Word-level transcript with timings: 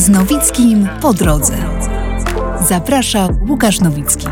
Z 0.00 0.08
Nowickim 0.08 0.88
po 1.00 1.14
drodze. 1.14 1.56
Zaprasza 2.68 3.28
Łukasz 3.48 3.80
Nowicki. 3.80 4.26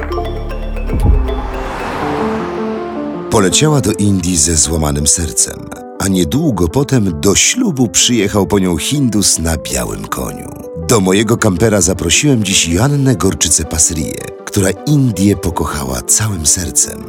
Poleciała 3.30 3.80
do 3.80 3.92
Indii 3.92 4.36
ze 4.36 4.56
złamanym 4.56 5.06
sercem, 5.06 5.70
a 5.98 6.08
niedługo 6.08 6.68
potem 6.68 7.20
do 7.20 7.34
ślubu 7.34 7.88
przyjechał 7.88 8.46
po 8.46 8.58
nią 8.58 8.76
Hindus 8.76 9.38
na 9.38 9.56
białym 9.56 10.06
koniu. 10.06 10.48
Do 10.88 11.00
mojego 11.00 11.36
kampera 11.36 11.80
zaprosiłem 11.80 12.44
dziś 12.44 12.68
Joannę 12.68 13.16
Gorczycę 13.16 13.64
Pasrię, 13.64 14.14
która 14.44 14.70
Indię 14.70 15.36
pokochała 15.36 16.02
całym 16.02 16.46
sercem. 16.46 17.02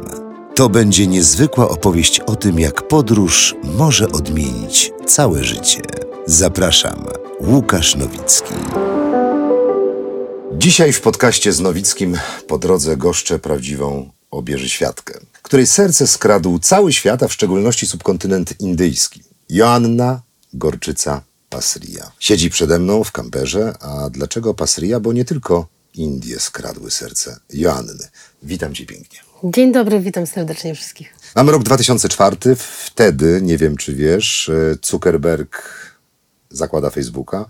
To 0.54 0.68
będzie 0.68 1.06
niezwykła 1.06 1.68
opowieść 1.68 2.20
o 2.20 2.36
tym, 2.36 2.60
jak 2.60 2.88
podróż 2.88 3.54
może 3.64 4.12
odmienić 4.12 4.92
całe 5.06 5.44
życie. 5.44 6.09
Zapraszam, 6.26 7.06
Łukasz 7.40 7.96
Nowicki. 7.96 8.54
Dzisiaj 10.52 10.92
w 10.92 11.00
podcaście 11.00 11.52
z 11.52 11.60
Nowickim 11.60 12.18
po 12.46 12.58
drodze 12.58 12.96
goszczę 12.96 13.38
prawdziwą 13.38 14.10
obieży 14.30 14.68
świadkę, 14.68 15.20
której 15.42 15.66
serce 15.66 16.06
skradł 16.06 16.58
cały 16.58 16.92
świat, 16.92 17.22
a 17.22 17.28
w 17.28 17.32
szczególności 17.32 17.86
subkontynent 17.86 18.60
indyjski. 18.60 19.22
Joanna 19.48 20.22
Gorczyca 20.54 21.22
Pasria. 21.48 22.12
Siedzi 22.18 22.50
przede 22.50 22.78
mną 22.78 23.04
w 23.04 23.12
kamperze, 23.12 23.74
a 23.80 24.10
dlaczego 24.10 24.54
Pasria? 24.54 25.00
Bo 25.00 25.12
nie 25.12 25.24
tylko 25.24 25.66
Indie 25.94 26.40
skradły 26.40 26.90
serce 26.90 27.40
Joanny. 27.52 28.08
Witam 28.42 28.74
cię 28.74 28.86
pięknie. 28.86 29.18
Dzień 29.44 29.72
dobry, 29.72 30.00
witam 30.00 30.26
serdecznie 30.26 30.74
wszystkich. 30.74 31.14
Mamy 31.36 31.52
rok 31.52 31.62
2004. 31.62 32.36
Wtedy, 32.56 33.40
nie 33.42 33.58
wiem 33.58 33.76
czy 33.76 33.94
wiesz, 33.94 34.48
e, 34.48 34.76
Zuckerberg 34.86 35.79
zakłada 36.50 36.90
Facebooka. 36.90 37.48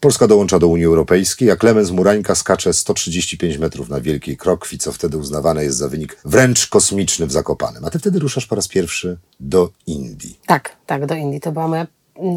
Polska 0.00 0.26
dołącza 0.26 0.58
do 0.58 0.68
Unii 0.68 0.86
Europejskiej, 0.86 1.50
a 1.50 1.56
Klemens 1.56 1.90
Murańka 1.90 2.34
skacze 2.34 2.72
135 2.72 3.58
metrów 3.58 3.88
na 3.88 4.00
Wielkiej 4.00 4.36
Krokwi, 4.36 4.78
co 4.78 4.92
wtedy 4.92 5.18
uznawane 5.18 5.64
jest 5.64 5.76
za 5.76 5.88
wynik 5.88 6.16
wręcz 6.24 6.66
kosmiczny 6.66 7.26
w 7.26 7.32
Zakopanem. 7.32 7.84
A 7.84 7.90
ty 7.90 7.98
wtedy 7.98 8.18
ruszasz 8.18 8.46
po 8.46 8.54
raz 8.54 8.68
pierwszy 8.68 9.18
do 9.40 9.70
Indii. 9.86 10.40
Tak, 10.46 10.76
tak, 10.86 11.06
do 11.06 11.14
Indii. 11.14 11.40
To 11.40 11.52
była 11.52 11.68
moja 11.68 11.86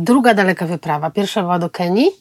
druga 0.02 0.34
daleka 0.34 0.68
wyprawa. 0.68 1.12
Pierwsza 1.12 1.42
była 1.42 1.60
do 1.60 1.70
Kenii, 1.70 2.12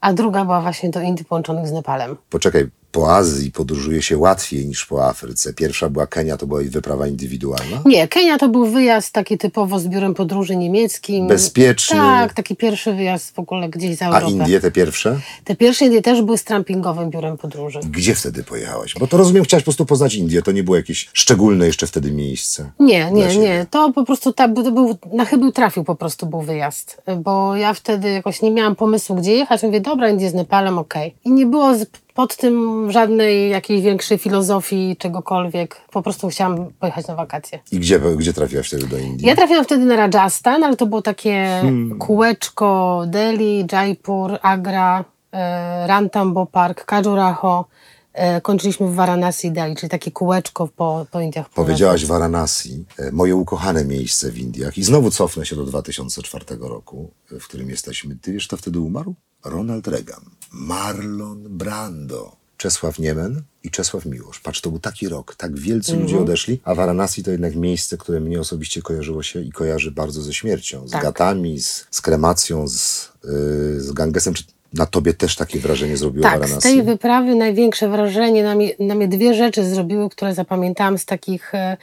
a 0.00 0.12
druga 0.12 0.44
była 0.44 0.60
właśnie 0.60 0.90
do 0.90 1.00
Indii 1.00 1.24
połączonych 1.24 1.68
z 1.68 1.72
Nepalem. 1.72 2.16
Poczekaj, 2.30 2.68
po 2.98 3.14
Azji 3.16 3.52
podróżuje 3.52 4.02
się 4.02 4.18
łatwiej 4.18 4.66
niż 4.66 4.86
po 4.86 5.06
Afryce. 5.08 5.54
Pierwsza 5.54 5.88
była 5.88 6.06
Kenia, 6.06 6.36
to 6.36 6.46
była 6.46 6.60
wyprawa 6.64 7.06
indywidualna? 7.06 7.82
Nie, 7.84 8.08
Kenia 8.08 8.38
to 8.38 8.48
był 8.48 8.66
wyjazd 8.66 9.12
taki 9.12 9.38
typowo 9.38 9.78
z 9.78 9.88
biurem 9.88 10.14
podróży 10.14 10.56
niemieckim. 10.56 11.28
Bezpieczny? 11.28 11.96
Tak, 11.96 12.34
taki 12.34 12.56
pierwszy 12.56 12.92
wyjazd 12.92 13.34
w 13.34 13.38
ogóle 13.38 13.68
gdzieś 13.68 13.96
za 13.96 14.06
A 14.06 14.08
Europę. 14.08 14.32
Indie 14.32 14.60
te 14.60 14.70
pierwsze? 14.70 15.20
Te 15.44 15.56
pierwsze 15.56 15.84
Indie 15.84 16.02
też 16.02 16.22
były 16.22 16.38
z 16.38 16.44
trampingowym 16.44 17.10
biurem 17.10 17.36
podróży. 17.36 17.80
Gdzie 17.90 18.14
wtedy 18.14 18.44
pojechałaś? 18.44 18.94
Bo 19.00 19.06
to 19.06 19.16
rozumiem, 19.16 19.44
chciałaś 19.44 19.62
po 19.62 19.66
prostu 19.66 19.86
poznać 19.86 20.14
Indię. 20.14 20.42
To 20.42 20.52
nie 20.52 20.62
było 20.62 20.76
jakieś 20.76 21.08
szczególne 21.12 21.66
jeszcze 21.66 21.86
wtedy 21.86 22.12
miejsce. 22.12 22.70
Nie, 22.80 23.10
nie, 23.10 23.36
nie. 23.36 23.66
To 23.70 23.92
po 23.92 24.04
prostu 24.04 24.32
tak, 24.32 24.54
to 24.54 24.72
był, 24.72 24.98
na 25.12 25.24
chybił 25.24 25.52
trafił 25.52 25.84
po 25.84 25.94
prostu 25.94 26.26
był 26.26 26.40
wyjazd. 26.40 27.02
Bo 27.16 27.56
ja 27.56 27.74
wtedy 27.74 28.10
jakoś 28.10 28.42
nie 28.42 28.50
miałam 28.50 28.76
pomysłu, 28.76 29.16
gdzie 29.16 29.32
jechać. 29.32 29.62
Mówię, 29.62 29.80
dobra, 29.80 30.08
Indie 30.08 30.30
z 30.30 30.34
Nepalem, 30.34 30.78
okej. 30.78 31.14
I 31.24 31.30
nie 31.30 31.46
było 31.46 31.74
z, 31.74 31.86
pod 32.18 32.36
tym 32.36 32.86
żadnej 32.90 33.50
jakiejś 33.50 33.82
większej 33.82 34.18
filozofii, 34.18 34.96
czegokolwiek. 34.98 35.80
Po 35.92 36.02
prostu 36.02 36.28
chciałam 36.28 36.72
pojechać 36.80 37.06
na 37.06 37.14
wakacje. 37.14 37.58
I 37.72 37.78
gdzie, 37.78 38.00
gdzie 38.16 38.32
trafiłaś 38.32 38.68
wtedy 38.68 38.86
do 38.86 38.98
Indii? 38.98 39.26
Ja 39.26 39.36
trafiłam 39.36 39.64
wtedy 39.64 39.84
na 39.84 39.96
Rajasthan, 39.96 40.64
ale 40.64 40.76
to 40.76 40.86
było 40.86 41.02
takie 41.02 41.58
Hmm. 41.60 41.98
kółeczko 41.98 43.02
Delhi, 43.06 43.66
Jaipur, 43.72 44.38
Agra, 44.42 45.04
e, 45.32 45.86
Ranthambore 45.86 46.50
Park, 46.52 46.84
Khajuraho. 46.84 47.64
E, 48.12 48.40
kończyliśmy 48.40 48.86
w 48.86 48.94
Varanasi, 48.94 49.50
Delhi, 49.50 49.76
czyli 49.76 49.90
takie 49.90 50.10
kółeczko 50.10 50.68
po, 50.76 51.06
po 51.10 51.20
Indiach. 51.20 51.48
Powiedziałaś 51.48 52.06
Varanasi, 52.06 52.84
e, 52.98 53.12
moje 53.12 53.36
ukochane 53.36 53.84
miejsce 53.84 54.30
w 54.30 54.38
Indiach. 54.38 54.78
I 54.78 54.84
znowu 54.84 55.10
cofnę 55.10 55.46
się 55.46 55.56
do 55.56 55.64
2004 55.64 56.44
roku, 56.60 57.10
w 57.40 57.44
którym 57.48 57.70
jesteśmy. 57.70 58.16
Ty 58.16 58.32
wiesz, 58.32 58.46
kto 58.46 58.56
wtedy 58.56 58.80
umarł? 58.80 59.14
Ronald 59.44 59.88
Reagan, 59.88 60.20
Marlon 60.52 61.42
Brando, 61.48 62.36
Czesław 62.56 62.98
Niemen 62.98 63.42
i 63.64 63.70
Czesław 63.70 64.06
Miłosz. 64.06 64.40
Patrz, 64.40 64.60
to 64.60 64.70
był 64.70 64.78
taki 64.78 65.08
rok, 65.08 65.34
tak 65.34 65.58
wielcy 65.58 65.96
ludzie 65.96 66.18
odeszli, 66.18 66.60
a 66.64 66.74
Varanasi 66.74 67.22
to 67.24 67.30
jednak 67.30 67.56
miejsce, 67.56 67.96
które 67.96 68.20
mnie 68.20 68.40
osobiście 68.40 68.82
kojarzyło 68.82 69.22
się 69.22 69.40
i 69.42 69.52
kojarzy 69.52 69.90
bardzo 69.90 70.22
ze 70.22 70.34
śmiercią, 70.34 70.88
z 70.88 70.90
Tak. 70.90 71.02
gatami, 71.02 71.60
z, 71.60 71.86
z 71.90 72.00
kremacją, 72.00 72.68
z, 72.68 73.08
yy, 73.24 73.80
z 73.80 73.92
gangesem. 73.92 74.34
Czy 74.34 74.44
na 74.72 74.86
tobie 74.86 75.14
też 75.14 75.36
takie 75.36 75.58
wrażenie 75.60 75.96
zrobiło 75.96 76.22
Tak, 76.22 76.36
z 76.38 76.40
Varanasi? 76.40 76.62
tej 76.62 76.82
wyprawy 76.82 77.34
największe 77.34 77.88
wrażenie 77.88 78.42
na 78.44 78.54
mnie, 78.54 78.74
na 78.78 78.94
mnie 78.94 79.08
dwie 79.08 79.34
rzeczy 79.34 79.64
zrobiły, 79.70 80.10
które 80.10 80.34
zapamiętałam 80.34 80.98
z 80.98 81.04
takich, 81.04 81.54
e, 81.54 81.76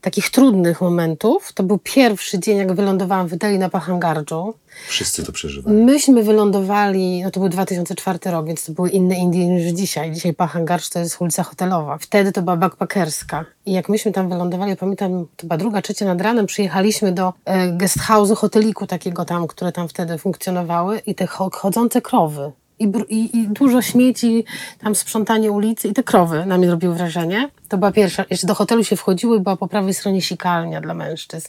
takich 0.00 0.30
trudnych 0.30 0.80
momentów. 0.80 1.52
To 1.52 1.62
był 1.62 1.78
pierwszy 1.78 2.38
dzień, 2.38 2.58
jak 2.58 2.72
wylądowałam 2.72 3.28
w 3.28 3.36
Delhi 3.36 3.58
na 3.58 3.68
Pahangardżu. 3.68 4.54
Wszyscy 4.88 5.24
to 5.24 5.32
przeżywali. 5.32 5.76
Myśmy 5.76 6.22
wylądowali, 6.22 7.22
no 7.22 7.30
to 7.30 7.40
był 7.40 7.48
2004 7.48 8.18
rok, 8.24 8.46
więc 8.46 8.64
to 8.64 8.72
były 8.72 8.90
inne 8.90 9.14
Indie 9.18 9.46
niż 9.48 9.72
dzisiaj. 9.72 10.12
Dzisiaj 10.12 10.34
Pahangardż 10.34 10.88
to 10.88 10.98
jest 10.98 11.20
ulica 11.20 11.42
hotelowa. 11.42 11.98
Wtedy 11.98 12.32
to 12.32 12.42
była 12.42 12.56
backpackerska. 12.56 13.44
I 13.66 13.72
jak 13.72 13.88
myśmy 13.88 14.12
tam 14.12 14.28
wylądowali, 14.28 14.76
pamiętam, 14.76 15.26
to 15.36 15.46
była 15.46 15.56
druga, 15.56 15.82
trzecia 15.82 16.04
nad 16.04 16.20
ranem, 16.20 16.46
przyjechaliśmy 16.46 17.12
do 17.12 17.32
e, 17.44 17.68
guest 17.72 17.98
hoteliku 18.36 18.86
takiego 18.86 19.24
tam, 19.24 19.46
które 19.46 19.72
tam 19.72 19.88
wtedy 19.88 20.18
funkcjonowały 20.18 20.98
i 20.98 21.14
te 21.14 21.24
cho- 21.24 21.54
chodzące 21.56 22.02
krowy. 22.02 22.52
I, 22.80 22.92
i, 23.08 23.38
I 23.38 23.48
dużo 23.48 23.82
śmieci, 23.82 24.44
tam 24.78 24.94
sprzątanie 24.94 25.52
ulicy 25.52 25.88
i 25.88 25.92
te 25.92 26.02
krowy 26.02 26.46
na 26.46 26.58
mnie 26.58 26.70
robiły 26.70 26.94
wrażenie. 26.94 27.50
To 27.68 27.78
była 27.78 27.92
pierwsza. 27.92 28.24
Jeszcze 28.30 28.46
do 28.46 28.54
hotelu 28.54 28.84
się 28.84 28.96
wchodziło 28.96 29.36
i 29.36 29.40
była 29.40 29.56
po 29.56 29.68
prawej 29.68 29.94
stronie 29.94 30.22
sikalnia 30.22 30.80
dla 30.80 30.94
mężczyzn. 30.94 31.48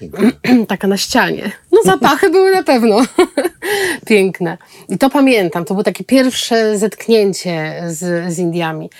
Taka 0.68 0.88
na 0.88 0.96
ścianie. 0.96 1.52
Zapachy 1.84 2.30
były 2.30 2.50
na 2.52 2.62
pewno 2.62 2.96
piękne. 4.06 4.58
I 4.88 4.98
to 4.98 5.10
pamiętam, 5.10 5.64
to 5.64 5.74
było 5.74 5.84
takie 5.84 6.04
pierwsze 6.04 6.78
zetknięcie 6.78 7.82
z, 7.86 8.32
z 8.34 8.38
Indiami. 8.38 8.90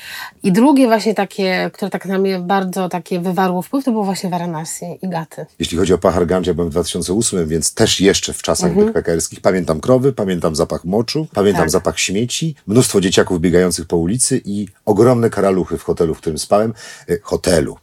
I 0.42 0.52
drugie 0.52 0.86
właśnie 0.86 1.14
takie, 1.14 1.70
które 1.72 1.90
tak 1.90 2.06
na 2.06 2.18
mnie 2.18 2.38
bardzo 2.38 2.88
takie 2.88 3.20
wywarło 3.20 3.62
wpływ, 3.62 3.84
to 3.84 3.90
było 3.92 4.04
właśnie 4.04 4.30
Varanasi 4.30 4.84
i 5.02 5.08
Gaty. 5.08 5.46
Jeśli 5.58 5.78
chodzi 5.78 5.94
o 5.94 5.98
Paharganj, 5.98 6.44
ja 6.46 6.54
byłem 6.54 6.68
w 6.68 6.72
2008, 6.72 7.48
więc 7.48 7.74
też 7.74 8.00
jeszcze 8.00 8.32
w 8.32 8.42
czasach 8.42 8.74
backpackerskich. 8.74 9.40
Pamiętam 9.40 9.80
krowy, 9.80 10.12
pamiętam 10.12 10.56
zapach 10.56 10.84
moczu, 10.84 11.26
pamiętam 11.34 11.52
Mhm. 11.52 11.64
Tak. 11.64 11.70
zapach 11.70 11.98
śmieci, 12.00 12.54
mnóstwo 12.66 13.00
dzieciaków 13.00 13.40
biegających 13.40 13.86
po 13.86 13.96
ulicy 13.96 14.40
i 14.44 14.68
ogromne 14.84 15.30
karaluchy 15.30 15.78
w 15.78 15.82
hotelu, 15.82 16.14
w 16.14 16.18
którym 16.18 16.38
spałem. 16.38 16.74
E, 17.08 17.18
Hotelu. 17.22 17.76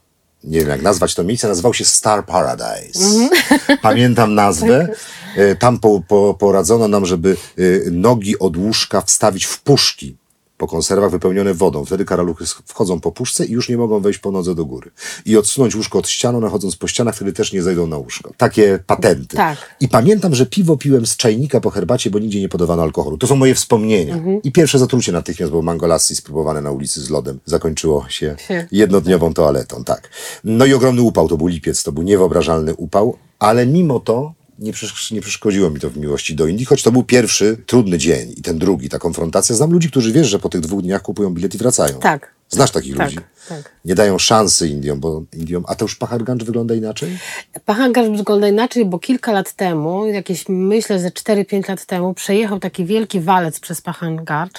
Nie 0.44 0.60
wiem, 0.60 0.68
jak 0.68 0.82
nazwać 0.82 1.14
to 1.14 1.24
miejsce. 1.24 1.48
Nazywał 1.48 1.74
się 1.74 1.84
Star 1.84 2.26
Paradise. 2.26 3.04
Mhm. 3.04 3.30
Pamiętam 3.82 4.34
nazwę. 4.34 4.88
E, 5.36 5.56
Tam 5.56 5.78
po, 5.78 6.02
po, 6.08 6.34
poradzono 6.34 6.88
nam, 6.88 7.06
żeby 7.06 7.36
e, 7.58 7.62
nogi 7.90 8.38
od 8.38 8.56
łóżka 8.56 9.00
wstawić 9.00 9.44
w 9.44 9.60
puszki 9.60 10.16
po 10.60 10.66
konserwach 10.66 11.10
wypełnione 11.10 11.54
wodą. 11.54 11.84
Wtedy 11.84 12.04
karaluchy 12.04 12.44
wchodzą 12.66 13.00
po 13.00 13.12
puszce 13.12 13.46
i 13.46 13.52
już 13.52 13.68
nie 13.68 13.76
mogą 13.76 14.00
wejść 14.00 14.18
po 14.18 14.30
nodze 14.30 14.54
do 14.54 14.64
góry. 14.64 14.90
I 15.26 15.36
odsunąć 15.36 15.74
łóżko 15.74 15.98
od 15.98 16.08
ściany, 16.08 16.40
nachodząc 16.40 16.76
po 16.76 16.88
ścianach, 16.88 17.16
wtedy 17.16 17.32
też 17.32 17.52
nie 17.52 17.62
zejdą 17.62 17.86
na 17.86 17.96
łóżko. 17.96 18.32
Takie 18.36 18.78
patenty. 18.86 19.36
Tak. 19.36 19.58
I 19.80 19.88
pamiętam, 19.88 20.34
że 20.34 20.46
piwo 20.46 20.76
piłem 20.76 21.06
z 21.06 21.16
czajnika 21.16 21.60
po 21.60 21.70
herbacie, 21.70 22.10
bo 22.10 22.18
nigdzie 22.18 22.40
nie 22.40 22.48
podawano 22.48 22.82
alkoholu. 22.82 23.18
To 23.18 23.26
są 23.26 23.36
moje 23.36 23.54
wspomnienia. 23.54 24.14
Mhm. 24.14 24.42
I 24.42 24.52
pierwsze 24.52 24.78
zatrucie 24.78 25.12
natychmiast, 25.12 25.52
bo 25.52 25.62
mango 25.62 25.86
lassi 25.86 26.16
spróbowane 26.16 26.60
na 26.62 26.70
ulicy 26.70 27.00
z 27.00 27.10
lodem 27.10 27.40
zakończyło 27.44 28.08
się 28.08 28.36
jednodniową 28.72 29.34
toaletą. 29.34 29.84
Tak. 29.84 30.10
No 30.44 30.66
i 30.66 30.74
ogromny 30.74 31.02
upał, 31.02 31.28
to 31.28 31.36
był 31.36 31.46
lipiec, 31.46 31.82
to 31.82 31.92
był 31.92 32.02
niewyobrażalny 32.02 32.74
upał, 32.74 33.16
ale 33.38 33.66
mimo 33.66 34.00
to 34.00 34.32
nie, 34.60 34.72
przesz- 34.72 35.12
nie 35.14 35.20
przeszkodziło 35.20 35.70
mi 35.70 35.80
to 35.80 35.90
w 35.90 35.96
miłości 35.96 36.34
do 36.34 36.46
Indii, 36.46 36.66
choć 36.66 36.82
to 36.82 36.92
był 36.92 37.02
pierwszy 37.04 37.56
trudny 37.66 37.98
dzień 37.98 38.34
i 38.36 38.42
ten 38.42 38.58
drugi, 38.58 38.88
ta 38.88 38.98
konfrontacja. 38.98 39.56
Znam 39.56 39.72
ludzi, 39.72 39.90
którzy 39.90 40.12
wiesz, 40.12 40.28
że 40.28 40.38
po 40.38 40.48
tych 40.48 40.60
dwóch 40.60 40.82
dniach 40.82 41.02
kupują 41.02 41.30
bilet 41.30 41.54
i 41.54 41.58
wracają. 41.58 41.98
Tak. 41.98 42.34
Znasz 42.48 42.70
takich 42.70 42.96
Tak, 42.96 43.06
ludzi? 43.06 43.18
Tak. 43.50 43.72
Nie 43.84 43.94
dają 43.94 44.18
szansy 44.18 44.68
Indiom, 44.68 45.00
bo 45.00 45.22
Indiom. 45.32 45.64
A 45.68 45.74
to 45.74 45.84
już 45.84 45.96
Paharganj 45.96 46.38
wygląda 46.44 46.74
inaczej? 46.74 47.18
Pachangarz 47.64 48.08
wygląda 48.08 48.48
inaczej, 48.48 48.84
bo 48.84 48.98
kilka 48.98 49.32
lat 49.32 49.52
temu, 49.52 50.06
jakieś 50.06 50.44
myślę, 50.48 50.98
że 50.98 51.08
4-5 51.08 51.68
lat 51.68 51.86
temu, 51.86 52.14
przejechał 52.14 52.60
taki 52.60 52.84
wielki 52.84 53.20
walec 53.20 53.60
przez 53.60 53.80
Pachangarz, 53.80 54.50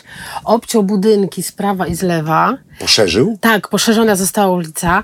obciął 0.44 0.84
budynki 0.84 1.44
z 1.44 1.52
prawa 1.52 1.88
i 1.88 1.96
z 1.96 2.02
lewa. 2.02 2.58
Poszerzył? 2.80 3.38
Tak, 3.42 3.68
poszerzona 3.68 4.16
została 4.16 4.56
ulica. 4.56 5.04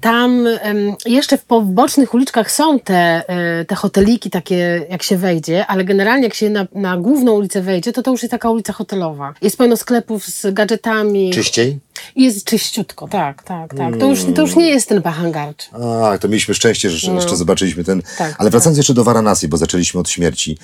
Tam 0.00 0.46
em, 0.46 0.94
jeszcze 1.06 1.38
w 1.38 1.44
pobocznych 1.44 2.14
uliczkach 2.14 2.50
są 2.50 2.80
te, 2.80 3.28
e, 3.28 3.64
te 3.64 3.74
hoteliki 3.74 4.30
takie, 4.30 4.86
jak 4.90 5.02
się 5.02 5.16
wejdzie, 5.16 5.66
ale 5.66 5.84
generalnie 5.84 6.24
jak 6.24 6.34
się 6.34 6.50
na, 6.50 6.66
na 6.74 6.96
główną 6.96 7.32
ulicę 7.32 7.62
wejdzie, 7.62 7.92
to 7.92 8.02
to 8.02 8.10
już 8.10 8.22
jest 8.22 8.30
taka 8.30 8.50
ulica 8.50 8.72
hotelowa. 8.72 9.34
Jest 9.42 9.58
pełno 9.58 9.76
sklepów 9.76 10.26
z 10.26 10.54
gadżetami. 10.54 11.30
Czyściej? 11.30 11.78
Jest 12.16 12.44
czyściutko, 12.44 13.08
tak, 13.08 13.27
tak, 13.42 13.74
tak. 13.74 13.96
To 13.96 14.06
już, 14.06 14.24
to 14.34 14.42
już 14.42 14.56
nie 14.56 14.70
jest 14.70 14.88
ten 14.88 15.02
Pachangarcz. 15.02 15.68
A, 15.72 16.18
to 16.18 16.28
mieliśmy 16.28 16.54
szczęście, 16.54 16.90
że 16.90 17.12
jeszcze 17.12 17.36
zobaczyliśmy 17.36 17.84
ten. 17.84 18.02
Tak, 18.18 18.34
Ale 18.38 18.50
wracając 18.50 18.76
jeszcze 18.76 18.94
do 18.94 19.04
Varanasi, 19.04 19.48
bo 19.48 19.56
zaczęliśmy 19.56 20.00
od 20.00 20.10
śmierci. 20.10 20.58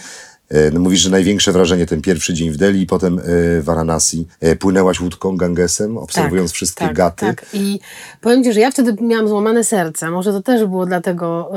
E, 0.49 0.71
No 0.71 0.81
mówisz, 0.81 1.01
że 1.01 1.11
największe 1.11 1.53
wrażenie 1.53 1.87
ten 1.87 2.03
pierwszy 2.03 2.35
dzień 2.35 2.51
w 2.51 2.57
Delhi 2.57 2.87
potem 2.87 3.19
e, 3.19 3.23
w 3.61 3.65
Varanasi. 3.65 4.27
E, 4.41 4.57
Płynęłaś 4.57 5.01
łódką 5.01 5.37
Gangesem, 5.37 5.99
obserwując 5.99 6.53
wszystkie 6.53 6.85
tak, 6.85 6.95
gaty. 6.95 7.27
Tak, 7.27 7.47
i 7.53 7.81
powiem 8.21 8.45
Ci, 8.45 8.53
że 8.53 8.61
ja 8.61 8.71
wtedy 8.71 9.03
miałam 9.03 9.29
złamane 9.29 9.65
serce. 9.65 10.11
Może 10.11 10.33
to 10.33 10.43
też 10.43 10.65
było 10.65 10.87
dlatego, 10.87 11.51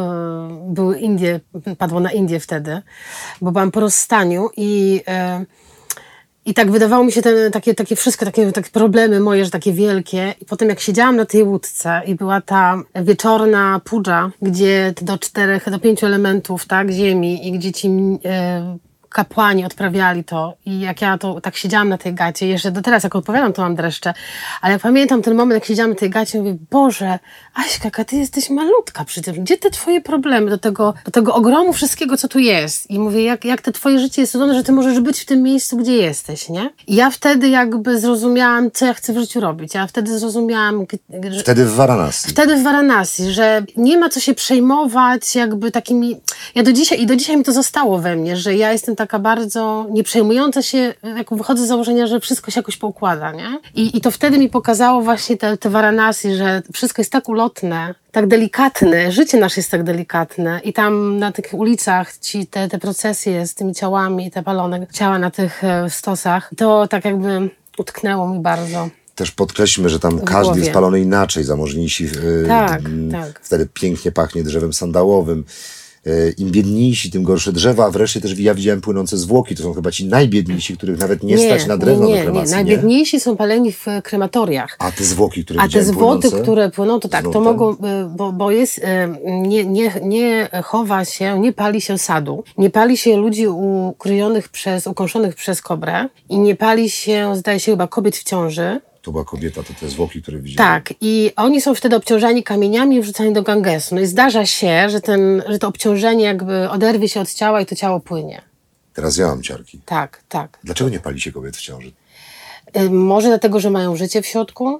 były 0.68 1.00
Indie, 1.00 1.39
padło 1.77 2.00
na 2.00 2.12
Indie 2.12 2.39
wtedy, 2.39 2.81
bo 3.42 3.51
byłam 3.51 3.71
po 3.71 3.80
rozstaniu 3.80 4.50
i... 4.57 5.01
i 6.47 6.53
tak 6.53 6.71
wydawało 6.71 7.03
mi 7.03 7.11
się 7.11 7.21
te, 7.21 7.51
takie, 7.51 7.73
takie 7.73 7.95
wszystko, 7.95 8.25
takie, 8.25 8.51
takie 8.51 8.69
problemy 8.69 9.19
moje, 9.19 9.45
że 9.45 9.51
takie 9.51 9.73
wielkie. 9.73 10.33
I 10.41 10.45
potem 10.45 10.69
jak 10.69 10.79
siedziałam 10.79 11.15
na 11.15 11.25
tej 11.25 11.44
łódce 11.44 12.01
i 12.05 12.15
była 12.15 12.41
ta 12.41 12.83
wieczorna 12.95 13.81
pudża, 13.83 14.31
gdzie 14.41 14.94
do 15.01 15.17
czterech, 15.17 15.69
do 15.71 15.79
pięciu 15.79 16.05
elementów, 16.05 16.65
tak, 16.65 16.91
ziemi 16.91 17.47
i 17.47 17.51
gdzie 17.51 17.71
ci 17.71 17.89
e, 18.25 18.77
kapłani 19.17 19.65
odprawiali 19.65 20.23
to 20.23 20.53
i 20.65 20.79
jak 20.79 21.01
ja 21.01 21.17
to 21.17 21.41
tak 21.41 21.55
siedziałam 21.55 21.89
na 21.89 21.97
tej 21.97 22.13
gacie, 22.13 22.47
jeszcze 22.47 22.71
do 22.71 22.81
teraz 22.81 23.03
jak 23.03 23.15
odpowiadam, 23.15 23.53
to 23.53 23.61
mam 23.61 23.75
dreszcze, 23.75 24.13
ale 24.61 24.79
pamiętam 24.79 25.21
ten 25.21 25.35
moment, 25.35 25.53
jak 25.53 25.65
siedziałam 25.65 25.89
na 25.89 25.95
tej 25.95 26.09
gacie, 26.09 26.39
mówię, 26.39 26.57
Boże, 26.71 27.19
Aśka, 27.53 28.05
ty 28.05 28.15
jesteś 28.15 28.49
malutka 28.49 29.05
przy 29.05 29.21
tym, 29.21 29.43
gdzie 29.43 29.57
te 29.57 29.69
twoje 29.69 30.01
problemy 30.01 30.49
do 30.49 30.57
tego, 30.57 30.93
do 31.05 31.11
tego 31.11 31.35
ogromu 31.35 31.73
wszystkiego, 31.73 32.17
co 32.17 32.27
tu 32.27 32.39
jest 32.39 32.89
i 32.89 32.99
mówię, 32.99 33.23
jak, 33.23 33.45
jak 33.45 33.61
te 33.61 33.71
twoje 33.71 33.99
życie 33.99 34.21
jest 34.21 34.31
cudowne, 34.31 34.53
że 34.53 34.63
ty 34.63 34.71
możesz 34.71 34.99
być 34.99 35.19
w 35.19 35.25
tym 35.25 35.43
miejscu, 35.43 35.77
gdzie 35.77 35.93
jesteś, 35.93 36.49
nie? 36.49 36.69
I 36.87 36.95
ja 36.95 37.09
wtedy 37.09 37.49
jakby 37.49 37.99
zrozumiałam, 37.99 38.71
co 38.71 38.85
ja 38.85 38.93
chcę 38.93 39.13
w 39.13 39.17
życiu 39.17 39.39
robić, 39.39 39.73
ja 39.73 39.87
wtedy 39.87 40.19
zrozumiałam, 40.19 40.85
że, 41.29 41.39
Wtedy 41.39 41.65
w 41.65 41.75
Varanasi. 41.75 42.29
Wtedy 42.29 42.55
w 42.55 42.63
Varanasi, 42.63 43.31
że 43.31 43.63
nie 43.77 43.97
ma 43.97 44.09
co 44.09 44.19
się 44.19 44.33
przejmować 44.33 45.35
jakby 45.35 45.71
takimi... 45.71 46.21
Ja 46.55 46.63
do 46.63 46.71
dzisiaj, 46.73 47.01
i 47.01 47.05
do 47.05 47.15
dzisiaj 47.15 47.37
mi 47.37 47.43
to 47.43 47.53
zostało 47.53 47.99
we 47.99 48.15
mnie, 48.15 48.37
że 48.37 48.55
ja 48.55 48.71
jestem 48.71 48.95
taka 49.07 49.19
bardzo 49.19 49.88
nieprzejmująca 49.92 50.62
się, 50.62 50.94
jak 51.18 51.33
wychodzę 51.36 51.65
z 51.65 51.68
założenia, 51.68 52.07
że 52.07 52.19
wszystko 52.19 52.51
się 52.51 52.59
jakoś 52.59 52.77
poukłada, 52.77 53.31
nie? 53.31 53.59
I, 53.75 53.98
i 53.98 54.01
to 54.01 54.12
wtedy 54.12 54.38
mi 54.38 54.50
pokazało 54.50 55.01
właśnie 55.01 55.38
te, 55.38 55.57
te 55.57 55.69
Varanasi, 55.69 56.36
że 56.36 56.62
wszystko 56.74 57.01
jest 57.01 57.12
tak 57.12 57.30
ulotne, 57.30 57.95
tak 58.12 58.27
delikatne, 58.27 59.12
życie 59.12 59.38
nasze 59.38 59.59
jest 59.59 59.71
tak 59.71 59.83
delikatne 59.83 60.62
i 60.63 60.74
tam 60.74 61.19
na 61.19 61.31
tych 61.31 61.54
ulicach 61.54 62.18
ci 62.18 62.48
te, 62.48 62.68
te 62.68 62.77
procesje 62.77 63.48
z 63.48 63.56
tymi 63.56 63.74
ciałami, 63.75 64.31
te 64.31 64.44
palone 64.44 64.88
ciała 64.94 65.19
na 65.19 65.31
tych 65.31 65.63
e, 65.63 65.89
stosach, 65.89 66.51
to 66.57 66.88
tak 66.88 67.06
jakby 67.06 67.50
utknęło 67.77 68.30
mi 68.30 68.39
bardzo. 68.39 68.89
Też 69.15 69.31
podkreślmy, 69.31 69.89
że 69.89 70.00
tam 70.00 70.19
każdy 70.19 70.44
głowie. 70.44 70.59
jest 70.59 70.74
palony 70.74 71.00
inaczej. 71.00 71.44
Zamożniejsi 71.44 72.06
e, 72.44 72.48
Tak, 72.48 72.86
m, 72.86 73.12
tak. 73.12 73.39
wtedy 73.44 73.68
pięknie 73.74 74.12
pachnie 74.12 74.44
drzewem 74.44 74.74
sandałowym. 74.74 75.44
E, 76.07 76.30
Im 76.38 76.51
biedniejsi, 76.51 77.12
tym 77.12 77.24
gorsze 77.24 77.54
drzewa, 77.54 77.86
a 77.86 77.92
wreszcie 77.92 78.21
też 78.21 78.39
ja 78.39 78.56
widziałem 78.56 78.81
płynące 78.81 79.18
zwłoki. 79.18 79.56
To 79.56 79.63
są 79.63 79.74
chyba 79.74 79.92
ci 79.92 80.06
najbiedniejsi, 80.06 80.77
których 80.77 81.00
nawet 81.00 81.24
nie, 81.24 81.38
stać 81.38 81.68
na 81.68 81.77
drewno 81.77 82.07
nie, 82.07 82.12
do 82.12 82.18
nie, 82.18 82.24
kremacji, 82.24 82.56
nie. 82.56 82.63
nie? 82.63 82.65
Najbiedniejsi 82.65 83.19
są 83.19 83.38
paleni 83.38 83.71
w 83.71 83.88
e, 83.88 84.01
krematoriach. 84.01 84.75
A 84.80 84.92
te 84.92 85.04
zwłoki, 85.04 85.45
które 85.45 85.62
A 85.62 85.68
te 85.68 85.83
zwłoty, 85.83 86.21
płynące, 86.21 86.42
które 86.44 86.71
płyną, 86.71 87.00
to 87.00 87.09
tak, 87.09 87.25
to 87.33 87.42
mogą, 87.42 87.74
y, 87.74 87.75
bo, 88.15 88.31
bo 88.31 88.51
jest, 88.51 88.77
y, 88.77 88.81
nie, 89.25 89.65
nie, 89.65 89.92
nie 90.04 90.50
chowa 90.63 91.06
się, 91.06 91.39
nie 91.39 91.54
pali 91.54 91.81
się 91.81 91.98
sadu, 91.98 92.44
nie 92.57 92.69
pali 92.69 92.98
się 92.98 93.18
ludzi 93.18 93.48
ukryjonych 93.48 94.50
przez, 94.50 94.88
ukąszonych 94.88 95.36
przez 95.36 95.62
kobrę 95.62 96.09
i 96.30 96.39
nie 96.39 96.56
pali 96.56 96.89
się, 96.89 97.36
zdaje 97.36 97.59
się 97.59 97.71
chyba, 97.71 97.88
kobiet 97.88 98.18
w 98.18 98.24
ciąży. 98.24 98.81
To 99.07 99.12
była 99.12 99.25
kobieta, 99.25 99.63
to 99.63 99.74
te 99.74 99.89
zwłoki, 99.89 100.21
które 100.21 100.39
widziałem. 100.39 100.74
Tak, 100.74 100.94
i 101.01 101.31
oni 101.36 101.62
są 101.62 101.75
wtedy 101.75 101.95
obciążani 101.95 102.44
kamieniami 102.44 102.95
i 102.95 103.01
wrzucani 103.01 103.33
do 103.33 103.44
Gangesu. 103.44 103.95
No 103.95 104.01
i 104.01 104.06
zdarza 104.06 104.45
się, 104.45 104.89
że, 104.89 105.01
ten, 105.01 105.44
że 105.48 105.59
to 105.59 105.68
obciążenie 105.68 106.24
jakby 106.24 106.69
oderwie 106.69 107.09
się 107.09 107.21
od 107.21 107.33
ciała 107.33 107.62
i 107.62 107.65
to 107.65 107.75
ciało 107.75 108.00
płynie. 108.00 108.42
Teraz 108.94 109.18
ja 109.18 109.27
mam 109.27 109.44
ciarki. 109.44 109.81
Tak, 109.86 110.24
tak. 110.30 110.59
Dlaczego 110.63 110.89
nie 110.89 111.00
pali 111.00 111.21
się 111.21 111.31
kobiet 111.31 111.57
w 111.57 111.62
ciąży? 111.62 111.92
Y, 112.77 112.89
Może 112.89 113.27
dlatego, 113.27 113.59
że 113.59 113.69
mają 113.69 113.95
życie 113.95 114.21
w 114.21 114.25
środku? 114.25 114.80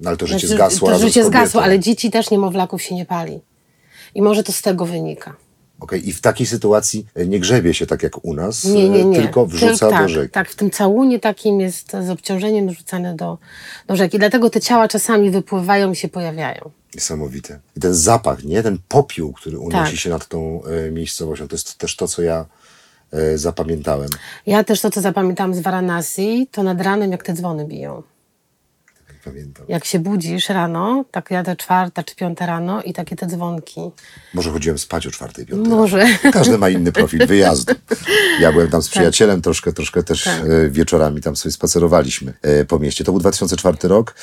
No 0.00 0.08
ale 0.08 0.16
to 0.16 0.26
życie 0.26 0.46
Znaczy, 0.46 0.54
zgasło 0.54 0.90
To 0.90 0.98
życie 0.98 1.24
zgasło, 1.24 1.62
ale 1.62 1.78
dzieci 1.80 2.10
też 2.10 2.30
niemowlaków 2.30 2.82
się 2.82 2.94
nie 2.94 3.06
pali. 3.06 3.40
I 4.14 4.22
może 4.22 4.42
to 4.42 4.52
z 4.52 4.62
tego 4.62 4.86
wynika. 4.86 5.36
Okej, 5.80 6.08
I 6.08 6.12
w 6.12 6.20
takiej 6.20 6.46
sytuacji 6.46 7.06
e, 7.14 7.26
nie 7.26 7.40
grzebie 7.40 7.74
się 7.74 7.86
tak 7.86 8.02
jak 8.02 8.24
u 8.24 8.34
nas, 8.34 8.64
Nie, 8.64 8.88
nie, 8.88 9.00
e, 9.00 9.04
nie. 9.04 9.20
tylko 9.20 9.46
wrzuca 9.46 9.90
tak, 9.90 10.02
do 10.02 10.08
rzeki. 10.08 10.32
Tak, 10.32 10.50
w 10.50 10.54
tym 10.54 10.70
całunie 10.70 11.20
takim 11.20 11.60
jest 11.60 11.92
z 11.92 12.10
obciążeniem 12.10 12.68
wrzucane 12.68 13.14
do, 13.16 13.38
do 13.86 13.96
rzeki. 13.96 14.18
Dlatego 14.18 14.50
te 14.50 14.60
ciała 14.60 14.88
czasami 14.88 15.30
wypływają 15.30 15.92
i 15.92 15.96
się 15.96 16.08
pojawiają. 16.08 16.70
Niesamowite. 16.94 17.58
I 17.76 17.80
ten 17.80 17.94
zapach, 17.94 18.44
nie? 18.44 18.62
Ten 18.62 18.78
popiół, 18.88 19.32
który 19.32 19.58
unosi 19.58 19.90
Tak. 19.92 20.00
się 20.00 20.10
nad 20.10 20.28
tą 20.28 20.62
e, 20.64 20.90
miejscowością, 20.90 21.48
to 21.48 21.54
jest 21.54 21.78
też 21.78 21.96
to, 21.96 22.08
co 22.08 22.22
ja 22.22 22.46
e, 23.12 23.38
zapamiętałem. 23.38 24.08
Ja 24.46 24.64
też 24.64 24.80
to, 24.80 24.90
co 24.90 25.00
zapamiętałam 25.00 25.54
z 25.54 25.60
Varanasi, 25.60 26.48
to 26.50 26.62
nad 26.62 26.80
ranem, 26.80 27.12
jak 27.12 27.22
te 27.22 27.32
dzwony 27.32 27.64
biją. 27.66 28.02
Pamiętam. 29.26 29.66
Jak 29.68 29.84
się 29.84 29.98
budzisz 29.98 30.48
rano, 30.48 31.04
tak 31.10 31.30
ja 31.30 31.42
te 31.44 31.56
czwarta 31.56 32.02
czy 32.02 32.16
piąta 32.16 32.46
rano 32.46 32.82
i 32.82 32.92
takie 32.92 33.16
te 33.16 33.26
dzwonki. 33.26 33.80
Może 34.34 34.50
chodziłem 34.50 34.78
spać 34.78 35.06
o 35.06 35.10
czwartej, 35.10 35.46
piątej. 35.46 35.68
Może. 35.72 35.98
rano. 35.98 36.32
Każdy 36.32 36.58
ma 36.58 36.68
inny 36.68 36.92
profil 36.92 37.26
wyjazdu. 37.26 37.74
Ja 38.40 38.52
byłem 38.52 38.66
Tak. 38.66 38.72
tam 38.72 38.82
z 38.82 38.88
przyjacielem, 38.88 39.42
troszkę, 39.42 39.72
troszkę 39.72 40.02
też 40.02 40.26
e, 40.26 40.42
wieczorami 40.70 41.20
tam 41.20 41.36
sobie 41.36 41.52
spacerowaliśmy 41.52 42.34
e, 42.42 42.64
po 42.64 42.78
mieście. 42.78 43.04
To 43.04 43.12
był 43.12 43.20
2004 43.20 43.78
rok. 43.82 44.14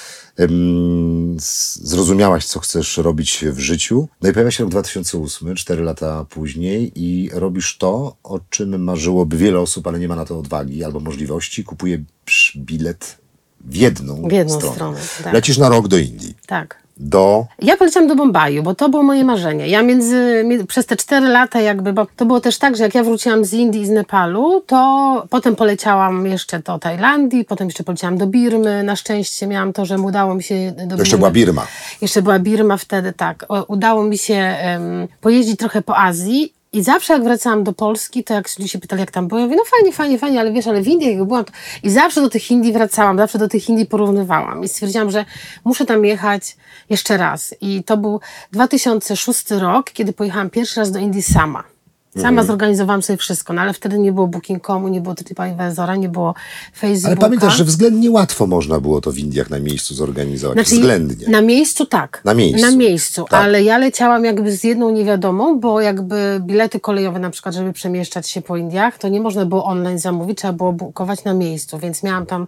Zrozumiałaś, 1.74 2.46
co 2.46 2.60
chcesz 2.60 2.98
robić 2.98 3.46
w 3.48 3.60
życiu. 3.60 4.08
No 4.22 4.30
i 4.30 4.34
pojawia 4.34 4.52
się 4.52 4.64
rok 4.64 4.72
2008, 4.72 5.56
cztery 5.56 5.84
lata 5.84 6.26
później 6.30 6.92
i 6.96 7.30
robisz 7.34 7.78
to, 7.78 8.18
o 8.24 8.40
czym 8.50 8.84
marzyłoby 8.84 9.38
wiele 9.38 9.60
osób, 9.60 9.88
ale 9.88 10.00
nie 10.00 10.08
ma 10.08 10.16
na 10.16 10.26
to 10.26 10.40
odwagi 10.40 10.84
albo 10.84 11.00
możliwości. 11.00 11.64
Kupujesz 11.64 12.58
bilet 12.58 13.23
w 13.64 13.76
jedną, 13.76 14.16
W 14.28 14.32
jedną 14.32 14.56
stronę. 14.56 14.76
stronę, 14.76 14.98
tak. 15.24 15.34
Lecisz 15.34 15.58
na 15.58 15.70
rok 15.70 15.88
do 15.88 15.98
Indii. 15.98 16.36
Tak. 16.48 16.84
Do 16.98 17.46
Ja 17.62 17.78
poleciałam 17.78 18.10
do 18.10 18.16
Bombaju, 18.16 18.64
bo 18.64 18.76
to 18.76 18.90
było 18.90 19.04
moje 19.04 19.24
marzenie. 19.24 19.68
Ja 19.68 19.82
między, 19.84 20.44
mi- 20.46 20.66
przez 20.68 20.86
te 20.86 20.96
cztery 20.96 21.28
lata 21.28 21.62
jakby, 21.62 21.94
bo 21.94 22.08
to 22.16 22.26
było 22.26 22.40
też 22.42 22.58
tak, 22.58 22.76
że 22.78 22.84
jak 22.84 22.96
ja 22.96 23.04
wróciłam 23.04 23.46
z 23.46 23.54
Indii 23.54 23.82
i 23.82 23.86
z 23.86 23.90
Nepalu, 23.90 24.62
to 24.68 25.26
potem 25.30 25.56
poleciałam 25.56 26.26
jeszcze 26.28 26.60
do 26.60 26.80
Tajlandii, 26.80 27.46
potem 27.46 27.68
jeszcze 27.68 27.84
poleciałam 27.84 28.18
do 28.18 28.28
Birmy. 28.28 28.84
Na 28.84 28.96
szczęście 28.96 29.48
miałam 29.48 29.74
to, 29.74 29.86
że 29.86 30.00
udało 30.00 30.36
mi 30.36 30.44
się 30.44 30.72
do 30.88 30.96
To 30.96 31.02
jeszcze 31.02 31.18
była 31.18 31.32
Birma. 31.32 31.68
Jeszcze 32.02 32.22
była 32.22 32.40
Birma 32.40 32.78
wtedy, 32.78 33.14
tak. 33.14 33.46
Udało 33.68 34.04
mi 34.04 34.18
się 34.18 34.36
em, 34.36 35.08
pojeździć 35.22 35.60
trochę 35.60 35.82
po 35.82 35.98
Azji. 35.98 36.54
I 36.74 36.84
zawsze 36.84 37.14
jak 37.14 37.24
wracałam 37.24 37.64
do 37.64 37.74
Polski, 37.74 38.24
to 38.24 38.34
jak 38.34 38.60
ludzie 38.60 38.70
się 38.70 38.80
pytali, 38.80 39.00
jak 39.00 39.12
tam 39.12 39.28
byłem, 39.28 39.42
ja 39.42 39.48
mówię, 39.48 39.58
no 39.58 39.64
fajnie, 39.78 39.94
fajnie, 39.94 40.20
fajnie, 40.20 40.40
ale 40.40 40.52
wiesz, 40.52 40.68
ale 40.68 40.82
w 40.82 40.88
Indiach 40.88 41.14
jak 41.14 41.24
byłam, 41.24 41.46
to... 41.46 41.54
i 41.84 41.90
zawsze 41.90 42.22
do 42.22 42.30
tych 42.30 42.52
Indii 42.52 42.74
wracałam, 42.74 43.18
zawsze 43.18 43.38
do 43.38 43.48
tych 43.48 43.70
Indii 43.70 43.86
porównywałam 43.86 44.64
i 44.64 44.68
stwierdziłam, 44.68 45.12
że 45.12 45.26
muszę 45.66 45.86
tam 45.86 46.06
jechać 46.06 46.58
jeszcze 46.90 47.18
raz. 47.18 47.56
I 47.62 47.84
to 47.84 47.98
był 47.98 48.20
2006 48.52 49.52
rok, 49.52 49.92
kiedy 49.92 50.14
pojechałam 50.14 50.50
pierwszy 50.50 50.80
raz 50.80 50.92
do 50.92 51.00
Indii 51.00 51.22
sama. 51.22 51.73
Sama 52.16 52.28
Mhm. 52.30 52.48
zorganizowałam 52.48 53.02
sobie 53.02 53.18
wszystko, 53.18 53.54
no 53.54 53.62
ale 53.62 53.74
wtedy 53.74 54.00
nie 54.00 54.12
było 54.12 54.28
Booking.comu, 54.28 54.88
nie 54.88 55.02
było 55.02 55.16
TripAdvisora, 55.16 55.96
nie 55.96 56.10
było 56.10 56.34
Facebooka. 56.78 57.08
Ale 57.12 57.18
pamiętasz, 57.22 57.58
że 57.58 57.64
względnie 57.64 58.12
łatwo 58.12 58.48
można 58.48 58.80
było 58.80 59.02
to 59.02 59.12
w 59.12 59.18
Indiach 59.18 59.50
na 59.50 59.60
miejscu 59.60 59.96
zorganizować. 59.96 60.56
Znaczy, 60.56 60.76
względnie. 60.76 61.28
Na 61.30 61.42
miejscu 61.42 61.86
tak. 61.86 62.22
Na 62.26 62.34
miejscu. 62.34 62.62
Na 62.72 62.76
miejscu, 62.78 63.26
Tak. 63.30 63.44
ale 63.46 63.64
ja 63.64 63.78
leciałam 63.78 64.26
jakby 64.26 64.52
z 64.52 64.64
jedną 64.64 64.90
niewiadomą, 64.90 65.60
bo 65.60 65.82
jakby 65.82 66.42
bilety 66.42 66.80
kolejowe 66.80 67.20
na 67.20 67.30
przykład, 67.30 67.56
żeby 67.56 67.74
przemieszczać 67.74 68.30
się 68.30 68.42
po 68.42 68.58
Indiach, 68.58 68.98
to 68.98 69.08
nie 69.08 69.22
można 69.22 69.46
było 69.46 69.66
online 69.66 70.00
zamówić, 70.00 70.38
trzeba 70.38 70.54
było 70.54 70.74
bukować 70.74 71.24
na 71.24 71.34
miejscu, 71.34 71.80
więc 71.80 72.04
miałam 72.04 72.26
tam 72.26 72.48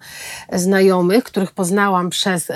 znajomych, 0.53 1.23
których 1.23 1.51
poznałam 1.51 2.09
przez 2.09 2.49
em, 2.49 2.55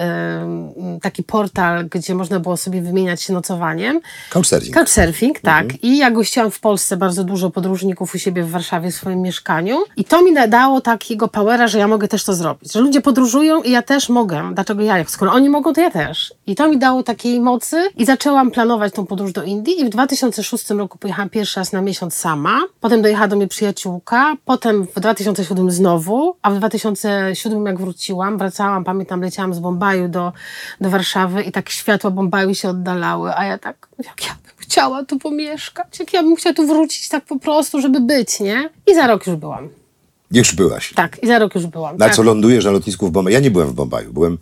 taki 1.01 1.23
portal, 1.23 1.85
gdzie 1.87 2.15
można 2.15 2.39
było 2.39 2.57
sobie 2.57 2.81
wymieniać 2.81 3.21
się 3.21 3.33
nocowaniem. 3.33 3.99
Couchsurfing. 4.29 4.75
Couchsurfing, 4.75 5.39
tak. 5.39 5.63
Mhm. 5.63 5.79
I 5.81 5.97
ja 5.97 6.11
gościłam 6.11 6.51
w 6.51 6.59
Polsce 6.59 6.97
bardzo 6.99 7.23
dużo 7.23 7.49
podróżników 7.49 8.15
u 8.15 8.17
siebie 8.17 8.43
w 8.43 8.51
Warszawie 8.51 8.91
w 8.91 8.95
swoim 8.95 9.21
mieszkaniu. 9.21 9.77
I 9.97 10.03
to 10.03 10.21
mi 10.21 10.31
nadało 10.31 10.81
takiego 10.81 11.27
powera, 11.27 11.67
że 11.67 11.79
ja 11.79 11.87
mogę 11.87 12.07
też 12.07 12.23
to 12.23 12.33
zrobić. 12.33 12.73
Że 12.73 12.79
ludzie 12.79 13.01
podróżują 13.01 13.61
i 13.61 13.71
ja 13.71 13.81
też 13.81 14.09
mogę. 14.09 14.51
Dlaczego 14.53 14.81
ja? 14.81 15.03
Skoro 15.07 15.31
oni 15.31 15.49
mogą, 15.49 15.73
to 15.73 15.81
ja 15.81 15.91
też. 15.91 16.33
I 16.47 16.55
to 16.55 16.67
mi 16.67 16.77
dało 16.77 17.03
takiej 17.03 17.39
mocy 17.39 17.89
i 17.97 18.05
zaczęłam 18.05 18.51
planować 18.51 18.93
tą 18.93 19.05
podróż 19.05 19.31
do 19.31 19.43
Indii. 19.43 19.81
I 19.81 19.85
w 19.85 19.89
2006 19.89 20.69
roku 20.69 20.97
pojechałam 20.97 21.29
pierwszy 21.29 21.59
raz 21.59 21.71
na 21.71 21.81
miesiąc 21.81 22.13
sama. 22.13 22.59
Potem 22.79 23.01
dojechała 23.01 23.27
do 23.27 23.35
mnie 23.35 23.47
przyjaciółka. 23.47 24.35
Potem 24.45 24.87
w 24.87 24.99
2007 24.99 25.71
znowu. 25.71 26.35
A 26.41 26.51
w 26.51 26.57
2007 26.57 27.65
jak 27.65 27.79
wróciłam, 27.79 28.37
wracałam, 28.37 28.83
pamiętam, 28.83 29.21
leciałam 29.21 29.53
z 29.53 29.59
Bombaju 29.59 30.07
do, 30.07 30.33
do 30.81 30.89
Warszawy 30.89 31.43
i 31.43 31.51
tak 31.51 31.69
światła 31.69 32.11
Bombaju 32.11 32.55
się 32.55 32.69
oddalały. 32.69 33.35
A 33.35 33.45
ja 33.45 33.57
tak, 33.57 33.87
jak 33.97 34.27
ja 34.27 34.35
chciała 34.69 35.05
tu 35.05 35.19
pomieszkać, 35.19 35.99
jak 35.99 36.13
ja 36.13 36.23
bym 36.23 36.35
chciała 36.35 36.53
tu 36.53 36.67
wrócić 36.67 37.09
tak 37.09 37.25
po 37.25 37.39
prostu, 37.39 37.81
żeby 37.81 37.99
być, 37.99 38.39
nie? 38.39 38.69
I 38.87 38.95
za 38.95 39.07
rok 39.07 39.27
już 39.27 39.35
byłam. 39.35 39.69
Już 40.31 40.55
byłaś. 40.55 40.93
Tak, 40.93 41.23
i 41.23 41.27
za 41.27 41.39
rok 41.39 41.55
już 41.55 41.65
byłam. 41.65 41.97
Na 41.97 42.05
tak. 42.05 42.15
co 42.15 42.23
lądujesz 42.23 42.65
na 42.65 42.71
lotnisku 42.71 43.07
w 43.07 43.11
Bombaju? 43.11 43.33
Ja 43.33 43.39
nie 43.39 43.51
byłem 43.51 43.67
w 43.67 43.73
Bombaju. 43.73 44.13
Byłem 44.13 44.37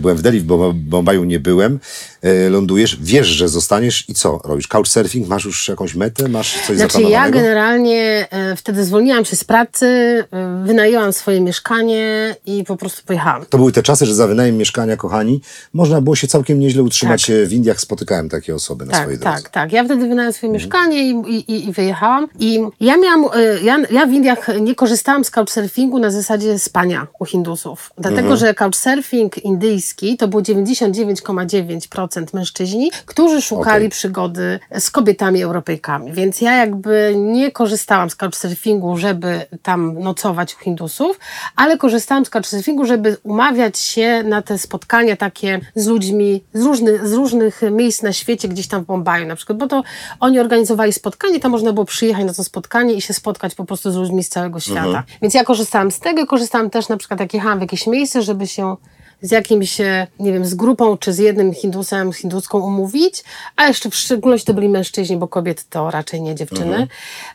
byłem 0.00 0.16
w 0.16 0.22
Delhi, 0.22 0.40
w 0.40 0.46
Bom- 0.46 0.72
Bombaju 0.74 1.24
nie 1.24 1.40
byłem, 1.40 1.78
e, 2.22 2.48
lądujesz, 2.50 2.96
wiesz, 3.00 3.26
że 3.26 3.48
zostaniesz 3.48 4.08
i 4.08 4.14
co 4.14 4.40
robisz? 4.44 4.68
Couchsurfing? 4.68 5.28
Masz 5.28 5.44
już 5.44 5.68
jakąś 5.68 5.94
metę? 5.94 6.28
Masz 6.28 6.54
coś 6.66 6.76
Znaczy 6.76 6.80
ja 7.02 7.08
zaplanowanego? 7.08 7.38
generalnie 7.38 8.26
e, 8.30 8.56
wtedy 8.56 8.84
zwolniłam 8.84 9.24
się 9.24 9.36
z 9.36 9.44
pracy, 9.44 9.86
e, 10.32 10.64
wynajęłam 10.66 11.12
swoje 11.12 11.40
mieszkanie 11.40 12.36
i 12.46 12.64
po 12.64 12.76
prostu 12.76 13.02
pojechałam. 13.06 13.44
To 13.48 13.58
były 13.58 13.72
te 13.72 13.82
czasy, 13.82 14.06
że 14.06 14.14
za 14.14 14.26
wynajem 14.26 14.56
mieszkania, 14.56 14.96
kochani, 14.96 15.40
można 15.72 16.00
było 16.00 16.16
się 16.16 16.26
całkiem 16.28 16.60
nieźle 16.60 16.82
utrzymać 16.82 17.30
e, 17.30 17.46
w 17.46 17.52
Indiach. 17.52 17.80
Spotykałem 17.80 18.28
takie 18.28 18.54
osoby 18.54 18.84
na 18.86 18.92
Tak, 18.92 19.00
swojej 19.00 19.18
drodze. 19.18 19.36
tak, 19.42 19.48
tak. 19.48 19.72
Ja 19.72 19.84
wtedy 19.84 20.00
wynająłem 20.00 20.32
swoje 20.32 20.52
Mhm. 20.52 20.64
mieszkanie 20.64 21.10
i, 21.10 21.42
i, 21.50 21.68
i- 21.68 21.72
wyjechałam. 21.72 22.28
I 22.38 22.60
ja 22.80 22.96
miałam, 22.96 23.24
e, 23.34 23.60
ja, 23.62 23.78
ja 23.90 24.06
w 24.06 24.12
Indiach 24.12 24.46
nie 24.60 24.74
korzystałam 24.74 25.24
z 25.24 25.30
couchsurfingu 25.30 25.98
na 25.98 26.10
zasadzie 26.10 26.58
spania 26.58 27.06
u 27.20 27.24
Hindusów. 27.24 27.90
Dlatego, 27.98 28.20
Mhm. 28.20 28.36
że 28.38 28.54
couchsurfing 28.54 29.38
indyjski 29.44 29.69
to 30.18 30.28
było 30.28 30.42
99,9% 30.42 32.34
mężczyźni, 32.34 32.90
którzy 33.06 33.42
szukali 33.42 33.86
Okej. 33.86 33.90
przygody 33.90 34.60
z 34.78 34.90
kobietami 34.90 35.42
Europejkami. 35.42 36.12
Więc 36.12 36.40
ja 36.40 36.56
jakby 36.56 37.14
nie 37.16 37.50
korzystałam 37.50 38.10
z 38.10 38.16
couchsurfingu, 38.16 38.96
żeby 38.96 39.46
tam 39.62 39.98
nocować 39.98 40.54
u 40.54 40.58
Hindusów, 40.58 41.18
ale 41.56 41.76
korzystałam 41.78 42.24
z 42.24 42.30
couchsurfingu, 42.30 42.86
żeby 42.86 43.16
umawiać 43.22 43.78
się 43.78 44.22
na 44.22 44.42
te 44.42 44.58
spotkania 44.58 45.16
takie 45.16 45.60
z 45.74 45.86
ludźmi 45.86 46.42
z 46.54 46.62
różnych, 46.62 47.08
z 47.08 47.12
różnych 47.12 47.60
miejsc 47.70 48.02
na 48.02 48.12
świecie, 48.12 48.48
gdzieś 48.48 48.68
tam 48.68 48.82
w 48.84 48.86
Bombaju 48.86 49.26
na 49.26 49.36
przykład, 49.36 49.58
bo 49.58 49.66
to 49.66 49.82
oni 50.20 50.40
organizowali 50.40 50.92
spotkanie, 50.92 51.40
tam 51.40 51.50
można 51.50 51.72
było 51.72 51.86
przyjechać 51.86 52.24
na 52.24 52.34
to 52.34 52.44
spotkanie 52.44 52.94
i 52.94 53.00
się 53.00 53.14
spotkać 53.14 53.54
po 53.54 53.64
prostu 53.64 53.92
z 53.92 53.96
ludźmi 53.96 54.24
z 54.24 54.28
całego 54.28 54.60
świata. 54.60 55.02
Więc 55.22 55.34
ja 55.34 55.44
korzystałam 55.44 55.90
z 55.90 56.00
tego, 56.00 56.26
korzystałam 56.26 56.70
też 56.70 56.88
na 56.88 56.96
przykład 56.96 57.20
jak 57.20 57.34
jechałam 57.34 57.58
w 57.58 57.62
jakieś 57.62 57.86
miejsce, 57.86 58.22
żeby 58.22 58.46
się 58.46 58.76
z 59.22 59.30
jakimś, 59.30 59.80
e, 59.80 60.06
nie 60.20 60.32
wiem, 60.32 60.44
z 60.44 60.54
grupą 60.54 60.96
czy 60.96 61.12
z 61.12 61.18
jednym 61.18 61.54
Hindusem, 61.54 62.12
z 62.12 62.16
hinduską 62.16 62.58
umówić, 62.58 63.24
a 63.56 63.66
jeszcze 63.66 63.90
w 63.90 63.94
szczególności 63.94 64.46
to 64.46 64.54
byli 64.54 64.68
mężczyźni, 64.68 65.16
bo 65.16 65.28
kobiety 65.28 65.62
to 65.70 65.90
raczej 65.90 66.22
nie 66.22 66.34
dziewczyny, 66.34 66.88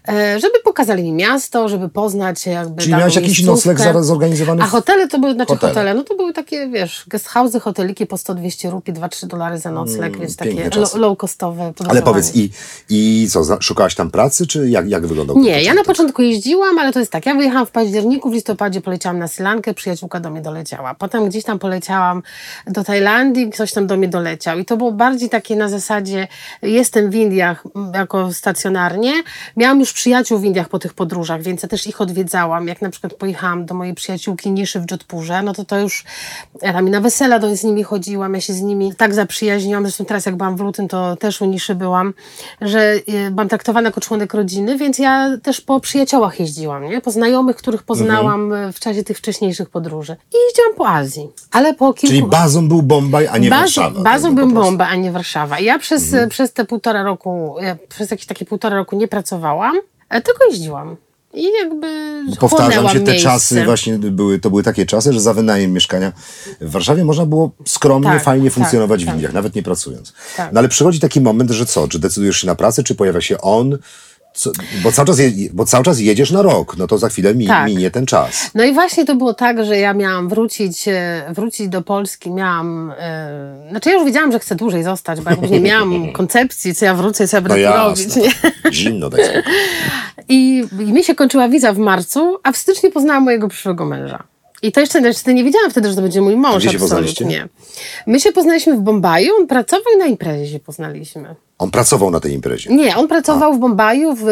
e, 0.08 0.39
żeby 0.39 0.60
pokazali 0.63 1.04
mi 1.04 1.12
miasto, 1.12 1.70
żeby 1.70 1.89
poznać 1.89 2.46
jakby 2.46 2.82
Czyli 2.82 2.96
miałeś 2.96 3.15
jakiś 3.15 3.44
nocleg 3.44 3.80
zaraz 3.80 4.06
zorganizowany? 4.06 4.63
A 4.63 4.65
hotele 4.65 5.08
to 5.08 5.20
były, 5.20 5.34
znaczy 5.34 5.54
Hotele. 5.54 5.74
hotele, 5.74 5.94
no 5.94 6.04
to 6.04 6.15
były 6.15 6.34
takie, 6.34 6.70
wiesz, 6.70 7.06
guest 7.08 7.27
house'y, 7.27 7.60
hoteliki 7.60 8.06
po 8.06 8.15
100-200 8.15 8.70
rupii, 8.70 8.94
2-3 8.94 9.25
dolary 9.27 9.58
za 9.58 9.72
nocleg, 9.72 10.18
więc 10.18 10.36
takie 10.36 10.70
low-costowe 10.70 11.74
Ale 11.89 12.01
powiedz, 12.01 12.36
i, 12.36 12.50
i 12.89 13.27
co, 13.30 13.62
szukałaś 13.62 13.96
tam 13.96 14.12
pracy, 14.12 14.48
czy 14.48 14.70
jak, 14.70 14.89
jak 14.89 15.08
wyglądał 15.08 15.38
Nie, 15.38 15.63
ja 15.63 15.74
na 15.74 15.84
początku 15.84 16.22
jeździłam, 16.22 16.80
ale 16.80 16.94
to 16.94 17.00
jest 17.00 17.12
tak, 17.12 17.25
ja 17.25 17.36
wyjechałam 17.36 17.65
w 17.65 17.72
październiku, 17.72 18.30
w 18.30 18.34
listopadzie 18.34 18.82
poleciałam 18.82 19.20
na 19.20 19.27
Sri 19.27 19.44
Lankę, 19.44 19.74
przyjaciółka 19.74 20.20
do 20.20 20.30
mnie 20.30 20.42
doleciała. 20.42 20.96
Potem 20.96 21.30
gdzieś 21.30 21.44
tam 21.44 21.60
poleciałam 21.60 21.75
do 22.67 22.84
Tajlandii, 22.84 23.50
ktoś 23.50 23.72
tam 23.74 23.88
do 23.88 23.98
mnie 23.98 24.08
doleciał. 24.08 24.60
I 24.60 24.65
to 24.65 24.77
było 24.77 24.91
bardziej 24.91 25.29
takie 25.29 25.55
na 25.55 25.70
zasadzie, 25.70 26.27
jestem 26.62 27.10
w 27.10 27.15
Indiach 27.15 27.63
jako 27.94 28.34
stacjonarnie. 28.34 29.13
Miałam 29.58 29.79
już 29.79 29.94
przyjaciół 29.94 30.39
w 30.39 30.44
Indiach 30.44 30.70
po 30.70 30.79
tych 30.79 30.94
podróżach, 30.94 31.41
więc 31.41 31.63
ja 31.63 31.70
też 31.70 31.88
ich 31.88 32.01
odwiedzałam. 32.01 32.67
Jak 32.67 32.82
na 32.82 32.89
przykład 32.89 33.13
pojechałam 33.13 33.65
do 33.65 33.75
mojej 33.75 33.94
przyjaciółki 33.94 34.51
Niszy 34.51 34.79
w 34.79 34.91
Jodhpurze, 34.91 35.44
no 35.44 35.53
to 35.53 35.65
to 35.65 35.79
już, 35.79 36.03
ja 36.62 36.74
tam 36.74 36.88
i 36.88 36.91
na 36.91 37.01
wesela 37.01 37.39
do, 37.39 37.55
z 37.55 37.63
nimi 37.63 37.84
chodziłam, 37.84 38.34
ja 38.34 38.41
się 38.41 38.53
z 38.53 38.62
nimi 38.62 38.96
tak 38.96 39.13
zaprzyjaźniłam. 39.13 39.84
Zresztą 39.84 40.05
teraz 40.05 40.25
jak 40.25 40.36
byłam 40.36 40.58
w 40.58 40.60
lutym, 40.60 40.88
to 40.88 41.15
też 41.15 41.41
u 41.41 41.46
Niszy 41.46 41.75
byłam, 41.75 42.13
że 42.62 42.94
byłam 43.32 43.50
traktowana 43.50 43.88
jako 43.88 44.01
członek 44.01 44.34
rodziny, 44.34 44.77
więc 44.77 45.00
ja 45.00 45.38
też 45.44 45.62
po 45.62 45.79
przyjaciołach 45.79 46.39
jeździłam, 46.39 46.84
nie? 46.84 47.01
Po 47.01 47.12
znajomych, 47.12 47.55
których 47.55 47.84
poznałam 47.84 48.44
Mhm. 48.44 48.70
y, 48.70 48.74
w 48.74 48.79
czasie 48.79 49.03
tych 49.03 49.17
wcześniejszych 49.17 49.70
podróży. 49.70 50.15
I 50.34 50.38
jeździłam 50.48 50.74
po 50.75 50.88
Azji. 50.89 51.29
Ale 51.51 51.64
po 51.74 51.93
kilku... 51.93 52.07
Czyli 52.15 52.24
bazą 52.24 52.67
był 52.67 52.81
Bombaj, 52.81 53.27
a 53.27 53.38
nie 53.38 53.50
Bazą, 53.50 53.62
Warszawa. 53.62 54.01
bazą 54.01 54.27
tak, 54.27 54.36
bym 54.36 54.48
po 54.48 54.53
prostu. 54.53 54.69
bomba, 54.72 54.88
a 54.88 54.95
nie 54.95 55.12
Warszawa. 55.12 55.60
Ja 55.60 55.79
przez, 55.79 56.03
Mhm. 56.03 56.29
przez 56.29 56.53
te 56.53 56.65
półtora 56.65 57.03
roku, 57.03 57.55
przez 57.89 58.12
jakieś 58.12 58.25
takie 58.25 58.45
półtora 58.45 58.75
roku 58.77 58.95
nie 58.95 59.07
pracowałam, 59.07 59.75
e, 60.10 60.22
tylko 60.22 60.45
jeździłam. 60.45 60.95
I 61.34 61.48
jakby 61.62 61.88
Powtarzam 62.39 62.65
chłonęłam 62.72 62.93
się, 62.93 63.00
te 63.00 63.12
miejsce. 63.12 63.29
czasy 63.29 63.65
właśnie 63.65 63.98
były, 63.98 64.39
to 64.39 64.50
były 64.50 64.63
takie 64.63 64.86
czasy, 64.86 65.13
że 65.13 65.19
za 65.19 65.34
wynajem 65.34 65.74
mieszkania 65.74 66.12
w 66.62 66.72
Warszawie 66.72 67.05
można 67.05 67.25
było 67.25 67.51
skromnie, 67.65 68.10
Tak, 68.10 68.24
fajnie 68.24 68.45
tak, 68.50 68.53
funkcjonować 68.53 69.03
w 69.03 69.05
tak. 69.05 69.15
Indiach, 69.15 69.34
nawet 69.34 69.55
nie 69.55 69.63
pracując. 69.63 70.13
Tak. 70.38 70.53
No 70.53 70.60
ale 70.60 70.69
przychodzi 70.69 71.00
taki 71.00 71.22
moment, 71.22 71.51
że 71.51 71.65
co, 71.65 71.88
czy 71.88 72.00
decydujesz 72.00 72.38
się 72.38 72.48
na 72.48 72.55
pracę, 72.55 72.84
czy 72.84 72.95
pojawia 72.95 73.22
się 73.22 73.41
on, 73.41 73.77
co, 74.36 74.51
bo, 74.84 74.92
cały 74.92 75.06
czas 75.08 75.20
je, 75.20 75.32
bo 75.54 75.65
cały 75.65 75.84
czas 75.84 76.00
jedziesz 76.00 76.32
na 76.32 76.42
rok, 76.42 76.77
no 76.77 76.88
to 76.88 76.98
za 76.98 77.10
chwilę 77.10 77.36
mi, 77.36 77.48
Tak. 77.48 77.68
minie 77.68 77.92
ten 77.92 78.06
czas. 78.06 78.51
No 78.56 78.63
i 78.63 78.74
właśnie 78.74 79.06
to 79.06 79.15
było 79.15 79.34
tak, 79.34 79.65
że 79.65 79.77
ja 79.77 79.94
miałam 79.94 80.30
wrócić, 80.30 80.88
e, 80.88 81.24
wrócić 81.34 81.68
do 81.70 81.82
Polski, 81.82 82.32
miałam, 82.32 82.94
e, 83.00 83.68
znaczy 83.70 83.89
ja 83.89 83.96
już 83.96 84.06
wiedziałam, 84.06 84.32
że 84.32 84.39
chcę 84.39 84.56
dłużej 84.56 84.84
zostać, 84.84 85.22
bo 85.22 85.30
jakoś 85.30 85.50
nie 85.50 85.60
miałam 85.70 86.12
koncepcji, 86.12 86.75
co 86.75 86.86
ja 86.86 86.96
wrócę, 86.96 87.27
co 87.27 87.38
ja 87.38 87.42
będę 87.42 87.70
No 87.70 87.75
robić, 87.75 88.15
nie? 88.15 88.32
Zimno 88.72 89.08
spokój. 89.08 89.25
I, 90.30 90.63
I 90.72 90.94
mi 90.94 91.04
się 91.04 91.15
kończyła 91.15 91.50
wiza 91.50 91.74
w 91.74 91.77
marcu, 91.77 92.38
a 92.44 92.51
w 92.51 92.58
styczniu 92.58 92.92
poznałam 92.92 93.24
mojego 93.24 93.48
przyszłego 93.48 93.86
męża. 93.86 94.24
I 94.62 94.71
to 94.71 94.79
jeszcze 94.79 95.00
znaczy, 95.00 95.33
nie 95.33 95.43
wiedziałam 95.43 95.71
wtedy, 95.71 95.89
że 95.89 95.95
to 95.95 96.01
będzie 96.01 96.21
mój 96.21 96.35
mąż. 96.35 96.63
Gdzie 96.63 96.71
się 96.71 96.79
poznaliście? 96.79 97.25
absolutnie. 97.25 97.50
My 98.07 98.19
się 98.19 98.31
poznaliśmy 98.31 98.77
w 98.77 98.79
Bombaju, 98.81 99.31
on 99.39 99.47
pracował 99.47 99.93
i 99.95 99.97
na 99.97 100.05
imprezie 100.05 100.51
się 100.51 100.59
poznaliśmy. 100.59 101.35
On 101.57 101.71
pracował 101.71 102.12
na 102.12 102.19
tej 102.19 102.33
imprezie. 102.33 102.75
Nie, 102.75 102.95
on 102.95 103.07
pracował 103.07 103.53
w 103.53 103.59
Bombaju 103.59 104.15
w, 104.15 104.25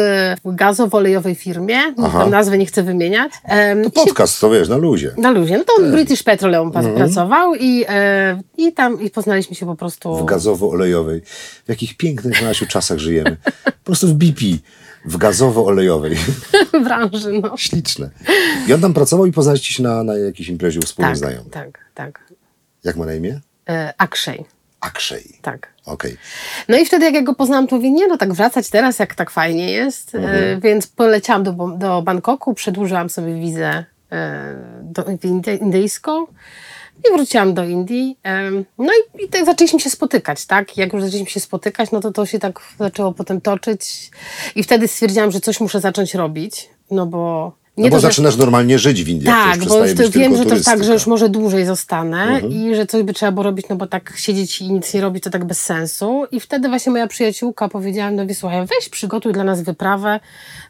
gazowo-olejowej 0.44 1.34
firmie, 1.34 1.78
tam 2.12 2.30
nazwy 2.30 2.58
nie 2.58 2.66
chcę 2.66 2.82
wymieniać. 2.82 3.32
I 3.80 3.84
się- 3.84 3.90
Podcast, 3.90 4.40
to 4.40 4.50
wiesz, 4.50 4.68
na 4.68 4.76
luzie. 4.76 5.14
na 5.18 5.30
luzie. 5.30 5.58
No 5.58 5.64
to 5.64 5.72
on 5.78 5.88
w 5.88 5.92
British 5.92 6.22
Petroleum 6.22 6.72
pa- 6.72 6.82
pracował 6.82 7.54
i, 7.54 7.84
e, 7.88 8.40
i 8.56 8.72
tam 8.72 9.00
i 9.00 9.10
poznaliśmy 9.10 9.56
się 9.56 9.66
po 9.66 9.74
prostu. 9.74 10.16
W 10.16 10.24
gazowo-olejowej. 10.24 11.20
W 11.64 11.68
jakich 11.68 11.96
pięknych, 11.96 12.42
Nasiu, 12.42 12.66
czasach 12.66 12.98
żyjemy. 12.98 13.36
Po 13.64 13.72
prostu 13.84 14.06
w 14.06 14.12
BP. 14.14 14.40
W 15.04 15.16
gazowo-olejowej. 15.18 16.16
branży. 16.84 17.40
No. 17.42 17.56
Śliczne. 17.56 18.10
I 18.68 18.72
on 18.72 18.80
tam 18.80 18.94
pracował 18.94 19.26
i 19.26 19.32
poznaliście 19.32 19.74
się 19.74 19.82
na, 19.82 20.02
na 20.02 20.14
jakiejś 20.18 20.48
imprezie 20.48 20.78
u 20.80 20.82
wspólnych 20.82 21.10
Tak, 21.12 21.18
znajomych. 21.18 21.52
tak, 21.52 21.78
tak. 21.94 22.24
Jak 22.84 22.96
ma 22.96 23.06
na 23.06 23.14
imię? 23.14 23.40
E, 23.68 23.94
Akshay, 23.98 24.44
Akszej. 24.80 25.38
tak. 25.42 25.68
Okej. 25.86 26.16
No 26.68 26.78
i 26.78 26.86
wtedy 26.86 27.04
jak 27.04 27.14
ja 27.14 27.22
go 27.22 27.34
poznałam, 27.34 27.66
to 27.66 27.76
mówię, 27.76 27.90
nie 27.90 28.06
no 28.08 28.16
tak 28.18 28.32
wracać 28.32 28.70
teraz, 28.70 28.98
jak 28.98 29.14
tak 29.14 29.30
fajnie 29.30 29.70
jest. 29.72 30.14
E, 30.14 30.58
więc 30.60 30.86
poleciałam 30.86 31.42
do, 31.42 31.52
do 31.78 32.02
Bangkoku, 32.02 32.54
przedłużyłam 32.54 33.10
sobie 33.10 33.34
wizę 33.40 33.84
e, 34.12 34.54
do, 34.82 35.02
indy- 35.02 35.60
indyjską 35.60 36.26
i 36.98 37.16
wróciłam 37.16 37.54
do 37.54 37.64
Indii. 37.64 38.18
No 38.78 38.92
i, 38.92 39.24
i 39.24 39.28
tak 39.28 39.44
zaczęliśmy 39.44 39.80
się 39.80 39.90
spotykać, 39.90 40.46
tak? 40.46 40.76
Jak 40.76 40.92
już 40.92 41.02
zaczęliśmy 41.02 41.30
się 41.30 41.40
spotykać, 41.40 41.90
no 41.90 42.00
to 42.00 42.12
to 42.12 42.26
się 42.26 42.38
tak 42.38 42.60
zaczęło 42.78 43.12
potem 43.12 43.40
toczyć 43.40 44.10
i 44.56 44.62
wtedy 44.62 44.88
stwierdziłam, 44.88 45.30
że 45.30 45.40
coś 45.40 45.60
muszę 45.60 45.80
zacząć 45.80 46.14
robić, 46.14 46.70
no 46.90 47.06
bo... 47.06 47.52
No 47.76 47.88
bo 47.88 47.96
to, 47.96 48.00
że- 48.00 48.08
zaczynasz 48.08 48.36
normalnie 48.36 48.78
żyć 48.78 49.04
w 49.04 49.08
Indiach. 49.08 49.34
tak, 49.58 49.68
bo 49.68 49.86
już 49.86 50.10
wiem, 50.10 50.36
że 50.36 50.46
to 50.46 50.60
tak, 50.64 50.84
że 50.84 50.92
już 50.92 51.06
może 51.06 51.28
dłużej 51.28 51.66
zostanę 51.66 52.40
i 52.40 52.74
że 52.74 52.86
coś 52.86 53.02
by 53.02 53.12
trzeba 53.12 53.32
było 53.32 53.44
robić, 53.44 53.66
no 53.68 53.76
bo 53.76 53.86
tak 53.86 54.12
siedzieć 54.16 54.60
i 54.60 54.72
nic 54.72 54.94
nie 54.94 55.00
robić 55.00 55.24
to 55.24 55.30
tak 55.30 55.44
bez 55.44 55.60
sensu. 55.60 56.24
I 56.30 56.40
wtedy 56.40 56.68
właśnie 56.68 56.92
moja 56.92 57.06
przyjaciółka 57.06 57.68
powiedziała, 57.68 58.10
no 58.10 58.22
słuchaj, 58.34 58.66
weź 58.66 58.88
przygotuj 58.88 59.32
dla 59.32 59.44
nas 59.44 59.62
wyprawę 59.62 60.20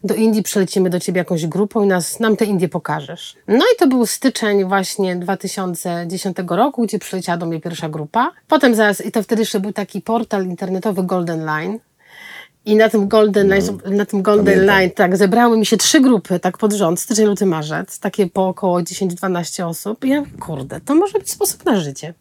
do 0.04 0.14
Indii, 0.14 0.42
przylecimy 0.42 0.90
do 0.90 1.00
ciebie 1.00 1.18
jakąś 1.18 1.46
grupą 1.46 1.84
i 1.84 1.86
nas, 1.86 2.20
nam 2.20 2.36
te 2.36 2.44
Indie 2.44 2.68
pokażesz. 2.68 3.36
No 3.48 3.64
i 3.74 3.78
to 3.78 3.86
był 3.86 4.06
styczeń 4.06 4.64
właśnie 4.64 5.16
2010 5.16 6.36
roku, 6.48 6.82
gdzie 6.82 6.98
przyleciała 6.98 7.38
do 7.38 7.46
mnie 7.46 7.60
pierwsza 7.60 7.88
grupa. 7.88 8.30
Potem 8.48 8.74
zaraz, 8.74 9.06
i 9.06 9.12
to 9.12 9.22
wtedy 9.22 9.42
jeszcze 9.42 9.60
był 9.60 9.72
taki 9.72 10.00
portal 10.00 10.46
internetowy 10.46 11.02
Golden 11.02 11.44
Line, 11.44 11.78
i 12.64 12.76
na 12.76 12.88
tym 12.88 13.08
Golden 13.08 13.48
Line, 13.48 13.78
na 13.84 14.06
tym 14.06 14.22
Golden 14.22 14.44
Pamiętam. 14.44 14.66
Line 14.66 14.90
tak, 14.90 15.16
zebrały 15.16 15.58
mi 15.58 15.66
się 15.66 15.76
trzy 15.76 16.00
grupy, 16.00 16.40
tak 16.40 16.58
pod 16.58 16.72
rząd, 16.72 17.00
styczeń, 17.00 17.26
luty, 17.26 17.46
marzec, 17.46 17.98
takie 17.98 18.26
po 18.26 18.48
około 18.48 18.80
10-12 18.80 19.64
osób. 19.64 20.04
I 20.04 20.08
ja, 20.08 20.24
kurde, 20.40 20.80
to 20.80 20.94
może 20.94 21.18
być 21.18 21.30
sposób 21.30 21.64
na 21.64 21.80
życie. 21.80 22.14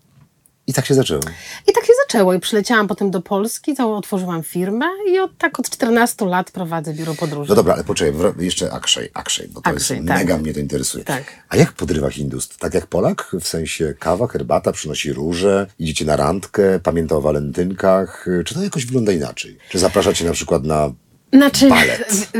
I 0.67 0.73
tak 0.73 0.85
się 0.85 0.93
zaczęło. 0.93 1.21
I 1.67 1.73
tak 1.73 1.85
się 1.85 1.93
zaczęło. 2.07 2.33
I 2.33 2.39
przyleciałam 2.39 2.87
potem 2.87 3.11
do 3.11 3.21
Polski, 3.21 3.75
to 3.75 3.97
otworzyłam 3.97 4.43
firmę 4.43 4.85
i 5.11 5.19
od 5.19 5.37
tak 5.37 5.59
od 5.59 5.69
14 5.69 6.25
lat 6.25 6.51
prowadzę 6.51 6.93
biuro 6.93 7.13
podróży. 7.15 7.49
No 7.49 7.55
dobra, 7.55 7.73
ale 7.73 7.83
poczekaj, 7.83 8.13
jeszcze 8.39 8.71
Akszej, 8.71 9.09
Akszej, 9.13 9.47
bo 9.47 9.61
to 9.61 9.69
Akshay, 9.69 9.97
jest, 9.97 10.07
tak. 10.07 10.17
mega 10.17 10.37
mnie 10.37 10.53
to 10.53 10.59
interesuje. 10.59 11.03
Tak. 11.03 11.23
A 11.49 11.57
jak 11.57 11.71
podrywa 11.73 12.09
Hindus? 12.09 12.49
Tak 12.57 12.73
jak 12.73 12.87
Polak? 12.87 13.31
W 13.41 13.47
sensie 13.47 13.93
kawa, 13.99 14.27
herbata, 14.27 14.71
przynosi 14.71 15.13
róże, 15.13 15.67
idziecie 15.79 16.05
na 16.05 16.15
randkę, 16.15 16.79
pamięta 16.79 17.15
o 17.15 17.21
walentynkach. 17.21 18.25
Czy 18.45 18.53
to 18.53 18.63
jakoś 18.63 18.85
wygląda 18.85 19.11
inaczej? 19.11 19.57
Czy 19.69 19.79
zapraszacie 19.79 20.25
na 20.25 20.33
przykład 20.33 20.63
na 20.63 20.91
Znaczy, 21.33 21.69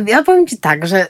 ja 0.07 0.23
powiem 0.23 0.47
Ci 0.47 0.57
tak, 0.57 0.87
że 0.87 1.07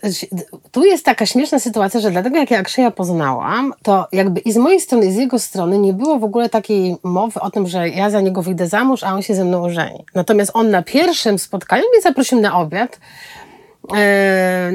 tu 0.71 0.85
jest 0.85 1.05
taka 1.05 1.25
śmieszna 1.25 1.59
sytuacja, 1.59 1.99
że 1.99 2.11
dlatego 2.11 2.37
jak 2.37 2.77
ja 2.77 2.91
poznałam, 2.91 3.73
to 3.83 4.07
jakby 4.11 4.39
i 4.39 4.51
z 4.51 4.57
mojej 4.57 4.79
strony, 4.79 5.05
i 5.05 5.11
z 5.11 5.15
jego 5.15 5.39
strony 5.39 5.77
nie 5.77 5.93
było 5.93 6.19
w 6.19 6.23
ogóle 6.23 6.49
takiej 6.49 6.95
mowy 7.03 7.39
o 7.39 7.51
tym, 7.51 7.67
że 7.67 7.89
ja 7.89 8.09
za 8.09 8.21
niego 8.21 8.41
wyjdę 8.41 8.67
za 8.67 8.83
mąż, 8.83 9.03
a 9.03 9.13
on 9.13 9.21
się 9.21 9.35
ze 9.35 9.45
mną 9.45 9.63
ożeni. 9.63 10.05
Natomiast 10.15 10.51
on 10.53 10.69
na 10.69 10.83
pierwszym 10.83 11.39
spotkaniu 11.39 11.83
mnie 11.93 12.01
zaprosił 12.01 12.41
na 12.41 12.59
obiad 12.59 12.99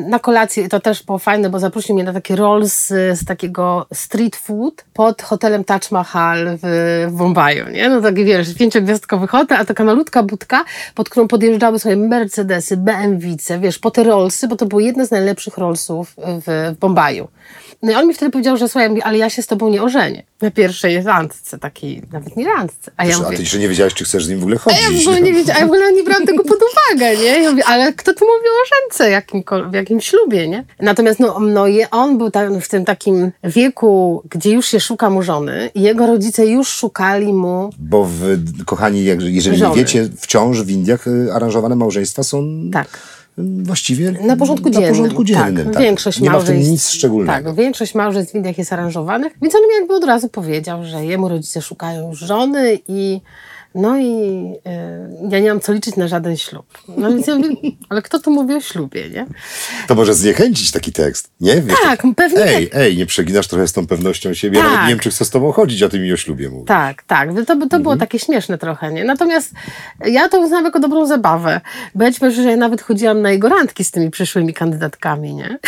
na 0.08 0.18
kolację 0.18 0.68
to 0.68 0.80
też 0.80 1.02
było 1.02 1.18
fajne, 1.18 1.50
bo 1.50 1.58
zaprosił 1.58 1.94
mnie 1.94 2.04
na 2.04 2.12
takie 2.12 2.36
rolls 2.36 2.86
z, 2.86 3.18
z 3.18 3.24
takiego 3.24 3.86
street 3.94 4.36
food 4.36 4.84
pod 4.92 5.22
hotelem 5.22 5.64
Taj 5.64 5.80
Mahal 5.90 6.58
w, 6.62 7.06
w 7.08 7.16
Bombaju, 7.16 7.68
nie? 7.70 7.88
No 7.88 8.00
taki 8.00 8.24
wiesz, 8.24 8.54
pięciogwiazdkowy 8.54 9.26
hotel, 9.26 9.58
a 9.60 9.64
taka 9.64 9.84
malutka 9.84 10.22
budka, 10.22 10.64
pod 10.94 11.08
którą 11.08 11.28
podjeżdżały 11.28 11.78
sobie 11.78 11.96
Mercedesy, 11.96 12.76
BMW, 12.76 13.36
wiesz, 13.60 13.78
po 13.78 13.90
te 13.90 14.04
rollsy, 14.04 14.48
bo 14.48 14.56
to 14.56 14.66
były 14.66 14.82
jedne 14.82 15.06
z 15.06 15.10
najlepszych 15.10 15.58
rollsów 15.58 16.14
w, 16.16 16.74
w 16.76 16.78
Bombaju. 16.78 17.28
No 17.82 17.92
i 17.92 17.94
on 17.94 18.08
mi 18.08 18.14
wtedy 18.14 18.30
powiedział, 18.32 18.56
że 18.56 18.68
słuchaj, 18.68 19.00
ale 19.04 19.18
ja 19.18 19.30
się 19.30 19.42
z 19.42 19.47
tobą 19.47 19.70
nie 19.70 19.82
ożenię. 19.82 20.23
Na 20.40 20.50
pierwszej 20.50 21.02
randce, 21.02 21.58
takiej, 21.58 22.02
nawet 22.12 22.37
nie 22.37 22.44
randce. 22.44 22.90
A, 22.97 23.06
ja 23.06 23.16
mówię, 23.16 23.28
a 23.28 23.30
ty 23.30 23.42
jeszcze 23.42 23.58
nie 23.58 23.68
wiedziałaś, 23.68 23.94
czy 23.94 24.04
chcesz 24.04 24.25
z 24.25 24.28
nim 24.28 24.38
w 24.38 24.42
ogóle 24.42 24.58
chodzić. 24.58 24.80
A 24.80 24.90
ja 24.90 24.99
w 24.99 25.00
ogóle 25.00 25.23
nie 25.23 25.32
wiedziałam, 25.32 25.61
ja 25.61 25.66
w 25.66 25.70
ogóle 25.70 25.92
nie 25.92 26.02
brałam 26.02 26.26
tego 26.26 26.44
pod 26.44 26.58
uwagę, 26.58 27.16
nie? 27.16 27.42
Ja 27.42 27.50
mówię, 27.50 27.64
ale 27.66 27.92
kto 27.92 28.14
tu 28.14 28.25
mówił 28.25 28.52
o 28.52 28.64
żence 28.75 29.23
w 29.70 29.75
jakimś 29.75 30.06
ślubie, 30.06 30.49
nie? 30.49 30.64
Natomiast 30.80 31.20
no, 31.20 31.40
no 31.40 31.64
on 31.90 32.18
był 32.18 32.30
tam, 32.30 32.61
w 32.61 32.68
tym 32.68 32.85
takim 32.85 33.32
wieku, 33.44 34.23
gdzie 34.30 34.50
już 34.50 34.66
się 34.66 34.80
szuka 34.80 35.11
mu 35.11 35.23
żony 35.23 35.70
i 35.75 35.82
jego 35.82 36.06
rodzice 36.06 36.47
już 36.47 36.68
szukali 36.68 37.32
mu... 37.32 37.70
Bo 37.78 38.04
w, 38.04 38.38
kochani, 38.64 39.04
jeżeli 39.04 39.40
żony. 39.40 39.70
nie 39.70 39.76
wiecie, 39.76 40.08
wciąż 40.20 40.62
w 40.62 40.70
Indiach 40.70 41.06
y, 41.06 41.32
aranżowane 41.32 41.76
małżeństwa 41.76 42.23
są... 42.23 42.70
Tak 42.73 43.17
właściwie 43.62 44.12
na 44.12 44.37
porządku 44.37 44.71
dziennym. 44.71 44.90
Na 44.90 44.97
porządku 44.97 45.25
dziennym 45.25 45.64
tak. 45.64 45.75
tak. 45.75 45.83
Większość 45.83 46.21
nie 46.21 46.30
ma 46.30 46.38
w 46.38 46.45
tym 46.45 46.59
nic 46.59 46.88
szczególnego. 46.88 47.50
Tak, 47.50 47.59
większość 47.59 47.95
małżeństw 47.95 48.33
w 48.33 48.37
Indiach 48.37 48.59
jest 48.59 48.73
aranżowanych, 48.73 49.33
więc 49.42 49.54
on 49.54 49.61
mi 49.61 49.75
jakby 49.80 49.95
od 49.95 50.04
razu 50.04 50.28
powiedział, 50.28 50.85
że 50.85 51.04
jemu 51.04 51.28
rodzice 51.28 51.62
szukają 51.62 52.14
żony 52.14 52.78
i 52.88 53.21
no 53.78 53.99
i 53.99 54.08
y, 55.26 55.28
ja 55.30 55.40
nie 55.40 55.49
mam 55.49 55.61
co 55.61 55.73
liczyć 55.73 55.97
na 55.97 56.08
żaden 56.08 56.37
ślub. 56.37 56.66
No 56.97 57.11
więc 57.11 57.26
ja 57.26 57.35
mówię, 57.35 57.54
ale 57.88 58.02
kto 58.02 58.18
tu 58.18 58.30
mówi 58.30 58.54
o 58.54 58.61
ślubie, 58.61 59.11
nie? 59.11 59.26
To 59.88 59.94
może 59.94 60.14
zniechęcić 60.14 60.70
taki 60.70 60.92
tekst, 60.92 61.30
nie? 61.40 61.62
Wiesz, 61.62 61.78
tak, 61.82 62.02
tak, 62.02 62.14
pewnie. 62.16 62.44
Ej, 62.44 62.70
ej, 62.73 62.97
nie 62.97 63.06
przeginasz 63.06 63.49
trochę 63.49 63.68
z 63.68 63.73
tą 63.73 63.87
pewnością 63.87 64.35
siebie, 64.35 64.58
tak. 64.58 64.64
ja 64.64 64.70
nawet 64.70 64.87
nie 64.87 64.94
wiem, 64.94 65.00
czy 65.00 65.11
chcę 65.11 65.25
z 65.25 65.30
tobą 65.30 65.52
chodzić, 65.52 65.82
a 65.82 65.88
ty 65.88 65.99
mi 65.99 66.12
o 66.12 66.16
ślubie 66.16 66.49
mówisz. 66.49 66.66
Tak, 66.68 67.02
tak, 67.02 67.28
to, 67.35 67.44
to 67.44 67.52
mhm. 67.52 67.82
było 67.82 67.97
takie 67.97 68.18
śmieszne 68.18 68.58
trochę, 68.58 68.92
nie? 68.92 69.04
Natomiast 69.04 69.52
ja 70.06 70.28
to 70.28 70.40
uznałam 70.40 70.64
jako 70.64 70.80
dobrą 70.80 71.06
zabawę. 71.06 71.61
Być 71.94 72.20
może, 72.20 72.42
że 72.42 72.50
ja 72.50 72.56
nawet 72.56 72.82
chodziłam 72.82 73.23
na 73.23 73.30
jego 73.30 73.49
randki 73.49 73.85
z 73.85 73.90
tymi 73.90 74.11
przyszłymi 74.11 74.54
kandydatkami, 74.54 75.35
nie? 75.35 75.58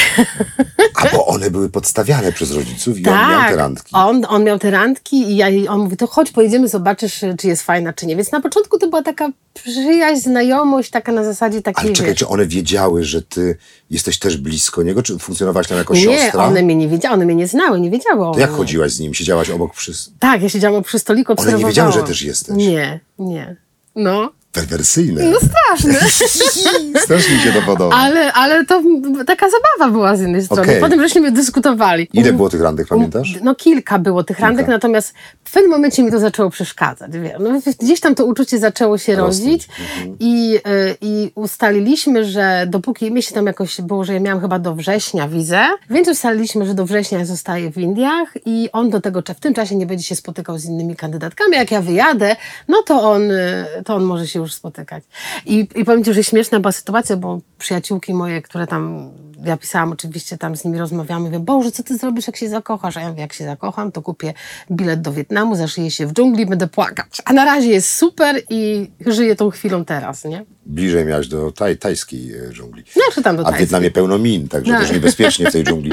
A 0.94 1.16
bo 1.16 1.26
one 1.26 1.50
były 1.50 1.70
podstawiane 1.70 2.32
przez 2.32 2.50
rodziców 2.50 2.98
i 2.98 3.02
tak, 3.02 3.14
on 3.14 3.30
miał 3.30 3.50
te 3.50 3.56
randki. 3.56 3.90
On, 3.92 4.26
on 4.28 4.44
miał 4.44 4.58
te 4.58 4.70
randki 4.70 5.16
i 5.16 5.36
ja, 5.36 5.46
on 5.68 5.80
mówi, 5.80 5.96
to 5.96 6.06
chodź, 6.06 6.30
pojedziemy, 6.30 6.68
zobaczysz, 6.68 7.24
czy 7.38 7.46
jest 7.46 7.62
fajna, 7.62 7.92
czy 8.00 8.06
nie. 8.06 8.16
Więc 8.16 8.32
na 8.32 8.40
początku 8.40 8.78
to 8.78 8.88
była 8.88 9.02
taka 9.02 9.30
przyjaźń, 9.54 10.20
znajomość, 10.20 10.90
taka 10.90 11.12
na 11.12 11.24
zasadzie 11.24 11.62
takiej... 11.62 11.84
Ale 11.84 11.92
czekaj, 11.92 12.14
czy 12.14 12.28
one 12.28 12.46
wiedziały, 12.46 13.04
że 13.04 13.22
ty 13.22 13.56
jesteś 13.90 14.18
też 14.18 14.36
blisko 14.36 14.82
niego, 14.82 15.02
czy 15.02 15.18
funkcjonowałaś 15.18 15.68
tam 15.68 15.78
jako 15.78 15.94
nie, 15.94 16.00
siostra? 16.00 16.42
Nie, 16.42 16.48
one 16.48 16.62
mnie 16.62 16.76
nie 16.76 16.88
wiedziały, 16.88 17.14
one 17.14 17.24
mnie 17.24 17.34
nie 17.34 17.46
znały, 17.46 17.80
nie 17.80 17.90
wiedziały 17.90 18.34
To 18.34 18.40
jak 18.40 18.50
chodziłaś 18.50 18.92
z 18.92 19.00
nim? 19.00 19.14
Siedziałaś 19.14 19.50
obok 19.50 19.74
przy... 19.74 19.92
Tak, 20.18 20.42
ja 20.42 20.48
siedziałam 20.48 20.82
przy 20.82 20.98
stoliku, 20.98 21.34
One 21.36 21.52
nie 21.52 21.64
wiedziały, 21.64 21.92
że 21.92 22.02
też 22.02 22.22
jesteś? 22.22 22.56
Nie, 22.56 23.00
nie. 23.18 23.56
No 23.96 24.32
perwersyjne. 24.52 25.24
No 25.30 25.38
straszne. 25.38 26.08
Strasznie 27.04 27.34
mi 27.34 27.40
się 27.40 27.52
to 27.52 27.62
podoba. 27.62 27.96
Ale, 27.96 28.32
ale 28.32 28.64
to 28.64 28.82
taka 29.26 29.46
zabawa 29.50 29.92
była 29.92 30.16
z 30.16 30.20
jednej 30.20 30.44
strony. 30.44 30.62
Okay. 30.62 30.80
Potem 30.80 31.00
żeśmy 31.00 31.32
dyskutowali. 31.32 32.08
Ile 32.12 32.32
było 32.32 32.50
tych 32.50 32.60
randek, 32.60 32.88
pamiętasz? 32.88 33.38
No 33.42 33.54
kilka 33.54 33.98
było 33.98 34.24
tych 34.24 34.36
kilka. 34.36 34.48
randek, 34.48 34.68
natomiast 34.68 35.14
w 35.44 35.52
pewnym 35.52 35.70
momencie 35.70 36.02
mi 36.02 36.10
to 36.10 36.18
zaczęło 36.18 36.50
przeszkadzać. 36.50 37.10
No, 37.40 37.60
gdzieś 37.80 38.00
tam 38.00 38.14
to 38.14 38.24
uczucie 38.24 38.58
zaczęło 38.58 38.98
się 38.98 39.16
rodzić 39.16 39.68
mhm. 39.80 40.16
i, 40.20 40.56
y, 40.56 40.96
i 41.00 41.32
ustaliliśmy, 41.34 42.24
że 42.24 42.66
dopóki 42.68 43.12
mi 43.12 43.22
się 43.22 43.34
tam 43.34 43.46
jakoś 43.46 43.80
było, 43.80 44.04
że 44.04 44.14
ja 44.14 44.20
miałam 44.20 44.40
chyba 44.40 44.58
do 44.58 44.74
września 44.74 45.28
wizę, 45.28 45.60
więc 45.90 46.08
ustaliliśmy, 46.08 46.66
że 46.66 46.74
do 46.74 46.86
września 46.86 47.24
zostaję 47.24 47.70
w 47.70 47.78
Indiach 47.78 48.34
i 48.46 48.68
on 48.72 48.90
do 48.90 49.00
tego, 49.00 49.22
w 49.22 49.40
tym 49.40 49.54
czasie 49.54 49.76
nie 49.76 49.86
będzie 49.86 50.04
się 50.04 50.16
spotykał 50.16 50.58
z 50.58 50.64
innymi 50.64 50.96
kandydatkami. 50.96 51.56
Jak 51.56 51.70
ja 51.70 51.82
wyjadę, 51.82 52.36
no 52.68 52.82
to 52.82 53.10
on, 53.10 53.30
y, 53.30 53.64
to 53.84 53.94
on 53.94 54.04
może 54.04 54.26
się 54.26 54.39
już 54.42 54.54
spotykać. 54.54 55.04
I, 55.46 55.68
i 55.74 55.84
powiem 55.84 56.04
Ci, 56.04 56.14
że 56.14 56.24
śmieszna 56.24 56.60
była 56.60 56.72
sytuacja, 56.72 57.16
bo 57.16 57.40
przyjaciółki 57.58 58.14
moje, 58.14 58.42
które 58.42 58.66
tam, 58.66 59.10
ja 59.44 59.56
pisałam 59.56 59.92
oczywiście, 59.92 60.38
tam 60.38 60.56
z 60.56 60.64
nimi 60.64 60.78
rozmawiamy, 60.78 61.24
mówię, 61.24 61.38
Boże, 61.38 61.72
co 61.72 61.82
Ty 61.82 61.96
zrobisz, 61.96 62.26
jak 62.26 62.36
się 62.36 62.48
zakochasz? 62.48 62.96
A 62.96 63.00
ja 63.00 63.08
mówię, 63.08 63.22
jak 63.22 63.32
się 63.32 63.44
zakocham, 63.44 63.92
to 63.92 64.02
kupię 64.02 64.34
bilet 64.70 65.00
do 65.00 65.12
Wietnamu, 65.12 65.56
zaszyję 65.56 65.90
się 65.90 66.06
w 66.06 66.12
dżungli, 66.12 66.46
będę 66.46 66.66
płakać. 66.66 67.22
A 67.24 67.32
na 67.32 67.44
razie 67.44 67.68
jest 67.68 67.92
super 67.92 68.42
i 68.50 68.90
żyję 69.06 69.36
tą 69.36 69.50
chwilą 69.50 69.84
teraz, 69.84 70.24
nie? 70.24 70.44
bliżej 70.70 71.04
miałeś 71.04 71.28
do 71.28 71.52
taj, 71.52 71.76
tajskiej 71.76 72.34
e, 72.34 72.52
dżungli. 72.52 72.84
No, 72.96 73.22
tam 73.22 73.36
do 73.36 73.46
A 73.46 73.52
w 73.52 73.56
Wietnamie 73.56 73.90
pełno 73.90 74.18
min, 74.18 74.48
także 74.48 74.72
no. 74.72 74.80
też 74.80 74.92
niebezpiecznie 74.92 75.50
w 75.50 75.52
tej 75.52 75.64
dżungli 75.64 75.92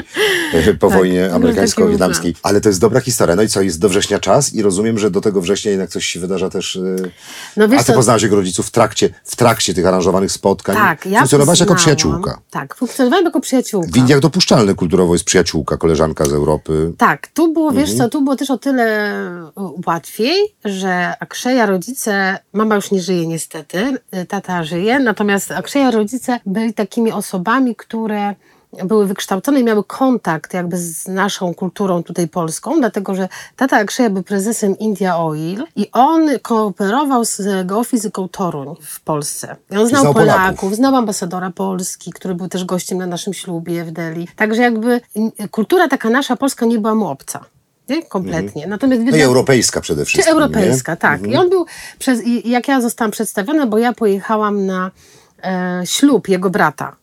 e, 0.54 0.74
po 0.74 0.88
tak, 0.88 0.98
wojnie 0.98 1.32
amerykańsko-wietnamskiej. 1.32 2.34
Ale 2.42 2.60
to 2.60 2.68
jest 2.68 2.80
dobra 2.80 3.00
historia. 3.00 3.36
No 3.36 3.42
i 3.42 3.48
co, 3.48 3.62
jest 3.62 3.80
do 3.80 3.88
września 3.88 4.18
czas 4.18 4.54
i 4.54 4.62
rozumiem, 4.62 4.98
że 4.98 5.10
do 5.10 5.20
tego 5.20 5.40
września 5.40 5.70
jednak 5.70 5.90
coś 5.90 6.06
się 6.06 6.20
wydarza 6.20 6.50
też... 6.50 6.76
E, 6.76 6.96
no, 7.56 7.68
wiesz, 7.68 7.80
A 7.80 7.84
ty 7.84 7.92
poznałaś 7.92 8.22
jego 8.22 8.36
rodziców 8.38 8.66
w 8.66 8.70
trakcie, 8.70 9.10
w 9.24 9.36
trakcie 9.36 9.74
tych 9.74 9.86
aranżowanych 9.86 10.32
spotkań. 10.32 10.76
Tak, 10.76 11.06
ja 11.06 11.18
Funkcjonowałaś 11.18 11.60
jako 11.60 11.74
przyjaciółka. 11.74 12.40
Tak, 12.50 12.74
funkcjonowałam 12.74 13.24
jako 13.24 13.40
przyjaciółka. 13.40 13.88
W 13.92 13.96
Indiach 13.96 14.20
dopuszczalne 14.20 14.74
kulturowo 14.74 15.14
jest 15.14 15.24
przyjaciółka, 15.24 15.76
koleżanka 15.76 16.24
z 16.24 16.32
Europy. 16.32 16.92
Tak, 16.98 17.26
tu 17.26 17.52
było, 17.52 17.72
wiesz 17.72 17.90
mhm. 17.90 17.98
co, 17.98 18.08
tu 18.08 18.24
było 18.24 18.36
też 18.36 18.50
o 18.50 18.58
tyle 18.58 19.14
łatwiej, 19.86 20.54
że 20.64 21.14
Akszeja 21.20 21.66
rodzice, 21.66 22.38
mama 22.52 22.74
już 22.74 22.90
nie 22.90 23.00
żyje 23.00 23.26
niestety, 23.26 23.98
tata 24.28 24.64
żyje, 24.64 24.98
natomiast 24.98 25.50
Akszeja 25.50 25.90
rodzice 25.90 26.40
byli 26.46 26.74
takimi 26.74 27.12
osobami, 27.12 27.76
które 27.76 28.34
były 28.72 29.06
wykształcone 29.06 29.60
i 29.60 29.64
miały 29.64 29.84
kontakt 29.84 30.54
jakby 30.54 30.78
z 30.78 31.08
naszą 31.08 31.54
kulturą 31.54 32.02
tutaj 32.02 32.28
polską, 32.28 32.78
dlatego 32.78 33.14
że 33.14 33.28
tata 33.56 33.76
Akszeja 33.76 34.10
był 34.10 34.22
prezesem 34.22 34.78
India 34.78 35.18
Oil 35.18 35.64
i 35.76 35.90
on 35.92 36.28
kooperował 36.42 37.24
z 37.24 37.66
geofizyką 37.66 38.28
Toruń 38.28 38.74
w 38.82 39.00
Polsce. 39.00 39.56
I 39.70 39.76
on 39.76 39.88
znał, 39.88 40.00
znał 40.00 40.14
Polaków, 40.14 40.42
Polaków, 40.42 40.76
znał 40.76 40.96
ambasadora 40.96 41.50
Polski, 41.50 42.12
który 42.12 42.34
był 42.34 42.48
też 42.48 42.64
gościem 42.64 42.98
na 42.98 43.06
naszym 43.06 43.34
ślubie 43.34 43.84
w 43.84 43.90
Delhi. 43.90 44.28
Także 44.36 44.62
jakby 44.62 45.00
kultura 45.50 45.88
taka 45.88 46.10
nasza 46.10 46.36
polska 46.36 46.66
nie 46.66 46.78
była 46.78 46.94
mu 46.94 47.06
obca. 47.06 47.44
Nie? 47.88 48.02
Kompletnie. 48.02 48.64
Mhm. 48.64 48.70
Natomiast 48.70 49.02
no 49.10 49.16
i 49.16 49.20
europejska 49.20 49.80
przede 49.80 50.04
wszystkim. 50.04 50.24
Czy 50.24 50.30
europejska, 50.30 50.92
nie? 50.92 50.96
tak. 50.96 51.14
Mhm. 51.14 51.32
I 51.32 51.36
on 51.36 51.50
był, 51.50 51.66
przez, 51.98 52.20
jak 52.44 52.68
ja 52.68 52.80
zostałam 52.80 53.10
przedstawiona, 53.10 53.66
bo 53.66 53.78
ja 53.78 53.92
pojechałam 53.92 54.66
na 54.66 54.90
e, 55.44 55.82
ślub 55.84 56.28
jego 56.28 56.50
brata 56.50 56.96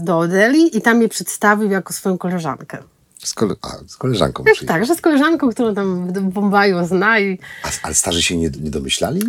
do 0.00 0.18
Odeli 0.18 0.76
i 0.76 0.80
tam 0.80 0.96
mnie 0.96 1.08
przedstawił 1.08 1.70
jako 1.70 1.92
swoją 1.92 2.18
koleżankę. 2.18 2.78
Z, 3.24 3.34
kole 3.34 3.54
a, 3.62 3.68
z 3.86 3.96
koleżanką 3.96 4.44
tak, 4.44 4.68
tak, 4.68 4.86
że 4.86 4.94
z 4.94 5.00
koleżanką, 5.00 5.50
którą 5.50 5.74
tam 5.74 6.12
w 6.12 6.32
Bombaju 6.32 6.86
zna. 6.86 7.20
I... 7.20 7.38
A, 7.62 7.68
ale 7.82 7.94
starzy 7.94 8.22
się 8.22 8.36
nie, 8.36 8.50
nie 8.60 8.70
domyślali? 8.70 9.20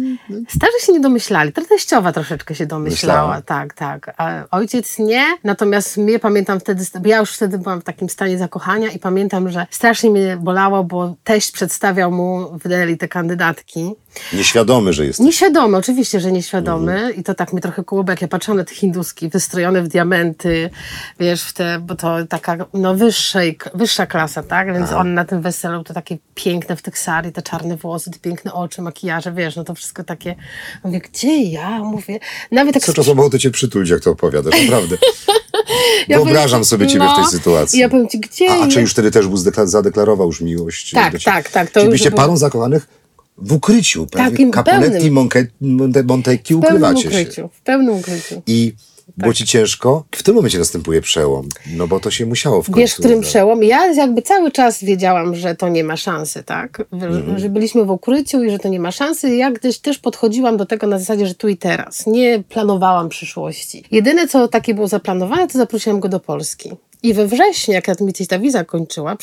Starzy 0.50 0.80
się 0.86 0.94
nie 0.94 1.00
domyślali. 1.00 1.54
Teściowa 1.54 2.12
troszeczkę 2.12 2.56
się 2.56 2.66
domyślała. 2.66 3.22
Myślała. 3.22 3.42
Tak, 3.42 3.74
tak. 3.74 4.14
A 4.18 4.44
ojciec 4.52 5.00
nie. 5.00 5.38
Natomiast 5.44 5.98
mnie 5.98 6.20
pamiętam 6.20 6.60
wtedy, 6.60 6.86
ja 7.06 7.20
już 7.20 7.32
wtedy 7.32 7.58
byłam 7.58 7.82
w 7.82 7.84
takim 7.84 8.10
stanie 8.10 8.38
zakochania 8.38 8.92
i 8.92 9.00
pamiętam, 9.00 9.50
że 9.50 9.68
strasznie 9.72 10.10
mnie 10.10 10.38
bolało, 10.38 10.84
bo 10.84 11.16
teść 11.24 11.52
przedstawiał 11.52 12.12
mu 12.12 12.60
w 12.60 12.68
Deli 12.68 12.98
te 12.98 13.08
kandydatki. 13.08 13.92
Nieświadomy, 14.34 14.94
że 14.94 15.06
jest. 15.06 15.20
Nieświadomy, 15.20 15.78
oczywiście, 15.78 16.20
że 16.20 16.32
nieświadomy. 16.32 16.94
Mhm. 16.94 17.16
I 17.16 17.24
to 17.24 17.34
tak 17.34 17.54
mi 17.54 17.62
trochę 17.62 17.84
kłuło, 17.84 18.04
jak 18.08 18.22
ja 18.22 18.28
patrzyłam 18.28 18.58
na 18.58 18.64
te 18.64 18.76
hinduski 18.76 19.30
wystrojone 19.30 19.82
w 19.82 19.88
diamenty, 19.88 20.70
wiesz, 21.20 21.44
w 21.44 21.54
te, 21.54 21.80
bo 21.80 21.96
to 21.96 22.26
taka 22.30 22.58
no, 22.74 22.96
wyższej, 22.96 23.58
wyższa 23.74 24.06
klasa, 24.06 24.44
tak? 24.44 24.74
Więc 24.74 24.90
Aha. 24.90 24.98
on 24.98 25.14
na 25.14 25.26
tym 25.26 25.42
weselu 25.42 25.84
to 25.84 25.94
takie 25.94 26.18
piękne 26.36 26.76
w 26.76 26.82
tych 26.82 27.00
sari, 27.00 27.32
te 27.32 27.42
czarne 27.42 27.78
włosy, 27.78 28.12
te 28.12 28.20
piękne 28.20 28.54
oczy, 28.54 28.82
makijaże, 28.82 29.32
wiesz, 29.32 29.56
no 29.56 29.64
to 29.64 29.76
wszystko 29.76 30.04
takie. 30.04 30.36
Mówię, 30.84 31.00
gdzie 31.00 31.42
ja? 31.42 31.80
Mówię, 31.80 32.20
nawet 32.52 32.74
tak... 32.74 32.84
Co 32.84 32.94
czasowo 32.94 33.30
to 33.30 33.40
cię 33.40 33.52
przytulić, 33.52 33.90
jak 33.90 34.02
to 34.02 34.12
opowiadasz, 34.12 34.62
naprawdę. 34.62 34.98
ja 36.08 36.18
Wyobrażam 36.18 36.50
powiem, 36.50 36.66
sobie 36.66 36.88
ciebie 36.88 37.06
no, 37.06 37.12
w 37.12 37.16
tej 37.16 37.24
no, 37.24 37.30
sytuacji. 37.30 37.80
Ja 37.80 37.90
powiem 37.90 38.10
ci, 38.10 38.20
gdzie... 38.20 38.52
A, 38.52 38.64
a 38.64 38.68
czy 38.68 38.82
już 38.82 38.92
wtedy 38.92 39.12
też 39.12 39.26
zadeklarował 39.64 40.28
już 40.28 40.42
miłość? 40.42 40.92
Tak, 40.92 41.14
tak, 41.24 41.50
tak. 41.50 41.72
To 41.72 41.80
Czyli 41.80 41.92
byście 41.92 42.10
było... 42.10 42.22
parą 42.22 42.38
zakochanych 42.38 42.88
w 43.38 43.54
ukryciu, 43.54 44.06
Takim 44.06 44.52
Capuletti, 44.52 45.12
Monte, 45.12 46.04
Montecchi, 46.04 46.56
ukrywacie 46.56 47.08
ukryciu, 47.08 47.34
się. 47.34 47.50
W 47.50 47.62
pełnym 47.62 47.96
ukryciu. 47.96 48.42
I 48.48 48.74
było 49.18 49.32
tak. 49.32 49.38
ci 49.38 49.46
ciężko? 49.46 50.04
W 50.12 50.24
tym 50.24 50.36
momencie 50.36 50.60
następuje 50.60 51.02
przełom, 51.02 51.50
no 51.76 51.88
bo 51.88 52.00
to 52.00 52.12
się 52.12 52.26
musiało 52.26 52.62
w 52.62 52.66
końcu. 52.66 52.80
Wiesz, 52.80 52.94
w 52.94 52.98
którym 52.98 53.22
przełom? 53.22 53.64
Ja 53.64 53.94
jakby 53.94 54.22
cały 54.22 54.52
czas 54.52 54.84
wiedziałam, 54.84 55.36
że 55.36 55.56
to 55.56 55.70
nie 55.70 55.84
ma 55.84 55.98
szansy, 55.98 56.44
tak? 56.44 56.84
Mhm. 56.92 57.40
Że 57.40 57.50
byliśmy 57.50 57.86
w 57.86 57.90
ukryciu 57.90 58.44
i 58.44 58.52
że 58.52 58.60
to 58.60 58.70
nie 58.70 58.80
ma 58.80 58.92
szansy. 58.92 59.36
Ja 59.36 59.52
gdzieś 59.52 59.80
też 59.80 60.00
podchodziłam 60.00 60.58
do 60.58 60.66
tego 60.66 60.88
na 60.88 61.00
zasadzie, 61.00 61.28
że 61.28 61.36
tu 61.36 61.48
i 61.48 61.58
teraz. 61.58 62.08
Nie 62.08 62.44
planowałam 62.50 63.10
przyszłości. 63.10 63.84
Jedyne, 63.92 64.28
co 64.28 64.48
takie 64.48 64.74
było 64.74 64.88
zaplanowane, 64.88 65.48
to 65.48 65.58
zaprosiłam 65.58 66.00
go 66.00 66.10
do 66.10 66.20
Polski. 66.20 66.72
I 67.04 67.14
we 67.14 67.28
wrześniu, 67.28 67.74
jak 67.74 68.02
mi 68.02 68.14
ta 68.14 68.40
wiza 68.40 68.64
kończyła, 68.64 69.18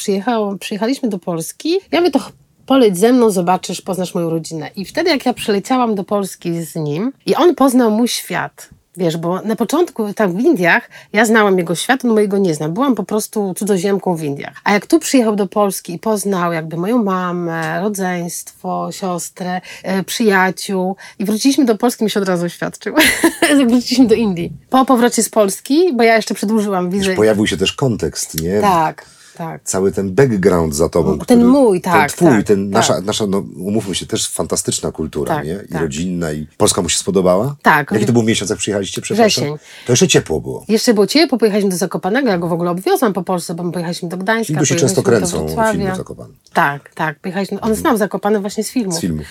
przyjechaliśmy 0.61 1.09
do 1.09 1.19
Polski. 1.19 1.79
Ja 1.93 2.01
mówię, 2.01 2.11
to 2.11 2.21
poleć 2.67 2.99
ze 2.99 3.13
mną, 3.13 3.31
zobaczysz, 3.31 3.81
poznasz 3.81 4.15
moją 4.15 4.31
rodzinę. 4.31 4.71
I 4.77 4.85
wtedy, 4.85 5.11
jak 5.11 5.27
ja 5.27 5.33
przyleciałam 5.33 5.95
do 5.95 6.05
Polski 6.05 6.65
z 6.65 6.75
nim 6.75 7.13
i 7.27 7.35
on 7.35 7.55
poznał 7.55 7.91
mój 7.91 8.09
świat, 8.09 8.69
Wiesz, 8.97 9.17
bo 9.17 9.43
na 9.43 9.57
początku 9.57 10.15
tam 10.15 10.37
w 10.37 10.41
Indiach 10.41 10.91
ja 11.13 11.25
znałam 11.25 11.59
jego 11.59 11.75
świat, 11.75 12.05
on 12.05 12.11
mojego 12.11 12.39
nie 12.39 12.55
znam. 12.55 12.73
Byłam 12.73 12.95
po 12.95 13.05
prostu 13.05 13.55
cudzoziemką 13.55 14.17
w 14.17 14.23
Indiach. 14.23 14.57
A 14.65 14.73
jak 14.73 14.87
tu 14.87 14.99
przyjechał 14.99 15.37
do 15.37 15.47
Polski 15.47 15.95
i 15.95 15.99
poznał 15.99 16.53
jakby 16.53 16.77
moją 16.77 17.05
mamę, 17.05 17.81
rodzeństwo, 17.81 18.89
siostrę, 18.93 19.61
e, 19.83 20.05
przyjaciół 20.05 20.97
i 21.19 21.25
wróciliśmy 21.25 21.65
do 21.65 21.77
Polski, 21.77 22.05
mi 22.05 22.11
się 22.11 22.21
od 22.21 22.29
razu 22.29 22.47
oświadczył. 22.47 22.95
jak 23.59 23.69
wróciliśmy 23.69 24.07
do 24.07 24.15
Indii. 24.15 24.53
Po 24.71 24.85
powrocie 24.85 25.23
z 25.23 25.29
Polski, 25.29 25.93
bo 25.95 26.03
ja 26.03 26.17
jeszcze 26.17 26.35
przedłużyłam 26.35 26.91
wizę. 26.91 27.15
Pojawił 27.15 27.47
się 27.47 27.57
też 27.57 27.73
kontekst, 27.73 28.43
nie? 28.43 28.61
Tak, 28.61 29.07
tak. 29.37 29.63
Cały 29.65 29.93
ten 29.93 30.15
background 30.15 30.75
za 30.75 30.89
tobą. 30.89 31.11
Ten 31.11 31.21
który, 31.21 31.45
mój, 31.45 31.81
tak, 31.81 32.13
Ten 32.13 32.17
twój, 32.17 32.37
tak, 32.37 32.47
ten 32.47 32.71
tak. 32.71 32.75
nasza, 32.75 33.01
nasza, 33.01 33.27
no 33.27 33.45
umówmy 33.57 33.95
się, 33.95 34.07
też 34.07 34.29
fantastyczna 34.29 34.93
kultura, 34.93 35.35
Tak, 35.35 35.47
nie? 35.47 35.59
I 35.69 35.73
tak. 35.73 35.83
rodzinna, 35.83 36.33
i 36.33 36.47
Polska 36.57 36.83
mu 36.83 36.89
się 36.89 36.99
spodobała? 36.99 37.57
Tak. 37.63 37.91
Jaki 37.93 38.07
to 38.07 38.13
był 38.13 38.23
miesiąc, 38.23 38.51
jak 38.51 38.59
przyjechaliście, 38.59 39.03
przepraszam? 39.03 39.45
Wrzesień. 39.45 39.59
To 39.87 39.93
jeszcze 39.93 40.09
ciepło 40.09 40.41
było. 40.41 40.65
Jeszcze 40.69 40.95
było 40.95 41.07
ciepło, 41.07 41.39
pojechaliśmy 41.39 41.71
do 41.71 41.77
Zakopanego, 41.77 42.29
ja 42.29 42.39
go 42.39 42.49
w 42.49 42.53
ogóle 42.53 42.71
obwiozłam 42.71 43.13
po 43.13 43.23
Polsce, 43.23 43.55
bo 43.55 43.63
my 43.63 43.73
pojechaliśmy 43.73 44.09
do 44.09 44.17
Gdańska. 44.17 44.47
Hindusi 44.47 44.77
często 44.77 45.03
pojechaliśmy 45.03 45.39
do 45.39 45.45
kręcą 45.45 45.73
filmy 45.73 45.97
Zakopane. 45.97 46.35
Tak, 46.53 46.95
tak. 46.95 47.19
Pojechaliśmy, 47.19 47.61
on 47.61 47.75
znał 47.75 47.97
Zakopane 47.97 48.41
właśnie 48.41 48.65
z 48.65 48.71
filmów. 48.71 48.95
Z 48.95 49.01
filmów. 49.01 49.27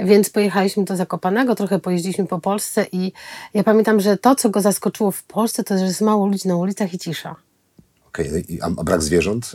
Więc 0.00 0.30
pojechaliśmy 0.30 0.84
do 0.84 0.96
Zakopanego, 0.96 1.54
trochę 1.54 1.78
pojeździliśmy 1.78 2.26
po 2.26 2.38
Polsce 2.38 2.86
i 2.92 3.12
ja 3.54 3.64
pamiętam, 3.64 4.00
że 4.00 4.16
to, 4.16 4.34
co 4.34 4.50
go 4.50 4.60
zaskoczyło 4.60 5.10
w 5.10 5.22
Polsce, 5.22 5.64
to 5.64 5.78
że 5.78 5.84
jest 5.84 6.00
mało 6.00 6.26
ludzi 6.26 6.48
na 6.48 6.56
ulicach 6.56 6.94
i 6.94 6.98
cisza. 6.98 7.36
Okej, 8.08 8.28
no 8.32 8.38
i- 8.38 8.60
a, 8.60 8.70
brak 8.70 9.02
zwierząt? 9.02 9.52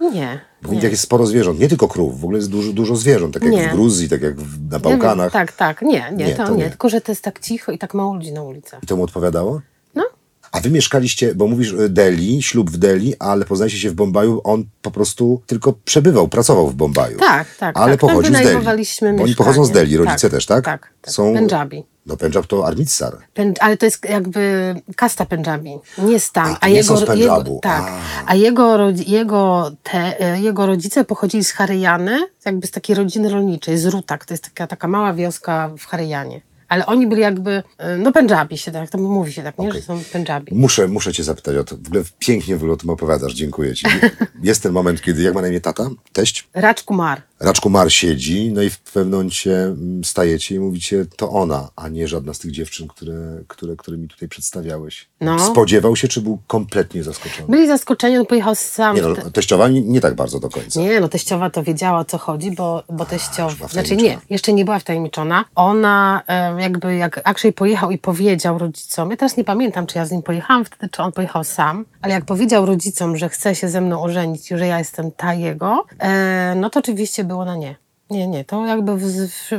Y, 0.00 0.10
Nie. 0.14 0.40
Bo 0.62 0.68
w 0.68 0.72
Indiach 0.72 0.90
jest 0.92 1.02
sporo 1.02 1.26
zwierząt, 1.26 1.60
nie 1.60 1.68
tylko 1.68 1.88
krów, 1.88 2.20
w 2.20 2.24
ogóle 2.24 2.38
jest 2.38 2.50
dużo, 2.50 2.72
dużo 2.72 2.96
zwierząt, 2.96 3.34
tak 3.34 3.42
jak 3.42 3.52
Nie. 3.52 3.68
w 3.68 3.72
Gruzji, 3.72 4.08
tak 4.08 4.22
jak 4.22 4.34
na 4.70 4.78
Bałkanach. 4.78 5.32
wiem, 5.32 5.46
tak, 5.46 5.52
tak. 5.52 5.82
Nie, 5.82 6.12
nie, 6.16 6.24
Nie, 6.26 6.34
to, 6.34 6.46
to 6.46 6.50
nie. 6.54 6.56
nie. 6.64 6.68
Tylko, 6.70 6.88
że 6.88 7.00
to 7.00 7.12
jest 7.12 7.22
tak 7.22 7.40
cicho 7.40 7.72
i 7.72 7.78
tak 7.78 7.94
mało 7.94 8.14
ludzi 8.14 8.32
na 8.32 8.42
ulicach. 8.42 8.82
I 8.82 8.86
to 8.86 8.96
mu 8.96 9.02
odpowiadało? 9.02 9.60
No, 9.94 10.04
A 10.52 10.60
wy 10.60 10.70
mieszkaliście, 10.70 11.34
bo 11.34 11.46
mówisz 11.46 11.72
y, 11.72 11.88
Delhi, 11.88 12.42
ślub 12.42 12.70
w 12.70 12.76
Delhi, 12.76 13.14
ale 13.18 13.44
poznaliście 13.44 13.80
się 13.80 13.90
w 13.90 13.94
Bombaju, 13.94 14.40
on 14.44 14.64
po 14.82 14.90
prostu 14.90 15.42
tylko 15.46 15.72
przebywał, 15.84 16.28
pracował 16.28 16.68
w 16.68 16.74
Bombaju. 16.74 17.18
tak, 17.18 17.56
tak. 17.56 17.76
Ale 17.76 17.92
tak. 17.92 18.00
Tam 18.00 18.08
pochodzi 18.10 18.28
z 18.28 18.32
Delhi. 18.32 19.16
Bo 19.16 19.22
oni 19.24 19.34
pochodzą 19.36 19.64
z 19.64 19.70
Delhi, 19.70 19.96
rodzice 19.96 20.30
też, 20.30 20.46
tak? 20.46 20.64
Tak, 20.64 20.92
tak. 21.02 21.12
Są- 21.14 21.34
Pendżabi. 21.34 21.84
No 22.08 22.16
Pendżab 22.16 22.46
to 22.46 22.66
Armitsar. 22.66 23.16
Ale 23.60 23.76
to 23.76 23.86
jest 23.86 24.04
jakby 24.08 24.74
kasta 24.96 25.26
Pendżabi, 25.26 25.78
nie 25.98 26.20
stan. 26.20 26.56
A, 26.60 26.66
to 26.66 26.68
nie 26.68 26.84
są 26.84 26.96
z 26.96 27.18
jego, 27.18 27.44
tak, 27.62 27.82
A. 27.82 28.00
a 28.26 28.34
jego, 28.34 28.90
jego, 29.06 29.70
te, 29.82 30.20
e, 30.20 30.40
jego 30.40 30.66
rodzice 30.66 31.04
pochodzili 31.04 31.44
z 31.44 31.52
Haryjany, 31.52 32.18
jakby 32.44 32.66
z 32.66 32.70
takiej 32.70 32.96
rodziny 32.96 33.28
rolniczej, 33.28 33.78
z 33.78 33.86
Rutak. 33.86 34.24
To 34.24 34.34
jest 34.34 34.44
taka, 34.44 34.66
taka 34.66 34.88
mała 34.88 35.14
wioska 35.14 35.70
w 35.78 35.84
Haryjanie. 35.84 36.40
Ale 36.68 36.86
oni 36.86 37.06
byli 37.06 37.22
jakby, 37.22 37.62
e, 37.78 37.96
no 37.96 38.12
Pendżabi 38.12 38.58
się 38.58 38.70
tak, 38.70 38.90
to 38.90 38.98
mówi 38.98 39.32
się 39.32 39.42
tak, 39.42 39.58
nie, 39.58 39.68
Okej. 39.68 39.80
że 39.80 39.86
są 39.86 40.00
Pendżabi. 40.12 40.54
Muszę, 40.54 40.88
muszę 40.88 41.12
cię 41.12 41.24
zapytać 41.24 41.56
o 41.56 41.64
to. 41.64 41.76
W 41.76 41.86
ogóle 41.86 42.02
pięknie 42.18 42.56
w 42.56 42.58
ogóle 42.58 42.72
o 42.72 42.76
tym 42.76 42.90
opowiadasz, 42.90 43.34
dziękuję 43.34 43.74
ci. 43.74 43.86
Jest 44.42 44.62
ten 44.62 44.72
moment, 44.72 45.02
kiedy, 45.02 45.22
jak 45.22 45.34
ma 45.34 45.40
na 45.40 45.48
imię 45.48 45.60
tata? 45.60 45.90
Teść? 46.12 46.48
Raj 46.54 46.74
Kumar. 46.84 47.22
Raczku 47.40 47.70
Mar 47.70 47.92
siedzi, 47.92 48.52
no 48.52 48.62
i 48.62 48.70
w 48.70 48.78
pewnym 48.78 49.12
momencie 49.12 49.62
mm, 49.62 50.04
stajecie 50.04 50.54
i 50.54 50.58
mówicie, 50.60 51.06
to 51.16 51.30
ona, 51.30 51.68
a 51.76 51.88
nie 51.88 52.08
żadna 52.08 52.34
z 52.34 52.38
tych 52.38 52.50
dziewczyn, 52.50 52.88
które, 52.88 53.14
które, 53.48 53.76
które 53.76 53.98
mi 53.98 54.08
tutaj 54.08 54.28
przedstawiałeś. 54.28 55.08
No. 55.20 55.38
Spodziewał 55.38 55.96
się, 55.96 56.08
czy 56.08 56.20
był 56.20 56.38
kompletnie 56.46 57.02
zaskoczony? 57.02 57.48
Byli 57.48 57.66
zaskoczeni, 57.66 58.18
on 58.18 58.26
pojechał 58.26 58.54
sam. 58.54 58.96
Nie 58.96 59.02
no, 59.02 59.14
te- 59.14 59.30
teściowa 59.30 59.68
nie, 59.68 59.80
nie 59.80 60.00
tak 60.00 60.14
bardzo 60.14 60.40
do 60.40 60.48
końca. 60.48 60.80
Nie, 60.80 61.00
no 61.00 61.08
teściowa 61.08 61.50
to 61.50 61.62
wiedziała 61.62 61.98
o 61.98 62.04
co 62.04 62.18
chodzi, 62.18 62.50
bo, 62.50 62.82
bo 62.90 63.04
teściowa, 63.04 63.68
znaczy 63.68 63.96
nie, 63.96 64.18
jeszcze 64.30 64.52
nie 64.52 64.64
była 64.64 64.78
wtajemniczona. 64.78 65.44
Ona 65.54 66.22
jakby 66.58 66.96
jak 66.96 67.20
Akshay 67.24 67.52
pojechał 67.52 67.90
i 67.90 67.98
powiedział 67.98 68.58
rodzicom, 68.58 69.10
ja 69.10 69.16
teraz 69.16 69.36
nie 69.36 69.44
pamiętam, 69.44 69.86
czy 69.86 69.98
ja 69.98 70.06
z 70.06 70.10
nim 70.10 70.22
pojechałam 70.22 70.64
wtedy, 70.64 70.88
czy 70.92 71.02
on 71.02 71.12
pojechał 71.12 71.44
sam, 71.44 71.84
ale 72.02 72.14
jak 72.14 72.24
powiedział 72.24 72.66
rodzicom, 72.66 73.16
że 73.16 73.28
chce 73.28 73.54
się 73.54 73.68
ze 73.68 73.80
mną 73.80 74.02
ożenić 74.02 74.50
i 74.50 74.58
że 74.58 74.66
ja 74.66 74.78
jestem 74.78 75.10
ta 75.12 75.34
jego, 75.34 75.84
e, 75.98 76.54
no 76.56 76.70
to 76.70 76.80
oczywiście 76.80 77.24
było 77.28 77.44
na 77.44 77.56
nie. 77.56 77.76
Nie, 78.10 78.28
nie, 78.28 78.44
to 78.44 78.66
jakby 78.66 78.92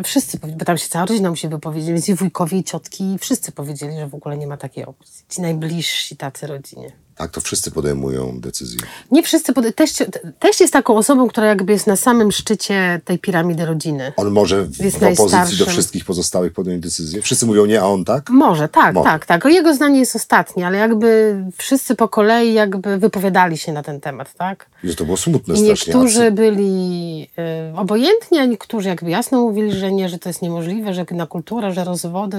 wszyscy, 0.04 0.40
bo 0.58 0.66
tam 0.66 0.78
się 0.78 0.90
cała 0.90 1.06
rodzina 1.06 1.30
musi 1.30 1.48
wypowiedzieć, 1.48 1.90
więc 1.90 2.10
i 2.10 2.16
wujkowie, 2.16 2.58
i 2.58 2.64
ciotki, 2.64 3.18
wszyscy 3.20 3.52
powiedzieli, 3.52 3.98
że 3.98 4.08
w 4.08 4.16
ogóle 4.16 4.38
nie 4.38 4.48
ma 4.48 4.58
takiej 4.58 4.86
opcji. 4.86 5.26
Ci 5.30 5.42
najbliżsi 5.42 6.18
tacy 6.18 6.48
rodzinie. 6.48 6.92
Tak, 7.20 7.32
to 7.32 7.42
wszyscy 7.42 7.72
podejmują 7.72 8.40
decyzje. 8.40 8.80
Nie 9.12 9.24
wszyscy, 9.24 9.54
pod... 9.54 9.76
teść, 9.76 10.04
teść 10.40 10.62
jest 10.62 10.74
taką 10.74 10.98
osobą, 10.98 11.28
która 11.28 11.48
jakby 11.48 11.74
jest 11.74 11.88
na 11.88 11.96
samym 11.96 12.32
szczycie 12.32 13.02
tej 13.06 13.20
piramidy 13.20 13.66
rodziny. 13.66 14.14
On 14.18 14.32
może 14.32 14.64
w, 14.64 14.80
Jest 14.80 15.00
w 15.00 15.04
opozycji 15.04 15.58
do 15.58 15.66
wszystkich 15.66 16.06
pozostałych 16.06 16.54
podjąć 16.54 16.84
decyzję. 16.84 17.22
Wszyscy 17.22 17.46
mówią 17.46 17.66
nie, 17.66 17.82
a 17.82 17.86
on 17.86 18.06
tak? 18.06 18.30
Może, 18.30 18.70
tak, 18.70 18.94
Może. 18.94 19.10
tak, 19.10 19.26
tak. 19.26 19.46
Jego 19.46 19.74
zdanie 19.74 20.00
jest 20.00 20.16
ostatnie, 20.16 20.68
ale 20.68 20.78
jakby 20.78 21.36
wszyscy 21.58 21.96
po 21.96 22.08
kolei 22.08 22.54
jakby 22.54 22.98
wypowiadali 22.98 23.58
się 23.58 23.74
na 23.74 23.84
ten 23.84 24.02
temat, 24.02 24.34
tak? 24.34 24.70
I 24.84 24.96
to 24.96 25.06
było 25.06 25.18
smutne 25.18 25.56
I 25.56 25.62
niektórzy 25.62 26.32
byli 26.32 27.28
y, 27.74 27.78
obojętni, 27.78 28.40
a 28.40 28.46
niektórzy 28.46 28.90
jakby 28.90 29.10
jasno 29.10 29.42
mówili, 29.42 29.72
że 29.72 29.92
nie, 29.92 30.10
że 30.10 30.20
to 30.20 30.30
jest 30.30 30.42
niemożliwe, 30.42 30.94
że 30.94 31.06
na 31.12 31.28
kulturę, 31.28 31.74
że 31.74 31.84
rozwody 31.84 32.38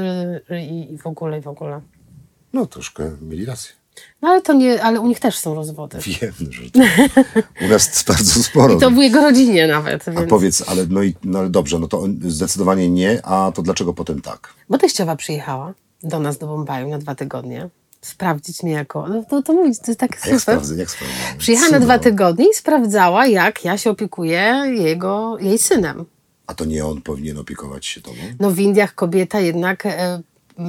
i, 0.70 0.94
i 0.94 0.98
w 0.98 1.06
ogóle, 1.06 1.38
i 1.38 1.40
w 1.40 1.48
ogóle. 1.48 1.80
No 2.52 2.66
troszkę 2.66 3.10
mieli 3.22 3.44
rację. 3.44 3.79
No 4.22 4.28
ale 4.28 4.42
to 4.42 4.52
nie, 4.52 4.82
ale 4.82 5.00
u 5.00 5.06
nich 5.06 5.20
też 5.20 5.38
są 5.38 5.54
rozwody. 5.54 5.98
Wiem, 6.20 6.52
że 6.52 6.70
to 6.70 6.80
u 7.64 7.68
nas 7.68 8.04
bardzo 8.08 8.42
sporo. 8.42 8.74
I 8.74 8.80
to 8.80 8.90
w 8.90 8.96
jego 8.96 9.20
rodzinie 9.20 9.66
nawet, 9.66 10.08
A 10.08 10.10
więc... 10.10 10.30
powiedz, 10.30 10.64
ale, 10.68 10.86
no, 10.90 11.02
i, 11.02 11.14
no 11.24 11.38
ale 11.38 11.50
dobrze, 11.50 11.78
no 11.78 11.88
to 11.88 12.04
zdecydowanie 12.22 12.88
nie, 12.90 13.26
a 13.26 13.52
to 13.54 13.62
dlaczego 13.62 13.94
potem 13.94 14.20
tak? 14.22 14.54
Bo 14.68 14.78
teściowa 14.78 15.16
przyjechała 15.16 15.74
do 16.02 16.20
nas 16.20 16.38
do 16.38 16.46
Bombaju 16.46 16.88
na 16.88 16.98
dwa 16.98 17.14
tygodnie. 17.14 17.68
Sprawdzić 18.00 18.62
mnie 18.62 18.72
jako. 18.72 19.08
No 19.08 19.24
to, 19.30 19.42
to 19.42 19.52
mówić, 19.52 19.78
to 19.78 19.84
jest 19.90 20.00
tak 20.00 20.12
A 20.12 20.16
super. 20.16 20.32
Jak 20.32 20.40
sprawdzę, 20.40 20.76
jak 20.76 20.90
sprawdzę? 20.90 21.14
Przyjechała 21.38 21.68
na 21.70 21.76
Cudo. 21.76 21.86
dwa 21.86 21.98
tygodnie 21.98 22.44
i 22.50 22.54
sprawdzała, 22.54 23.26
jak 23.26 23.64
ja 23.64 23.78
się 23.78 23.90
opiekuję 23.90 24.62
jego, 24.74 25.38
jej 25.40 25.58
synem. 25.58 26.04
A 26.46 26.54
to 26.54 26.64
nie 26.64 26.86
on 26.86 27.02
powinien 27.02 27.38
opiekować 27.38 27.86
się 27.86 28.00
tobą? 28.00 28.16
No 28.40 28.50
w 28.50 28.58
Indiach 28.58 28.94
kobieta 28.94 29.40
jednak 29.40 29.86
e, 29.86 30.20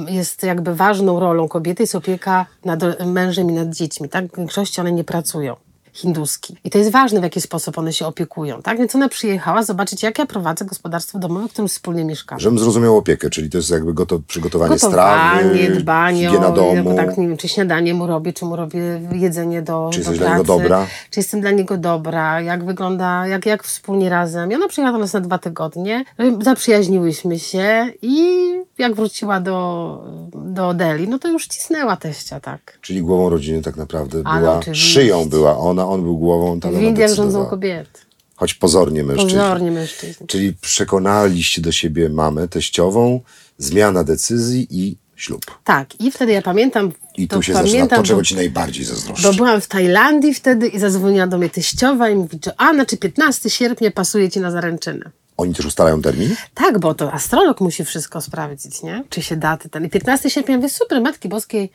jest 0.08 0.42
jakby 0.42 0.74
ważną 0.74 1.20
rolą 1.20 1.48
kobiety, 1.48 1.82
jest 1.82 1.94
opieka 1.94 2.46
nad 2.64 2.80
mężem 3.06 3.50
i 3.50 3.52
nad 3.52 3.68
dziećmi. 3.68 4.08
Tak? 4.08 4.26
W 4.26 4.36
większości 4.36 4.80
one 4.80 4.92
nie 4.92 5.04
pracują. 5.04 5.56
Hinduski. 5.92 6.56
I 6.64 6.70
to 6.70 6.78
jest 6.78 6.90
ważne, 6.90 7.20
w 7.20 7.22
jaki 7.22 7.40
sposób 7.40 7.78
one 7.78 7.92
się 7.92 8.06
opiekują. 8.06 8.62
Tak? 8.62 8.78
Więc 8.78 8.94
ona 8.94 9.08
przyjechała 9.08 9.62
zobaczyć, 9.62 10.02
jak 10.02 10.18
ja 10.18 10.26
prowadzę 10.26 10.64
gospodarstwo 10.64 11.18
domowe, 11.18 11.48
w 11.48 11.52
którym 11.52 11.68
wspólnie 11.68 12.04
mieszkamy. 12.04 12.40
Żebym 12.40 12.58
zrozumiał 12.58 12.96
opiekę, 12.96 13.30
czyli 13.30 13.50
to 13.50 13.58
jest 13.58 13.70
jakby 13.70 13.94
goto, 13.94 14.20
przygotowanie 14.28 14.70
Gotowanie, 14.74 15.40
strawy, 15.42 15.80
dbanie 15.80 16.30
o 16.30 16.52
domu. 16.52 16.96
tak, 16.96 17.18
nie 17.18 17.28
wiem, 17.28 17.36
czy 17.36 17.48
śniadanie 17.48 17.94
mu 17.94 18.06
robię, 18.06 18.32
czy 18.32 18.44
mu 18.44 18.56
robię 18.56 18.80
jedzenie 19.12 19.62
do, 19.62 19.90
Czy 19.92 19.98
do 19.98 20.10
jesteś 20.10 20.18
dla 20.18 20.30
niego 20.38 20.44
dobra? 20.44 20.86
czy 21.10 21.20
jestem 21.20 21.40
dla 21.40 21.50
niego 21.50 21.76
dobra, 21.76 22.40
jak 22.40 22.64
wygląda, 22.64 23.26
jak, 23.26 23.46
jak 23.46 23.62
wspólnie 23.64 24.08
razem. 24.10 24.52
I 24.52 24.54
ona 24.54 24.68
przyjechała 24.68 24.98
do 24.98 25.02
nas 25.04 25.12
na 25.12 25.20
dwa 25.20 25.38
tygodnie, 25.38 26.04
zaprzyjaźniłyśmy 26.40 27.38
się 27.38 27.86
i 28.02 28.48
jak 28.78 28.94
wróciła 28.94 29.40
do, 29.40 30.04
do 30.34 30.74
Delhi, 30.74 31.08
no 31.08 31.18
to 31.18 31.28
już 31.28 31.46
cisnęła 31.46 31.96
teścia, 31.96 32.40
tak. 32.40 32.78
Czyli 32.80 33.02
głową 33.02 33.28
rodziny 33.30 33.62
tak 33.62 33.76
naprawdę 33.76 34.22
Ale 34.24 34.40
była, 34.40 34.58
oczywiście. 34.58 34.88
szyją 34.92 35.28
była 35.28 35.58
ona, 35.58 35.81
on 35.88 36.02
był 36.02 36.18
głową, 36.18 36.60
ta 36.60 36.70
W 36.70 36.74
ona 36.74 36.82
Indiach 36.82 37.14
rządzą 37.14 37.46
kobiety. 37.46 38.00
Choć 38.36 38.54
pozornie 38.54 39.04
mężczyźni. 39.04 39.30
Pozornie 39.32 39.70
mężczyźni. 39.70 40.26
Czyli 40.26 40.52
przekonaliście 40.60 41.62
do 41.62 41.72
siebie 41.72 42.08
mamę 42.08 42.48
teściową, 42.48 43.20
zmiana 43.58 44.04
decyzji 44.04 44.66
i 44.70 44.96
ślub. 45.16 45.44
Tak, 45.64 46.00
i 46.00 46.10
wtedy 46.10 46.32
ja 46.32 46.42
pamiętam, 46.42 46.92
I 47.16 47.28
tu 47.28 47.42
się 47.42 47.52
zaczyna 47.52 47.70
pamiętam, 47.72 47.98
to, 47.98 48.04
czego 48.04 48.18
bo- 48.20 48.24
ci 48.24 48.36
najbardziej 48.36 48.84
zazdroszczę. 48.84 49.28
Bo 49.28 49.34
byłam 49.34 49.60
w 49.60 49.66
Tajlandii 49.68 50.34
wtedy 50.34 50.68
i 50.68 50.78
zadzwoniła 50.78 51.26
do 51.26 51.38
mnie 51.38 51.50
teściowa 51.50 52.08
i 52.10 52.14
mówi, 52.14 52.38
że 52.44 52.52
a, 52.56 52.74
znaczy 52.74 52.96
15 52.96 53.50
sierpnia 53.50 53.90
pasuje 53.90 54.30
ci 54.30 54.40
na 54.40 54.50
zaręczynę. 54.50 55.10
Oni 55.36 55.54
też 55.54 55.66
ustalają 55.66 56.02
termin? 56.02 56.36
Tak, 56.54 56.78
bo 56.78 56.94
to 56.94 57.12
astrolog 57.12 57.60
musi 57.60 57.84
wszystko 57.84 58.20
sprawdzić, 58.20 58.82
nie? 58.82 59.04
Czy 59.08 59.22
się 59.22 59.36
daty 59.36 59.68
ten. 59.68 59.84
I 59.84 59.88
15 59.90 60.30
sierpnia, 60.30 60.56
mówię, 60.56 60.68
super, 60.68 61.00
Matki 61.02 61.28
Boskiej, 61.28 61.70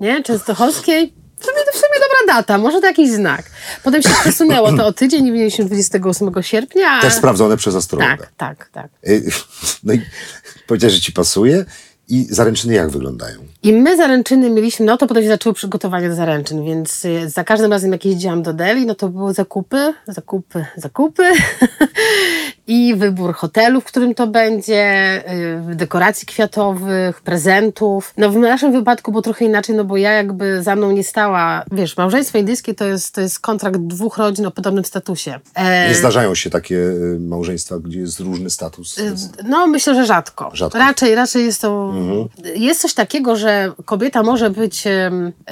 nie? 0.00 0.22
Częstochowskiej. 0.22 1.12
W 1.38 1.44
sumie, 1.44 1.56
w 1.72 1.76
sumie 1.76 1.95
dobra 2.20 2.36
data, 2.36 2.58
może 2.58 2.80
to 2.80 2.86
jakiś 2.86 3.10
znak. 3.10 3.50
Potem 3.84 4.02
się 4.02 4.08
przesunęło 4.20 4.72
to 4.72 4.86
o 4.86 4.92
tydzień 4.92 5.26
i 5.26 5.32
mieliśmy 5.32 5.64
28 5.64 6.42
sierpnia. 6.42 7.00
Też 7.00 7.14
sprawdzone 7.14 7.56
przez 7.56 7.74
astrologa. 7.74 8.16
Tak, 8.16 8.32
tak, 8.36 8.68
tak. 8.72 8.90
Y, 9.08 9.30
No 9.84 9.92
i 9.92 10.02
powiedziałeś, 10.66 10.94
że 10.94 11.00
ci 11.00 11.12
pasuje 11.12 11.64
i 12.08 12.26
zaręczyny 12.30 12.74
jak 12.74 12.90
wyglądają? 12.90 13.38
I 13.66 13.72
my 13.72 13.96
zaręczyny 13.96 14.50
mieliśmy, 14.50 14.86
no 14.86 14.96
to 14.96 15.06
potem 15.06 15.22
się 15.22 15.28
zaczęło 15.28 15.52
przygotowanie 15.52 16.08
do 16.08 16.14
zaręczyn, 16.14 16.64
więc 16.64 17.04
y, 17.04 17.30
za 17.30 17.44
każdym 17.44 17.72
razem 17.72 17.92
jak 17.92 18.04
jeździłam 18.04 18.42
do 18.42 18.52
Delhi, 18.52 18.86
no 18.86 18.94
to 18.94 19.08
były 19.08 19.34
zakupy, 19.34 19.94
zakupy, 20.06 20.64
zakupy 20.76 21.22
i 22.66 22.94
wybór 22.94 23.34
hotelu, 23.34 23.80
w 23.80 23.84
którym 23.84 24.14
to 24.14 24.26
będzie, 24.26 25.22
y, 25.72 25.74
dekoracji 25.74 26.26
kwiatowych, 26.26 27.20
prezentów. 27.20 28.14
No 28.16 28.30
w 28.30 28.36
naszym 28.36 28.72
wypadku 28.72 29.10
było 29.10 29.22
trochę 29.22 29.44
inaczej, 29.44 29.76
no 29.76 29.84
bo 29.84 29.96
ja 29.96 30.12
jakby 30.12 30.62
za 30.62 30.76
mną 30.76 30.92
nie 30.92 31.04
stała, 31.04 31.64
wiesz, 31.72 31.96
małżeństwo 31.96 32.38
indyjskie 32.38 32.74
to 32.74 32.84
jest, 32.84 33.14
to 33.14 33.20
jest 33.20 33.40
kontrakt 33.40 33.80
dwóch 33.80 34.18
rodzin 34.18 34.46
o 34.46 34.50
podobnym 34.50 34.84
statusie. 34.84 35.40
E, 35.54 35.88
Nie 35.88 35.94
zdarzają 35.94 36.34
się 36.34 36.50
takie 36.50 36.76
y, 36.76 37.18
małżeństwa, 37.20 37.78
gdzie 37.78 38.00
jest 38.00 38.20
różny 38.20 38.50
status. 38.50 38.96
No, 39.44 39.66
myślę, 39.66 39.94
że 39.94 40.06
rzadko. 40.06 40.50
Rzadko. 40.52 40.78
Raczej, 40.78 41.14
raczej 41.14 41.44
jest 41.44 41.60
to. 41.60 41.92
Mhm. 41.94 42.28
Jest 42.54 42.80
coś 42.80 42.94
takiego, 42.94 43.36
że 43.36 43.55
że 43.56 43.72
kobieta 43.84 44.22
może 44.22 44.50
być 44.50 44.84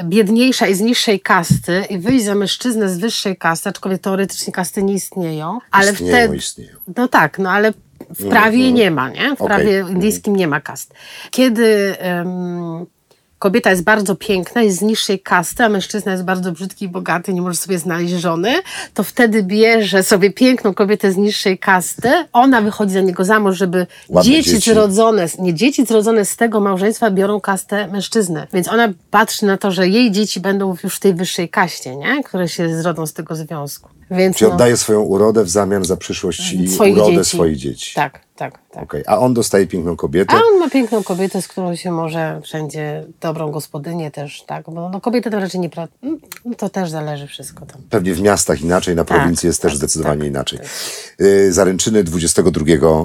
biedniejsza 0.05 0.67
i 0.67 0.75
z 0.75 0.81
niższej 0.81 1.21
kasty 1.21 1.85
i 1.91 1.99
wyjść 1.99 2.25
za 2.25 2.35
mężczyznę 2.35 2.89
z 2.89 2.99
wyższej 2.99 3.37
kasty, 3.37 3.69
aczkolwiek 3.69 4.03
teoretycznie 4.03 4.53
kasty 4.53 4.83
nie 4.83 4.95
istnieją, 4.95 5.59
ale 5.71 5.93
istnieją, 5.93 6.17
wtedy... 6.17 6.37
istnieją. 6.37 6.77
No 6.97 7.09
tak, 7.09 7.39
no 7.39 7.51
ale 7.51 7.73
w 8.11 8.29
prawie 8.29 8.73
nie 8.73 8.91
ma, 8.91 9.11
nie? 9.11 9.29
W 9.31 9.33
Okej. 9.33 9.47
prawie 9.47 9.79
Mhm. 9.79 9.95
indyjskim 9.95 10.37
nie 10.37 10.49
ma 10.49 10.61
kast. 10.61 10.95
Kiedy 11.31 11.99
em, 11.99 12.87
kobieta 13.45 13.71
jest 13.71 13.83
bardzo 13.83 14.17
piękna, 14.17 14.63
jest 14.63 14.79
z 14.79 14.83
niższej 14.83 15.21
kasty, 15.21 15.65
a 15.65 15.69
mężczyzna 15.69 16.13
jest 16.13 16.25
bardzo 16.25 16.53
brzydki 16.53 16.85
i 16.85 16.89
bogaty, 16.89 17.35
nie 17.35 17.43
może 17.43 17.57
sobie 17.57 17.79
znaleźć 17.79 18.15
żony, 18.15 18.55
to 18.95 19.03
wtedy 19.03 19.43
bierze 19.43 20.03
sobie 20.03 20.31
piękną 20.31 20.75
kobietę 20.75 21.13
z 21.13 21.17
niższej 21.17 21.59
kasty, 21.59 22.09
ona 22.33 22.61
wychodzi 22.61 22.93
za 22.93 23.01
niego 23.01 23.25
za 23.25 23.41
mąż, 23.41 23.57
żeby 23.57 23.87
Ładne 24.09 24.33
dzieci, 24.33 24.51
dzieci. 24.51 24.71
zrodzone, 24.71 25.27
nie 25.39 25.55
dzieci 25.55 25.87
zrodzone 25.87 26.25
z 26.25 26.37
tego 26.37 26.61
małżeństwa 26.61 27.11
biorą 27.11 27.41
kastę 27.41 27.89
mężczyzny. 27.89 28.47
Więc 28.53 28.69
ona 28.69 28.89
patrzy 29.11 29.47
na 29.47 29.57
to, 29.57 29.71
że 29.71 29.89
jej 29.89 30.11
dzieci 30.11 30.41
będą 30.41 30.77
już 30.85 30.97
w 30.97 31.01
tej 31.01 31.15
wyższej 31.15 31.49
kaście, 31.49 31.97
nie? 31.97 32.23
które 32.23 32.49
się 32.49 32.77
zrodzą 32.77 33.07
z 33.07 33.13
tego 33.13 33.35
związku. 33.35 33.89
Więc 34.15 34.37
Czyli 34.37 34.49
no, 34.49 34.55
oddaje 34.55 34.77
swoją 34.77 35.01
urodę 35.01 35.45
w 35.45 35.51
zamian 35.51 35.85
za 35.85 35.97
przyszłość 35.97 36.53
i 36.53 36.69
swoich 36.69 36.97
urodę 36.97 37.13
dzieci. 37.13 37.31
swoich 37.31 37.57
dzieci. 37.57 37.95
Tak, 37.95 38.21
tak, 38.37 38.59
tak. 38.71 38.83
Okej. 38.83 39.03
A 39.07 39.19
on 39.19 39.35
dostaje 39.35 39.67
piękną 39.67 39.97
kobietę. 39.97 40.35
A 40.35 40.37
on 40.37 40.59
ma 40.59 40.71
piękną 40.71 41.03
kobietę, 41.03 41.43
z 41.43 41.49
którą 41.49 41.77
się 41.77 41.91
może 41.91 42.41
wszędzie, 42.43 43.05
dobrą 43.21 43.51
gospodynię 43.51 44.11
też, 44.11 44.45
tak, 44.47 44.65
bo 44.71 44.91
no, 44.91 45.01
kobiety 45.01 45.31
to 45.31 45.41
raczej 45.41 45.61
nie, 45.61 45.71
pra... 45.71 45.89
no, 46.45 46.55
to 46.57 46.69
też 46.69 46.91
zależy 46.91 47.27
wszystko 47.27 47.67
tam. 47.67 47.83
Pewnie 47.91 48.15
w 48.15 48.21
miastach 48.21 48.61
inaczej, 48.61 48.97
na 48.97 49.05
Tak, 49.05 49.19
prowincji 49.19 49.47
jest 49.47 49.63
też 49.63 49.73
tak, 49.73 49.79
zdecydowanie 49.79 50.21
tak, 50.21 50.29
inaczej. 50.29 50.59
Y, 51.21 51.53
Zaręczyny 51.53 52.05
22 52.05 52.65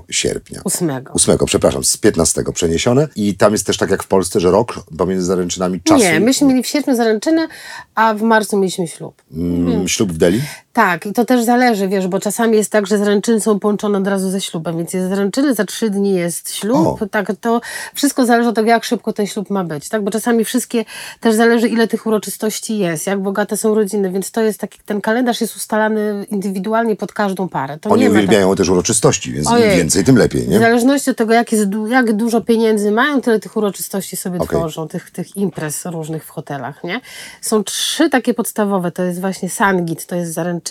sierpnia. 0.10 0.62
Ósmego. 0.64 1.14
8, 1.14 1.38
przepraszam, 1.46 1.84
z 1.84 1.98
15 1.98 2.44
przeniesione. 2.54 3.08
I 3.16 3.36
tam 3.36 3.52
jest 3.52 3.66
też 3.66 3.78
tak 3.78 3.90
jak 3.90 4.04
w 4.04 4.08
Polsce, 4.08 4.40
że 4.40 4.52
rok 4.52 4.84
pomiędzy 4.98 5.26
zaręczynami 5.26 5.82
czasu. 5.82 6.04
Nie, 6.04 6.20
myśmy 6.20 6.48
mieli 6.48 6.64
w 6.64 6.68
sierpniu 6.68 6.96
zaręczyny, 6.96 7.48
a 7.96 8.14
w 8.14 8.22
marcu 8.22 8.58
mieliśmy 8.58 8.88
ślub. 8.88 9.22
Mm, 9.32 9.88
Ślub 9.88 10.14
w 10.14 10.18
Delhi? 10.18 10.42
Tak, 10.80 11.06
i 11.06 11.14
to 11.14 11.26
też 11.26 11.44
zależy, 11.44 11.88
wiesz, 11.88 12.08
bo 12.08 12.20
czasami 12.20 12.58
jest 12.58 12.72
tak, 12.72 12.88
że 12.88 12.98
zaręczyny 12.98 13.42
są 13.42 13.60
połączone 13.60 13.98
od 13.98 14.08
razu 14.08 14.30
ze 14.30 14.42
ślubem, 14.42 14.78
więc 14.78 14.94
jest 14.94 15.10
zaręczyny, 15.10 15.54
za 15.54 15.66
trzy 15.66 15.90
dni 15.90 16.14
jest 16.14 16.56
ślub, 16.56 17.02
O. 17.02 17.08
tak, 17.12 17.32
to 17.42 17.62
wszystko 17.94 18.26
zależy 18.26 18.50
od 18.50 18.56
tego, 18.56 18.70
jak 18.70 18.84
szybko 18.84 19.14
ten 19.14 19.28
ślub 19.28 19.50
ma 19.50 19.64
być, 19.64 19.90
tak, 19.90 20.04
bo 20.04 20.12
czasami 20.12 20.46
wszystkie, 20.46 20.86
też 21.20 21.36
zależy, 21.36 21.68
ile 21.68 21.88
tych 21.88 22.06
uroczystości 22.06 22.78
jest, 22.78 23.08
jak 23.08 23.22
bogate 23.22 23.58
są 23.58 23.76
rodziny, 23.76 24.12
więc 24.12 24.32
to 24.32 24.42
jest 24.42 24.60
taki, 24.60 24.80
ten 24.86 25.02
kalendarz 25.02 25.42
jest 25.42 25.56
ustalany 25.56 26.26
indywidualnie 26.32 26.96
pod 26.96 27.14
każdą 27.14 27.50
parę. 27.50 27.78
To 27.78 27.90
Oni 27.90 28.02
nie 28.02 28.10
ma 28.10 28.16
tak- 28.16 28.24
uwielbiają 28.24 28.56
też 28.56 28.70
uroczystości, 28.70 29.34
więc 29.34 29.48
im 29.48 29.54
Ojej. 29.54 29.78
więcej, 29.78 30.04
tym 30.04 30.18
lepiej, 30.18 30.42
W 30.42 30.48
nie? 30.48 30.60
zależności 30.60 31.12
od 31.12 31.18
tego, 31.18 31.34
jak, 31.34 31.52
jest, 31.52 31.66
jak 31.90 32.14
dużo 32.14 32.42
pieniędzy 32.42 32.92
mają, 32.92 33.22
tyle 33.22 33.40
tych 33.40 33.58
uroczystości 33.58 34.18
sobie 34.18 34.40
Okej. 34.40 34.60
tworzą, 34.60 34.88
tych, 34.88 35.12
tych 35.12 35.38
imprez 35.38 35.86
różnych 35.86 36.26
w 36.26 36.30
hotelach, 36.30 36.84
nie? 36.84 37.02
Są 37.42 37.64
trzy 37.64 38.10
takie 38.10 38.34
podstawowe, 38.34 38.92
to 38.92 39.04
jest 39.04 39.22
właśnie 39.22 39.50
sangit, 39.50 40.06
to 40.06 40.16
jest 40.16 40.34
zaręczyny 40.34 40.69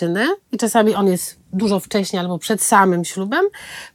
i 0.51 0.57
czasami 0.57 0.95
on 0.95 1.07
jest 1.07 1.39
dużo 1.53 1.79
wcześniej 1.79 2.19
albo 2.19 2.39
przed 2.39 2.61
samym 2.61 3.05
ślubem. 3.05 3.45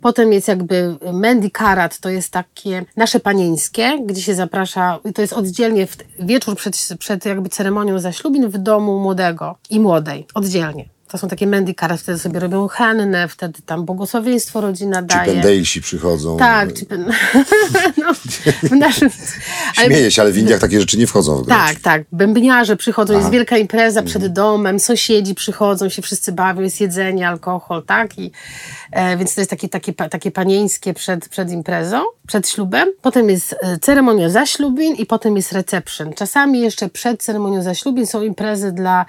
Potem 0.00 0.32
jest 0.32 0.48
jakby 0.48 0.96
Mendy 1.12 1.50
Karat, 1.50 1.98
to 1.98 2.08
jest 2.08 2.30
takie 2.30 2.84
nasze 2.96 3.20
panieńskie, 3.20 3.98
gdzie 4.06 4.22
się 4.22 4.34
zaprasza, 4.34 4.98
i 5.04 5.12
to 5.12 5.22
jest 5.22 5.32
oddzielnie 5.32 5.86
w 5.86 5.96
wieczór 6.18 6.56
przed, 6.56 6.76
przed 6.98 7.24
jakby 7.24 7.48
ceremonią 7.48 7.98
zaślubin 7.98 8.48
w 8.48 8.58
domu 8.58 9.00
młodego 9.00 9.56
i 9.70 9.80
młodej, 9.80 10.26
oddzielnie. 10.34 10.93
To 11.08 11.18
są 11.18 11.28
takie 11.28 11.46
Mendy 11.46 11.74
Karat, 11.74 12.00
wtedy 12.00 12.18
sobie 12.18 12.40
robią 12.40 12.68
hannę, 12.68 13.28
wtedy 13.28 13.62
tam 13.66 13.84
błogosławieństwo 13.84 14.60
rodzina 14.60 15.00
Czy 15.02 15.06
daje. 15.06 15.32
pendejsi 15.32 15.80
przychodzą. 15.80 16.36
Tak, 16.36 16.72
czy 16.72 16.86
pen... 16.86 17.12
no, 18.02 18.14
w 18.62 18.70
naszym... 18.70 19.10
ale- 19.76 19.86
Śmieję 19.90 20.10
się, 20.10 20.22
ale 20.22 20.32
w 20.32 20.38
Indiach 20.38 20.60
takie 20.60 20.80
rzeczy 20.80 20.98
nie 20.98 21.06
wchodzą 21.06 21.36
w 21.36 21.46
grę. 21.46 21.56
Tak, 21.56 21.80
tak. 21.80 22.02
Bębniarze 22.12 22.76
przychodzą, 22.76 23.18
jest 23.18 23.30
wielka 23.30 23.56
impreza 23.58 24.02
przed 24.02 24.26
domem, 24.26 24.80
sąsiedzi 24.80 25.34
przychodzą, 25.34 25.88
się 25.88 26.02
wszyscy 26.02 26.32
bawią, 26.32 26.62
jest 26.62 26.80
jedzenie, 26.80 27.28
alkohol, 27.28 27.82
tak? 27.82 28.18
I, 28.18 28.30
e, 28.92 29.16
więc 29.16 29.34
to 29.34 29.40
jest 29.40 29.50
takie, 29.50 29.68
takie, 29.68 29.92
takie 29.92 30.30
panieńskie 30.30 30.94
przed, 30.94 31.28
przed 31.28 31.50
imprezą, 31.50 32.02
przed 32.26 32.48
ślubem. 32.48 32.88
Potem 33.02 33.30
jest 33.30 33.56
e, 33.62 33.78
ceremonia 33.78 34.28
zaślubin 34.28 34.94
i 34.94 35.06
potem 35.06 35.36
jest 35.36 35.52
reception. 35.52 36.12
Czasami 36.12 36.60
jeszcze 36.60 36.88
przed 36.88 37.22
ceremonią 37.22 37.62
zaślubin 37.62 38.06
są 38.06 38.22
imprezy 38.22 38.72
dla 38.72 39.06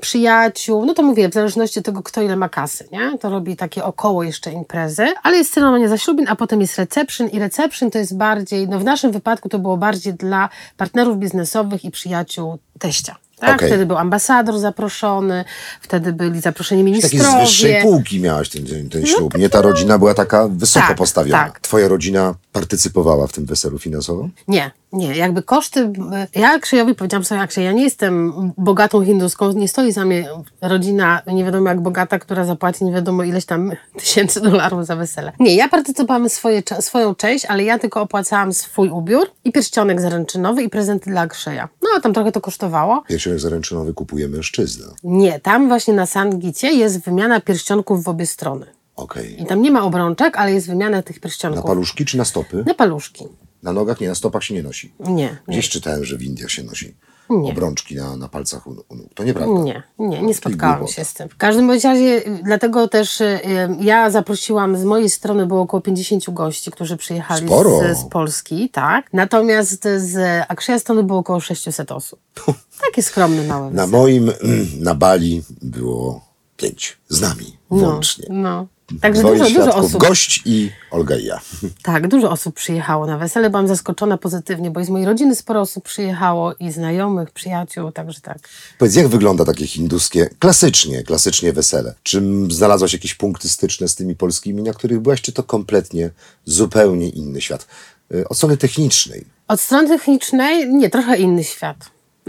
przyjaciół. 0.00 0.86
No 0.86 0.94
to 0.94 1.02
mówię, 1.02 1.28
w 1.28 1.34
zależności 1.34 1.78
od 1.78 1.84
tego, 1.84 2.02
kto 2.02 2.22
ile 2.22 2.36
ma 2.36 2.48
kasy, 2.48 2.88
nie? 2.92 3.18
To 3.18 3.30
robi 3.30 3.56
takie 3.56 3.84
około 3.84 4.22
jeszcze 4.22 4.52
imprezy, 4.52 5.06
ale 5.22 5.36
jest 5.36 5.54
ceremonia 5.54 5.88
zaślubin, 5.88 6.26
a 6.28 6.36
potem 6.36 6.60
jest 6.60 6.78
reception 6.78 7.28
i 7.28 7.38
reception 7.38 7.90
to 7.90 7.98
jest 7.98 8.16
bardziej, 8.16 8.68
no 8.68 8.78
w 8.78 8.84
naszym 8.84 9.12
wypadku 9.12 9.48
to 9.48 9.58
było 9.58 9.76
bardziej 9.76 10.14
dla 10.14 10.48
partnerów 10.76 11.18
biznesowych 11.18 11.84
i 11.84 11.90
przyjaciół 11.90 12.58
teścia. 12.78 13.16
Tak? 13.40 13.56
Okej. 13.56 13.68
Wtedy 13.68 13.86
był 13.86 13.96
ambasador 13.96 14.58
zaproszony, 14.58 15.44
wtedy 15.80 16.12
byli 16.12 16.40
zaproszeni 16.40 17.00
Takie 17.02 17.08
z 17.08 17.12
wyższej 17.12 17.36
ministrowie. 17.36 17.82
półki 17.82 18.20
miałaś 18.20 18.48
ten, 18.48 18.66
ten, 18.66 18.88
ten 18.88 19.06
ślub. 19.06 19.38
Nie 19.38 19.48
ta 19.50 19.62
rodzina 19.62 19.98
była 19.98 20.14
taka 20.14 20.48
wysoko 20.48 20.86
Tak, 20.86 20.96
postawiona. 20.96 21.44
tak. 21.44 21.60
Twoja 21.60 21.88
rodzina 21.88 22.34
partycypowała 22.52 23.26
w 23.26 23.32
tym 23.32 23.44
weselu 23.46 23.78
finansowo? 23.78 24.28
Nie, 24.48 24.70
nie. 24.92 25.16
Jakby 25.16 25.42
koszty... 25.42 25.92
Ja 26.34 26.58
Krzyjowi 26.58 26.94
powiedziałam 26.94 27.24
sobie, 27.24 27.40
Akrzyj, 27.40 27.64
ja 27.64 27.72
nie 27.72 27.82
jestem 27.82 28.32
bogatą 28.58 29.04
hinduską, 29.04 29.52
nie 29.52 29.68
stoi 29.68 29.92
za 29.92 30.04
mnie 30.04 30.28
rodzina 30.62 31.22
nie 31.26 31.44
wiadomo 31.44 31.68
jak 31.68 31.80
bogata, 31.80 32.18
która 32.18 32.44
zapłaci 32.44 32.84
nie 32.84 32.92
wiadomo 32.92 33.22
ileś 33.22 33.44
tam 33.44 33.72
tysięcy 34.00 34.40
dolarów 34.40 34.86
za 34.86 34.96
wesele. 34.96 35.32
Nie, 35.40 35.54
ja 35.56 35.68
partycypowałam 35.68 36.28
swoje, 36.28 36.62
swoją 36.80 37.14
część, 37.14 37.44
ale 37.44 37.64
ja 37.64 37.78
tylko 37.78 38.00
opłacałam 38.00 38.52
swój 38.52 38.88
ubiór 38.90 39.26
i 39.44 39.52
pierścionek 39.52 40.00
zaręczynowy 40.00 40.62
i 40.62 40.68
prezenty 40.68 41.10
dla 41.10 41.26
Krzyja. 41.26 41.68
No, 41.82 41.88
a 41.96 42.00
tam 42.00 42.14
trochę 42.14 42.32
to 42.32 42.40
kosztowało. 42.40 43.02
Pierścionek 43.08 43.40
zaręczynowy 43.40 43.94
kupuje 43.94 44.28
mężczyzna. 44.28 44.86
Nie, 45.04 45.40
tam 45.40 45.68
właśnie 45.68 45.94
na 45.94 46.06
Sangicie 46.06 46.72
jest 46.72 47.04
wymiana 47.04 47.40
pierścionków 47.40 48.04
w 48.04 48.08
obie 48.08 48.26
strony. 48.26 48.66
Okej. 48.96 49.42
I 49.42 49.46
tam 49.46 49.62
nie 49.62 49.70
ma 49.70 49.82
obrączek, 49.84 50.36
ale 50.36 50.52
jest 50.52 50.66
wymiana 50.66 51.02
tych 51.02 51.16
Na 51.16 51.20
pierścionków. 51.22 51.64
paluszki 51.64 52.04
czy 52.04 52.18
na 52.18 52.24
stopy? 52.24 52.64
Na 52.66 52.74
paluszki. 52.74 53.24
Na 53.62 53.72
nogach? 53.72 54.00
Nie, 54.00 54.08
na 54.08 54.14
stopach 54.14 54.44
się 54.44 54.54
nie 54.54 54.62
nosi. 54.62 54.92
Nie, 55.00 55.14
nie. 55.14 55.38
Gdzieś 55.48 55.68
czytałem, 55.68 56.04
że 56.04 56.16
w 56.16 56.22
Indiach 56.22 56.50
się 56.50 56.62
nosi 56.62 56.94
Nie. 57.30 57.50
obrączki 57.52 57.96
na, 57.96 58.16
na 58.16 58.28
palcach 58.28 58.66
u, 58.66 58.70
u 58.88 58.94
nóg. 58.94 59.06
To 59.14 59.24
nieprawda. 59.24 59.62
Nie, 59.62 59.82
nie, 59.98 60.22
nie 60.22 60.34
spotkałam 60.34 60.88
się 60.88 61.04
z 61.04 61.14
tym. 61.14 61.28
W 61.28 61.36
każdym 61.36 61.66
bądź 61.66 61.84
razie, 61.84 62.26
y, 62.26 62.40
dlatego 62.44 62.88
też 62.88 63.20
y, 63.20 63.24
y, 63.24 63.38
ja 63.80 64.10
zaprosiłam, 64.10 64.76
z 64.76 64.84
mojej 64.84 65.10
strony 65.10 65.46
było 65.46 65.60
około 65.60 65.80
50 65.80 66.30
gości, 66.30 66.70
którzy 66.70 66.96
przyjechali 66.96 67.46
Sporo. 67.46 67.78
z, 67.94 67.98
z 67.98 68.04
Polski, 68.04 68.68
tak. 68.70 69.12
Natomiast 69.12 69.84
z 69.96 70.44
Akszeja 70.48 70.78
strony 70.78 71.02
było 71.02 71.18
około 71.18 71.40
600 71.40 71.92
osób. 71.92 72.20
Takie 72.86 73.02
skromne, 73.02 73.42
małe 73.46 73.70
Na 73.70 73.86
moim, 73.86 74.32
na 74.80 74.94
Bali 74.94 75.42
było 75.62 76.30
pięć. 76.56 76.98
Z 77.08 77.20
nami 77.20 77.56
włącznie. 77.70 78.26
No. 78.30 78.66
Także 79.00 79.22
Dwoje 79.22 79.38
dużo, 79.38 79.60
dużo 79.60 79.74
osób. 79.74 80.00
gość 80.00 80.42
i 80.44 80.70
Olga 80.90 81.16
i 81.16 81.24
ja. 81.24 81.40
Tak, 81.82 82.08
dużo 82.08 82.30
osób 82.30 82.54
przyjechało 82.54 83.06
na 83.06 83.18
wesele. 83.18 83.50
Byłam 83.50 83.68
zaskoczona 83.68 84.18
pozytywnie, 84.18 84.70
bo 84.70 84.80
i 84.80 84.84
z 84.84 84.88
mojej 84.88 85.06
rodziny 85.06 85.34
sporo 85.36 85.60
osób 85.60 85.84
przyjechało 85.84 86.54
i 86.60 86.72
znajomych, 86.72 87.30
przyjaciół, 87.30 87.92
także 87.92 88.20
tak. 88.20 88.38
Powiedz, 88.78 88.94
jak 88.94 89.08
wygląda 89.08 89.44
takie 89.44 89.66
hinduskie, 89.66 90.30
klasycznie, 90.38 91.02
klasycznie 91.02 91.52
wesele? 91.52 91.94
Czy 92.02 92.22
znalazłaś 92.50 92.92
jakieś 92.92 93.14
punkty 93.14 93.48
styczne 93.48 93.88
z 93.88 93.94
tymi 93.94 94.16
polskimi, 94.16 94.62
na 94.62 94.72
których 94.72 95.00
byłaś, 95.00 95.20
czy 95.22 95.32
to 95.32 95.42
kompletnie, 95.42 96.10
zupełnie 96.44 97.08
inny 97.08 97.40
świat? 97.40 97.66
Y, 98.14 98.28
Od 98.28 98.36
strony 98.36 98.56
technicznej. 98.56 99.24
Od 99.48 99.60
strony 99.60 99.88
technicznej, 99.88 100.68
nie, 100.74 100.90
trochę 100.90 101.16
inny 101.16 101.44
świat. 101.44 101.76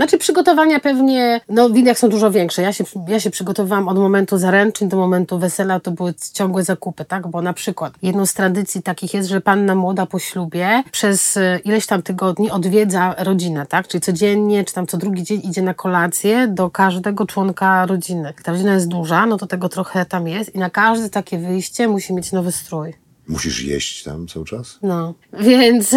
Znaczy 0.02 0.18
przygotowania 0.18 0.80
pewnie, 0.80 1.42
no 1.50 1.70
w 1.70 1.78
Indiach 1.78 2.00
są 2.00 2.10
dużo 2.10 2.32
większe. 2.32 2.62
Ja 2.62 2.74
się, 2.74 2.84
ja 3.08 3.20
się 3.20 3.30
przygotowywałam 3.30 3.88
od 3.88 3.98
momentu 3.98 4.38
zaręczyn 4.38 4.90
do 4.90 4.98
momentu 4.98 5.40
wesela, 5.40 5.80
to 5.80 5.92
były 5.92 6.14
ciągłe 6.34 6.64
zakupy, 6.64 7.06
tak? 7.06 7.28
Bo 7.28 7.42
na 7.42 7.54
przykład 7.54 7.94
jedną 8.02 8.26
z 8.26 8.34
tradycji 8.34 8.84
takich 8.84 9.14
jest, 9.14 9.30
że 9.30 9.42
panna 9.42 9.76
młoda 9.76 10.06
po 10.06 10.20
ślubie 10.20 10.84
przez 10.92 11.38
e, 11.38 11.60
ileś 11.66 11.86
tam 11.86 12.02
tygodni 12.02 12.52
odwiedza 12.52 13.16
rodzinę, 13.18 13.66
tak? 13.66 13.88
Czyli 13.88 14.02
codziennie, 14.02 14.66
czy 14.66 14.74
tam 14.74 14.88
co 14.88 14.98
drugi 14.98 15.24
dzień 15.24 15.42
idzie 15.44 15.62
na 15.62 15.74
kolację 15.74 16.48
do 16.48 16.70
każdego 16.70 17.26
członka 17.26 17.86
rodziny. 17.86 18.34
Ta 18.44 18.52
rodzina 18.52 18.74
jest 18.74 18.88
duża, 18.88 19.26
no 19.26 19.38
to 19.38 19.48
tego 19.48 19.70
trochę 19.70 20.06
tam 20.06 20.28
jest 20.28 20.56
i 20.56 20.60
na 20.60 20.70
każde 20.70 21.10
takie 21.10 21.38
wyjście 21.38 21.88
musi 21.88 22.14
mieć 22.14 22.32
nowy 22.32 22.52
strój. 22.52 22.94
Musisz 23.28 23.64
jeść 23.64 24.04
tam 24.04 24.28
cały 24.28 24.46
czas? 24.46 24.80
No, 24.84 25.14
więc, 25.50 25.96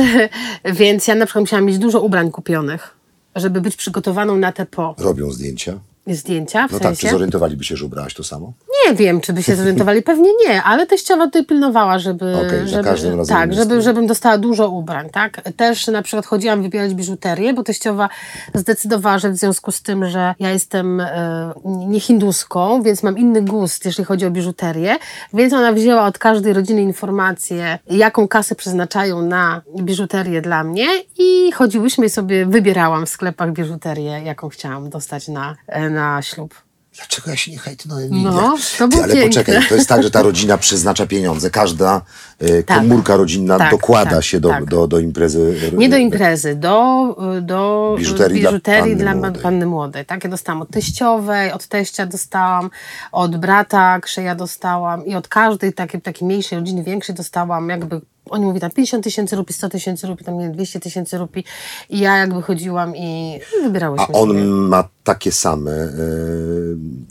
więc 0.64 1.08
ja 1.08 1.14
na 1.14 1.26
przykład 1.26 1.42
musiałam 1.42 1.64
mieć 1.64 1.78
dużo 1.78 2.00
ubrań 2.00 2.30
kupionych, 2.30 3.03
żeby 3.36 3.60
być 3.60 3.76
przygotowaną 3.76 4.36
na 4.36 4.52
te 4.52 4.66
po. 4.66 4.94
Robią 4.98 5.30
zdjęcia? 5.30 5.80
Zdjęcia, 6.06 6.68
w 6.68 6.72
No 6.72 6.78
tak, 6.78 6.88
sensie. 6.88 7.06
czy 7.06 7.10
zorientowaliby 7.12 7.64
się, 7.64 7.76
że 7.76 7.84
ubrałaś 7.86 8.14
to 8.14 8.24
samo? 8.24 8.52
Nie 8.86 8.94
wiem, 8.94 9.20
czy 9.20 9.32
by 9.32 9.42
się 9.42 9.56
zorientowali, 9.56 10.02
pewnie 10.12 10.30
nie, 10.48 10.62
ale 10.62 10.86
teściowa 10.86 11.24
tutaj 11.24 11.44
pilnowała, 11.46 11.98
żeby, 11.98 12.34
za 12.34 12.66
żeby 12.66 12.84
każdym 12.84 13.18
razem 13.18 13.36
tak, 13.36 13.54
żeby, 13.54 13.82
żebym 13.82 14.06
dostała 14.06 14.38
dużo 14.38 14.68
ubrań, 14.70 15.10
tak. 15.10 15.42
Też 15.56 15.86
na 15.86 16.02
przykład 16.02 16.26
chodziłam 16.26 16.62
wybierać 16.62 16.94
biżuterię, 16.94 17.54
bo 17.54 17.62
teściowa 17.62 18.08
zdecydowała, 18.54 19.18
że 19.18 19.30
w 19.30 19.36
związku 19.36 19.72
z 19.72 19.82
tym, 19.82 20.08
że 20.10 20.34
ja 20.38 20.50
jestem 20.50 21.00
e, 21.00 21.52
nie 21.64 22.00
hinduską, 22.00 22.82
więc 22.82 23.02
mam 23.02 23.18
inny 23.18 23.42
gust, 23.42 23.84
jeśli 23.84 24.04
chodzi 24.04 24.26
o 24.26 24.30
biżuterię, 24.30 24.96
więc 25.34 25.52
ona 25.52 25.72
wzięła 25.72 26.06
od 26.06 26.18
każdej 26.18 26.52
rodziny 26.52 26.82
informację, 26.82 27.78
jaką 27.90 28.28
kasę 28.28 28.54
przeznaczają 28.54 29.22
na 29.22 29.62
biżuterię 29.80 30.42
dla 30.42 30.64
mnie 30.64 30.86
i 31.18 31.52
chodziłyśmy 31.52 32.06
i 32.06 32.10
sobie 32.10 32.46
wybierałam 32.46 33.06
w 33.06 33.08
sklepach 33.08 33.52
biżuterię, 33.52 34.22
jaką 34.24 34.48
chciałam 34.48 34.90
dostać 34.90 35.28
na, 35.28 35.56
e, 35.66 35.90
na 35.94 36.22
ślub. 36.22 36.54
Dlaczego 36.96 37.30
ja 37.30 37.36
się 37.36 37.50
nie 37.50 37.58
hejtnuję? 37.58 38.08
No, 38.10 38.56
to 38.78 38.88
było 38.88 39.02
Ale 39.02 39.14
piękne. 39.14 39.28
poczekaj, 39.44 39.68
to 39.68 39.74
jest 39.74 39.88
tak, 39.88 40.02
że 40.02 40.10
ta 40.10 40.22
rodzina 40.22 40.58
przeznacza 40.58 41.06
pieniądze. 41.06 41.50
Każda 41.50 42.00
e, 42.40 42.62
Tak. 42.62 42.78
komórka 42.78 43.16
rodzinna 43.16 43.58
Tak, 43.58 43.70
dokłada 43.70 44.10
tak, 44.10 44.24
się 44.24 44.40
do, 44.40 44.48
tak. 44.48 44.64
do, 44.64 44.86
do 44.86 44.98
imprezy. 44.98 45.70
Nie 45.76 45.88
do 45.88 45.96
imprezy, 45.96 46.54
do, 46.54 47.16
do 47.42 47.94
Biżuterii 47.98 48.40
dla 48.40 48.50
biżuterii 48.50 48.82
panny 48.82 48.96
dla, 49.04 49.14
młodej. 49.14 49.42
panny 49.42 49.66
młodej. 49.66 50.06
Tak, 50.06 50.24
ja 50.24 50.30
dostałam 50.30 50.62
od 50.62 50.70
teściowej, 50.70 51.52
od 51.52 51.66
teścia 51.66 52.06
dostałam, 52.06 52.70
od 53.12 53.36
brata 53.36 54.00
Krzeja 54.00 54.34
dostałam 54.34 55.06
i 55.06 55.14
od 55.14 55.28
każdej 55.28 55.72
takiej, 55.72 56.00
takiej 56.00 56.26
mniejszej 56.28 56.58
rodziny, 56.58 56.82
większej 56.84 57.14
dostałam 57.14 57.68
jakby 57.68 58.00
oni 58.30 58.44
mówili 58.44 58.60
tam 58.60 58.70
50 58.70 59.04
tysięcy 59.04 59.36
rupii, 59.36 59.54
100 59.56 59.68
tysięcy 59.68 60.06
rupii, 60.06 60.26
tam 60.26 60.38
nie 60.38 60.44
wiem, 60.44 60.52
200 60.52 60.80
tysięcy 60.80 61.18
rupii 61.18 61.44
i 61.90 61.98
ja 61.98 62.16
jakby 62.16 62.42
chodziłam 62.42 62.96
i 62.96 63.40
wybierałyśmy 63.62 64.06
A 64.14 64.18
on 64.18 64.28
sobie. 64.28 64.44
ma 64.44 64.84
takie 65.04 65.32
same 65.32 65.70
e, 65.72 65.88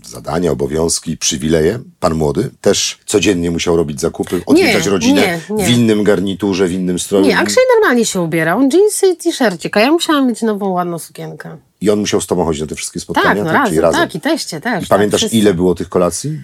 zadania, 0.05 0.51
obowiązki, 0.51 1.17
przywileje. 1.17 1.79
Pan 1.99 2.13
młody 2.15 2.49
też 2.61 2.99
codziennie 3.05 3.51
musiał 3.51 3.77
robić 3.77 4.01
zakupy, 4.01 4.41
odwiedzać 4.45 4.85
Nie, 4.85 4.91
rodzinę 4.91 5.39
nie, 5.49 5.55
nie. 5.55 5.65
w 5.65 5.69
innym 5.69 6.03
garniturze, 6.03 6.67
w 6.67 6.71
innym 6.71 6.99
stroju. 6.99 7.25
Nie, 7.25 7.37
a 7.37 7.45
Krzej 7.45 7.63
normalnie 7.75 8.05
się 8.05 8.21
ubierał, 8.21 8.61
jeansy 8.61 9.07
i 9.07 9.17
t-shircik, 9.17 9.77
a 9.77 9.79
ja 9.79 9.91
musiałam 9.91 10.27
mieć 10.27 10.41
nową, 10.41 10.69
ładną 10.69 10.99
sukienkę. 10.99 11.57
I 11.81 11.89
on 11.89 11.99
musiał 11.99 12.21
z 12.21 12.27
tobą 12.27 12.45
chodzić 12.45 12.61
na 12.61 12.67
te 12.67 12.75
wszystkie 12.75 12.99
Tak, 12.99 13.03
spotkania? 13.03 13.43
no 13.43 13.49
Czyli 13.49 13.59
razem, 13.59 13.79
razem. 13.79 14.01
tak, 14.01 14.15
i 14.15 14.21
teście 14.21 14.61
też. 14.61 14.83
I 14.83 14.87
pamiętasz, 14.87 15.21
tak, 15.21 15.29
wszyscy. 15.29 15.37
ile 15.37 15.53
było 15.53 15.75
tych 15.75 15.89
kolacji? 15.89 16.39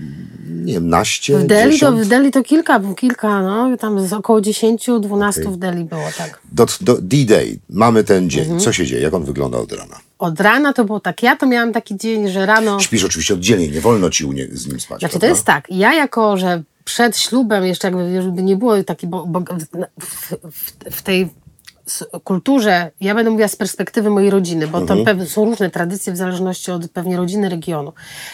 Nie 0.50 0.74
wiem, 0.74 0.90
naście, 0.90 1.38
W 1.38 1.48
Deli, 1.48 1.80
to, 1.80 1.92
w 1.92 2.06
Deli 2.08 2.32
to 2.32 2.44
kilka, 2.44 2.82
kilka, 2.98 3.42
no, 3.42 3.78
tam 3.78 4.08
z 4.08 4.14
około 4.14 4.40
10-12 4.40 5.52
w 5.52 5.58
Deli 5.58 5.84
było, 5.84 6.02
tak. 6.18 6.40
Do, 6.52 6.66
do 6.82 6.98
D-Day, 7.02 7.60
mamy 7.70 8.04
ten 8.04 8.30
dzień. 8.30 8.42
Mhm. 8.44 8.60
Co 8.60 8.74
się 8.74 8.86
dzieje? 8.86 9.02
Jak 9.02 9.14
on 9.14 9.24
wygląda 9.24 9.58
od 9.58 9.72
rana? 9.72 10.00
Od 10.20 10.40
rana 10.40 10.74
to 10.74 10.86
było 10.86 11.00
tak, 11.00 11.24
ja 11.24 11.36
to 11.36 11.46
miałam 11.46 11.74
taki 11.74 11.98
dzień, 11.98 12.30
że 12.30 12.46
rano... 12.46 12.80
Śpisz 12.80 13.04
oczywiście 13.04 13.34
oddzielnie, 13.34 13.68
nie 13.68 13.82
wolno 13.82 14.10
ci 14.10 14.30
nie, 14.30 14.48
z 14.52 14.68
nim 14.68 14.80
spać. 14.80 15.00
Znaczy 15.00 15.14
to 15.14 15.20
prawda? 15.20 15.28
jest 15.28 15.46
tak, 15.46 15.68
ja 15.70 15.94
jako, 15.94 16.38
że 16.38 16.64
przed 16.84 17.18
ślubem 17.18 17.66
jeszcze 17.66 17.88
jakby 17.88 18.44
nie 18.44 18.56
było 18.56 18.84
taki, 18.84 19.08
bo, 19.08 19.26
bo 19.26 19.40
w, 19.40 20.34
w, 20.52 20.72
w 20.92 21.02
tej 21.02 21.30
kulturze, 22.24 22.92
ja 23.02 23.16
będę 23.16 23.32
mówiła 23.32 23.48
z 23.48 23.56
perspektywy 23.56 24.10
mojej 24.10 24.30
rodziny, 24.30 24.68
bo 24.68 24.82
tam 24.82 25.06
pewne, 25.06 25.26
są 25.26 25.46
różne 25.46 25.70
tradycje 25.70 26.14
w 26.14 26.18
zależności 26.18 26.72
od 26.72 26.92
pewnie 26.92 27.18
rodziny, 27.18 27.50
regionu. 27.50 27.94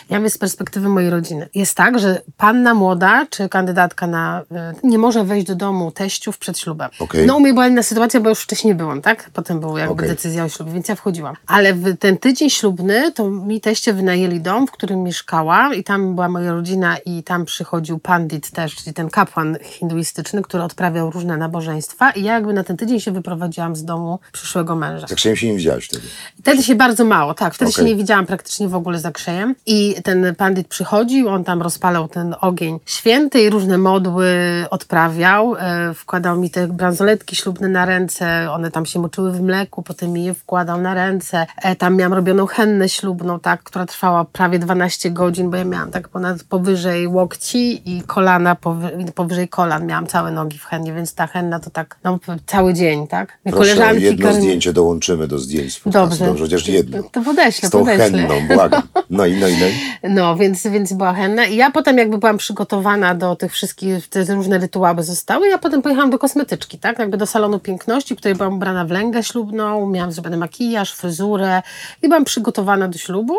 Ja 0.09 0.17
mówię 0.17 0.29
z 0.29 0.37
perspektywy 0.37 0.89
mojej 0.89 1.09
rodziny. 1.09 1.49
Jest 1.55 1.77
tak, 1.77 1.99
że 1.99 2.21
panna 2.37 2.73
młoda, 2.73 3.25
czy 3.29 3.49
kandydatka 3.49 4.07
na, 4.07 4.41
y, 4.41 4.87
nie 4.87 4.97
może 4.97 5.23
wejść 5.23 5.47
do 5.47 5.55
domu 5.55 5.91
teściów 5.91 6.37
przed 6.37 6.59
ślubem. 6.59 6.89
Okej. 6.99 7.25
No 7.25 7.37
u 7.37 7.39
mnie 7.39 7.53
była 7.53 7.67
inna 7.67 7.83
sytuacja, 7.83 8.19
bo 8.19 8.29
już 8.29 8.39
wcześniej 8.39 8.75
byłam, 8.75 9.01
tak? 9.01 9.29
Potem 9.33 9.59
była 9.59 9.79
jakby 9.79 9.93
Okej. 9.93 10.09
decyzja 10.09 10.43
o 10.43 10.49
ślubie, 10.49 10.71
więc 10.71 10.87
ja 10.87 10.95
wchodziłam. 10.95 11.35
Ale 11.47 11.73
w 11.73 11.97
ten 11.97 12.17
tydzień 12.17 12.49
ślubny, 12.49 13.11
to 13.11 13.29
mi 13.29 13.61
teście 13.61 13.93
wynajęli 13.93 14.39
dom, 14.39 14.67
w 14.67 14.71
którym 14.71 15.03
mieszkałam 15.03 15.73
i 15.73 15.83
tam 15.83 16.15
była 16.15 16.29
moja 16.29 16.51
rodzina 16.51 16.97
i 16.97 17.23
tam 17.23 17.45
przychodził 17.45 17.99
pandit 17.99 18.51
też, 18.51 18.75
czyli 18.75 18.93
ten 18.93 19.09
kapłan 19.09 19.57
hinduistyczny, 19.61 20.41
który 20.41 20.63
odprawiał 20.63 21.11
różne 21.11 21.37
nabożeństwa 21.37 22.11
i 22.11 22.23
ja 22.23 22.33
jakby 22.33 22.53
na 22.53 22.63
ten 22.63 22.77
tydzień 22.77 22.99
się 22.99 23.11
wyprowadziłam 23.11 23.44
z 23.73 23.85
domu 23.85 24.19
przyszłego 24.31 24.75
męża. 24.75 25.07
Tak 25.07 25.19
się 25.19 25.47
nie 25.47 25.55
widziałeś 25.55 25.85
wtedy. 25.85 26.03
Wtedy 26.39 26.63
się 26.63 26.75
bardzo 26.75 27.05
mało, 27.05 27.33
tak. 27.33 27.53
Wtedy 27.53 27.71
się 27.71 27.81
Okej. 27.81 27.91
nie 27.91 27.97
widziałam 27.97 28.25
praktycznie 28.25 28.67
w 28.67 28.75
ogóle 28.75 28.99
za 28.99 29.11
krzejem. 29.11 29.55
I 29.65 29.95
ten 30.03 30.35
pandit 30.35 30.67
przychodził, 30.67 31.29
on 31.29 31.43
tam 31.43 31.61
rozpalał 31.61 32.07
ten 32.07 32.35
ogień 32.41 32.79
święty 32.85 33.41
i 33.41 33.49
różne 33.49 33.77
modły 33.77 34.27
odprawiał. 34.69 35.55
E, 35.55 35.93
wkładał 35.93 36.39
mi 36.39 36.49
te 36.49 36.67
bransoletki 36.67 37.35
ślubne 37.35 37.67
na 37.67 37.85
ręce, 37.85 38.51
one 38.51 38.71
tam 38.71 38.85
się 38.85 38.99
moczyły 38.99 39.31
w 39.31 39.41
mleku, 39.41 39.83
potem 39.83 40.11
mi 40.11 40.23
je 40.23 40.33
wkładał 40.33 40.81
na 40.81 40.93
ręce. 40.93 41.45
E, 41.61 41.75
tam 41.75 41.95
miałam 41.95 42.13
robioną 42.13 42.45
hennę 42.45 42.89
ślubną, 42.89 43.39
tak, 43.39 43.63
która 43.63 43.85
trwała 43.85 44.25
prawie 44.25 44.59
12 44.59 45.11
godzin, 45.11 45.49
bo 45.49 45.57
ja 45.57 45.65
miałam 45.65 45.91
tak 45.91 46.09
ponad 46.09 46.43
powyżej 46.43 47.07
łokci 47.07 47.91
i 47.97 48.01
kolana 48.01 48.55
powy, 48.55 49.05
powyżej 49.15 49.49
kolan. 49.49 49.85
Miałam 49.85 50.07
całe 50.07 50.31
nogi 50.31 50.57
w 50.57 50.65
hennie, 50.65 50.93
więc 50.93 51.13
ta 51.13 51.27
henna 51.27 51.59
to 51.59 51.69
tak 51.69 51.97
no, 52.03 52.19
cały 52.45 52.73
dzień, 52.73 53.07
tak. 53.07 53.34
Proszę, 53.43 53.93
jedno 53.99 54.33
zdjęcie 54.33 54.73
dołączymy 54.73 55.27
do 55.27 55.39
zdjęć. 55.39 55.81
Dobrze. 55.85 56.25
Dobrze, 56.25 56.43
chociaż 56.43 56.67
jedno. 56.67 57.03
To 57.03 57.21
podeślę, 57.21 57.69
Z 57.69 57.71
tą 57.71 57.79
podeślę. 57.79 58.05
henną, 58.05 58.47
błagam. 58.55 58.81
No 59.09 59.25
i, 59.25 59.33
no 59.37 59.47
i, 59.47 59.57
no 59.57 59.65
i. 59.65 59.73
No, 60.13 60.35
więc, 60.35 60.67
więc 60.67 60.93
była 60.93 61.13
henna. 61.13 61.45
I 61.45 61.55
ja 61.55 61.71
potem 61.71 61.97
jakby 61.97 62.17
byłam 62.17 62.37
przygotowana 62.37 63.15
do 63.15 63.35
tych 63.35 63.51
wszystkich, 63.53 64.07
te 64.07 64.23
różne 64.23 64.57
rytuały 64.57 65.03
zostały. 65.03 65.47
Ja 65.47 65.57
potem 65.57 65.81
pojechałam 65.81 66.09
do 66.09 66.19
kosmetyczki, 66.19 66.79
tak? 66.79 66.99
Jakby 66.99 67.17
do 67.17 67.25
salonu 67.25 67.59
piękności, 67.59 68.15
w 68.15 68.17
której 68.17 68.35
byłam 68.35 68.53
ubrana 68.53 68.85
w 68.85 68.91
lęgę 68.91 69.23
ślubną, 69.23 69.89
miałam 69.89 70.11
zrobiony 70.11 70.37
makijaż, 70.37 70.93
fryzurę 70.93 71.61
i 72.01 72.07
byłam 72.07 72.25
przygotowana 72.25 72.87
do 72.87 72.97
ślubu. 72.97 73.35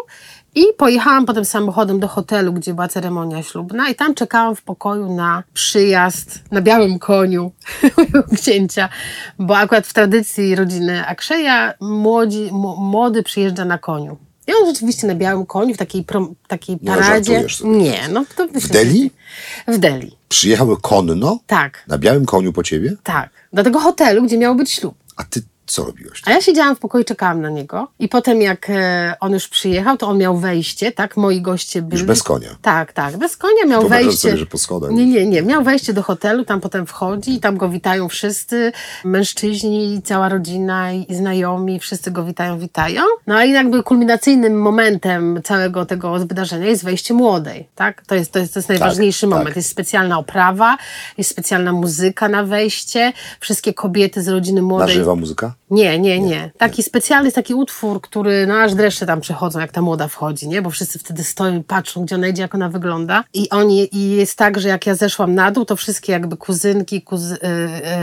I 0.57 0.64
pojechałam 0.77 1.27
potem 1.27 1.45
samochodem 1.45 2.01
do 2.01 2.09
hotelu, 2.09 2.53
gdzie 2.53 2.75
była 2.75 2.88
ceremonia 2.88 3.42
ślubna 3.42 3.88
i 3.88 3.95
tam 3.95 4.14
czekałam 4.14 4.57
w 4.57 4.62
pokoju 4.62 5.14
na 5.14 5.42
przyjazd 5.55 6.42
na 6.51 6.61
białym 6.61 6.99
koniu 6.99 7.53
mojego 7.97 8.23
księcia, 8.42 8.88
bo 9.38 9.57
akurat 9.57 9.87
w 9.87 9.92
tradycji 9.92 10.55
rodziny 10.55 11.07
Akszeja 11.07 11.75
młodzi, 11.81 12.51
młody 12.79 13.23
przyjeżdża 13.23 13.64
na 13.64 13.79
koniu. 13.79 14.16
I 14.47 14.53
on 14.53 14.66
rzeczywiście 14.75 15.07
na 15.07 15.14
białym 15.14 15.47
koniu, 15.47 15.75
w 15.75 15.79
takiej, 15.79 16.05
prom, 16.05 16.35
takiej 16.49 16.79
Nie 16.83 16.90
paradzie. 16.90 17.49
sobie 17.49 17.73
Nie, 17.79 18.01
no 18.12 18.25
to 18.37 18.47
myślę, 18.55 18.71
Delhi? 18.71 19.11
W 19.69 19.79
Delhi, 19.79 20.16
Przyjechały 20.29 20.77
konno 20.81 21.38
tak, 21.47 21.85
na 21.88 21.99
białym 21.99 22.27
koniu 22.27 22.53
po 22.53 22.62
ciebie, 22.62 22.97
tak. 23.03 23.31
Do 23.53 23.62
tego 23.62 23.81
hotelu, 23.81 24.23
gdzie 24.23 24.38
miał 24.38 24.55
być 24.55 24.71
ślub. 24.71 24.95
a 25.16 25.25
ty 25.25 25.42
co 25.67 25.85
robiłaś? 25.85 26.23
A 26.27 26.31
ja 26.31 26.41
siedziałam 26.41 26.77
w 26.77 26.79
pokoju, 26.79 27.05
czekałam 27.05 27.41
na 27.43 27.51
niego. 27.51 27.89
I 27.99 28.09
potem 28.09 28.43
jak 28.43 28.71
e, 28.71 29.15
on 29.21 29.33
już 29.33 29.49
przyjechał, 29.49 29.97
to 29.97 30.09
on 30.09 30.19
miał 30.19 30.37
wejście, 30.39 30.93
tak? 30.93 31.17
Moi 31.17 31.41
goście 31.41 31.83
byli. 31.83 31.93
Już 32.01 32.07
bez 32.07 32.23
konia. 32.23 32.49
Tak, 32.63 32.93
tak. 32.93 33.17
Bez 33.17 33.37
konia 33.37 33.65
miał 33.67 33.81
Wyobrażam 33.81 34.07
wejście. 34.07 34.29
sobie, 34.29 34.37
że 34.37 34.47
po 34.47 34.59
schodach. 34.59 34.91
Nie, 34.91 35.07
nie, 35.07 35.27
nie. 35.27 35.43
Miał 35.43 35.63
wejście 35.65 35.93
do 35.93 36.03
hotelu, 36.03 36.45
tam 36.45 36.61
potem 36.61 36.87
wchodzi 36.87 37.35
i 37.35 37.41
tam 37.41 37.57
go 37.57 37.69
witają 37.69 38.09
wszyscy, 38.09 38.73
mężczyźni, 39.05 40.03
cała 40.05 40.29
rodzina 40.29 40.93
i 40.93 41.15
znajomi, 41.15 41.81
wszyscy 41.81 42.11
go 42.11 42.25
witają, 42.25 42.59
witają. 42.59 43.03
No 43.27 43.45
i 43.45 43.53
jakby 43.53 43.83
kulminacyjnym 43.83 44.61
momentem 44.63 45.41
całego 45.45 45.87
tego 45.87 46.19
wydarzenia 46.19 46.67
jest 46.67 46.85
wejście 46.85 47.15
młodej, 47.15 47.69
tak? 47.75 48.07
To 48.07 48.15
jest, 48.15 48.33
to 48.33 48.39
jest, 48.39 48.55
to 48.55 48.59
jest 48.59 48.69
najważniejszy 48.69 49.21
tak. 49.21 49.31
moment. 49.39 49.57
Jest 49.57 49.69
specjalna 49.71 50.19
oprawa, 50.19 50.77
jest 51.19 51.31
specjalna 51.31 51.73
muzyka 51.73 52.29
na 52.29 52.43
wejście, 52.45 53.13
wszystkie 53.41 53.75
kobiety 53.75 54.23
z 54.23 54.29
rodziny 54.29 54.61
Na 54.61 54.67
młodej. 54.69 54.95
żywa 54.95 55.15
muzyka? 55.15 55.55
Nie, 55.71 55.99
nie, 55.99 56.21
nie. 56.21 56.51
Taki 56.59 56.83
specjalny 56.83 57.33
taki 57.33 57.55
utwór, 57.55 58.01
który, 58.01 58.47
no 58.47 58.55
aż 58.55 58.75
dreszcze 58.75 59.07
tam 59.07 59.21
przechodzą, 59.21 59.61
jak 59.61 59.73
ta 59.73 59.83
młoda 59.83 60.09
wchodzi, 60.09 60.49
nie? 60.49 60.63
Bo 60.63 60.71
wszyscy 60.71 60.99
wtedy 60.99 61.25
stoją 61.25 61.61
i 61.61 61.65
patrzą, 61.65 62.05
gdzie 62.05 62.15
ona 62.15 62.29
idzie, 62.29 62.43
jak 62.43 62.55
ona 62.55 62.69
wygląda. 62.69 63.25
I 63.35 63.51
oni, 63.51 63.97
i 63.97 64.11
jest 64.11 64.39
tak, 64.39 64.61
że 64.61 64.69
jak 64.69 64.87
ja 64.87 64.95
zeszłam 64.95 65.35
na 65.35 65.51
dół, 65.51 65.65
to 65.65 65.77
wszystkie 65.77 66.13
jakby 66.13 66.37
kuzynki, 66.37 67.03
kuzy, 67.03 67.35
y, 67.35 67.39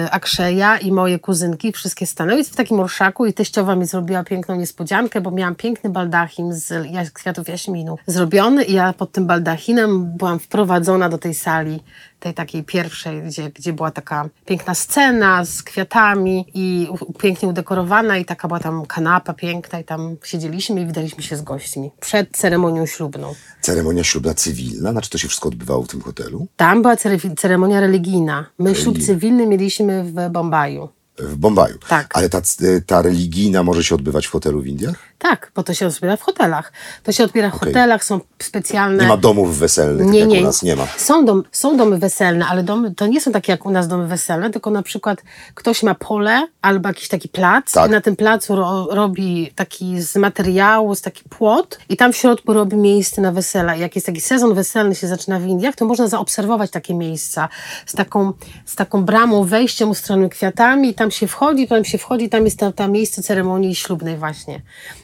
y, 0.05 0.11
Akszeja 0.11 0.77
i 0.77 0.91
moje 0.91 1.19
kuzynki, 1.19 1.71
wszystkie 1.71 2.05
stanęły 2.05 2.43
w 2.43 2.55
takim 2.55 2.79
orszaku 2.79 3.25
i 3.25 3.33
teściowa 3.33 3.75
mi 3.75 3.85
zrobiła 3.85 4.23
piękną 4.23 4.55
niespodziankę, 4.55 5.21
bo 5.21 5.31
miałam 5.31 5.55
piękny 5.55 5.89
baldachim 5.89 6.53
z 6.53 6.73
kwiatów 7.13 7.47
jaśminu 7.49 7.97
zrobiony 8.07 8.63
i 8.63 8.73
ja 8.73 8.93
pod 8.93 9.11
tym 9.11 9.27
baldachinem 9.27 10.17
byłam 10.17 10.39
wprowadzona 10.39 11.09
do 11.09 11.17
tej 11.17 11.33
sali 11.33 11.79
tej 12.23 12.33
takiej 12.33 12.63
pierwszej, 12.63 13.21
gdzie, 13.21 13.49
gdzie 13.49 13.73
była 13.73 13.91
taka 13.91 14.29
piękna 14.45 14.73
scena 14.75 15.45
z 15.45 15.63
kwiatami 15.63 16.45
i 16.53 16.87
pięknie 17.19 17.49
udekorowana 17.49 18.17
i 18.17 18.25
taka 18.25 18.47
była 18.47 18.59
tam 18.59 18.85
kanapa 18.85 19.33
piękna 19.33 19.79
i 19.79 19.83
tam 19.83 20.15
siedzieliśmy 20.23 20.81
i 20.81 20.85
widaliśmy 20.85 21.23
się 21.23 21.37
z 21.37 21.41
gośćmi 21.41 21.91
przed 21.99 22.37
ceremonią 22.37 22.85
ślubną. 22.85 23.33
Ceremonia 23.61 24.03
ślubna 24.03 24.33
cywilna, 24.33 24.91
znaczy 24.91 25.09
to 25.09 25.17
się 25.17 25.27
wszystko 25.27 25.49
odbywało 25.49 25.83
w 25.83 25.87
tym 25.87 26.01
hotelu? 26.01 26.47
Tam 26.55 26.81
była 26.81 26.95
cere- 26.95 27.35
ceremonia 27.37 27.79
religijna. 27.79 28.45
My 28.59 28.75
ślub 28.75 28.97
cywilny 29.05 29.47
mieliśmy 29.47 30.03
w 30.03 30.29
Bombaju. 30.29 30.89
W 31.19 31.35
Bombaju. 31.35 31.77
Tak. 31.87 32.17
Ale 32.17 32.29
ta, 32.29 32.41
ta 32.85 33.01
religijna 33.01 33.63
może 33.63 33.83
się 33.83 33.95
odbywać 33.95 34.27
w 34.27 34.31
hotelu 34.31 34.61
w 34.61 34.67
Indiach? 34.67 34.95
Tak, 35.23 35.51
bo 35.55 35.63
to 35.63 35.73
się 35.73 35.87
odbiera 35.87 36.17
w 36.17 36.21
hotelach. 36.21 36.73
To 37.03 37.11
się 37.11 37.23
odbiera 37.23 37.49
w 37.49 37.55
Okej. 37.55 37.67
hotelach, 37.73 38.03
są 38.03 38.19
specjalne... 38.41 39.03
Nie 39.03 39.09
ma 39.09 39.17
domów 39.17 39.57
weselnych, 39.57 40.07
Nie, 40.07 40.19
jak 40.19 40.29
nie. 40.29 40.39
u 40.39 40.43
nas 40.43 40.63
nie 40.63 40.75
ma. 40.75 40.87
Są, 40.97 41.25
dom, 41.25 41.43
są 41.51 41.77
domy 41.77 41.97
weselne, 41.97 42.45
ale 42.45 42.63
domy, 42.63 42.95
to 42.95 43.07
nie 43.07 43.21
są 43.21 43.31
takie 43.31 43.51
jak 43.51 43.65
u 43.65 43.71
nas 43.71 43.87
domy 43.87 44.07
weselne, 44.07 44.49
tylko 44.49 44.69
na 44.71 44.83
przykład 44.83 45.21
ktoś 45.53 45.83
ma 45.83 45.95
pole 45.95 46.47
albo 46.61 46.87
jakiś 46.89 47.07
taki 47.07 47.29
plac 47.29 47.71
Tak. 47.71 47.89
i 47.89 47.91
na 47.91 48.01
tym 48.01 48.15
placu 48.15 48.55
ro, 48.55 48.87
robi 48.91 49.51
taki 49.55 50.01
z 50.01 50.15
materiału, 50.15 50.95
z 50.95 51.01
taki 51.01 51.23
płot 51.29 51.79
i 51.89 51.97
tam 51.97 52.13
w 52.13 52.17
środku 52.17 52.53
robi 52.53 52.77
miejsce 52.77 53.21
na 53.21 53.31
wesela. 53.31 53.75
I 53.75 53.79
jak 53.79 53.95
jest 53.95 54.05
taki 54.05 54.21
sezon 54.21 54.53
weselny 54.53 54.95
się 54.95 55.07
zaczyna 55.07 55.39
w 55.39 55.45
Indiach, 55.45 55.75
to 55.75 55.85
można 55.85 56.07
zaobserwować 56.07 56.71
takie 56.71 56.93
miejsca 56.93 57.49
z 57.85 57.93
taką, 57.93 58.33
z 58.65 58.75
taką 58.75 59.05
bramą, 59.05 59.43
wejściem 59.43 59.89
ustrojonymi 59.89 60.29
kwiatami 60.29 60.89
i 60.89 60.93
tam 60.93 61.11
się 61.11 61.27
wchodzi, 61.27 61.67
potem 61.67 61.85
się 61.85 61.97
wchodzi, 61.97 62.29
tam 62.29 62.45
jest 62.45 62.59
ta, 62.59 62.71
ta 62.71 62.87
miejsce 62.87 63.23
ceremonii 63.23 63.75
ślubnej 63.75 64.17
właśnie. 64.17 64.61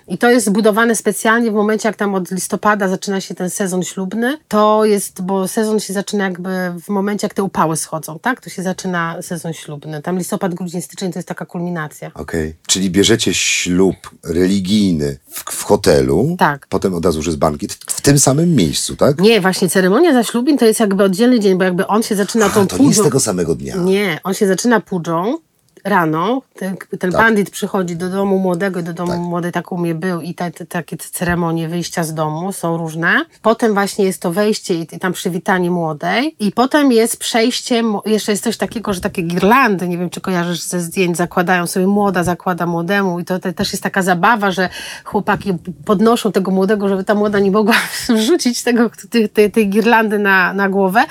I 0.09 0.17
to 0.17 0.29
jest 0.29 0.45
zbudowane 0.45 0.95
specjalnie 0.95 1.51
w 1.51 1.53
momencie, 1.53 1.89
jak 1.89 1.95
tam 1.95 2.15
od 2.15 2.31
listopada 2.31 2.87
zaczyna 2.87 3.21
się 3.21 3.35
ten 3.35 3.49
sezon 3.49 3.83
ślubny. 3.83 4.37
To 4.47 4.85
jest, 4.85 5.21
bo 5.21 5.47
sezon 5.47 5.79
się 5.79 5.93
zaczyna 5.93 6.23
jakby 6.23 6.49
w 6.85 6.89
momencie, 6.89 7.25
jak 7.27 7.33
te 7.33 7.43
upały 7.43 7.77
schodzą, 7.77 8.19
tak? 8.19 8.41
To 8.41 8.49
się 8.49 8.63
zaczyna 8.63 9.21
sezon 9.21 9.53
ślubny. 9.53 10.01
Tam 10.01 10.17
listopad, 10.17 10.53
grudzień, 10.55 10.81
styczeń 10.81 11.11
to 11.13 11.19
jest 11.19 11.27
taka 11.27 11.45
kulminacja. 11.45 12.11
Okej. 12.13 12.55
Czyli 12.67 12.89
bierzecie 12.89 13.33
ślub 13.33 13.95
religijny 14.23 15.17
w, 15.31 15.43
w 15.51 15.63
hotelu, 15.63 16.35
Tak. 16.39 16.67
potem 16.69 16.93
od 16.93 17.05
razu 17.05 17.17
już 17.19 17.25
jest 17.27 17.39
bankiet, 17.39 17.73
w 17.73 18.01
tym 18.01 18.19
samym 18.19 18.55
miejscu, 18.55 18.95
tak? 18.95 19.19
Nie, 19.19 19.41
właśnie 19.41 19.69
ceremonia 19.69 20.13
zaślubin 20.13 20.57
to 20.57 20.65
jest 20.65 20.79
jakby 20.79 21.03
oddzielny 21.03 21.39
dzień, 21.39 21.57
bo 21.57 21.63
jakby 21.63 21.87
on 21.87 22.03
się 22.03 22.15
zaczyna 22.15 22.45
A, 22.45 22.49
tą 22.49 22.67
to 22.67 22.77
nie 22.77 22.85
jest 22.87 22.99
pudżą- 22.99 23.03
tego 23.03 23.19
samego 23.19 23.55
dnia. 23.55 23.75
Nie, 23.75 24.19
on 24.23 24.33
się 24.33 24.47
zaczyna 24.47 24.79
pudżą 24.79 25.37
rano. 25.83 26.41
Ten, 26.55 26.77
ten 26.99 27.11
Tak. 27.11 27.21
bandit 27.21 27.49
przychodzi 27.49 27.95
do 27.95 28.09
domu 28.09 28.39
młodego, 28.39 28.81
do 28.81 28.93
domu 28.93 29.11
Tak. 29.11 29.19
młodej, 29.19 29.51
tak 29.51 29.71
u 29.71 29.77
mnie 29.77 29.95
był 29.95 30.21
i 30.21 30.33
te, 30.33 30.51
te, 30.51 30.65
takie 30.65 30.97
ceremonie 30.97 31.67
wyjścia 31.69 32.03
z 32.03 32.13
domu 32.13 32.51
są 32.51 32.77
różne. 32.77 33.25
Potem 33.41 33.73
właśnie 33.73 34.05
jest 34.05 34.21
to 34.21 34.31
wejście 34.31 34.75
i, 34.75 34.81
i 34.95 34.99
tam 34.99 35.13
przywitanie 35.13 35.71
młodej 35.71 36.35
i 36.39 36.51
potem 36.51 36.91
jest 36.91 37.17
przejście, 37.19 37.83
jeszcze 38.05 38.31
jest 38.31 38.43
coś 38.43 38.57
takiego, 38.57 38.93
że 38.93 39.01
takie 39.01 39.21
girlandy, 39.21 39.87
nie 39.87 39.97
wiem 39.97 40.09
czy 40.09 40.21
kojarzysz 40.21 40.61
ze 40.61 40.79
zdjęć, 40.79 41.17
zakładają 41.17 41.67
sobie 41.67 41.87
młoda, 41.87 42.23
zakłada 42.23 42.65
młodemu 42.65 43.19
i 43.19 43.25
to 43.25 43.39
te, 43.39 43.53
też 43.53 43.71
jest 43.73 43.83
taka 43.83 44.01
zabawa, 44.01 44.51
że 44.51 44.69
chłopaki 45.03 45.53
podnoszą 45.85 46.31
tego 46.31 46.51
młodego, 46.51 46.89
żeby 46.89 47.03
ta 47.03 47.15
młoda 47.15 47.39
nie 47.39 47.51
mogła 47.51 47.75
wrzucić 48.19 48.63
tego, 48.63 48.91
tej, 49.09 49.29
tej, 49.29 49.51
tej 49.51 49.69
girlandy 49.69 50.19
na, 50.19 50.53
na 50.53 50.69
głowę, 50.69 51.03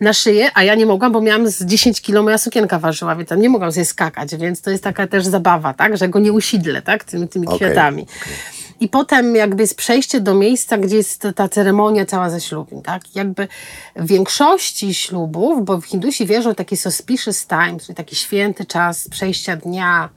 na 0.00 0.12
szyję, 0.12 0.50
a 0.54 0.62
ja 0.62 0.74
nie 0.74 0.86
mogłam, 0.86 1.12
bo 1.12 1.20
miałam 1.20 1.48
z 1.48 1.64
10 1.64 2.00
kilo, 2.00 2.22
moja 2.22 2.38
sukienka 2.38 2.78
ważyła, 2.78 3.16
więc 3.16 3.28
tam 3.28 3.40
nie 3.40 3.48
mogłam 3.48 3.72
sobie 3.72 3.84
skakać, 4.08 4.36
więc 4.36 4.62
to 4.62 4.70
jest 4.70 4.84
taka 4.84 5.06
też 5.06 5.26
zabawa, 5.26 5.74
tak, 5.74 5.96
że 5.96 6.08
go 6.08 6.18
nie 6.18 6.32
usidlę, 6.32 6.82
tak, 6.82 7.04
tymi, 7.04 7.28
tymi 7.28 7.46
Okej, 7.46 7.58
kwiatami. 7.58 8.06
I 8.80 8.88
potem 8.88 9.36
jakby 9.36 9.62
jest 9.62 9.76
przejście 9.76 10.20
do 10.20 10.34
miejsca, 10.34 10.78
gdzie 10.78 10.96
jest 10.96 11.26
ta 11.34 11.48
ceremonia 11.48 12.06
cała 12.06 12.30
ze 12.30 12.40
ślubin, 12.40 12.82
tak? 12.82 13.16
Jakby 13.16 13.48
w 13.96 14.06
większości 14.06 14.94
ślubów, 14.94 15.64
bo 15.64 15.80
w 15.80 15.84
Hindusi 15.84 16.26
wierzą 16.26 16.52
w 16.52 16.56
taki 16.56 16.76
suspicious 16.76 17.46
time, 17.46 17.80
czyli 17.80 17.94
taki 17.94 18.16
święty 18.16 18.66
czas 18.66 19.08
przejścia 19.08 19.56
dnia, 19.56 20.08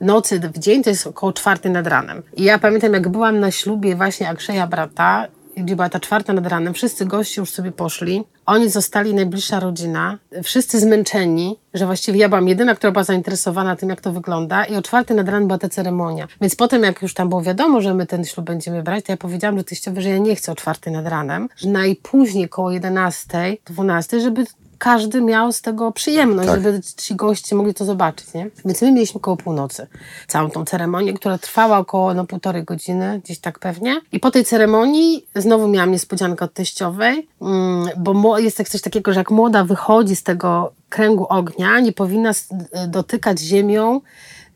nocy 0.00 0.40
w 0.40 0.58
dzień, 0.58 0.82
to 0.82 0.90
jest 0.90 1.06
około 1.06 1.32
czwartej 1.32 1.72
nad 1.72 1.86
ranem. 1.86 2.22
I 2.36 2.44
ja 2.44 2.58
pamiętam, 2.58 2.92
jak 2.92 3.08
byłam 3.08 3.40
na 3.40 3.50
ślubie 3.50 3.96
właśnie 3.96 4.28
Aksheya 4.28 4.66
brata, 4.70 5.26
gdzie 5.56 5.76
była 5.76 5.88
ta 5.88 6.00
czwarta 6.00 6.32
nad 6.32 6.46
ranem, 6.46 6.74
wszyscy 6.74 7.06
goście 7.06 7.40
już 7.40 7.50
sobie 7.50 7.72
poszli, 7.72 8.24
oni 8.46 8.70
zostali, 8.70 9.14
najbliższa 9.14 9.60
rodzina, 9.60 10.18
wszyscy 10.42 10.80
zmęczeni, 10.80 11.56
że 11.74 11.86
właściwie 11.86 12.18
ja 12.18 12.28
byłam 12.28 12.48
jedyna, 12.48 12.74
która 12.74 12.92
była 12.92 13.04
zainteresowana 13.04 13.76
tym, 13.76 13.88
jak 13.88 14.00
to 14.00 14.12
wygląda. 14.12 14.64
I 14.64 14.76
o 14.76 14.82
czwartej 14.82 15.16
nad 15.16 15.28
ranem 15.28 15.48
była 15.48 15.58
ta 15.58 15.68
ceremonia. 15.68 16.28
Więc 16.40 16.56
potem, 16.56 16.82
jak 16.82 17.02
już 17.02 17.14
tam 17.14 17.28
było 17.28 17.42
wiadomo, 17.42 17.80
że 17.80 17.94
my 17.94 18.06
ten 18.06 18.24
ślub 18.24 18.46
będziemy 18.46 18.82
brać, 18.82 19.04
to 19.04 19.12
ja 19.12 19.16
powiedziałam 19.16 19.56
do 19.56 19.64
teściowej, 19.64 20.02
że 20.02 20.08
ja 20.08 20.18
nie 20.18 20.36
chcę 20.36 20.52
o 20.52 20.54
czwartej 20.54 20.92
nad 20.92 21.06
ranem, 21.06 21.48
że 21.56 21.68
najpóźniej 21.68 22.48
koło 22.48 22.70
11, 22.70 23.56
12, 23.66 24.20
żeby 24.20 24.44
każdy 24.78 25.20
miał 25.20 25.52
z 25.52 25.60
tego 25.62 25.92
przyjemność, 25.92 26.48
Tak. 26.48 26.62
żeby 26.62 26.80
ci 26.96 27.14
goście 27.16 27.56
mogli 27.56 27.74
to 27.74 27.84
zobaczyć, 27.84 28.34
nie? 28.34 28.50
Więc 28.64 28.82
my 28.82 28.92
mieliśmy 28.92 29.20
koło 29.20 29.36
północy 29.36 29.86
całą 30.28 30.50
tą 30.50 30.64
ceremonię, 30.64 31.12
która 31.12 31.38
trwała 31.38 31.78
około 31.78 32.14
no, 32.14 32.26
półtorej 32.26 32.64
godziny, 32.64 33.20
gdzieś 33.24 33.38
tak 33.38 33.58
pewnie. 33.58 34.00
I 34.12 34.20
po 34.20 34.30
tej 34.30 34.44
ceremonii 34.44 35.26
znowu 35.34 35.68
miałam 35.68 35.90
niespodziankę 35.92 36.44
od 36.44 36.52
teściowej, 36.54 37.28
mm, 37.42 37.88
bo 37.96 38.38
jest 38.38 38.68
coś 38.70 38.80
takiego, 38.80 39.12
że 39.12 39.20
jak 39.20 39.30
młoda 39.30 39.64
wychodzi 39.64 40.16
z 40.16 40.22
tego 40.22 40.72
kręgu 40.88 41.26
ognia, 41.28 41.80
nie 41.80 41.92
powinna 41.92 42.30
s- 42.30 42.48
dotykać 42.88 43.40
ziemią, 43.40 44.00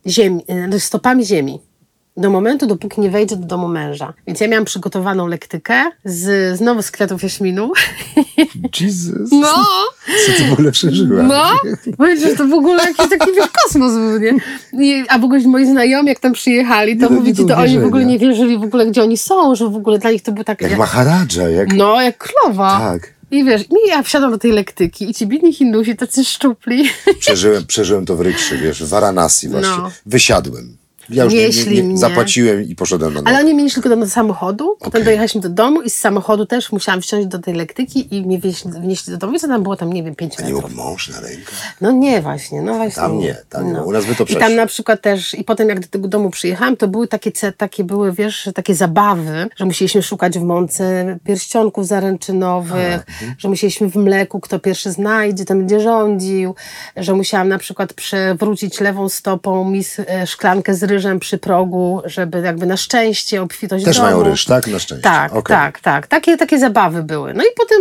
ziemi, 0.07 0.45
e, 0.75 0.81
stopami 0.81 1.25
ziemi. 1.27 1.61
Do 2.21 2.31
momentu, 2.31 2.66
dopóki 2.66 3.01
nie 3.01 3.11
wejdzie 3.11 3.37
do 3.37 3.47
domu 3.47 3.68
męża. 3.68 4.12
Więc 4.27 4.41
ja 4.41 4.49
miałam 4.49 4.64
przygotowaną 4.64 5.27
lektykę 5.27 5.91
z, 6.05 6.57
znowu 6.59 6.83
z 6.83 6.91
kwiatów 6.91 7.23
jaśminu. 7.23 7.73
Jesus. 8.81 9.31
No! 9.33 9.64
Co 10.27 10.33
ty 10.37 10.45
w 10.45 10.53
ogóle 10.53 10.73
przeżyłaś? 10.73 11.27
No, 11.29 11.53
że 12.21 12.37
to 12.37 12.47
w 12.47 12.53
ogóle 12.53 12.85
jakiś 12.85 13.09
taki 13.18 13.33
wiesz, 13.37 13.49
kosmos 13.64 13.93
był, 13.93 14.18
nie? 14.18 14.35
I, 14.73 15.05
a 15.09 15.18
w 15.18 15.25
ogóle 15.25 15.41
moi 15.41 15.66
znajomi, 15.66 16.09
jak 16.09 16.21
tam 16.21 16.33
przyjechali, 16.33 16.99
to 16.99 17.09
ci, 17.25 17.35
do 17.35 17.45
to 17.45 17.57
oni 17.57 17.79
w 17.79 17.85
ogóle 17.85 18.05
nie 18.05 18.18
wierzyli 18.18 18.59
w 18.59 18.62
ogóle, 18.62 18.87
gdzie 18.87 19.03
oni 19.03 19.16
są, 19.16 19.55
że 19.55 19.68
w 19.68 19.77
ogóle 19.77 19.99
dla 19.99 20.11
nich 20.11 20.23
to 20.23 20.33
był 20.33 20.45
tak... 20.45 20.61
Jak 20.61 20.79
Maharadża, 20.79 21.49
jak... 21.49 21.73
No, 21.73 22.03
jak 22.03 22.18
królowa. 22.18 22.79
Tak. 22.79 23.14
I 23.31 23.45
wiesz, 23.45 23.62
i 23.62 23.89
ja 23.89 24.03
wsiadam 24.03 24.31
do 24.31 24.39
tej 24.39 24.53
lektyki 24.53 25.11
i 25.11 25.14
ci 25.14 25.27
biedni 25.27 25.53
Hindusi, 25.53 25.97
tacy 25.97 26.25
szczupli, 26.25 26.91
Przeżyłem, 27.21 27.66
przeżyłem 27.66 28.07
to 28.07 28.16
w 28.16 28.21
Rykszy, 28.21 28.59
wiesz, 28.59 28.85
w 28.85 28.89
Varanasi 28.89 29.49
właśnie. 29.49 29.71
No. 29.71 29.91
Wysiadłem. 30.07 30.80
Ja 31.11 31.24
już 31.24 31.34
nie, 31.34 31.74
nie, 31.74 31.82
nie, 31.82 31.98
zapłaciłem 31.98 32.62
i 32.62 32.74
poszedłem 32.74 33.14
na 33.14 33.20
ale 33.24 33.38
oni 33.38 33.54
mnie 33.54 33.64
nieśli 33.64 33.82
tylko 33.82 33.96
do 33.96 34.06
samochodu, 34.06 34.76
potem 34.78 34.88
Okej. 34.88 35.04
dojechaliśmy 35.04 35.40
do 35.40 35.48
domu 35.48 35.82
i 35.82 35.90
z 35.90 35.94
samochodu 35.98 36.46
też 36.46 36.72
musiałam 36.72 37.00
wsiąść 37.00 37.26
do 37.26 37.38
tej 37.38 37.54
lektyki 37.54 38.16
i 38.16 38.22
mnie 38.22 38.38
wnieśli, 38.38 38.70
wnieśli 38.70 39.12
do 39.12 39.18
domu. 39.18 39.34
I 39.34 39.38
co 39.38 39.48
tam 39.48 39.62
było? 39.62 39.76
Tam, 39.76 39.92
nie 39.92 40.02
wiem, 40.02 40.14
pięć 40.14 40.34
A 40.38 40.42
nie 40.42 40.52
metrów. 40.52 40.70
mógł 40.76 40.82
mąż 40.82 41.08
na 41.08 41.20
rękę? 41.20 41.52
No 41.80 41.90
nie 41.90 42.22
właśnie, 42.22 42.62
no 42.62 42.74
właśnie. 42.74 43.02
Tam 43.02 43.18
nie, 43.18 43.36
tam 43.48 43.72
nie. 43.72 43.82
U 43.82 43.92
nas 43.92 44.04
by 44.06 44.14
to 44.14 44.24
I 44.24 44.26
tam 44.26 44.36
przeszło. 44.36 44.56
na 44.56 44.66
przykład 44.66 45.00
też, 45.02 45.34
i 45.34 45.44
potem 45.44 45.68
jak 45.68 45.80
do 45.80 45.88
tego 45.88 46.08
domu 46.08 46.30
przyjechałam, 46.30 46.76
to 46.76 46.88
były 46.88 47.08
takie, 47.08 47.32
takie 47.56 47.84
były, 47.84 48.12
wiesz, 48.12 48.48
takie 48.54 48.74
zabawy, 48.74 49.48
że 49.56 49.64
musieliśmy 49.64 50.02
szukać 50.02 50.38
w 50.38 50.42
mące 50.42 51.18
pierścionków 51.24 51.86
zaręczynowych, 51.86 53.06
że 53.38 53.48
musieliśmy 53.48 53.88
w 53.88 53.96
mleku, 53.96 54.40
kto 54.40 54.58
pierwszy 54.58 54.92
znajdzie, 54.92 55.44
ten 55.44 55.58
będzie 55.58 55.80
rządził, 55.80 56.54
że 56.96 57.14
musiałam 57.14 57.48
na 57.48 57.58
przykład 57.58 57.92
przewrócić 57.92 58.80
lewą 58.80 59.08
stopą 59.08 59.70
mis, 59.70 59.98
e, 60.00 60.26
szklankę 60.26 60.74
z 60.74 60.82
ryżem 60.82 60.99
przy 61.20 61.38
progu, 61.38 62.03
żeby 62.05 62.40
jakby 62.40 62.66
na 62.66 62.76
szczęście 62.76 63.42
obfitość 63.42 63.84
Też 63.84 63.96
domu. 63.96 64.09
mają 64.09 64.22
ryż, 64.22 64.44
tak? 64.44 64.66
Na 64.66 64.78
szczęście. 64.78 65.03
Tak, 65.03 65.32
Okej. 65.36 65.57
tak, 65.57 65.80
tak. 65.80 66.07
Takie, 66.07 66.36
takie 66.36 66.59
zabawy 66.59 67.03
były. 67.03 67.34
No 67.34 67.42
i 67.42 67.46
potem 67.57 67.78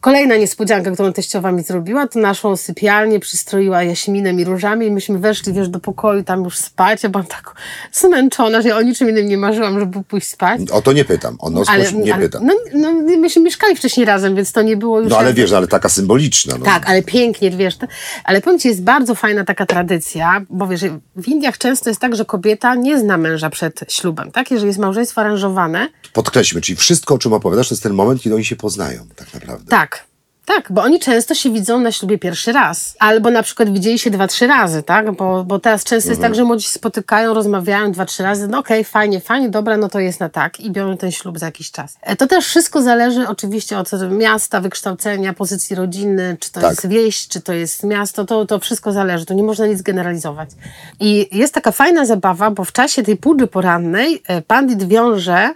kolejna 0.00 0.36
niespodzianka, 0.36 0.90
którą 0.90 1.12
teściowa 1.12 1.52
mi 1.52 1.62
zrobiła, 1.62 2.06
to 2.08 2.18
naszą 2.18 2.56
sypialnię 2.56 3.20
przystroiła 3.20 3.82
jaśminem 3.82 4.40
i 4.40 4.44
różami 4.44 4.86
i 4.86 4.90
myśmy 4.90 5.18
weszli, 5.18 5.52
wiesz, 5.52 5.68
do 5.68 5.80
pokoju 5.80 6.24
tam 6.24 6.44
już 6.44 6.58
spać. 6.58 7.02
Ja 7.02 7.08
byłam 7.08 7.26
tak 7.26 7.54
zmęczona, 7.92 8.62
że 8.62 8.68
ja 8.68 8.76
o 8.76 8.82
niczym 8.82 9.10
innym 9.10 9.28
nie 9.28 9.38
marzyłam, 9.38 9.80
żeby 9.80 10.02
pójść 10.04 10.28
spać. 10.28 10.60
O 10.70 10.82
to 10.82 10.92
nie 10.92 11.04
pytam, 11.04 11.36
o 11.40 11.50
noc 11.50 11.68
nie 11.94 12.14
pytam. 12.14 12.46
no, 12.46 12.54
no, 12.74 12.92
myśmy 13.18 13.42
mieszkali 13.42 13.76
wcześniej 13.76 14.06
razem, 14.06 14.36
więc 14.36 14.52
to 14.52 14.62
nie 14.62 14.76
było 14.76 15.00
już... 15.00 15.10
No 15.10 15.16
ale 15.18 15.26
jakby- 15.26 15.42
wiesz, 15.42 15.52
ale 15.52 15.66
taka 15.66 15.88
symboliczna. 15.88 16.54
No. 16.58 16.64
tak, 16.64 16.90
ale 16.90 17.02
pięknie, 17.02 17.50
wiesz. 17.50 17.76
Ale 18.24 18.40
powiem 18.40 18.58
Ci, 18.58 18.68
jest 18.68 18.82
bardzo 18.82 19.14
fajna 19.14 19.44
taka 19.44 19.66
tradycja, 19.66 20.42
bo 20.50 20.66
wiesz, 20.66 20.80
w 21.16 21.28
Indiach 21.28 21.58
często 21.58 21.90
jest 21.90 22.00
tak, 22.00 22.16
że 22.16 22.24
kobieta 22.46 22.74
nie 22.74 22.98
zna 22.98 23.16
męża 23.16 23.50
przed 23.50 23.84
ślubem, 23.88 24.32
tak? 24.32 24.50
Jeżeli 24.50 24.66
jest 24.66 24.78
małżeństwo 24.78 25.20
aranżowane, 25.20 25.88
Podkreślmy, 26.12 26.60
czyli 26.60 26.76
wszystko, 26.76 27.14
o 27.14 27.18
czym 27.18 27.32
opowiadasz, 27.32 27.68
to 27.68 27.74
jest 27.74 27.82
ten 27.82 27.94
moment, 27.94 28.22
kiedy 28.22 28.34
oni 28.34 28.44
się 28.44 28.56
poznają, 28.56 29.06
tak 29.16 29.34
naprawdę. 29.34 29.70
Tak. 29.70 30.04
Tak, 30.46 30.72
bo 30.72 30.82
oni 30.82 31.00
często 31.00 31.34
się 31.34 31.50
widzą 31.52 31.80
na 31.80 31.92
ślubie 31.92 32.18
pierwszy 32.18 32.52
raz. 32.52 32.96
Albo 32.98 33.30
na 33.30 33.42
przykład 33.42 33.72
widzieli 33.72 33.98
się 33.98 34.10
dwa, 34.10 34.26
trzy 34.26 34.46
razy, 34.46 34.82
tak? 34.82 35.12
Bo, 35.16 35.44
bo 35.44 35.58
teraz 35.58 35.84
często 35.84 36.10
jest 36.10 36.22
tak, 36.22 36.34
że 36.34 36.44
młodzi 36.44 36.64
się 36.64 36.70
spotykają, 36.70 37.34
rozmawiają 37.34 37.92
dwa, 37.92 38.06
trzy 38.06 38.22
razy. 38.22 38.48
No 38.48 38.58
okej, 38.58 38.84
fajnie, 38.84 39.20
fajnie, 39.20 39.48
dobra, 39.48 39.76
no 39.76 39.88
to 39.88 40.00
jest 40.00 40.20
na 40.20 40.28
tak. 40.28 40.60
I 40.60 40.70
biorą 40.70 40.96
ten 40.96 41.10
ślub 41.12 41.38
za 41.38 41.46
jakiś 41.46 41.70
czas. 41.70 41.96
E, 42.02 42.16
To 42.16 42.26
też 42.26 42.46
wszystko 42.46 42.82
zależy 42.82 43.28
oczywiście 43.28 43.78
od 43.78 43.90
miasta, 44.10 44.60
wykształcenia, 44.60 45.32
pozycji 45.32 45.76
rodziny, 45.76 46.36
czy 46.40 46.52
to 46.52 46.60
Tak. 46.60 46.70
jest 46.70 46.88
wieś, 46.88 47.28
czy 47.28 47.40
to 47.40 47.52
jest 47.52 47.82
miasto, 47.84 48.24
to, 48.24 48.46
to 48.46 48.58
wszystko 48.58 48.92
zależy. 48.92 49.26
To 49.26 49.34
nie 49.34 49.42
można 49.42 49.66
nic 49.66 49.82
generalizować. 49.82 50.50
I 51.00 51.28
jest 51.38 51.54
taka 51.54 51.72
fajna 51.72 52.06
zabawa, 52.06 52.50
bo 52.50 52.64
w 52.64 52.72
czasie 52.72 53.02
tej 53.02 53.16
pudży 53.16 53.46
porannej 53.46 54.22
e, 54.26 54.42
pandit 54.42 54.88
wiąże 54.88 55.50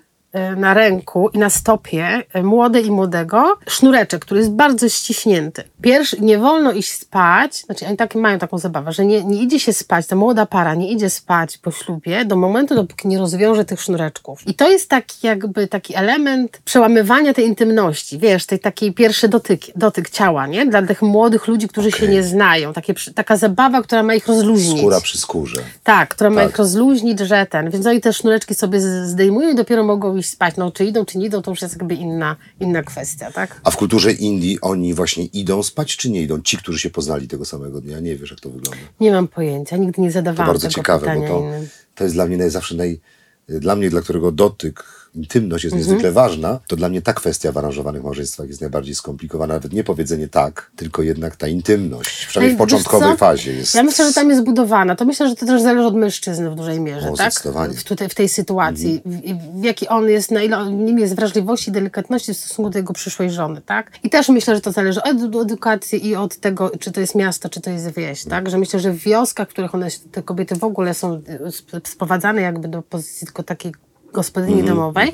na 0.57 0.75
ręku 0.75 1.29
i 1.29 1.39
na 1.39 1.51
stopie 1.51 2.23
e, 2.33 2.43
młode 2.43 2.81
i 2.81 2.91
młodego 2.91 3.59
sznureczek, 3.69 4.23
który 4.25 4.41
jest 4.41 4.53
bardzo 4.53 4.89
ściśnięty. 4.89 5.65
Pierwszy, 5.83 6.21
nie 6.21 6.39
wolno 6.39 6.73
iść 6.73 6.93
spać, 6.93 7.57
znaczy 7.57 7.87
oni 7.87 7.97
tak, 7.97 8.15
mają 8.15 8.39
taką 8.39 8.59
zabawę, 8.59 8.93
że 8.93 9.07
nie, 9.07 9.25
nie 9.25 9.43
idzie 9.43 9.61
się 9.61 9.73
spać, 9.73 10.07
ta 10.07 10.17
młoda 10.17 10.47
para 10.47 10.75
nie 10.75 10.91
idzie 10.93 11.11
spać 11.11 11.59
po 11.59 11.71
ślubie 11.71 12.25
do 12.25 12.37
momentu, 12.37 12.75
dopóki 12.75 13.09
nie 13.09 13.19
rozwiąże 13.19 13.65
tych 13.65 13.81
sznureczków. 13.81 14.47
I 14.47 14.55
to 14.55 14.71
jest 14.71 14.89
taki 14.89 15.27
jakby 15.27 15.67
taki 15.67 15.97
element 15.97 16.61
przełamywania 16.65 17.35
tej 17.35 17.47
intymności, 17.47 18.19
wiesz, 18.19 18.47
tej 18.47 18.59
takiej 18.59 18.93
pierwszy 18.93 19.29
dotyk, 19.29 19.61
dotyk 19.77 20.11
ciała, 20.11 20.47
nie? 20.47 20.67
Dla 20.67 20.83
tych 20.83 21.03
młodych 21.03 21.49
ludzi, 21.49 21.69
którzy 21.69 21.93
się 21.93 22.09
nie 22.09 22.23
znają. 22.23 22.73
Takie, 22.73 22.95
taka 23.15 23.37
zabawa, 23.37 23.83
która 23.83 24.03
ma 24.03 24.15
ich 24.15 24.27
rozluźnić. 24.27 24.79
Skóra 24.81 25.01
przy 25.01 25.19
skórze. 25.19 25.61
Tak, 25.85 26.09
która 26.09 26.31
ma 26.31 26.41
Tak. 26.41 26.51
ich 26.51 26.57
rozluźnić, 26.59 27.19
że 27.19 27.47
ten. 27.47 27.71
Więc 27.71 27.87
oni 27.87 28.01
te 28.01 28.13
sznureczki 28.13 28.55
sobie 28.55 28.81
zdejmują 29.07 29.51
i 29.51 29.55
dopiero 29.55 29.85
mogą 29.85 30.20
iść 30.21 30.31
spać. 30.31 30.57
No, 30.57 30.71
czy 30.71 30.85
idą, 30.85 31.05
czy 31.05 31.19
nie 31.19 31.27
idą, 31.27 31.43
to 31.43 31.51
już 31.51 31.63
jest 31.63 31.75
jakby 31.75 31.95
inna, 31.95 32.37
inna 32.61 32.83
kwestia, 32.83 33.33
tak? 33.33 33.61
A 33.65 33.71
w 33.71 33.77
kulturze 33.77 34.13
Indii 34.13 34.61
oni 34.61 34.95
właśnie 34.95 35.25
idą 35.25 35.63
spać, 35.63 35.97
czy 35.97 36.11
nie 36.11 36.23
idą? 36.23 36.41
Ci, 36.43 36.57
którzy 36.57 36.79
się 36.79 36.91
poznali 36.91 37.29
tego 37.29 37.45
samego 37.45 37.81
dnia. 37.81 38.01
Nie 38.01 38.17
wiesz, 38.17 38.31
jak 38.31 38.41
to 38.41 38.51
wygląda. 38.51 38.83
Nie 39.01 39.13
mam 39.13 39.29
pojęcia, 39.29 39.77
nigdy 39.77 40.03
nie 40.03 40.09
To 40.09 40.13
zadawałam 40.15 40.47
bardzo 40.53 40.69
tego 40.69 40.75
ciekawe, 40.75 41.01
pytania 41.01 41.29
bo 41.29 41.35
to, 41.35 41.41
innym. 41.41 41.69
to 41.95 42.05
jest 42.05 42.17
dla 42.17 42.27
mnie 42.27 42.37
naj, 42.37 42.51
zawsze 42.51 42.75
naj... 42.75 43.01
Dla 43.49 43.77
mnie, 43.77 43.91
dla 43.91 44.01
którego 44.01 44.33
dotyk, 44.33 44.85
intymność 45.15 45.65
Mhm. 45.65 45.79
jest 45.79 45.89
niezwykle 45.89 46.13
ważna, 46.13 46.61
to 46.69 46.77
dla 46.77 46.89
mnie 46.89 47.03
ta 47.03 47.13
kwestia 47.13 47.53
w 47.53 47.59
aranżowanych 47.59 48.03
małżeństwach 48.03 48.49
jest 48.49 48.61
najbardziej 48.61 48.95
skomplikowana. 48.95 49.55
Nawet 49.55 49.73
nie 49.73 49.85
powiedzenie 49.85 50.29
tak, 50.29 50.71
tylko 50.77 51.03
jednak 51.03 51.37
ta 51.37 51.49
intymność, 51.49 52.27
przynajmniej 52.27 52.57
w 52.57 52.59
początkowej 52.59 53.17
fazie 53.17 53.53
jest. 53.53 53.75
Ja 53.75 53.83
myślę, 53.83 54.07
że 54.07 54.13
tam 54.13 54.31
jest 54.31 54.43
budowana. 54.43 54.97
To 54.97 55.05
myślę, 55.05 55.29
że 55.29 55.37
to 55.37 55.47
też 55.47 55.63
zależy 55.63 55.87
od 55.87 55.95
mężczyzny 55.95 56.51
w 56.51 56.55
dużej 56.55 56.81
mierze, 56.81 57.11
O, 57.11 57.17
tak? 57.17 57.33
W, 57.75 57.85
tutaj, 57.85 58.09
w 58.09 58.15
tej 58.15 58.29
sytuacji. 58.29 59.03
W, 59.05 59.61
w 59.61 59.65
jaki 59.65 59.89
on 59.89 60.09
jest, 60.09 60.31
na 60.31 60.43
ile 60.43 60.59
on, 60.59 60.85
nim 60.85 60.99
jest 60.99 61.15
wrażliwości, 61.15 61.73
delikatności 61.73 62.35
w 62.35 62.37
stosunku 62.37 62.71
do 62.71 62.79
jego 62.79 62.93
przyszłej 62.93 63.31
żony, 63.31 63.61
tak? 63.67 63.91
I 64.03 64.11
też 64.11 64.29
myślę, 64.29 64.55
że 64.55 64.61
to 64.61 64.73
zależy 64.73 65.03
od 65.03 65.37
edukacji 65.43 66.07
i 66.07 66.17
od 66.17 66.37
tego, 66.37 66.71
czy 66.81 66.93
to 66.93 67.01
jest 67.01 67.15
miasto, 67.15 67.49
czy 67.49 67.61
to 67.61 67.71
jest 67.71 67.91
wieś, 67.95 68.25
tak? 68.25 68.51
Że 68.51 68.59
myślę, 68.59 68.81
że 68.81 68.93
w 68.93 68.99
wioskach, 68.99 69.49
w 69.49 69.51
których 69.53 69.75
one, 69.75 69.89
te 70.13 70.23
kobiety 70.23 70.57
w 70.57 70.65
ogóle 70.65 70.95
są 70.95 71.23
sp- 71.59 71.81
sprowadzane 71.85 72.43
jakby 72.43 72.69
do 72.69 72.83
pozycji 72.83 73.27
tylko 73.27 73.43
takiej 73.43 73.73
gospodyni 74.13 74.61
Mhm, 74.61 74.69
domowej, 74.77 75.13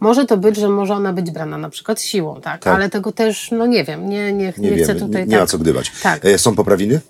może 0.00 0.24
to 0.26 0.36
być, 0.36 0.56
że 0.56 0.68
może 0.68 0.94
ona 0.94 1.12
być 1.12 1.30
brana 1.30 1.58
na 1.58 1.70
przykład 1.70 2.00
siłą, 2.02 2.40
tak? 2.40 2.62
Tak. 2.62 2.74
Ale 2.74 2.90
tego 2.90 3.12
też, 3.12 3.50
no 3.50 3.66
nie 3.66 3.84
wiem, 3.84 4.08
nie, 4.08 4.32
nie, 4.32 4.52
nie, 4.58 4.70
Nie 4.70 4.84
chcę 4.84 4.94
tutaj... 4.94 5.22
nie, 5.22 5.26
nie 5.28 5.36
ma 5.36 5.42
tak. 5.42 5.50
co 5.50 5.58
gdybać. 5.58 5.92
Tak. 6.02 6.24
E, 6.24 6.38
są 6.38 6.54
poprawiny? 6.54 7.00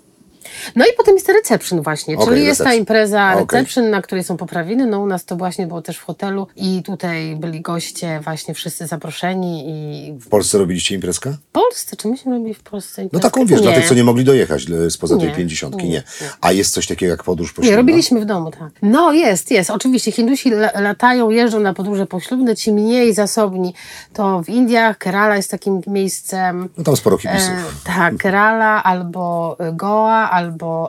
No 0.75 0.85
i 0.85 0.89
potem 0.97 1.15
jest 1.15 1.29
reception 1.29 1.81
właśnie, 1.81 2.15
Okej, 2.17 2.27
czyli 2.27 2.45
jest 2.45 2.63
ta 2.63 2.73
impreza 2.73 3.35
reception, 3.35 3.89
na 3.89 4.01
której 4.01 4.23
są 4.23 4.37
poprawiny. 4.37 4.85
No 4.85 4.99
u 4.99 5.05
nas 5.07 5.25
to 5.25 5.35
właśnie 5.35 5.67
było 5.67 5.81
też 5.81 5.97
w 5.97 6.03
hotelu 6.03 6.47
i 6.55 6.83
tutaj 6.85 7.35
byli 7.35 7.61
goście 7.61 8.19
właśnie 8.23 8.53
wszyscy 8.53 8.87
zaproszeni 8.87 9.65
i 9.69 10.13
W 10.19 10.27
Polsce 10.29 10.57
robiliście 10.57 10.95
imprezkę? 10.95 11.31
w 11.31 11.51
Polsce, 11.51 11.95
czy 11.95 12.07
myśmy 12.07 12.31
robili 12.33 12.53
w 12.53 12.63
Polsce 12.63 13.01
No 13.01 13.03
imprezkę? 13.03 13.29
taką 13.29 13.45
wiesz, 13.45 13.59
nie. 13.61 13.67
dla 13.67 13.75
tych, 13.75 13.87
co 13.87 13.93
nie 13.93 14.03
mogli 14.03 14.23
dojechać 14.23 14.65
spoza 14.89 15.17
tej 15.17 15.27
Nie, 15.27 15.35
pięćdziesiątki, 15.35 15.83
nie, 15.83 15.89
nie. 15.89 16.03
nie. 16.21 16.29
A 16.41 16.51
jest 16.51 16.73
coś 16.73 16.87
takiego 16.87 17.09
jak 17.11 17.23
podróż 17.23 17.49
Nie, 17.49 17.53
poślubna? 17.55 17.77
robiliśmy 17.77 18.21
w 18.21 18.25
domu, 18.25 18.51
tak. 18.51 18.69
No 18.81 19.13
jest, 19.13 19.51
jest. 19.51 19.69
Oczywiście 19.69 20.11
Hindusi 20.11 20.49
la- 20.51 20.79
latają, 20.81 21.29
jeżdżą 21.29 21.59
na 21.59 21.73
podróże 21.73 22.05
poślubne, 22.07 22.55
ci 22.55 22.71
mniej 22.73 23.13
zasobni 23.13 23.73
to 24.13 24.41
w 24.43 24.49
Indiach, 24.49 24.97
Kerala 24.97 25.35
jest 25.35 25.51
takim 25.51 25.81
miejscem. 25.87 26.69
No 26.77 26.83
tam 26.83 26.95
sporo 26.97 27.17
kibiców. 27.17 27.49
E, 27.49 27.63
tak, 27.85 28.17
Kerala 28.17 28.83
albo 28.83 29.57
Goa, 29.73 30.29
albo 30.29 30.42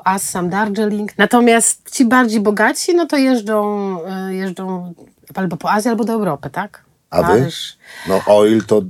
Assam, 0.05 0.51
Darjeeling. 0.51 1.19
Natomiast 1.19 1.91
ci 1.91 2.05
bardziej 2.05 2.41
bogaci, 2.41 2.95
no 2.95 3.07
to 3.07 3.17
jeżdżą, 3.17 3.99
e, 4.07 4.35
jeżdżą 4.35 4.95
albo 5.35 5.57
po 5.57 5.71
Azji, 5.71 5.91
albo 5.91 6.05
do 6.05 6.13
Europy, 6.13 6.51
tak? 6.51 6.85
A 7.11 7.23
wy? 7.23 7.29
Paryż. 7.29 7.77
No 8.09 8.21
oil 8.27 8.65
to, 8.65 8.83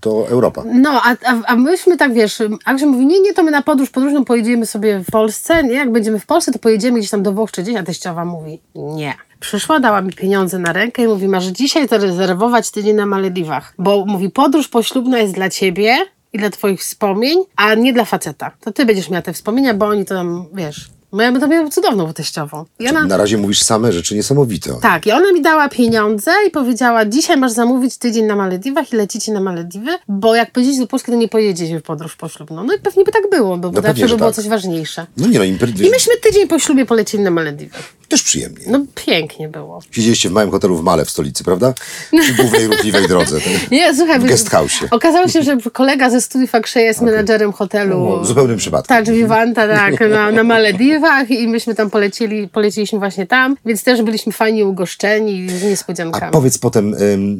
to 0.00 0.28
Europa. 0.28 0.62
No, 0.66 1.00
a, 1.04 1.10
a, 1.10 1.34
a 1.46 1.56
myśmy 1.56 1.96
tak, 1.96 2.14
wiesz, 2.14 2.42
Agrzej 2.64 2.88
mówi, 2.88 3.06
nie, 3.06 3.20
nie, 3.20 3.34
to 3.34 3.42
my 3.42 3.50
na 3.50 3.62
podróż 3.62 3.90
podróżną 3.90 4.24
pojedziemy 4.24 4.66
sobie 4.66 4.98
w 4.98 5.10
Polsce, 5.10 5.64
nie, 5.64 5.74
jak 5.74 5.92
będziemy 5.92 6.20
w 6.20 6.26
Polsce, 6.26 6.52
to 6.52 6.58
pojedziemy 6.58 6.98
gdzieś 6.98 7.10
tam 7.10 7.22
do 7.22 7.32
Włoch 7.32 7.50
czy 7.52 7.62
gdzieś, 7.62 7.76
a 7.76 7.82
teściowa 7.82 8.24
mówi, 8.24 8.60
nie. 8.74 9.14
Przyszła, 9.40 9.80
dała 9.80 10.00
mi 10.02 10.12
pieniądze 10.12 10.58
na 10.58 10.72
rękę 10.72 11.02
i 11.02 11.06
mówi, 11.06 11.28
masz 11.28 11.46
dzisiaj 11.46 11.88
zarezerwować 11.88 12.70
tydzień 12.70 12.96
na 12.96 13.06
Malediwach, 13.06 13.74
bo 13.78 14.06
mówi, 14.06 14.30
podróż 14.30 14.68
poślubna 14.68 15.18
jest 15.18 15.34
dla 15.34 15.50
ciebie 15.50 15.96
i 16.32 16.38
dla 16.38 16.50
twoich 16.50 16.80
wspomnień, 16.80 17.38
a 17.56 17.74
nie 17.74 17.92
dla 17.92 18.04
faceta. 18.04 18.50
To 18.60 18.72
ty 18.72 18.86
będziesz 18.86 19.10
miała 19.10 19.22
te 19.22 19.32
wspomnienia, 19.32 19.74
bo 19.74 19.86
oni 19.86 20.04
to 20.04 20.14
tam, 20.14 20.44
wiesz, 20.54 20.90
my 21.12 21.40
to 21.40 21.48
miałam 21.48 21.70
cudowną 21.70 22.12
teściową. 22.12 22.64
I 22.78 22.88
ona, 22.88 23.06
Na 23.06 23.16
razie 23.16 23.38
mówisz 23.38 23.62
same 23.62 23.92
rzeczy 23.92 24.14
niesamowite. 24.14 24.76
tak, 24.82 25.06
i 25.06 25.12
ona 25.12 25.32
mi 25.32 25.42
dała 25.42 25.68
pieniądze 25.68 26.30
i 26.48 26.50
powiedziała, 26.50 27.04
dzisiaj 27.04 27.36
masz 27.36 27.52
zamówić 27.52 27.96
tydzień 27.98 28.24
na 28.26 28.36
Malediwach 28.36 28.92
i 28.92 28.96
lecicie 28.96 29.32
na 29.32 29.40
Malediwy, 29.40 29.90
bo 30.08 30.34
jak 30.34 30.50
pojedziecie 30.50 30.78
do 30.80 30.86
Polski, 30.86 31.12
to 31.12 31.18
nie 31.18 31.28
pojedziecie 31.28 31.78
w 31.80 31.82
podróż 31.82 32.16
poślubną. 32.16 32.64
No 32.64 32.74
i 32.74 32.78
pewnie 32.78 33.04
by 33.04 33.12
tak 33.12 33.22
było, 33.30 33.56
bo 33.56 33.70
No 33.70 33.82
zawsze 33.82 34.08
by 34.08 34.16
było 34.16 34.30
tak. 34.30 34.34
coś 34.36 34.48
ważniejsze. 34.48 35.06
No 35.16 35.26
nie 35.26 35.38
no, 35.38 35.44
imper- 35.44 35.84
I 35.86 35.90
myśmy 35.90 36.16
tydzień 36.22 36.48
po 36.48 36.58
ślubie 36.58 36.86
polecieli 36.86 37.24
na 37.24 37.30
Malediwy. 37.30 37.76
Też 38.12 38.22
przyjemnie. 38.22 38.64
No 38.68 38.84
pięknie 38.94 39.48
było. 39.48 39.80
Siedzieliście 39.90 40.28
w 40.28 40.32
małym 40.32 40.50
hotelu 40.50 40.76
w 40.76 40.82
Male 40.82 41.04
w 41.04 41.10
stolicy, 41.10 41.44
prawda? 41.44 41.74
Przy 42.20 42.34
głównej 42.34 42.66
ruchliwej 42.66 43.08
drodze. 43.08 43.38
Nie, 43.70 43.94
słuchaj, 43.96 44.20
W 44.20 44.24
guest 44.24 44.50
house'ie. 44.50 44.86
Okazało 44.90 45.28
się, 45.28 45.42
że 45.42 45.56
kolega 45.72 46.10
ze 46.10 46.20
studiów 46.20 46.54
Aksheya 46.54 46.84
jest 46.84 47.00
menadżerem 47.00 47.52
hotelu. 47.52 48.16
No, 48.18 48.24
zupełnym 48.24 48.56
przypadkiem. 48.56 48.96
Tak, 48.96 49.14
Vivanta, 49.14 49.68
tak, 49.68 50.00
na, 50.10 50.30
na 50.30 50.42
Malediwach 50.44 51.30
i 51.30 51.48
myśmy 51.48 51.74
tam 51.74 51.90
polecieli, 51.90 52.48
poleciliśmy 52.48 52.98
właśnie 52.98 53.26
tam, 53.26 53.56
więc 53.66 53.84
też 53.84 54.02
byliśmy 54.02 54.32
fajnie 54.32 54.66
ugoszczeni 54.66 55.48
z 55.50 55.64
A 55.64 55.66
niespodziankami. 55.66 56.32
powiedz 56.32 56.58
potem, 56.58 56.94
ym, 56.94 57.38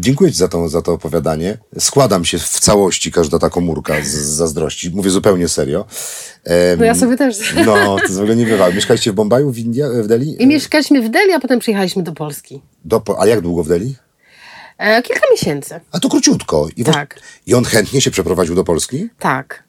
dziękuję 0.00 0.30
Ci 0.32 0.38
za 0.38 0.48
to, 0.48 0.68
za 0.68 0.82
to 0.82 0.92
opowiadanie. 0.92 1.58
Składam 1.78 2.24
się 2.24 2.38
w 2.38 2.48
całości, 2.60 3.12
każda 3.12 3.38
ta 3.38 3.50
komórka 3.50 3.94
z, 4.04 4.06
z 4.08 4.12
zazdrości. 4.36 4.90
Mówię 4.90 5.10
zupełnie 5.10 5.48
serio. 5.48 5.84
Em, 6.44 6.78
No 6.78 6.84
ja 6.84 6.94
sobie 6.94 7.16
też. 7.16 7.54
No, 7.66 7.96
to 7.96 8.02
jest 8.02 8.14
w 8.14 8.20
ogóle 8.20 8.36
niebywałe. 8.36 8.74
Mieszkaliście 8.74 9.12
w 9.12 9.14
Bombaju, 9.14 9.50
w 9.52 9.58
India, 9.58 9.86
w 10.02 10.06
Delhi? 10.06 10.42
I 10.42 10.46
mieszkaliśmy 10.46 11.02
w 11.02 11.08
Delhi, 11.08 11.32
a 11.32 11.40
potem 11.40 11.58
przyjechaliśmy 11.58 12.02
do 12.02 12.12
Polski. 12.12 12.62
Do, 12.84 13.02
a 13.18 13.26
jak 13.26 13.40
długo 13.40 13.64
w 13.64 13.68
Delhi? 13.68 13.94
E, 14.78 15.02
kilka 15.02 15.20
miesięcy. 15.30 15.80
A 15.92 16.00
to 16.00 16.08
króciutko. 16.08 16.68
I, 16.76 16.84
Tak. 16.84 17.14
wasz- 17.14 17.22
I 17.46 17.54
on 17.54 17.64
chętnie 17.64 18.00
się 18.00 18.10
przeprowadził 18.10 18.54
do 18.54 18.64
Polski? 18.64 19.08
Tak. 19.18 19.64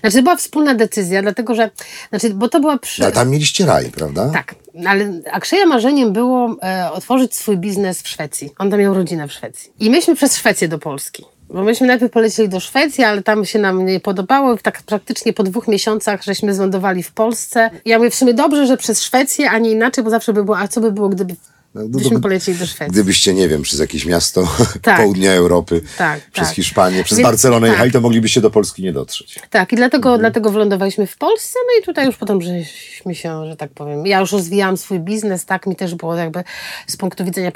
Znaczy, 0.00 0.16
to 0.16 0.22
była 0.22 0.36
wspólna 0.36 0.74
decyzja, 0.74 1.22
dlatego 1.22 1.54
że, 1.54 1.70
znaczy, 2.10 2.34
bo 2.34 2.48
to 2.48 2.60
była 2.60 2.78
przy... 2.78 3.00
No, 3.00 3.06
ale 3.06 3.14
tam 3.14 3.30
mieliście 3.30 3.66
raj, 3.66 3.90
prawda? 3.90 4.30
Tak, 4.32 4.54
ale 4.86 5.20
Aksheja 5.32 5.66
marzeniem 5.66 6.12
było 6.12 6.56
e, 6.62 6.90
otworzyć 6.92 7.36
swój 7.36 7.56
biznes 7.58 8.02
w 8.02 8.08
Szwecji. 8.08 8.50
On 8.58 8.70
tam 8.70 8.80
miał 8.80 8.94
rodzinę 8.94 9.28
w 9.28 9.32
Szwecji. 9.32 9.72
I 9.80 9.90
myśmy 9.90 10.16
przez 10.16 10.36
Szwecję 10.36 10.68
do 10.68 10.78
Polski. 10.78 11.24
Bo 11.50 11.62
myśmy 11.62 11.86
najpierw 11.86 12.12
polecieli 12.12 12.48
do 12.48 12.60
Szwecji, 12.60 13.04
ale 13.04 13.22
tam 13.22 13.44
się 13.44 13.58
nam 13.58 13.86
nie 13.86 14.00
podobało. 14.00 14.56
Tak 14.56 14.82
praktycznie 14.82 15.32
po 15.32 15.42
dwóch 15.42 15.68
miesiącach 15.68 16.22
żeśmy 16.22 16.54
zlądowali 16.54 17.02
w 17.02 17.12
Polsce. 17.12 17.70
Ja 17.84 17.98
mówię, 17.98 18.10
w 18.10 18.14
sumie 18.14 18.34
dobrze, 18.34 18.66
że 18.66 18.76
przez 18.76 19.02
Szwecję, 19.02 19.50
a 19.50 19.58
nie 19.58 19.70
inaczej, 19.70 20.04
bo 20.04 20.10
zawsze 20.10 20.32
by 20.32 20.44
było, 20.44 20.58
a 20.58 20.68
co 20.68 20.80
by 20.80 20.92
było, 20.92 21.08
gdyby 21.08 21.34
No, 21.82 21.88
no, 21.92 21.98
byśmy 21.98 22.20
polecieli 22.20 22.58
do 22.58 22.66
Szwecji. 22.66 22.92
Gdybyście, 22.92 23.34
nie 23.34 23.48
wiem, 23.48 23.62
przez 23.62 23.80
jakieś 23.80 24.06
miasto 24.06 24.48
Tak. 24.82 24.96
południa 25.00 25.32
Europy, 25.32 25.80
Tak, 25.98 26.20
przez 26.30 26.46
tak. 26.48 26.56
Hiszpanię, 26.56 27.04
przez 27.04 27.18
Więc- 27.18 27.28
Barcelonę 27.28 27.66
tak. 27.66 27.74
jechali, 27.74 27.92
to 27.92 28.00
moglibyście 28.00 28.40
do 28.40 28.50
Polski 28.50 28.82
nie 28.82 28.92
dotrzeć. 28.92 29.38
Tak, 29.50 29.72
i 29.72 29.76
dlatego, 29.76 30.08
Mhm. 30.08 30.20
dlatego 30.20 30.50
wylądowaliśmy 30.50 31.06
w 31.06 31.16
Polsce, 31.16 31.58
no 31.66 31.80
i 31.80 31.84
tutaj 31.84 32.06
już 32.06 32.16
potem 32.16 32.42
żeśmy 32.42 33.14
się, 33.14 33.46
że 33.46 33.56
tak 33.56 33.70
powiem, 33.70 34.06
ja 34.06 34.20
już 34.20 34.32
rozwijałam 34.32 34.76
swój 34.76 35.00
biznes, 35.00 35.44
tak, 35.44 35.66
mi 35.66 35.76
też 35.76 35.94
było 35.94 36.14
jakby 36.16 36.44
z 36.86 36.96
punktu 36.96 37.24
widzenia 37.24 37.52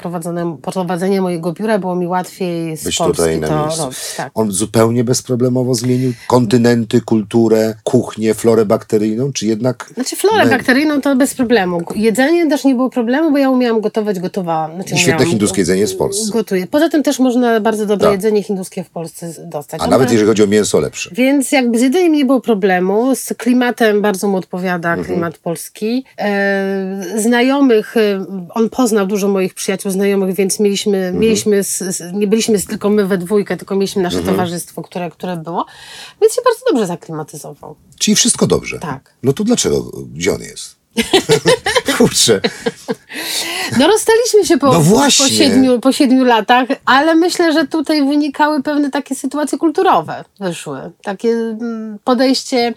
prowadzenia 0.61 1.21
mojego 1.21 1.53
biura 1.53 1.79
było 1.79 1.95
mi 1.95 2.07
łatwiej 2.07 2.77
z 2.77 2.83
Być 2.83 2.97
Polski 2.97 3.17
tutaj 3.17 3.39
na 3.39 3.47
to 3.47 3.61
miejscu. 3.65 3.81
robić, 3.83 3.97
tak. 4.17 4.31
On 4.33 4.51
zupełnie 4.51 5.03
bezproblemowo 5.03 5.75
zmienił 5.75 6.13
kontynenty, 6.27 7.01
kulturę, 7.01 7.75
kuchnię, 7.83 8.33
florę 8.33 8.65
bakteryjną, 8.65 9.33
czy 9.33 9.45
jednak... 9.47 9.89
Znaczy 9.93 10.15
florę 10.15 10.43
My- 10.45 10.51
bakteryjną 10.51 11.01
to 11.01 11.15
bez 11.15 11.33
problemu. 11.35 11.81
Jedzenie 11.95 12.49
też 12.49 12.63
nie 12.63 12.75
było 12.75 12.89
problemu, 12.89 13.31
bo 13.31 13.37
ja 13.37 13.49
umiałam 13.49 13.81
gotować, 13.81 14.12
gotowałam. 14.19 14.75
Znaczy, 14.75 14.95
I 14.95 14.97
świetne 14.97 15.25
hinduskie 15.25 15.61
jedzenie 15.61 15.81
jest 15.81 15.93
w 15.93 15.97
Polsce. 15.97 16.31
Gotuję. 16.33 16.67
Poza 16.67 16.89
tym 16.89 17.03
też 17.03 17.19
można 17.19 17.59
bardzo 17.59 17.85
dobre 17.85 18.05
Tak. 18.07 18.11
jedzenie 18.11 18.43
hinduskie 18.43 18.83
w 18.83 18.89
Polsce 18.89 19.33
dostać. 19.45 19.81
A 19.83 19.87
nawet 19.87 20.11
jeżeli 20.11 20.27
chodzi 20.29 20.43
o 20.43 20.47
mięso, 20.47 20.79
lepsze. 20.79 21.09
Więc 21.13 21.51
jakby 21.51 21.79
z 21.79 21.81
jedzeniem 21.81 22.11
nie 22.13 22.25
było 22.25 22.41
problemu, 22.41 23.15
z 23.15 23.33
klimatem 23.37 24.01
bardzo 24.01 24.27
mu 24.27 24.37
odpowiada 24.37 24.89
Mhm. 24.89 25.05
klimat 25.07 25.37
polski. 25.37 26.05
E, 26.19 27.01
znajomych, 27.17 27.97
e, 27.97 28.25
on 28.49 28.69
poznał 28.69 29.07
dużo 29.07 29.27
moich 29.27 29.53
przyjaciół 29.53 29.91
znajomych, 29.91 30.35
więc 30.35 30.59
mieliśmy, 30.59 30.97
Mhm. 30.97 31.19
mieliśmy 31.19 31.57
s, 31.57 31.81
s, 31.81 32.03
nie 32.13 32.27
byliśmy 32.27 32.59
tylko 32.61 32.89
my 32.89 33.05
we 33.05 33.17
dwójkę, 33.17 33.57
tylko 33.57 33.75
mieliśmy 33.75 34.01
nasze 34.03 34.17
Mhm. 34.17 34.35
towarzystwo, 34.35 34.81
które, 34.81 35.11
które 35.11 35.37
było, 35.37 35.65
więc 36.21 36.33
się 36.33 36.41
bardzo 36.45 36.59
dobrze 36.71 36.87
zaklimatyzował. 36.87 37.75
Czyli 37.99 38.15
wszystko 38.15 38.47
dobrze. 38.47 38.79
Tak. 38.79 39.13
No 39.23 39.33
to 39.33 39.43
dlaczego? 39.43 39.91
Gdzie 40.13 40.33
on 40.33 40.41
jest? 40.41 40.75
Kurczę. 41.97 42.41
No 43.79 43.87
rozstaliśmy 43.87 44.45
się 44.45 44.57
po, 44.57 44.67
No 44.67 44.73
po, 44.73 44.79
właśnie. 44.79 45.29
siedmiu, 45.29 45.79
po 45.79 45.91
siedmiu 45.91 46.23
latach, 46.23 46.67
ale 46.85 47.15
myślę, 47.15 47.53
że 47.53 47.67
tutaj 47.67 48.07
wynikały 48.07 48.63
pewne 48.63 48.91
takie 48.91 49.15
sytuacje 49.15 49.57
kulturowe 49.57 50.23
wyszły. 50.39 50.79
Takie 51.03 51.29
mm, 51.29 51.99
podejście 52.03 52.73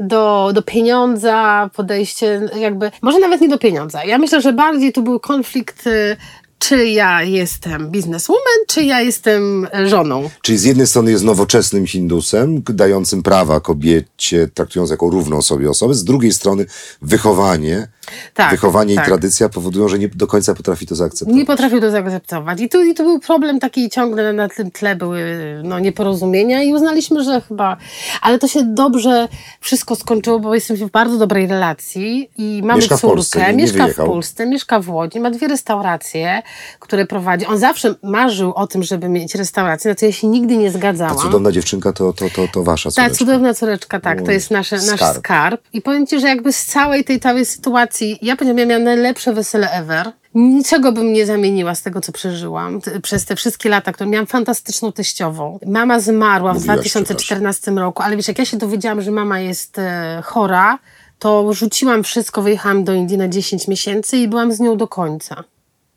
do, 0.00 0.50
do 0.54 0.62
pieniądza, 0.62 1.70
podejście 1.76 2.48
jakby, 2.60 2.90
może 3.02 3.18
nawet 3.18 3.40
nie 3.40 3.48
do 3.48 3.58
pieniądza. 3.58 4.04
Ja 4.04 4.18
myślę, 4.18 4.40
że 4.40 4.52
bardziej 4.52 4.92
tu 4.92 5.02
był 5.02 5.20
konflikt 5.20 5.86
y, 5.86 6.16
czy 6.58 6.88
ja 6.88 7.22
jestem 7.22 7.90
bizneswoman, 7.90 8.58
czy 8.66 8.82
ja 8.82 9.00
jestem 9.00 9.68
e, 9.74 9.88
żoną. 9.88 10.30
Czyli 10.42 10.58
z 10.58 10.64
jednej 10.64 10.86
strony 10.86 11.10
jest 11.10 11.24
nowoczesnym 11.24 11.86
Hindusem, 11.86 12.62
dającym 12.68 13.22
prawa 13.22 13.60
kobiecie, 13.60 14.48
traktując 14.54 14.90
jako 14.90 15.10
równą 15.10 15.42
sobie 15.42 15.70
osobę, 15.70 15.94
z 15.94 16.04
drugiej 16.04 16.32
strony 16.32 16.66
wychowanie, 17.02 17.88
Tak, 18.34 18.50
wychowanie 18.50 18.94
tak. 18.94 19.04
i 19.04 19.08
tradycja 19.08 19.48
powodują, 19.48 19.88
że 19.88 19.98
nie 19.98 20.08
do 20.08 20.26
końca 20.26 20.54
potrafi 20.54 20.86
to 20.86 20.94
zaakceptować. 20.94 21.36
Nie 21.36 21.46
potrafił 21.46 21.80
to 21.80 21.90
zaakceptować. 21.90 22.60
I 22.60 22.68
tu, 22.68 22.82
I 22.84 22.94
tu 22.94 23.02
był 23.04 23.20
problem 23.20 23.60
taki 23.60 23.90
ciągle 23.90 24.32
na 24.32 24.48
tym 24.48 24.70
tle 24.70 24.96
były 24.96 25.20
no, 25.64 25.78
nieporozumienia 25.78 26.62
i 26.62 26.74
uznaliśmy, 26.74 27.24
że 27.24 27.40
chyba. 27.40 27.76
Ale 28.22 28.38
to 28.38 28.48
się 28.48 28.62
dobrze 28.64 29.28
wszystko 29.60 29.96
skończyło, 29.96 30.38
bo 30.40 30.54
jesteśmy 30.54 30.86
w 30.86 30.90
bardzo 30.90 31.18
dobrej 31.18 31.46
relacji 31.46 32.30
i 32.38 32.60
mamy 32.64 32.80
Mieszka 32.80 32.96
w 32.96 33.00
córkę, 33.00 33.14
Polsce, 33.14 33.38
nie- 33.40 33.46
nie 33.46 33.62
mieszka 33.62 33.78
w 33.78 33.82
wyjechał. 33.82 34.06
Polsce, 34.06 34.46
mieszka 34.46 34.80
w 34.80 34.90
Łodzi, 34.90 35.20
ma 35.20 35.30
dwie 35.30 35.48
restauracje, 35.48 36.42
które 36.78 37.06
prowadzi. 37.06 37.46
On 37.46 37.58
zawsze 37.58 37.94
marzył 38.02 38.52
o 38.54 38.66
tym, 38.66 38.82
żeby 38.82 39.08
mieć 39.08 39.34
restaurację, 39.34 39.88
na 39.90 39.94
co 39.94 40.06
ja 40.06 40.12
się 40.12 40.26
nigdy 40.26 40.56
nie 40.56 40.72
Ta 40.72 40.78
zgadzałam. 40.78 41.16
cudowna 41.18 41.52
dziewczynka 41.52 41.92
to, 41.92 42.12
to, 42.12 42.30
to, 42.30 42.48
to 42.52 42.62
wasza 42.62 42.90
Ta 42.90 42.94
córeczka. 42.94 43.18
cudowna 43.18 43.54
córeczka, 43.54 44.00
tak, 44.00 44.22
to 44.22 44.30
jest 44.30 44.50
nasze, 44.50 44.76
nasz 44.76 44.86
skarb. 45.00 45.18
skarb. 45.18 45.60
I 45.72 45.82
powiem 45.82 46.06
Ci, 46.06 46.20
że 46.20 46.28
jakby 46.28 46.52
z 46.52 46.64
całej 46.66 47.04
tej 47.04 47.20
całej 47.20 47.44
sytuacji, 47.46 47.97
ja 48.22 48.36
powiedziałam, 48.36 48.58
ja 48.58 48.66
miałam 48.66 48.84
najlepsze 48.84 49.32
wesele 49.32 49.70
ever. 49.70 50.12
Niczego 50.34 50.92
bym 50.92 51.12
nie 51.12 51.26
zamieniła 51.26 51.74
z 51.74 51.82
tego, 51.82 52.00
co 52.00 52.12
przeżyłam 52.12 52.80
przez 53.02 53.24
te 53.24 53.36
wszystkie 53.36 53.68
lata, 53.68 53.92
które 53.92 54.10
miałam 54.10 54.26
fantastyczną 54.26 54.92
teściową. 54.92 55.58
Mama 55.66 56.00
zmarła 56.00 56.52
w 56.52 56.56
Mówiłaś, 56.56 56.76
2014 56.78 57.70
roku, 57.70 58.02
ale 58.02 58.16
wiesz, 58.16 58.28
jak 58.28 58.38
ja 58.38 58.44
się 58.44 58.56
dowiedziałam, 58.56 59.02
że 59.02 59.10
mama 59.10 59.40
jest 59.40 59.78
e, 59.78 60.22
chora, 60.24 60.78
to 61.18 61.52
rzuciłam 61.52 62.04
wszystko, 62.04 62.42
wyjechałam 62.42 62.84
do 62.84 62.94
Indii 62.94 63.18
na 63.18 63.28
10 63.28 63.68
miesięcy 63.68 64.16
i 64.16 64.28
byłam 64.28 64.52
z 64.52 64.60
nią 64.60 64.76
do 64.76 64.88
końca. 64.88 65.44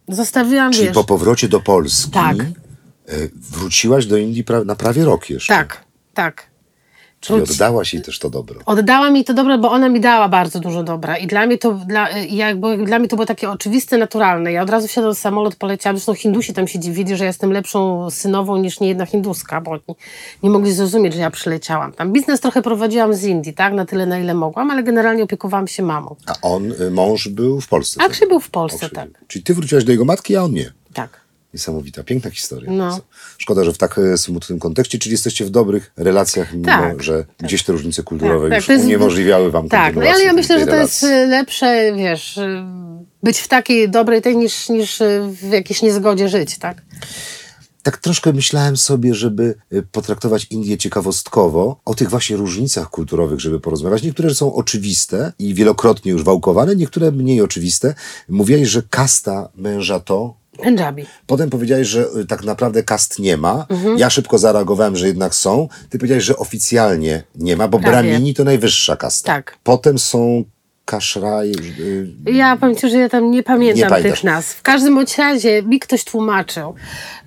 Zostawiłam, 0.08 0.72
Czyli 0.72 0.86
wiesz... 0.86 0.94
po 0.94 1.04
powrocie 1.04 1.48
do 1.48 1.60
Polski 1.60 2.12
Tak. 2.12 2.38
e, 2.40 2.46
wróciłaś 3.34 4.06
do 4.06 4.18
Indii 4.18 4.44
pra- 4.44 4.66
na 4.66 4.76
prawie 4.76 5.06
rok 5.06 5.30
jeszcze. 5.30 5.54
Tak, 5.54 5.82
tak. 6.14 6.51
Czyli 7.22 7.42
oddałaś 7.42 7.94
jej 7.94 8.04
też 8.04 8.20
to 8.20 8.30
dobro. 8.30 8.60
Oddała 8.66 9.10
mi 9.10 9.24
to 9.24 9.34
dobro, 9.34 9.58
bo 9.58 9.72
ona 9.72 9.90
mi 9.90 10.00
dała 10.00 10.30
bardzo 10.30 10.60
dużo 10.60 10.84
dobra. 10.84 11.18
I 11.18 11.28
dla 11.28 11.46
mnie 11.46 11.58
to, 11.58 11.74
dla, 11.74 12.10
jakby, 12.30 12.78
dla 12.78 13.00
mnie 13.00 13.08
to 13.08 13.16
było 13.16 13.26
takie 13.26 13.50
oczywiste, 13.50 13.98
naturalne. 13.98 14.52
Ja 14.52 14.64
od 14.64 14.70
razu 14.70 14.88
wsiadłam 14.88 15.16
w 15.16 15.18
samolot, 15.18 15.56
poleciałam. 15.56 15.98
Zresztą 15.98 16.14
Hindusi 16.14 16.54
tam 16.54 16.68
się 16.68 16.80
dziwili, 16.80 17.18
że 17.18 17.26
jestem 17.26 17.52
lepszą 17.52 18.10
synową 18.10 18.58
niż 18.58 18.80
niejedna 18.80 19.06
hinduska, 19.06 19.62
bo 19.62 19.72
oni 19.72 19.82
nie 20.44 20.50
mogli 20.50 20.74
zrozumieć, 20.74 21.14
że 21.14 21.20
ja 21.20 21.32
przyleciałam. 21.32 21.92
Tam 21.92 22.14
biznes 22.14 22.40
trochę 22.40 22.62
prowadziłam 22.62 23.14
z 23.14 23.24
Indii, 23.24 23.54
tak? 23.54 23.74
Na 23.74 23.86
tyle, 23.86 24.06
na 24.06 24.20
ile 24.20 24.34
mogłam, 24.34 24.72
ale 24.72 24.84
generalnie 24.84 25.24
opiekowałam 25.24 25.68
się 25.68 25.84
mamą. 25.84 26.16
A 26.28 26.34
on, 26.42 26.72
y, 26.72 26.92
mąż 26.92 27.28
był 27.28 27.62
w 27.62 27.68
Polsce. 27.68 28.02
A? 28.04 28.10
Krzyś 28.10 28.28
był 28.30 28.40
w 28.40 28.50
Polsce, 28.50 28.86
Okrzyk. 28.86 28.94
tak. 28.94 29.10
Czyli 29.28 29.44
ty 29.44 29.54
wróciłaś 29.54 29.84
do 29.84 29.92
jego 29.92 30.06
matki, 30.06 30.36
a 30.36 30.44
on 30.44 30.54
nie. 30.54 30.81
Tak. 31.52 31.54
Niesamowita, 31.54 32.04
piękna 32.04 32.30
historia. 32.32 32.72
No. 32.72 33.00
Szkoda, 33.38 33.64
że 33.64 33.74
w 33.74 33.78
tak 33.78 33.98
e, 33.98 34.18
smutnym 34.18 34.60
kontekście, 34.60 35.00
czyli 35.00 35.12
jesteście 35.12 35.46
w 35.46 35.50
dobrych 35.50 35.92
relacjach, 35.98 36.54
mimo 36.54 36.66
Tak, 36.66 37.04
że 37.04 37.26
gdzieś 37.40 37.64
te 37.64 37.72
różnice 37.72 38.04
kulturowe 38.04 38.50
Tak, 38.50 38.58
już 38.58 38.68
jest- 38.68 38.86
uniemożliwiały 38.86 39.52
wam 39.52 39.70
Tak, 39.70 39.96
no, 39.96 40.02
ale 40.02 40.24
ja 40.24 40.34
myślę, 40.34 40.60
że 40.60 40.66
to 40.68 40.76
jest 40.76 41.04
relacji. 41.04 41.24
y, 41.24 41.28
lepsze, 41.28 41.94
wiesz, 41.98 42.38
y, 42.38 42.64
być 43.24 43.40
w 43.40 43.48
takiej 43.48 43.90
dobrej 43.90 44.22
tej 44.22 44.38
niż, 44.38 44.70
niż 44.70 45.02
y, 45.02 45.22
w 45.42 45.52
jakiejś 45.52 45.82
niezgodzie 45.82 46.30
żyć, 46.30 46.58
tak? 46.58 46.82
Tak 47.84 47.98
troszkę 47.98 48.34
myślałem 48.34 48.78
sobie, 48.78 49.14
żeby 49.14 49.56
potraktować 49.92 50.48
Indię 50.50 50.78
ciekawostkowo, 50.78 51.82
o 51.86 51.94
tych 51.96 52.10
właśnie 52.10 52.38
różnicach 52.38 52.90
kulturowych, 52.90 53.40
żeby 53.40 53.60
porozmawiać. 53.60 54.04
Niektóre 54.04 54.36
są 54.36 54.54
oczywiste 54.54 55.34
i 55.40 55.54
wielokrotnie 55.54 56.12
już 56.12 56.24
wałkowane, 56.24 56.76
niektóre 56.76 57.12
mniej 57.12 57.42
oczywiste. 57.42 57.96
Mówiłeś, 58.30 58.68
że 58.70 58.84
kasta 58.90 59.50
męża 59.56 60.00
to, 60.00 60.41
Punjabi. 60.58 61.06
Potem 61.28 61.50
powiedziałeś, 61.50 61.88
że 61.88 62.06
y, 62.18 62.26
tak 62.26 62.44
naprawdę 62.44 62.84
kast 62.84 63.20
nie 63.20 63.38
ma. 63.38 63.66
Mhm. 63.70 63.98
Ja 63.98 64.10
szybko 64.10 64.38
zareagowałem, 64.38 64.96
że 64.96 65.08
jednak 65.08 65.36
są. 65.36 65.68
Ty 65.90 65.98
powiedziałeś, 65.98 66.24
że 66.24 66.38
oficjalnie 66.38 67.24
nie 67.36 67.58
ma, 67.58 67.68
bo 67.68 67.80
Prawie. 67.80 67.92
Brahmini 67.92 68.34
to 68.34 68.44
najwyższa 68.44 68.96
kasta. 68.96 69.28
Tak. 69.28 69.58
Potem 69.64 70.00
są 70.00 70.44
kaszraj. 70.86 71.52
y, 71.80 72.32
Ja 72.32 72.58
Ci, 72.82 72.90
że 72.90 72.98
ja 72.98 73.10
tam 73.10 73.32
nie 73.32 73.44
pamiętam 73.44 73.98
Nie 73.98 74.04
tych 74.04 74.24
nazw. 74.24 74.56
W 74.56 74.62
każdym 74.62 74.96
bądź 74.96 75.18
razie 75.18 75.64
mi 75.64 75.80
ktoś 75.80 76.04
tłumaczył, 76.04 76.76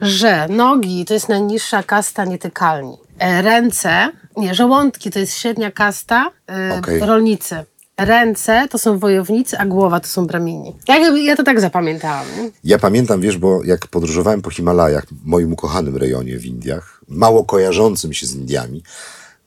że 0.00 0.48
nogi 0.48 1.04
to 1.04 1.14
jest 1.14 1.28
najniższa 1.28 1.82
kasta 1.82 2.24
nietykalni. 2.24 2.96
E, 3.18 3.42
Ręce, 3.42 4.08
nie, 4.36 4.54
żołądki 4.54 5.10
to 5.10 5.18
jest 5.18 5.38
średnia 5.38 5.70
kasta 5.70 6.30
e, 6.50 6.78
Okej. 6.78 7.00
rolnicy. 7.00 7.64
Ręce 7.98 8.68
to 8.70 8.78
są 8.78 8.98
wojownicy, 8.98 9.58
a 9.58 9.66
głowa 9.66 10.00
to 10.00 10.08
są 10.08 10.26
bramini. 10.26 10.74
Ja, 10.88 11.08
ja 11.16 11.36
to 11.36 11.42
tak 11.42 11.60
zapamiętałam. 11.60 12.26
Ja 12.64 12.78
pamiętam, 12.78 13.20
wiesz, 13.20 13.38
bo 13.38 13.64
jak 13.64 13.86
podróżowałem 13.86 14.42
po 14.42 14.50
Himalajach, 14.50 15.04
moim 15.24 15.52
ukochanym 15.52 15.96
rejonie 15.96 16.38
w 16.38 16.46
Indiach, 16.46 17.00
mało 17.08 17.44
kojarzącym 17.44 18.12
się 18.12 18.26
z 18.26 18.34
Indiami, 18.34 18.82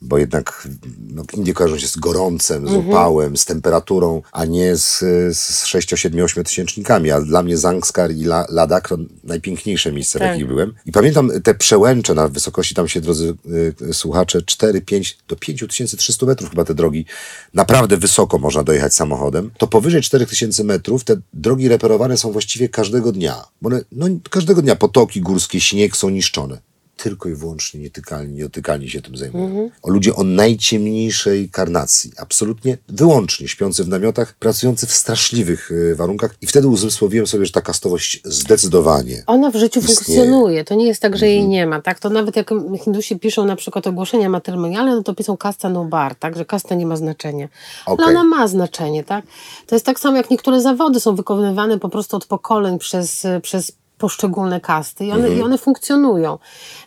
bo 0.02 0.18
jednak 0.18 0.68
no, 1.14 1.24
Indie 1.34 1.54
kojarzą 1.54 1.78
się 1.78 1.88
z 1.88 1.98
gorącem, 1.98 2.68
z 2.68 2.70
Mhm. 2.70 2.88
upałem, 2.90 3.38
z 3.38 3.46
temperaturą, 3.46 4.22
a 4.32 4.46
nie 4.46 4.78
z, 4.78 5.00
z 5.38 5.66
6, 5.66 5.90
7, 5.96 6.24
8 6.26 6.44
tysięcznikami. 6.44 7.12
A 7.12 7.22
dla 7.22 7.44
mnie 7.44 7.58
Zangskar 7.58 8.12
i 8.12 8.22
La, 8.22 8.46
Ladakh 8.50 8.90
to 8.90 8.98
najpiękniejsze 9.24 9.92
miejsce, 9.92 10.20
w 10.20 10.22
Tak. 10.22 10.32
jakich 10.32 10.48
byłem. 10.48 10.74
I 10.86 10.92
pamiętam 10.92 11.32
te 11.44 11.56
przełęcze 11.56 12.14
na 12.14 12.28
wysokości, 12.28 12.76
tam 12.76 12.88
się, 12.88 13.02
drodzy 13.02 13.36
y, 13.82 13.94
słuchacze, 13.94 14.42
4, 14.42 14.82
5 14.82 15.18
do 15.28 15.36
5300 15.36 16.26
metrów 16.26 16.50
chyba 16.50 16.66
te 16.66 16.74
drogi. 16.74 17.06
Naprawdę 17.54 17.98
wysoko 17.98 18.38
można 18.38 18.64
dojechać 18.64 18.94
samochodem. 18.94 19.52
To 19.58 19.68
powyżej 19.68 20.02
4000 20.02 20.64
metrów 20.64 21.04
te 21.04 21.16
drogi 21.34 21.68
reperowane 21.68 22.18
są 22.18 22.32
właściwie 22.32 22.70
każdego 22.70 23.12
dnia. 23.12 23.44
Bo 23.62 23.70
one, 23.70 23.82
no, 23.92 24.08
każdego 24.30 24.62
dnia 24.62 24.76
potoki 24.76 25.22
górskie, 25.22 25.62
śnieg 25.62 25.98
są 25.98 26.10
niszczone 26.10 26.67
tylko 26.98 27.30
i 27.30 27.36
wyłącznie 27.36 27.80
nietykalni, 27.80 28.90
się 28.90 29.02
tym 29.02 29.18
zajmują. 29.18 29.46
Mhm. 29.46 29.70
O 29.82 29.90
ludzie 29.90 30.16
o 30.16 30.24
najciemniejszej 30.24 31.50
karnacji, 31.50 32.12
absolutnie 32.18 32.78
wyłącznie 32.90 33.48
śpiący 33.48 33.84
w 33.84 33.88
namiotach, 33.88 34.34
pracujący 34.40 34.88
w 34.88 34.94
straszliwych 34.94 35.72
y, 35.72 35.96
warunkach 35.96 36.36
i 36.42 36.48
wtedy 36.48 36.68
uzmysłowiłem 36.68 37.28
sobie, 37.28 37.46
że 37.46 37.52
ta 37.52 37.62
kastowość 37.62 38.22
zdecydowanie 38.26 39.24
Ona 39.28 39.52
w 39.52 39.56
życiu 39.56 39.80
Istnieje. 39.80 39.96
funkcjonuje. 39.96 40.64
To 40.64 40.76
nie 40.76 40.86
jest 40.88 41.02
tak, 41.02 41.18
że 41.18 41.26
Mhm. 41.26 41.32
jej 41.40 41.48
nie 41.50 41.68
ma. 41.68 41.82
Tak? 41.82 42.00
To 42.00 42.10
nawet 42.10 42.36
jak 42.36 42.50
Hindusi 42.84 43.20
piszą 43.20 43.46
na 43.46 43.56
przykład 43.56 43.88
ogłoszenia 43.88 44.30
matrymonialne, 44.30 44.96
no 44.96 45.04
to 45.04 45.16
piszą 45.16 45.38
kasta 45.38 45.70
no 45.70 45.86
bar, 45.86 46.16
tak? 46.16 46.38
że 46.38 46.46
kasta 46.46 46.76
nie 46.76 46.86
ma 46.86 46.96
znaczenia. 46.96 47.48
Okej. 47.86 48.06
Ale 48.06 48.20
ona 48.20 48.24
ma 48.30 48.48
znaczenie. 48.48 49.04
Tak? 49.04 49.26
To 49.68 49.76
jest 49.76 49.86
tak 49.86 50.00
samo, 50.00 50.18
jak 50.18 50.30
niektóre 50.30 50.62
zawody 50.62 51.00
są 51.00 51.16
wykonywane 51.16 51.80
po 51.80 51.90
prostu 51.90 52.18
od 52.18 52.26
pokoleń 52.26 52.80
przez, 52.80 53.24
przez 53.42 53.72
poszczególne 53.98 54.62
kasty 54.62 55.06
i 55.06 55.12
one, 55.12 55.20
Mhm. 55.24 55.40
i 55.40 55.42
one 55.42 55.58
funkcjonują. 55.58 56.38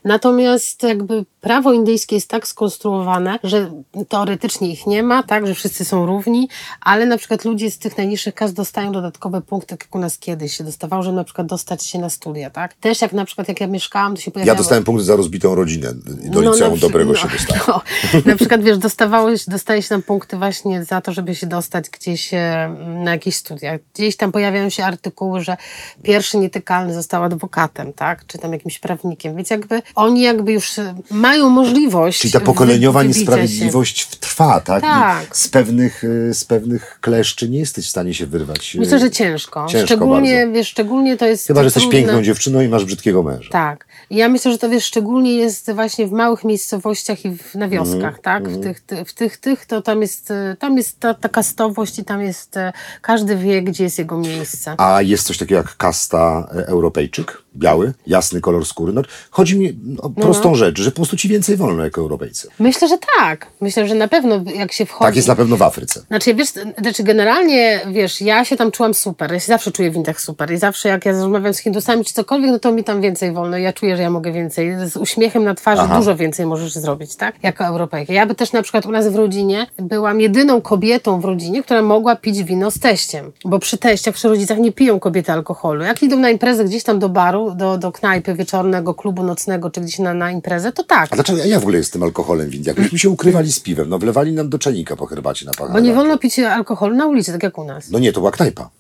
Natomiast 0.05 0.83
jakby 0.83 1.25
prawo 1.41 1.73
indyjskie 1.73 2.15
jest 2.17 2.29
tak 2.29 2.47
skonstruowane, 2.49 3.39
że 3.45 3.71
teoretycznie 4.09 4.69
ich 4.73 4.87
nie 4.87 5.03
ma, 5.03 5.23
tak, 5.23 5.47
że 5.47 5.55
wszyscy 5.55 5.85
są 5.85 6.07
równi, 6.07 6.49
ale 6.81 7.07
na 7.07 7.19
przykład 7.19 7.45
ludzie 7.45 7.71
z 7.71 7.79
tych 7.79 7.99
najniższych 7.99 8.35
kast 8.35 8.55
dostają 8.55 8.93
dodatkowe 8.93 9.41
punkty, 9.41 9.69
tak 9.69 9.81
jak 9.85 9.95
u 9.95 9.99
nas 9.99 10.19
kiedyś 10.19 10.57
się 10.57 10.65
dostawało, 10.65 11.03
żeby 11.03 11.17
na 11.17 11.25
przykład 11.25 11.47
dostać 11.47 11.87
się 11.87 11.99
na 11.99 12.11
studia, 12.11 12.51
tak? 12.51 12.75
Też 12.75 13.01
jak 13.01 13.13
na 13.13 13.25
przykład 13.25 13.49
jak 13.49 13.61
ja 13.61 13.67
mieszkałam, 13.67 14.15
to 14.17 14.21
się 14.23 14.31
pojawiało... 14.31 14.55
Ja 14.55 14.59
dostałem 14.59 14.85
punkty 14.85 15.05
za 15.05 15.17
rozbitą 15.17 15.55
rodzinę. 15.55 15.93
Do 16.25 16.41
No, 16.41 16.53
liceum 16.53 16.71
na 16.71 16.77
przy- 16.77 16.81
dobrego 16.87 17.13
no, 17.13 17.19
się 17.19 17.29
dostałem. 17.29 17.63
No, 17.69 17.81
na 18.31 18.37
przykład, 18.37 18.63
wiesz, 18.63 18.79
dostawałeś, 18.79 19.45
dostaje 19.47 19.83
się 19.83 19.89
tam 19.89 20.03
punkty 20.03 20.37
właśnie 20.37 20.85
za 20.85 21.01
to, 21.01 21.13
żeby 21.13 21.35
się 21.35 21.47
dostać 21.47 21.91
gdzieś 21.91 22.35
e, 22.35 22.75
na 23.05 23.11
jakieś 23.11 23.37
studia. 23.37 23.79
Gdzieś 23.95 24.17
tam 24.17 24.33
pojawiają 24.33 24.71
się 24.71 24.85
artykuły, 24.85 25.41
że 25.41 25.57
pierwszy 26.03 26.39
nietykalny 26.39 26.95
został 26.95 27.25
adwokatem, 27.25 27.93
tak? 27.93 28.27
Czy 28.27 28.39
tam 28.39 28.53
jakimś 28.53 28.79
prawnikiem. 28.79 29.37
Więc 29.37 29.51
jakby 29.51 29.83
oni 29.95 30.21
jakby 30.23 30.53
już 30.53 30.79
e, 30.79 30.95
mają 31.31 31.49
możliwość 31.51 32.21
Czyli 32.21 32.33
ta 32.33 32.41
pokoleniowa 32.41 33.01
wybicia 33.01 33.15
się. 33.15 33.21
niesprawiedliwość 33.21 34.07
trwa, 34.07 34.61
tak? 34.61 34.83
Tak. 34.83 35.37
Z 35.37 35.49
pewnych, 35.49 36.05
y, 36.05 36.35
z 36.35 36.45
pewnych 36.45 36.99
kleszczy 37.01 37.49
nie 37.49 37.59
jesteś 37.59 37.87
w 37.87 37.91
stanie 37.91 38.15
się 38.15 38.27
wyrwać. 38.27 38.75
y, 38.77 38.79
Myślę, 38.79 38.99
że 38.99 39.11
ciężko. 39.11 39.67
Ciężko 39.69 39.87
szczególnie, 39.87 40.37
bardzo. 40.37 40.53
wiesz, 40.53 40.69
szczególnie 40.69 41.17
to 41.17 41.27
jest 41.27 41.47
Chyba, 41.47 41.61
że 41.61 41.65
jesteś 41.65 41.83
trudne. 41.83 41.99
piękną 42.01 42.23
dziewczyną 42.23 42.61
i 42.61 42.69
masz 42.69 42.85
brzydkiego 42.85 43.23
męża. 43.23 43.51
Tak. 43.51 43.87
I 44.11 44.17
ja 44.17 44.29
myślę, 44.29 44.53
że 44.53 44.59
to 44.59 44.69
wiesz, 44.69 44.85
szczególnie 44.85 45.35
jest 45.35 45.73
właśnie 45.73 46.07
w 46.07 46.13
małych 46.13 46.45
miejscowościach 46.45 47.25
i 47.25 47.31
w, 47.37 47.55
na 47.55 47.69
wioskach, 47.69 48.17
Mhm, 48.19 48.23
tak? 48.23 48.49
W 48.49 48.61
tych, 48.63 48.81
ty, 48.81 49.05
w 49.05 49.13
tych, 49.15 49.37
tych, 49.37 49.67
to 49.67 49.83
tam 49.83 50.03
jest, 50.03 50.31
e, 50.31 50.57
tam 50.59 50.77
jest 50.77 51.01
ta, 51.01 51.15
ta 51.15 51.29
kastowość 51.29 51.99
i 51.99 52.05
tam 52.05 52.23
jest, 52.23 52.55
każdy 53.03 53.37
wie, 53.37 53.63
gdzie 53.63 53.85
jest 53.85 53.99
jego 53.99 54.19
miejsce. 54.19 54.75
A 54.79 55.03
jest 55.03 55.27
coś 55.27 55.39
takiego 55.39 55.57
jak 55.59 55.77
kasta 55.77 56.49
e, 56.57 56.67
Europejczyk, 56.67 57.43
biały, 57.57 57.93
jasny 58.07 58.41
kolor 58.41 58.67
skóry. 58.67 58.93
No, 58.93 59.03
chodzi 59.31 59.59
mi 59.59 59.79
o 59.99 60.11
prostą 60.11 60.55
rzecz, 60.55 60.81
że 60.81 60.91
po 60.91 60.97
prostu 60.97 61.17
ci 61.17 61.29
więcej 61.29 61.57
wolno 61.57 61.85
jako 61.85 62.01
Europejcy. 62.01 62.49
Myślę, 62.59 62.89
że 62.89 62.99
tak. 63.19 63.47
Myślę, 63.61 63.89
że 63.89 63.95
na 63.95 64.09
pewno 64.09 64.21
pewno 64.21 64.53
jak 64.55 64.73
się 64.73 64.87
wchodzi... 64.87 65.09
Tak 65.09 65.17
jest 65.17 65.29
na 65.29 65.37
pewno 65.37 65.57
w 65.57 65.63
Afryce. 65.63 66.01
Znaczy, 66.09 66.35
wiesz, 66.35 66.49
znaczy 66.79 67.03
generalnie, 67.03 67.81
wiesz, 67.93 68.21
ja 68.21 68.45
się 68.45 68.57
tam 68.57 68.71
czułam 68.71 68.95
super, 68.95 69.33
ja 69.33 69.41
się 69.41 69.47
zawsze 69.47 69.73
czuję 69.73 69.91
w 69.91 69.97
Indiach 69.97 70.21
super 70.21 70.53
i 70.53 70.57
zawsze 70.57 70.89
jak 70.89 71.07
ja 71.07 71.13
rozmawiam 71.13 71.55
z 71.55 71.59
Hindusami 71.59 72.05
czy 72.05 72.15
cokolwiek, 72.15 72.51
no 72.51 72.59
to 72.59 72.73
mi 72.73 72.85
tam 72.85 73.01
więcej 73.01 73.33
wolno, 73.33 73.59
ja 73.59 73.73
czuję, 73.73 73.97
że 73.97 74.03
ja 74.03 74.11
mogę 74.11 74.33
więcej. 74.33 74.71
Z 74.89 74.97
uśmiechem 74.97 75.45
na 75.45 75.55
twarzy 75.55 75.83
Aha. 75.83 75.99
dużo 75.99 76.17
więcej 76.17 76.47
możesz 76.47 76.73
zrobić, 76.73 77.17
tak? 77.17 77.35
Jako 77.43 77.65
Europejka. 77.65 78.13
Ja 78.13 78.27
by 78.27 78.35
też 78.35 78.53
na 78.53 78.63
przykład 78.63 78.87
u 78.87 78.91
nas 78.91 79.09
w 79.09 79.17
rodzinie 79.17 79.67
byłam 79.79 80.21
jedyną 80.21 80.61
kobietą 80.61 81.21
w 81.21 81.25
rodzinie, 81.25 81.63
która 81.63 81.83
mogła 81.83 82.17
pić 82.17 82.43
wino 82.43 82.71
z 82.71 82.79
teściem, 82.79 83.33
bo 83.45 83.59
przy 83.59 83.79
teściach, 83.79 84.15
przy 84.15 84.29
rodzicach 84.29 84.59
nie 84.59 84.73
piją 84.73 85.01
kobiety 85.01 85.33
alkoholu. 85.33 85.85
Jak 85.85 86.03
idą 86.03 86.17
na 86.17 86.31
imprezę 86.31 86.65
gdzieś 86.65 86.83
tam 86.83 86.99
do 86.99 87.09
baru, 87.09 87.40
do, 87.55 87.79
do 87.79 87.93
knajpy 87.93 88.35
wieczornego, 88.35 88.95
klubu 88.95 89.23
nocnego, 89.23 89.71
czy 89.71 89.81
gdzieś 89.81 89.99
na, 89.99 90.15
na 90.15 90.31
imprezę, 90.31 90.73
to 90.73 90.85
tak. 90.85 91.13
A 91.13 91.15
dlaczego 91.15 91.39
ja, 91.39 91.47
ja 91.47 91.61
w 91.61 91.63
ogóle 91.63 91.79
jestem 91.79 92.03
alkoholem 92.03 92.51
w 92.51 92.55
Indiach? 92.55 92.79
Myśmy 92.79 92.99
się 92.99 93.11
ukrywali 93.11 93.53
z 93.53 93.61
piwem, 93.61 93.89
no 93.89 93.99
wlewali 93.99 94.33
nam 94.33 94.49
do 94.49 94.59
czanika 94.59 94.97
po 94.97 95.07
herbacie 95.07 95.47
na 95.47 95.53
pachę. 95.55 95.73
Bo 95.73 95.81
nie 95.81 95.95
wolno 95.95 96.19
pić 96.19 96.39
alkoholu 96.39 96.97
na 96.97 97.07
ulicy, 97.07 97.33
tak 97.33 97.43
jak 97.43 97.59
u 97.59 97.65
nas. 97.65 97.91
No 97.91 97.99
nie, 97.99 98.13
to 98.13 98.21
była 98.21 98.31
knajpa. 98.33 98.71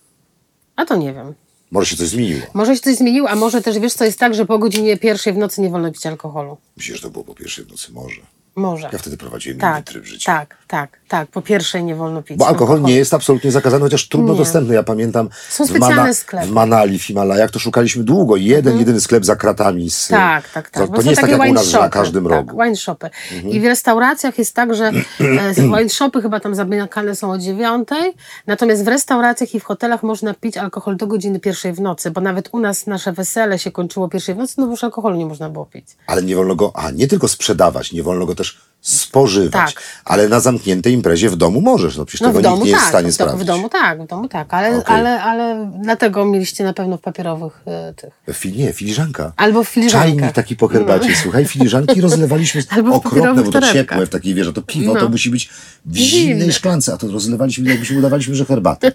A 0.76 0.84
to 0.84 0.96
nie 0.96 1.14
wiem. 1.14 1.34
Może 1.70 1.86
się 1.86 1.96
coś 1.96 2.08
zmieniło. 2.08 2.40
Może 2.54 2.76
się 2.76 2.82
coś 2.82 2.96
zmieniło, 2.96 3.30
a 3.30 3.34
może 3.34 3.62
też 3.62 3.78
wiesz, 3.78 3.92
co 3.92 4.04
jest 4.04 4.18
tak, 4.18 4.34
że 4.34 4.46
po 4.46 4.58
godzinie 4.58 4.96
pierwszej 4.96 5.32
w 5.32 5.36
nocy 5.36 5.60
nie 5.60 5.70
wolno 5.70 5.92
pić 5.92 6.06
alkoholu. 6.06 6.56
Myślę, 6.76 6.96
że 6.96 7.02
to 7.02 7.10
było 7.10 7.24
po 7.24 7.34
pierwszej 7.34 7.64
w 7.64 7.70
nocy, 7.70 7.92
może. 7.92 8.20
Może. 8.60 8.88
Ja 8.92 8.98
wtedy 8.98 9.16
prowadziłem 9.16 9.54
inny 9.58 9.60
tak, 9.60 9.84
tryb 9.84 10.04
życia. 10.04 10.32
tak, 10.32 10.56
tak, 10.68 10.90
tak. 11.08 11.28
Po 11.28 11.42
pierwszej 11.42 11.84
nie 11.84 11.94
wolno 11.94 12.22
pić 12.22 12.36
Bo 12.38 12.48
alkohol 12.48 12.82
nie 12.82 12.96
jest 12.96 13.14
absolutnie 13.14 13.50
zakazany, 13.52 13.82
chociaż 13.84 14.08
trudno 14.08 14.32
Nie. 14.32 14.38
dostępny. 14.38 14.74
Ja 14.74 14.82
pamiętam 14.82 15.28
Są 15.48 15.66
w, 15.66 15.68
specjalne 15.70 16.14
sklepy. 16.14 16.46
w 16.46 16.50
Manali, 16.50 16.98
w 16.98 17.02
Himalajach, 17.04 17.50
to 17.50 17.58
szukaliśmy 17.58 18.04
długo. 18.04 18.36
Jeden, 18.36 18.78
jedyny 18.78 19.00
sklep 19.00 19.24
za 19.24 19.36
kratami. 19.36 19.90
Z, 19.90 20.08
Tak, 20.08 20.48
tak, 20.48 20.70
tak. 20.70 20.86
To, 20.86 20.90
Bo 20.90 20.96
to 20.96 21.02
nie 21.02 21.10
jest 21.10 21.20
tak 21.20 21.30
jak 21.30 21.40
u 21.40 21.52
nas, 21.52 21.72
na 21.72 21.88
każdym 21.88 22.24
tak, 22.24 22.32
rogu. 22.32 22.62
wine 22.62 22.76
shopy. 22.76 23.10
I 23.50 23.60
w 23.60 23.64
restauracjach 23.64 24.38
jest 24.38 24.54
tak, 24.54 24.74
że 24.74 24.86
e, 25.20 25.54
wine 25.54 25.88
shopy 25.88 26.22
chyba 26.22 26.40
tam 26.40 26.54
zamykane 26.54 27.16
są 27.16 27.30
o 27.30 27.38
dziewiątej, 27.38 28.14
natomiast 28.46 28.84
w 28.84 28.88
restauracjach 28.88 29.54
i 29.54 29.60
w 29.60 29.64
hotelach 29.64 30.02
można 30.02 30.34
pić 30.34 30.56
alkohol 30.56 30.96
do 30.96 31.06
godziny 31.06 31.40
pierwszej 31.40 31.72
w 31.72 31.80
nocy, 31.80 32.10
bo 32.10 32.20
nawet 32.20 32.48
u 32.52 32.60
nas 32.60 32.86
nasze 32.86 33.12
wesele 33.12 33.58
się 33.58 33.70
kończyło 33.72 34.08
pierwszej 34.08 34.34
w 34.34 34.38
nocy, 34.38 34.54
no 34.58 34.64
bo 34.64 34.70
już 34.70 34.84
alkoholu 34.84 35.16
nie 35.16 35.26
można 35.26 35.48
było 35.50 35.66
pić. 35.66 35.86
Ale 36.06 36.22
nie 36.22 36.36
wolno 36.36 36.56
go, 36.56 36.72
a 36.74 36.90
nie 36.90 37.08
tylko 37.08 37.28
sprzedawać, 37.28 37.92
nie 37.92 38.02
wolno 38.02 38.26
go 38.26 38.34
też 38.34 38.49
spożywać. 38.80 39.74
Tak. 39.74 39.82
Ale 40.04 40.28
na 40.28 40.40
zamkniętej 40.40 40.92
imprezie 40.92 41.30
w 41.30 41.36
domu 41.36 41.60
możesz. 41.60 41.96
No 41.96 42.04
przecież 42.04 42.20
No 42.20 42.26
tego 42.28 42.38
w 42.38 42.42
domu 42.42 42.56
nikt 42.56 42.64
nie 42.66 42.70
jest 42.70 42.82
w 42.82 42.84
tak, 42.84 42.90
stanie 42.90 43.12
w, 43.12 43.16
do, 43.16 43.24
sprawdzić. 43.24 43.42
w 43.42 43.46
domu 43.46 43.68
tak, 43.68 44.02
w 44.02 44.06
domu 44.06 44.28
tak, 44.28 44.54
ale, 44.54 44.78
Okej. 44.78 44.96
ale, 44.96 45.22
ale 45.22 45.70
dlatego 45.82 46.24
mieliście 46.24 46.64
na 46.64 46.72
pewno 46.72 46.96
w 46.96 47.00
papierowych 47.00 47.60
e, 47.66 47.94
tych. 47.94 48.34
Fi, 48.36 48.52
nie, 48.52 48.72
filiżanka. 48.72 49.32
Albo 49.36 49.64
w 49.64 49.68
filiżankach. 49.68 50.08
Czajnik 50.10 50.32
taki 50.32 50.56
po 50.56 50.68
herbacie, 50.68 51.16
słuchaj, 51.22 51.44
filiżanki 51.44 52.00
rozlewaliśmy 52.00 52.62
Albo 52.70 52.94
okropne, 52.94 53.42
bo 53.44 53.50
to 53.52 53.72
ciepłe 53.72 54.06
w 54.06 54.10
takiej 54.10 54.34
wieży, 54.34 54.52
to 54.52 54.62
piwo 54.62 54.94
No. 54.94 55.00
to 55.00 55.08
musi 55.08 55.30
być 55.30 55.50
w 55.86 55.96
Zimne. 55.96 56.28
zimnej 56.28 56.52
szklance, 56.52 56.94
a 56.94 56.96
to 56.96 57.08
rozlewaliśmy, 57.08 57.68
jakbyśmy 57.70 57.98
udawaliśmy, 57.98 58.34
że 58.34 58.44
herbatę. 58.44 58.92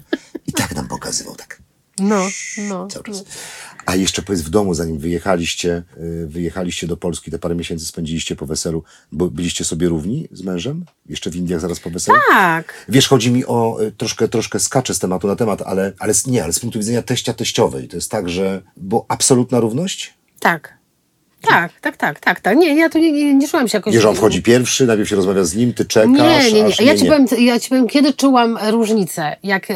I 0.48 0.54
tak 0.54 0.76
nam 0.76 0.88
pokazywał, 0.88 1.36
tak 1.36 1.60
No, 2.00 2.20
no. 2.70 2.88
cały 2.88 3.06
czas. 3.06 3.24
A 3.86 3.96
jeszcze 3.96 4.22
powiedz 4.22 4.42
w 4.42 4.50
domu, 4.50 4.74
zanim 4.74 4.98
wyjechaliście, 4.98 5.84
y, 5.98 6.28
wyjechaliście 6.28 6.88
do 6.88 6.98
Polski, 6.98 7.32
te 7.32 7.40
parę 7.40 7.56
miesięcy 7.56 7.86
spędziliście 7.86 8.36
po 8.36 8.46
weselu, 8.46 8.84
bo 9.12 9.30
byliście 9.30 9.66
sobie 9.66 9.88
równi 9.88 10.28
z 10.32 10.42
mężem? 10.42 10.86
Jeszcze 11.10 11.32
w 11.32 11.36
Indiach 11.36 11.62
zaraz 11.62 11.80
po 11.80 11.90
weselu? 11.90 12.18
Tak. 12.30 12.74
Wiesz, 12.90 13.08
chodzi 13.08 13.32
mi 13.32 13.46
o, 13.46 13.78
y, 13.84 13.92
troszkę, 13.92 14.28
troszkę 14.28 14.60
skaczę 14.60 14.94
z 14.94 15.00
tematu 15.00 15.28
na 15.28 15.36
temat, 15.36 15.62
ale, 15.62 15.94
ale 16.00 16.14
nie, 16.28 16.44
ale 16.44 16.54
z 16.54 16.60
punktu 16.60 16.80
widzenia 16.80 17.02
teścia 17.02 17.34
teściowej, 17.34 17.88
to 17.88 17.98
jest 17.98 18.12
tak, 18.12 18.30
że, 18.30 18.62
bo 18.78 19.06
absolutna 19.08 19.60
równość? 19.60 20.14
Tak. 20.40 20.75
Tak, 21.48 21.72
tak, 21.82 21.98
tak, 21.98 22.20
tak, 22.20 22.40
tak. 22.40 22.58
Nie, 22.58 22.76
ja 22.76 22.90
tu 22.90 22.98
nie, 22.98 23.12
nie, 23.12 23.34
nie 23.34 23.48
czułam 23.48 23.68
się 23.68 23.78
jakoś... 23.78 23.94
Nie, 23.94 24.02
że 24.02 24.10
on 24.10 24.16
wchodzi 24.16 24.44
pierwszy, 24.44 24.86
najpierw 24.86 25.10
się 25.10 25.16
rozmawia 25.16 25.44
z 25.44 25.56
nim, 25.56 25.74
ty 25.74 25.86
czekasz, 25.86 26.12
Nie, 26.12 26.52
nie, 26.52 26.62
nie. 26.62 26.66
aż 26.66 26.82
Ja 26.82 26.98
ci, 26.98 27.06
powiem, 27.06 27.26
ja 27.40 27.60
ci 27.60 27.70
powiem, 27.70 27.88
kiedy 27.88 28.14
czułam 28.14 28.58
różnicę. 28.70 29.36
Jak, 29.44 29.68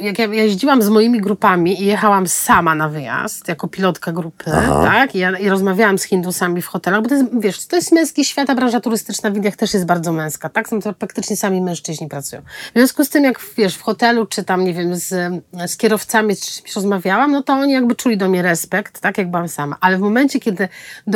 jak 0.00 0.18
ja 0.18 0.26
jeździłam 0.26 0.82
z 0.82 0.88
moimi 0.88 1.20
grupami 1.20 1.82
i 1.82 1.86
jechałam 1.86 2.28
sama 2.28 2.74
na 2.74 2.88
wyjazd, 2.88 3.48
jako 3.48 3.68
pilotka 3.68 4.12
grupy, 4.12 4.44
tak? 4.84 5.14
I, 5.14 5.18
ja, 5.18 5.38
I 5.38 5.48
rozmawiałam 5.48 5.98
z 5.98 6.02
Hindusami 6.02 6.62
w 6.62 6.66
hotelach, 6.66 7.02
bo 7.02 7.08
to 7.08 7.14
jest, 7.14 7.26
wiesz, 7.40 7.66
to 7.66 7.76
jest 7.76 7.92
męski 7.92 8.24
świat, 8.24 8.50
a 8.50 8.54
branża 8.54 8.80
turystyczna 8.80 9.30
w 9.30 9.36
Indiach 9.36 9.56
też 9.56 9.74
jest 9.74 9.86
bardzo 9.86 10.12
męska, 10.12 10.48
tak? 10.48 10.68
Są 10.68 10.80
to 10.80 10.92
praktycznie 10.92 11.36
sami 11.36 11.60
mężczyźni 11.60 12.08
pracują. 12.08 12.42
W 12.42 12.78
związku 12.78 13.04
z 13.04 13.08
tym, 13.08 13.24
jak, 13.24 13.40
wiesz, 13.56 13.76
w 13.76 13.82
hotelu, 13.82 14.26
czy 14.26 14.44
tam, 14.44 14.64
nie 14.64 14.74
wiem, 14.74 14.96
z, 14.96 15.42
z 15.66 15.76
kierowcami 15.76 16.36
czymś 16.36 16.74
rozmawiałam, 16.74 17.32
no 17.32 17.42
to 17.42 17.52
oni 17.52 17.72
jakby 17.72 17.94
czuli 17.94 18.16
do 18.16 18.28
mnie 18.28 18.42
respekt, 18.42 19.00
tak? 19.00 19.18
Jak 19.18 19.30
byłam 19.30 19.48
sama. 19.48 19.76
Ale 19.80 19.96
w 19.96 20.00
momencie, 20.00 20.40
kiedy 20.40 20.68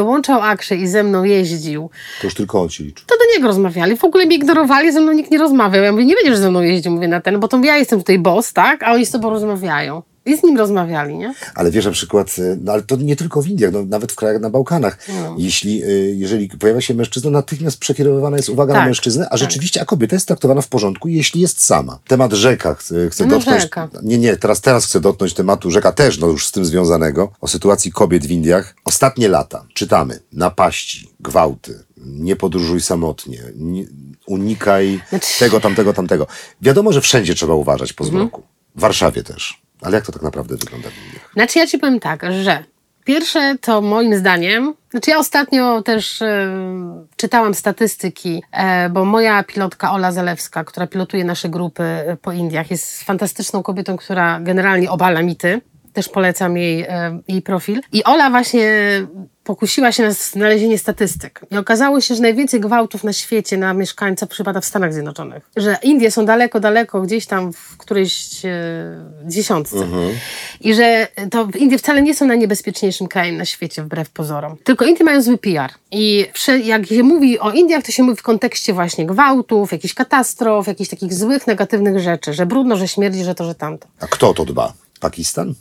dołączał 0.03 0.41
Akshay 0.43 0.79
i 0.81 0.89
ze 0.89 1.03
mną 1.03 1.25
jeździł, 1.25 1.91
To 2.21 2.27
już 2.27 2.35
tylko 2.35 2.61
on 2.63 2.69
się 2.71 2.85
liczy. 2.85 3.05
to 3.07 3.15
do 3.19 3.35
niego 3.37 3.49
rozmawiali. 3.49 3.97
W 3.97 4.05
ogóle 4.05 4.27
mnie 4.27 4.37
ignorowali, 4.37 4.93
ze 4.93 5.01
mną 5.01 5.13
nikt 5.13 5.31
nie 5.31 5.39
rozmawiał. 5.39 5.83
Ja 5.85 5.93
mówię, 5.93 6.05
nie 6.05 6.15
będziesz 6.15 6.37
ze 6.37 6.51
mną 6.51 6.61
jeździł, 6.61 6.93
mówię 6.93 7.09
na 7.09 7.21
ten, 7.21 7.41
bo 7.41 7.49
to 7.49 7.59
ja 7.65 7.77
jestem 7.77 7.99
tutaj 7.99 8.19
boss, 8.19 8.53
tak? 8.53 8.83
A 8.83 8.93
oni 8.93 9.07
z 9.07 9.11
tobą 9.11 9.31
rozmawiają. 9.31 10.03
I 10.27 10.37
z 10.37 10.43
nim 10.43 10.59
rozmawiali, 10.59 11.19
nie? 11.19 11.35
Ale 11.55 11.71
wiesz, 11.71 11.85
na 11.85 11.91
przykład, 11.91 12.39
y, 12.39 12.59
no 12.65 12.73
ale 12.73 12.83
to 12.83 12.97
nie 12.97 13.17
tylko 13.17 13.43
w 13.43 13.49
Indiach, 13.49 13.73
no, 13.73 13.85
nawet 13.85 14.13
w 14.13 14.15
krajach 14.15 14.41
na 14.43 14.51
Bałkanach. 14.51 14.99
No. 15.09 15.35
Jeśli, 15.39 15.85
y, 15.85 16.15
jeżeli 16.17 16.49
pojawia 16.49 16.81
się 16.81 16.95
mężczyzna, 16.95 17.31
natychmiast 17.31 17.79
przekierowywana 17.79 18.37
jest 18.37 18.49
uwaga 18.49 18.73
na 18.73 18.79
Tak, 18.79 18.87
mężczyznę, 18.89 19.27
a 19.27 19.31
tak. 19.31 19.39
rzeczywiście, 19.39 19.81
a 19.83 19.85
kobieta 19.85 20.17
jest 20.17 20.27
traktowana 20.27 20.61
w 20.61 20.69
porządku, 20.69 21.09
jeśli 21.09 21.41
jest 21.41 21.65
sama. 21.65 21.99
Temat 22.09 22.33
rzeka 22.33 22.75
chcę, 22.75 23.11
chcę 23.11 23.27
No, 23.27 23.31
dotknąć. 23.31 23.63
rzeka. 23.63 23.89
Nie, 24.03 24.19
nie, 24.19 24.37
teraz, 24.37 24.61
teraz 24.61 24.87
chcę 24.87 25.01
dotknąć 25.01 25.35
tematu 25.35 25.71
rzeka 25.71 25.93
też, 25.93 26.19
no 26.19 26.27
już 26.27 26.47
z 26.47 26.53
tym 26.53 26.65
związanego, 26.65 27.33
o 27.41 27.49
sytuacji 27.49 27.93
kobiet 27.93 28.27
w 28.27 28.31
Indiach. 28.31 28.75
Ostatnie 28.85 29.29
lata 29.29 29.65
czytamy 29.75 30.19
napaści, 30.33 31.11
gwałty, 31.21 31.85
nie 32.07 32.37
podróżuj 32.37 32.81
samotnie, 32.81 33.43
nie, 33.57 33.85
unikaj 34.27 35.01
Znaczy- 35.09 35.39
tego, 35.39 35.61
tamtego, 35.61 35.93
tamtego. 35.93 36.27
Wiadomo, 36.63 36.93
że 36.93 37.01
wszędzie 37.01 37.35
trzeba 37.35 37.55
uważać 37.55 37.93
po 37.93 38.05
Mhm. 38.05 38.21
zmroku. 38.23 38.43
W 38.77 38.81
Warszawie 38.81 39.23
też. 39.23 39.63
Ale 39.83 39.95
jak 39.95 40.07
to 40.07 40.13
tak 40.13 40.23
naprawdę 40.23 40.57
wygląda 40.57 40.89
w 40.89 41.07
Indiach? 41.07 41.31
Znaczy 41.33 41.59
ja 41.59 41.67
ci 41.67 41.79
powiem 41.79 42.01
tak, 42.01 42.25
że 42.43 42.65
pierwsze 43.05 43.57
to 43.61 43.81
moim 43.81 44.17
zdaniem, 44.17 44.75
znaczy 44.91 45.11
ja 45.11 45.19
ostatnio 45.19 45.83
też 45.83 46.23
e, 46.23 46.49
czytałam 47.17 47.55
statystyki, 47.55 48.43
e, 48.53 48.91
bo 48.91 49.05
moja 49.05 49.43
pilotka 49.43 49.93
Ola 49.93 50.13
Zalewska, 50.13 50.65
która 50.65 50.87
pilotuje 50.87 51.25
nasze 51.25 51.49
grupy 51.49 51.83
e, 51.83 52.17
po 52.17 52.33
Indiach, 52.33 52.71
jest 52.71 53.03
fantastyczną 53.03 53.63
kobietą, 53.63 53.97
która 53.97 54.41
generalnie 54.41 54.91
obala 54.91 55.23
mity. 55.23 55.61
Też 55.93 56.09
polecam 56.09 56.57
jej, 56.57 56.83
e, 56.83 57.21
jej 57.29 57.43
profil. 57.43 57.81
I 57.93 58.05
Ola 58.05 58.31
właśnie 58.31 58.71
pokusiła 59.45 59.93
się 59.93 60.03
na 60.03 60.13
znalezienie 60.13 60.79
statystyk. 60.79 61.41
I 61.51 61.57
okazało 61.57 62.01
się, 62.01 62.15
że 62.15 62.23
najwięcej 62.23 62.61
gwałtów 62.61 63.05
na 63.05 63.13
świecie 63.13 63.57
na 63.57 63.75
mieszkańca 63.75 64.27
przypada 64.27 64.61
w 64.61 64.65
Stanach 64.65 64.93
Zjednoczonych. 64.93 65.43
Że 65.57 65.77
Indie 65.83 66.11
są 66.11 66.25
daleko, 66.25 66.61
daleko, 66.61 67.03
gdzieś 67.03 67.27
tam 67.27 67.53
w 67.53 67.77
którejś 67.77 68.45
e, 68.45 68.51
dziesiątce. 69.25 69.77
I 70.61 70.75
że 70.75 71.09
to 71.31 71.49
Indie 71.59 71.79
wcale 71.79 72.03
nie 72.03 72.15
są 72.15 72.27
najniebezpieczniejszym 72.27 73.09
krajem 73.09 73.37
na 73.37 73.45
świecie, 73.45 73.83
wbrew 73.83 74.11
pozorom. 74.11 74.57
Tylko 74.65 74.85
Indie 74.85 75.05
mają 75.05 75.23
zły 75.23 75.39
PR. 75.39 75.71
I 75.91 76.27
jak 76.65 76.87
się 76.87 77.03
mówi 77.03 77.39
o 77.39 77.51
Indiach, 77.51 77.85
to 77.85 77.93
się 77.93 78.03
mówi 78.03 78.17
w 78.17 78.23
kontekście 78.23 78.73
właśnie 78.73 79.07
gwałtów, 79.07 79.73
jakichś 79.73 79.95
katastrof, 79.95 80.67
jakichś 80.67 80.91
takich 80.91 81.15
złych, 81.15 81.47
negatywnych 81.47 82.01
rzeczy, 82.01 82.33
że 82.33 82.47
brudno, 82.47 82.77
że 82.77 82.89
śmierdzi, 82.89 83.25
że 83.25 83.35
to, 83.35 83.45
że 83.45 83.55
tamto. 83.55 83.89
A 84.01 84.07
kto 84.07 84.35
to 84.35 84.45
dba? 84.45 84.73
Pakistan? 85.01 85.55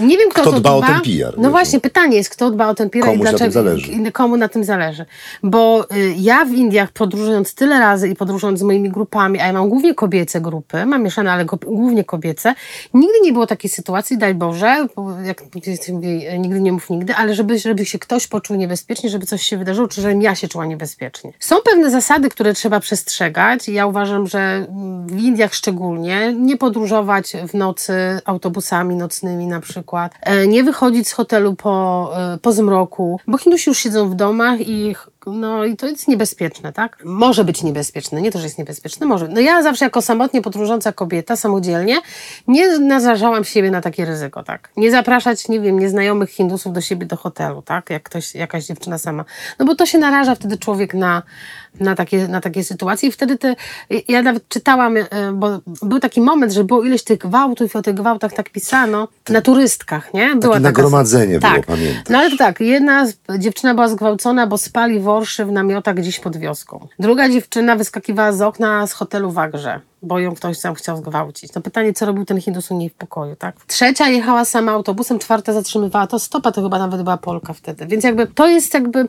Nie 0.00 0.18
wiem, 0.18 0.30
kto, 0.30 0.40
Kto 0.42 0.52
to 0.52 0.60
dba 0.60 0.72
o 0.72 0.82
ten 0.82 1.00
PR, 1.00 1.38
No 1.38 1.50
właśnie, 1.50 1.80
pytanie 1.80 2.16
jest, 2.16 2.30
kto 2.30 2.50
dba 2.50 2.68
o 2.68 2.74
ten 2.74 2.90
PR 2.90 3.02
Komuś 3.02 3.16
i 3.16 3.22
na 3.22 3.30
tym 3.30 3.38
dlaczego, 3.38 3.52
zależy. 3.52 4.12
komu 4.12 4.36
na 4.36 4.48
tym 4.48 4.64
zależy. 4.64 5.06
Bo 5.42 5.86
y, 5.96 6.14
ja 6.16 6.44
w 6.44 6.52
Indiach 6.52 6.90
podróżując 6.92 7.54
tyle 7.54 7.78
razy 7.80 8.08
i 8.08 8.14
podróżując 8.14 8.60
z 8.60 8.62
moimi 8.62 8.90
grupami, 8.90 9.40
a 9.40 9.46
ja 9.46 9.52
mam 9.52 9.68
głównie 9.68 9.94
kobiece 9.94 10.40
grupy, 10.40 10.86
mam 10.86 11.02
mieszane, 11.02 11.32
ale 11.32 11.44
go, 11.44 11.58
głównie 11.66 12.04
kobiece, 12.04 12.54
nigdy 12.94 13.20
nie 13.22 13.32
było 13.32 13.46
takiej 13.46 13.70
sytuacji, 13.70 14.18
daj 14.18 14.34
Boże, 14.34 14.86
bo 14.96 15.20
jak 15.20 15.42
nigdy 16.38 16.60
nie 16.60 16.72
mów 16.72 16.90
nigdy, 16.90 17.14
ale 17.14 17.34
żeby, 17.34 17.58
żeby 17.58 17.86
się 17.86 17.98
ktoś 17.98 18.26
poczuł 18.26 18.56
niebezpiecznie, 18.56 19.10
żeby 19.10 19.26
coś 19.26 19.42
się 19.42 19.56
wydarzyło, 19.56 19.88
czy 19.88 20.00
żebym 20.00 20.22
ja 20.22 20.34
się 20.34 20.48
czuła 20.48 20.66
niebezpiecznie. 20.66 21.32
Są 21.40 21.56
pewne 21.64 21.90
zasady, 21.90 22.28
które 22.28 22.54
trzeba 22.54 22.80
przestrzegać 22.80 23.68
i 23.68 23.72
ja 23.72 23.86
uważam, 23.86 24.26
że 24.26 24.38
mm, 24.38 25.06
w 25.06 25.20
Indiach 25.20 25.54
szczególnie 25.54 26.34
nie 26.38 26.56
podróżować 26.56 27.32
w 27.48 27.54
nocy 27.54 27.92
autobusami 28.24 28.94
nocnymi 28.94 29.46
na 29.46 29.60
przykład, 29.60 29.87
e, 30.20 30.46
nie 30.46 30.64
wychodzić 30.64 31.08
z 31.08 31.12
hotelu 31.12 31.54
po, 31.54 32.10
e, 32.34 32.38
po 32.38 32.52
zmroku, 32.52 33.20
bo 33.26 33.38
Hindusi 33.38 33.70
już 33.70 33.78
siedzą 33.78 34.10
w 34.10 34.14
domach 34.14 34.60
i 34.60 34.94
no 35.26 35.64
i 35.64 35.76
to 35.76 35.86
jest 35.86 36.08
niebezpieczne, 36.08 36.72
tak? 36.72 37.02
Może 37.04 37.44
być 37.44 37.62
niebezpieczne, 37.62 38.22
nie 38.22 38.32
to, 38.32 38.38
że 38.38 38.44
jest 38.44 38.58
niebezpieczne, 38.58 39.06
może. 39.06 39.28
No 39.28 39.40
ja 39.40 39.62
zawsze 39.62 39.84
jako 39.84 40.02
samotnie 40.02 40.42
podróżująca 40.42 40.92
kobieta, 40.92 41.36
samodzielnie, 41.36 42.00
nie 42.48 42.78
narażałam 42.78 43.44
siebie 43.44 43.70
na 43.70 43.80
takie 43.80 44.04
ryzyko, 44.04 44.42
tak? 44.42 44.70
Nie 44.76 44.90
zapraszać, 44.90 45.48
nie 45.48 45.60
wiem, 45.60 45.78
nieznajomych 45.78 46.30
Hindusów 46.30 46.72
do 46.72 46.80
siebie 46.80 47.06
do 47.06 47.16
hotelu, 47.16 47.62
tak? 47.62 47.90
Jak 47.90 48.02
ktoś, 48.02 48.34
jakaś 48.34 48.66
dziewczyna 48.66 48.98
sama. 48.98 49.24
No 49.58 49.66
bo 49.66 49.74
to 49.74 49.86
się 49.86 49.98
naraża 49.98 50.34
wtedy 50.34 50.58
człowiek 50.58 50.94
na, 50.94 51.22
na 51.80 51.94
takie, 51.94 52.28
na 52.28 52.40
takie 52.40 52.64
sytuacje. 52.64 53.08
I 53.08 53.12
wtedy 53.12 53.38
te, 53.38 53.56
ja 54.08 54.22
nawet 54.22 54.48
czytałam, 54.48 54.96
e, 54.96 55.06
bo 55.32 55.60
był 55.82 56.00
taki 56.00 56.20
moment, 56.20 56.52
że 56.52 56.64
było 56.64 56.84
ileś 56.84 57.04
tych 57.04 57.18
gwałtów 57.18 57.74
i 57.74 57.78
o 57.78 57.82
tych 57.82 57.94
gwałtach 57.94 58.32
tak 58.32 58.50
pisano 58.50 59.08
na 59.28 59.40
turystkach, 59.40 60.14
nie? 60.14 60.36
Była 60.36 60.54
takie 60.54 60.62
nagromadzenie 60.62 61.40
tak. 61.40 61.52
było, 61.52 61.76
pamiętam. 61.76 62.02
No 62.10 62.18
ale 62.18 62.30
to 62.30 62.36
tak, 62.36 62.60
jedna 62.60 63.06
dziewczyna 63.38 63.74
była 63.74 63.88
zgwałcona, 63.88 64.46
bo 64.46 64.58
spali 64.58 65.00
worszy 65.00 65.44
w 65.44 65.52
namiotach 65.52 65.94
gdzieś 65.94 66.20
pod 66.20 66.36
wioską. 66.36 66.88
Druga 66.98 67.28
dziewczyna 67.28 67.76
wyskakiwała 67.76 68.32
z 68.32 68.42
okna 68.42 68.86
z 68.86 68.92
hotelu 68.92 69.30
w 69.30 69.38
Agrze 69.38 69.80
bo 70.02 70.18
ją 70.18 70.34
ktoś 70.34 70.60
tam 70.60 70.74
chciał 70.74 70.96
zgwałcić. 70.96 71.54
No 71.54 71.62
pytanie, 71.62 71.92
co 71.92 72.06
robił 72.06 72.24
ten 72.24 72.40
Hindus 72.40 72.70
u 72.70 72.76
niej 72.76 72.88
w 72.88 72.94
pokoju, 72.94 73.36
tak? 73.36 73.56
Trzecia 73.66 74.08
jechała 74.08 74.44
sama 74.44 74.72
autobusem, 74.72 75.18
czwarta 75.18 75.52
zatrzymywała 75.52 76.06
to 76.06 76.18
stopa, 76.18 76.52
to 76.52 76.62
chyba 76.62 76.78
nawet 76.78 77.02
była 77.02 77.16
Polka 77.16 77.52
wtedy. 77.52 77.86
Więc 77.86 78.04
jakby 78.04 78.26
to 78.26 78.48
jest 78.48 78.74
jakby 78.74 79.08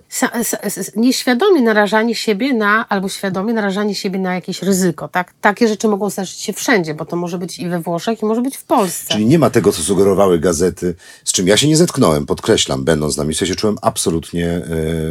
nieświadomie 0.96 1.62
narażanie 1.62 2.16
siebie 2.16 2.54
na, 2.54 2.90
albo 2.90 3.10
świadomie 3.10 3.54
narażanie 3.54 3.96
siebie 3.96 4.20
na 4.20 4.36
jakieś 4.36 4.64
ryzyko, 4.64 5.08
tak? 5.08 5.34
Takie 5.42 5.68
rzeczy 5.68 5.88
mogą 5.88 6.10
zdarzyć 6.10 6.40
się 6.40 6.54
wszędzie, 6.54 6.94
bo 6.94 7.06
to 7.06 7.16
może 7.16 7.38
być 7.38 7.60
i 7.60 7.70
we 7.70 7.80
Włoszech, 7.80 8.22
i 8.22 8.26
może 8.26 8.42
być 8.42 8.58
w 8.58 8.64
Polsce. 8.64 9.14
Czyli 9.14 9.26
nie 9.26 9.40
ma 9.40 9.50
tego, 9.50 9.72
co 9.72 9.82
sugerowały 9.82 10.40
gazety, 10.40 10.96
z 11.24 11.32
czym 11.32 11.48
ja 11.48 11.58
się 11.58 11.68
nie 11.68 11.78
zetknąłem, 11.78 12.26
podkreślam, 12.26 12.84
będąc 12.84 13.18
na 13.18 13.24
miejscu, 13.24 13.46
ja 13.46 13.50
się 13.50 13.56
czułem 13.56 13.78
absolutnie 13.82 14.48
e, 14.48 14.62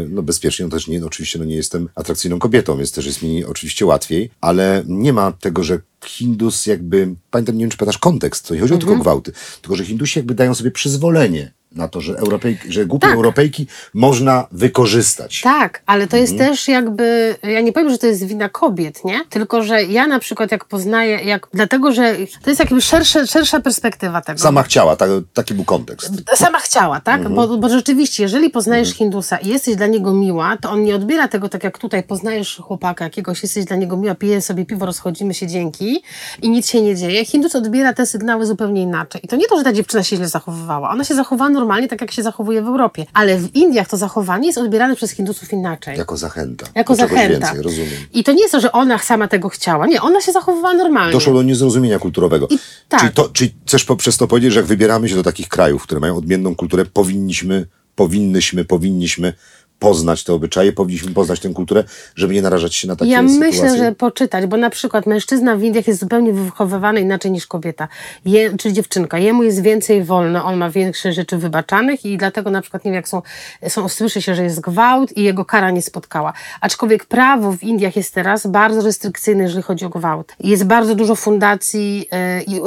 no, 0.09 0.22
bezpiecznie, 0.22 0.64
no 0.64 0.70
też 0.70 0.89
nie, 0.89 1.01
no, 1.01 1.07
oczywiście 1.07 1.39
no, 1.39 1.45
nie 1.45 1.57
jestem 1.57 1.89
atrakcyjną 1.95 2.39
kobietą, 2.39 2.76
więc 2.76 2.93
też 2.93 3.07
jest 3.07 3.22
mi 3.22 3.45
oczywiście 3.45 3.87
łatwiej, 3.87 4.31
ale 4.41 4.83
nie 4.87 5.12
ma 5.12 5.33
tego, 5.33 5.64
że 5.69 5.81
Hindus 6.05 6.66
jakby, 6.66 7.14
pamiętam, 7.31 7.57
nie 7.57 7.61
wiem 7.61 7.71
czy 7.71 7.77
pamiętasz 7.77 7.99
kontekst, 7.99 8.49
to 8.49 8.55
nie 8.55 8.61
chodzi 8.61 8.73
mm 8.73 8.79
-hmm. 8.79 8.81
tylko 8.81 8.93
o 8.93 8.97
mhm. 8.97 9.03
gwałty, 9.03 9.33
tylko 9.62 9.77
że 9.77 9.85
Hindusi 9.85 10.19
jakby 10.19 10.35
dają 10.35 10.55
sobie 10.55 10.71
przyzwolenie 10.71 11.53
na 11.73 11.89
to, 11.89 12.01
że, 12.01 12.19
Europejki, 12.19 12.73
że 12.73 12.87
głupie 12.87 13.07
tak. 13.07 13.16
Europejki 13.16 13.66
można 13.95 14.47
wykorzystać. 14.53 15.41
Tak, 15.41 15.83
ale 15.87 16.07
to 16.07 16.16
jest 16.16 16.33
mhm. 16.33 16.51
też 16.51 16.69
jakby, 16.69 17.37
ja 17.43 17.61
nie 17.61 17.73
powiem, 17.73 17.91
że 17.91 17.99
to 17.99 18.07
jest 18.07 18.25
wina 18.25 18.49
kobiet, 18.49 19.05
nie? 19.05 19.21
Tylko, 19.31 19.62
że 19.62 19.85
ja 19.85 20.07
na 20.07 20.19
przykład 20.19 20.53
jak 20.53 20.64
poznaję, 20.64 21.19
jak, 21.25 21.49
dlatego, 21.55 21.93
że 21.93 22.16
to 22.43 22.51
jest 22.51 22.61
jakby 22.61 22.81
szersze, 22.81 23.27
szersza 23.27 23.61
perspektywa 23.61 24.21
tego. 24.21 24.39
Sama 24.39 24.62
chciała, 24.62 24.97
tak, 24.97 25.11
taki 25.35 25.55
był 25.55 25.64
kontekst. 25.64 26.12
Sama 26.35 26.59
chciała, 26.61 27.01
tak? 27.01 27.16
Mhm. 27.21 27.35
Bo, 27.35 27.59
bo 27.59 27.69
rzeczywiście, 27.69 28.23
jeżeli 28.23 28.51
poznajesz 28.51 28.89
mhm. 28.89 28.99
Hindusa 28.99 29.37
i 29.37 29.49
jesteś 29.49 29.77
dla 29.77 29.87
niego 29.87 30.14
miła, 30.14 30.57
to 30.57 30.71
on 30.71 30.85
nie 30.85 30.95
odbiera 30.95 31.29
tego 31.29 31.49
tak 31.49 31.64
jak 31.64 31.79
tutaj, 31.79 32.03
poznajesz 32.03 32.57
chłopaka 32.57 33.05
jakiegoś, 33.05 33.43
jesteś 33.43 33.64
dla 33.64 33.77
niego 33.77 33.97
miła, 33.97 34.14
pijemy 34.14 34.43
sobie 34.43 34.66
piwo, 34.66 34.87
rozchodzimy 34.87 35.35
się 35.35 35.47
dzięki 35.47 36.03
i 36.43 36.51
nic 36.51 36.69
się 36.69 36.83
nie 36.83 36.97
dzieje. 36.97 37.25
Hindus 37.25 37.57
odbiera 37.57 37.93
te 37.93 38.07
sygnały 38.07 38.47
zupełnie 38.47 38.83
inaczej. 38.83 39.21
I 39.25 39.29
to 39.29 39.37
nie 39.37 39.47
to, 39.47 39.59
że 39.59 39.64
ta 39.64 39.73
dziewczyna 39.73 40.03
się 40.03 40.16
źle 40.16 40.29
zachowywała. 40.29 40.91
Ona 40.91 41.05
się 41.05 41.14
zachowała 41.14 41.51
normalnie, 41.59 41.89
tak 41.89 42.01
jak 42.01 42.11
się 42.11 42.23
zachowuje 42.23 42.63
w 42.63 42.67
Europie. 42.67 43.07
Ale 43.13 43.39
w 43.39 43.57
Indiach 43.57 43.89
to 43.89 43.97
zachowanie 43.97 44.47
jest 44.47 44.59
odbierane 44.59 44.97
przez 44.97 45.11
Hindusów 45.11 45.53
inaczej. 45.53 45.99
Jako 45.99 46.17
zachęta. 46.17 46.67
Jako 46.75 46.95
zachęta. 46.95 47.47
Więcej, 47.47 47.63
rozumiem. 47.63 48.07
I 48.13 48.25
to 48.25 48.33
nie 48.33 48.41
jest 48.41 48.53
to, 48.53 48.61
że 48.61 48.73
ona 48.73 48.99
sama 48.99 49.29
tego 49.29 49.49
chciała. 49.49 49.87
Nie, 49.87 50.03
ona 50.03 50.21
się 50.21 50.33
zachowywała 50.33 50.75
normalnie. 50.75 51.13
Doszło 51.13 51.35
do 51.35 51.43
niezrozumienia 51.43 51.99
kulturowego. 51.99 52.49
I, 52.51 52.59
tak. 52.89 53.01
Czyli, 53.01 53.13
to, 53.13 53.29
czyli 53.29 53.55
chcesz 53.67 53.85
poprzez 53.85 54.17
to 54.17 54.27
powiedzieć, 54.27 54.53
że 54.53 54.61
jak 54.61 54.67
wybieramy 54.67 55.09
się 55.09 55.15
do 55.15 55.23
takich 55.23 55.49
krajów, 55.49 55.83
które 55.83 56.01
mają 56.01 56.17
odmienną 56.17 56.55
kulturę, 56.55 56.85
powinniśmy, 56.85 57.67
powinnyśmy, 57.95 58.65
powinniśmy 58.65 59.33
poznać 59.79 60.24
te 60.24 60.33
obyczaje, 60.33 60.72
powinniśmy 60.72 61.12
poznać 61.12 61.41
tę 61.41 61.49
kulturę, 61.49 61.85
żeby 62.16 62.35
nie 62.35 62.43
narażać 62.43 62.74
się 62.74 62.89
na 62.89 62.97
takie 62.97 63.11
ja 63.11 63.29
sytuacje? 63.29 63.41
Ja 63.41 63.47
myślę, 63.47 63.79
że 63.79 63.93
poczytać, 63.93 64.47
bo 64.47 64.57
na 64.57 64.70
przykład 64.70 65.07
mężczyzna 65.07 65.57
w 65.57 65.62
Indiach 65.62 65.87
jest 65.87 66.01
zupełnie 66.01 66.33
wychowywany 66.33 67.01
inaczej 67.01 67.31
niż 67.31 67.47
kobieta, 67.47 67.89
Je, 68.24 68.57
czy 68.57 68.72
dziewczynka. 68.72 69.18
Jemu 69.18 69.43
jest 69.43 69.62
więcej 69.62 70.05
wolno, 70.05 70.45
on 70.45 70.57
ma 70.57 70.70
większe 70.70 71.12
rzeczy 71.12 71.39
wybaczanych 71.39 72.05
i 72.05 72.16
dlatego 72.16 72.51
na 72.51 72.62
przykład, 72.62 72.85
nie 72.85 72.91
wiem, 72.91 72.97
jak 72.97 73.09
są, 73.09 73.22
są 73.68 73.89
słyszy 73.89 74.22
się, 74.22 74.35
że 74.35 74.43
jest 74.43 74.61
gwałt 74.61 75.16
i 75.16 75.22
jego 75.22 75.45
kara 75.45 75.70
nie 75.70 75.83
spotkała. 75.83 76.33
Aczkolwiek 76.61 77.05
prawo 77.05 77.53
w 77.53 77.62
Indiach 77.62 77.97
jest 77.97 78.14
teraz 78.14 78.47
bardzo 78.47 78.83
restrykcyjne, 78.83 79.43
jeżeli 79.43 79.62
chodzi 79.62 79.85
o 79.85 79.89
gwałt. 79.89 80.37
Jest 80.41 80.64
bardzo 80.64 80.95
dużo 80.95 81.14
fundacji 81.16 82.09
yy, 82.47 82.57
i, 82.57 82.61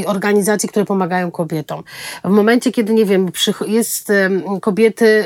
i, 0.00 0.06
organizacji, 0.06 0.68
które 0.68 0.84
pomagają 0.84 1.30
kobietom. 1.30 1.82
W 2.24 2.30
momencie, 2.30 2.72
kiedy, 2.72 2.94
nie 2.94 3.04
wiem, 3.04 3.30
jest 3.66 4.08
yy, 4.08 4.60
kobiety, 4.60 5.24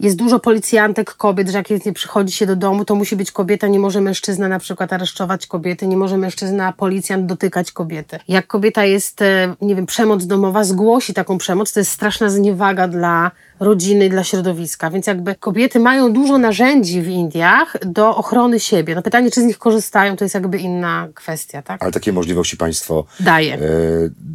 jest 0.00 0.16
dużo 0.16 0.40
policjantek 0.52 1.14
kobiet, 1.14 1.48
że 1.48 1.58
jak 1.58 1.86
nie 1.86 1.92
przychodzi 1.92 2.32
się 2.32 2.46
do 2.46 2.56
domu, 2.56 2.84
to 2.84 2.94
musi 2.94 3.16
być 3.16 3.32
kobieta, 3.32 3.66
nie 3.66 3.78
może 3.78 4.00
mężczyzna 4.00 4.48
na 4.48 4.58
przykład 4.58 4.92
aresztować 4.92 5.46
kobiety, 5.46 5.86
nie 5.86 5.96
może 5.96 6.18
mężczyzna, 6.18 6.72
policjant 6.72 7.26
dotykać 7.26 7.72
kobiety. 7.72 8.18
Jak 8.28 8.46
kobieta 8.46 8.84
jest, 8.84 9.22
e, 9.22 9.54
nie 9.60 9.74
wiem, 9.76 9.86
przemoc 9.86 10.26
domowa, 10.26 10.64
zgłosi 10.64 11.14
taką 11.14 11.38
przemoc, 11.38 11.72
to 11.72 11.80
jest 11.80 11.90
straszna 11.90 12.30
zniewaga 12.30 12.88
dla 12.88 13.30
rodziny, 13.60 14.08
dla 14.08 14.24
środowiska. 14.24 14.90
Więc 14.90 15.06
jakby 15.06 15.34
kobiety 15.34 15.80
mają 15.80 16.12
dużo 16.12 16.38
narzędzi 16.38 17.02
w 17.02 17.08
Indiach 17.08 17.76
do 17.86 18.16
ochrony 18.16 18.60
siebie. 18.60 18.94
No 18.94 19.02
pytanie, 19.02 19.30
czy 19.30 19.40
z 19.40 19.44
nich 19.44 19.58
korzystają, 19.58 20.16
to 20.16 20.24
jest 20.24 20.34
jakby 20.34 20.58
inna 20.58 21.08
kwestia, 21.14 21.62
tak? 21.62 21.82
Ale 21.82 21.92
takie 21.92 22.12
możliwości 22.12 22.56
państwo 22.56 23.04
daje. 23.20 23.54
E, 23.54 23.58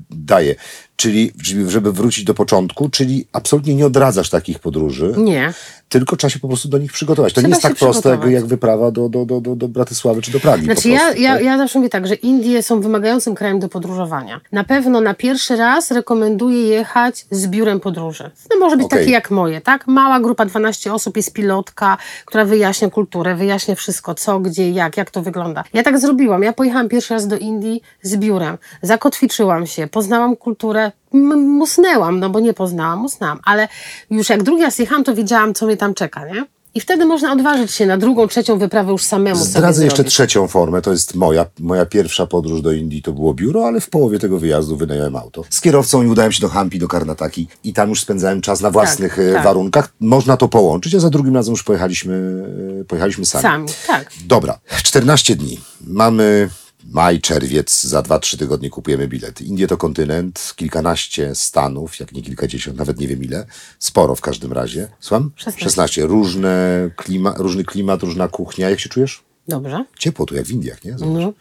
daje. 0.09 0.55
Czyli, 0.95 1.33
żeby 1.67 1.91
wrócić 1.91 2.23
do 2.23 2.33
początku, 2.33 2.89
czyli 2.89 3.27
absolutnie 3.33 3.75
nie 3.75 3.85
odradzasz 3.85 4.29
takich 4.29 4.59
podróży. 4.59 5.13
Nie. 5.17 5.53
Tylko 5.89 6.15
trzeba 6.15 6.31
się 6.31 6.39
po 6.39 6.47
prostu 6.47 6.67
do 6.67 6.77
nich 6.77 6.91
przygotować. 6.91 7.33
To 7.33 7.41
trzeba 7.41 7.47
nie 7.47 7.51
jest 7.51 7.61
tak 7.61 7.75
proste 7.75 8.09
jak, 8.09 8.25
jak 8.25 8.45
wyprawa 8.45 8.91
do, 8.91 9.09
do, 9.09 9.25
do, 9.25 9.41
do, 9.41 9.55
do 9.55 9.67
Bratysławy 9.67 10.21
czy 10.21 10.31
do 10.31 10.39
Pragi. 10.39 10.65
Znaczy 10.65 10.89
ja, 10.89 11.13
ja, 11.13 11.33
tak? 11.33 11.43
ja 11.43 11.57
zawsze 11.57 11.79
mówię 11.79 11.89
tak, 11.89 12.07
że 12.07 12.15
Indie 12.15 12.63
są 12.63 12.81
wymagającym 12.81 13.35
krajem 13.35 13.59
do 13.59 13.69
podróżowania. 13.69 14.41
Na 14.51 14.63
pewno 14.63 15.01
na 15.01 15.13
pierwszy 15.13 15.55
raz 15.55 15.91
rekomenduję 15.91 16.61
jechać 16.61 17.25
z 17.31 17.47
biurem 17.47 17.79
podróży. 17.79 18.31
No 18.49 18.59
może 18.59 18.77
być 18.77 18.85
okay. 18.85 18.99
taki 18.99 19.11
jak 19.11 19.31
moje, 19.31 19.61
tak? 19.61 19.87
Mała 19.87 20.19
grupa, 20.19 20.45
12 20.45 20.93
osób, 20.93 21.17
jest 21.17 21.33
pilotka, 21.33 21.97
która 22.25 22.45
wyjaśnia 22.45 22.89
kulturę, 22.89 23.35
wyjaśnia 23.35 23.75
wszystko, 23.75 24.15
co, 24.15 24.39
gdzie, 24.39 24.71
jak, 24.71 24.97
jak 24.97 25.11
to 25.11 25.21
wygląda. 25.21 25.63
Ja 25.73 25.83
tak 25.83 25.99
zrobiłam. 25.99 26.43
Ja 26.43 26.53
pojechałam 26.53 26.89
pierwszy 26.89 27.13
raz 27.13 27.27
do 27.27 27.37
Indii 27.37 27.81
z 28.01 28.17
biurem. 28.17 28.57
Zakotwiczyłam 28.81 29.67
się, 29.67 29.87
poznałam 29.87 30.35
kulturę, 30.35 30.91
musnęłam, 31.13 32.19
no 32.19 32.29
bo 32.29 32.39
nie 32.39 32.53
poznałam, 32.53 32.99
musnęłam. 32.99 33.39
Ale 33.43 33.67
już 34.11 34.29
jak 34.29 34.43
drugi 34.43 34.63
raz 34.63 34.79
jechałam, 34.79 35.03
to 35.03 35.15
wiedziałam, 35.15 35.53
co 35.53 35.65
mnie 35.65 35.77
tam 35.77 35.93
czeka, 35.93 36.25
nie? 36.25 36.45
I 36.77 36.81
wtedy 36.81 37.05
można 37.05 37.33
odważyć 37.33 37.71
się 37.71 37.85
na 37.85 37.97
drugą, 37.97 38.27
trzecią 38.27 38.57
wyprawę 38.57 38.91
już 38.91 39.03
samemu 39.03 39.43
Zdradzę 39.43 39.85
jeszcze 39.85 40.03
trzecią 40.03 40.47
formę, 40.47 40.81
to 40.81 40.91
jest 40.91 41.15
moja. 41.15 41.45
Moja 41.59 41.85
pierwsza 41.85 42.27
podróż 42.27 42.61
do 42.61 42.71
Indii 42.71 43.01
to 43.01 43.11
było 43.11 43.33
biuro, 43.33 43.67
ale 43.67 43.81
w 43.81 43.89
połowie 43.89 44.19
tego 44.19 44.39
wyjazdu 44.39 44.77
wynająłem 44.77 45.15
auto. 45.15 45.43
Z 45.49 45.61
kierowcą 45.61 46.03
i 46.03 46.07
udałem 46.07 46.31
się 46.31 46.41
do 46.41 46.49
Hampi, 46.49 46.79
do 46.79 46.87
Karnataki 46.87 47.47
i 47.63 47.73
tam 47.73 47.89
już 47.89 48.01
spędzałem 48.01 48.41
czas 48.41 48.61
na 48.61 48.71
własnych 48.71 49.15
tak, 49.15 49.25
e, 49.25 49.33
tak. 49.33 49.43
warunkach. 49.43 49.89
Można 49.99 50.37
to 50.37 50.47
połączyć, 50.47 50.95
a 50.95 50.99
za 50.99 51.09
drugim 51.09 51.35
razem 51.35 51.51
już 51.51 51.63
pojechaliśmy, 51.63 52.43
e, 52.81 52.83
pojechaliśmy 52.83 53.25
sami. 53.25 53.41
Sami, 53.41 53.67
tak. 53.87 54.11
Dobra, 54.25 54.59
14 54.83 55.35
dni. 55.35 55.59
Mamy 55.81 56.49
maj, 56.91 57.21
czerwiec, 57.21 57.83
za 57.83 58.01
2-3 58.01 58.37
tygodnie 58.37 58.69
kupujemy 58.69 59.07
bilety. 59.07 59.43
Indie 59.43 59.67
to 59.67 59.77
kontynent, 59.77 60.53
kilkanaście 60.55 61.35
stanów, 61.35 61.99
jak 61.99 62.11
nie 62.11 62.21
kilkadziesiąt, 62.21 62.77
nawet 62.77 62.99
nie 62.99 63.07
wiem 63.07 63.23
ile. 63.23 63.45
Sporo 63.79 64.15
w 64.15 64.21
każdym 64.21 64.53
razie. 64.53 64.87
Słucham? 64.99 65.31
16. 65.35 65.63
16. 65.63 66.05
Różne 66.05 66.89
klima, 66.95 67.33
różny 67.37 67.63
klimat, 67.63 68.03
różna 68.03 68.27
kuchnia. 68.27 68.69
Jak 68.69 68.79
się 68.79 68.89
czujesz? 68.89 69.26
Dobrze. 69.47 69.85
Ciepło 69.99 70.25
tu, 70.25 70.35
jak 70.35 70.45
w 70.45 70.51
Indiach, 70.51 70.83
nie? 70.83 70.95
No. 70.99 71.33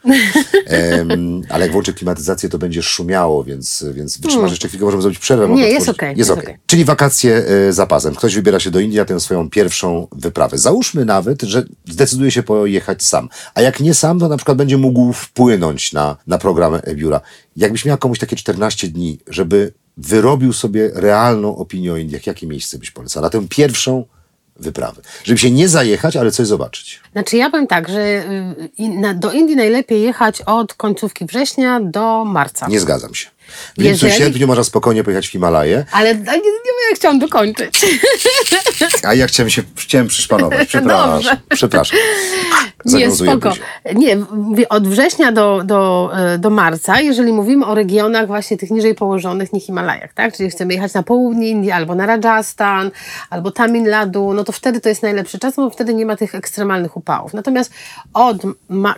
ale 1.51 1.65
jak 1.65 1.73
włączę 1.73 1.93
klimatyzację, 1.93 2.49
to 2.49 2.59
będzie 2.59 2.83
szumiało, 2.83 3.45
więc, 3.45 3.85
więc 3.93 4.17
wytrzymasz 4.17 4.39
mm. 4.43 4.51
jeszcze 4.51 4.69
chwilkę, 4.69 4.85
możemy 4.85 5.03
zrobić 5.03 5.19
przerwę. 5.19 5.49
Nie, 5.49 5.69
jest 5.69 5.89
okej. 5.89 6.09
Okay, 6.09 6.19
jest 6.19 6.31
okej. 6.31 6.45
Okay. 6.45 6.59
Czyli 6.67 6.85
wakacje 6.85 7.45
y, 7.69 7.73
zapasem. 7.73 8.15
Ktoś 8.15 8.35
wybiera 8.35 8.61
się 8.61 8.71
do 8.71 8.81
Indii 8.81 8.99
na 8.99 9.05
tę 9.05 9.21
swoją 9.21 9.51
pierwszą 9.51 10.07
wyprawę. 10.13 10.59
Załóżmy 10.59 11.05
nawet, 11.05 11.43
że 11.43 11.65
zdecyduje 11.89 12.31
się 12.31 12.43
pojechać 12.43 13.03
sam. 13.03 13.29
A 13.55 13.63
jak 13.63 13.81
nie 13.81 13.95
sam, 13.95 14.19
to 14.21 14.29
na 14.29 14.37
przykład 14.37 14.59
będzie 14.59 14.79
mógł 14.79 15.13
wpłynąć 15.13 15.93
na, 15.93 16.17
na 16.27 16.39
program 16.39 16.79
biura. 16.95 17.21
Jakbyś 17.57 17.85
miał 17.85 17.99
komuś 17.99 18.19
takie 18.19 18.37
14 18.37 18.89
dni, 18.89 19.19
żeby 19.29 19.73
wyrobił 19.97 20.53
sobie 20.53 20.91
realną 20.95 21.57
opinię 21.57 21.93
o 21.93 21.97
Indiach, 21.97 22.27
jakie 22.27 22.47
miejsce 22.47 22.79
byś 22.79 22.91
polecał? 22.91 23.23
Na 23.23 23.31
tę 23.31 23.47
pierwszą 23.49 24.05
wyprawy. 24.61 25.03
Żeby 25.25 25.39
się 25.39 25.51
nie 25.51 25.69
zajechać, 25.69 26.17
ale 26.17 26.31
coś 26.31 26.47
zobaczyć. 26.47 27.01
Znaczy 27.13 27.37
ja 27.37 27.51
powiem 27.51 27.67
tak, 27.67 27.89
że 27.89 28.25
y, 28.79 29.15
do 29.15 29.33
Indii 29.33 29.57
najlepiej 29.57 30.03
jechać 30.03 30.43
od 30.43 30.75
końcówki 30.75 31.27
września 31.27 31.81
do 31.81 32.25
marca. 32.25 32.67
Nie 32.69 32.81
zgadzam 32.81 33.15
się. 33.15 33.27
W 33.79 33.83
lipcu, 33.83 34.07
Jeżeli... 34.07 34.13
sierpniu 34.13 34.47
można 34.47 34.65
spokojnie 34.65 35.05
pojechać 35.05 35.29
w 35.29 35.31
Himalaje. 35.31 35.85
Ale 35.93 36.15
nie, 36.15 36.23
nie, 36.23 36.89
nie 36.91 36.97
chciałam 36.97 37.19
dokończyć. 37.19 37.87
A 39.03 39.15
ja 39.15 39.27
chciałem 39.27 39.51
się 39.51 39.63
chciałem 39.77 40.09
przyszpanować. 40.09 40.69
Przepraszam. 40.69 41.11
Dobrze. 41.11 41.37
Przepraszam. 41.49 41.99
Nie, 42.85 43.11
spoko. 43.11 43.53
Nie, 43.95 44.17
od 44.69 44.89
września 44.89 45.33
do, 45.33 45.63
do, 45.65 46.11
e, 46.15 46.39
do 46.39 46.51
marca, 46.51 47.01
jeżeli 47.01 47.33
mówimy 47.33 47.67
o 47.67 47.75
regionach 47.75 48.27
właśnie 48.27 48.57
tych 48.57 48.71
niżej 48.71 48.95
położonych, 48.95 49.53
nie 49.53 49.61
Himalajach, 49.61 50.13
tak? 50.15 50.37
Czyli 50.37 50.51
chcemy 50.51 50.75
jechać 50.75 50.95
na 50.95 51.03
południe 51.03 51.49
Indii, 51.49 51.71
albo 51.71 51.95
na 51.95 52.07
Rajasthan, 52.07 52.91
albo 53.31 53.51
Tamil 53.51 53.91
Nadu, 53.91 54.33
no 54.33 54.45
to 54.45 54.53
wtedy 54.53 54.81
to 54.81 54.89
jest 54.89 55.03
najlepszy 55.03 55.39
czas, 55.39 55.57
bo 55.57 55.71
wtedy 55.71 55.95
nie 55.95 56.07
ma 56.07 56.17
tych 56.17 56.35
ekstremalnych 56.35 56.97
upałów. 56.97 57.35
Natomiast 57.35 57.73
od 58.15 58.43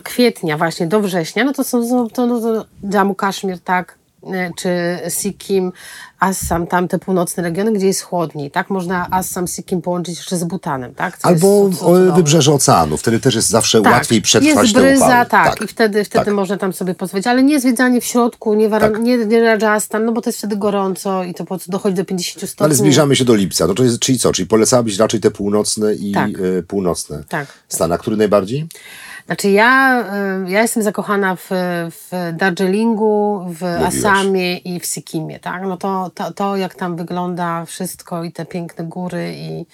kwietnia 0.03 0.57
właśnie 0.57 0.87
do 0.87 0.99
września, 0.99 1.43
no 1.43 1.53
to 1.53 1.63
są 1.63 2.07
to, 2.09 2.27
no 2.27 2.41
to 2.41 2.65
Jammu 2.93 3.15
Kaszmir, 3.15 3.59
tak? 3.59 3.98
E, 4.23 4.51
czy 4.57 4.69
Sikkim, 5.09 5.71
Assam, 6.19 6.67
tamte 6.67 6.99
północne 6.99 7.43
regiony, 7.43 7.71
gdzie 7.73 7.87
jest 7.87 8.01
chłodniej, 8.01 8.51
tak? 8.51 8.69
Można 8.69 9.07
Assam, 9.11 9.47
Sikkim 9.47 9.81
połączyć 9.81 10.17
jeszcze 10.17 10.37
z 10.37 10.43
Butanem, 10.43 10.95
tak? 10.95 11.17
Co 11.17 11.27
Albo 11.27 11.69
wybrzeże 12.15 12.53
oceanu. 12.53 12.97
Wtedy 12.97 13.19
też 13.19 13.35
jest 13.35 13.49
zawsze 13.49 13.81
Tak, 13.81 13.93
łatwiej 13.93 14.21
przetrwać 14.21 14.63
jest 14.63 14.73
bryza, 14.73 15.05
upały. 15.05 15.25
tak, 15.25 15.61
i 15.61 15.67
wtedy, 15.67 16.03
wtedy 16.03 16.25
tak. 16.25 16.33
można 16.33 16.57
tam 16.57 16.73
sobie 16.73 16.95
pozwolić, 16.95 17.27
ale 17.27 17.43
nie 17.43 17.59
zwiedzanie 17.59 18.01
w 18.01 18.05
środku, 18.05 18.53
nie, 18.53 18.69
Tak. 18.69 18.99
nie, 18.99 19.17
nie 19.17 19.57
Rajasthan, 19.57 20.05
no 20.05 20.11
bo 20.11 20.21
to 20.21 20.29
jest 20.29 20.39
wtedy 20.39 20.57
gorąco 20.57 21.23
i 21.23 21.33
to 21.33 21.45
po 21.45 21.59
co 21.59 21.71
dochodzi 21.71 21.95
do 21.95 22.05
50 22.05 22.49
stopni. 22.49 22.65
Ale 22.65 22.75
zbliżamy 22.75 23.15
się 23.15 23.25
do 23.25 23.35
lipca. 23.35 23.67
No 23.67 23.73
to 23.73 23.83
jest, 23.83 23.99
czyli 23.99 24.19
co? 24.19 24.31
Czyli 24.31 24.47
polecałabyś 24.47 24.97
raczej 24.97 25.19
te 25.19 25.31
północne 25.31 25.93
i 25.95 26.11
Tak. 26.11 26.29
e, 26.29 26.63
północne 26.67 27.23
Tak. 27.29 27.47
Stany. 27.67 27.93
A 27.93 27.97
który 27.97 28.17
najbardziej? 28.17 28.67
Znaczy 29.29 29.49
ja, 29.51 30.03
y, 30.47 30.51
ja 30.51 30.61
jestem 30.61 30.83
zakochana 30.83 31.35
w, 31.35 31.47
w 31.89 32.33
Darjeelingu, 32.33 33.45
w 33.59 33.63
Assamie 33.63 34.57
i 34.57 34.79
w 34.79 34.85
Sikkimie, 34.85 35.39
tak? 35.39 35.61
No 35.63 35.77
to, 35.77 36.11
to, 36.15 36.33
to 36.33 36.57
jak 36.57 36.75
tam 36.75 36.95
wygląda 36.95 37.65
wszystko 37.65 38.23
i 38.23 38.31
te 38.31 38.45
piękne 38.45 38.83
góry 38.85 39.33
i... 39.35 39.65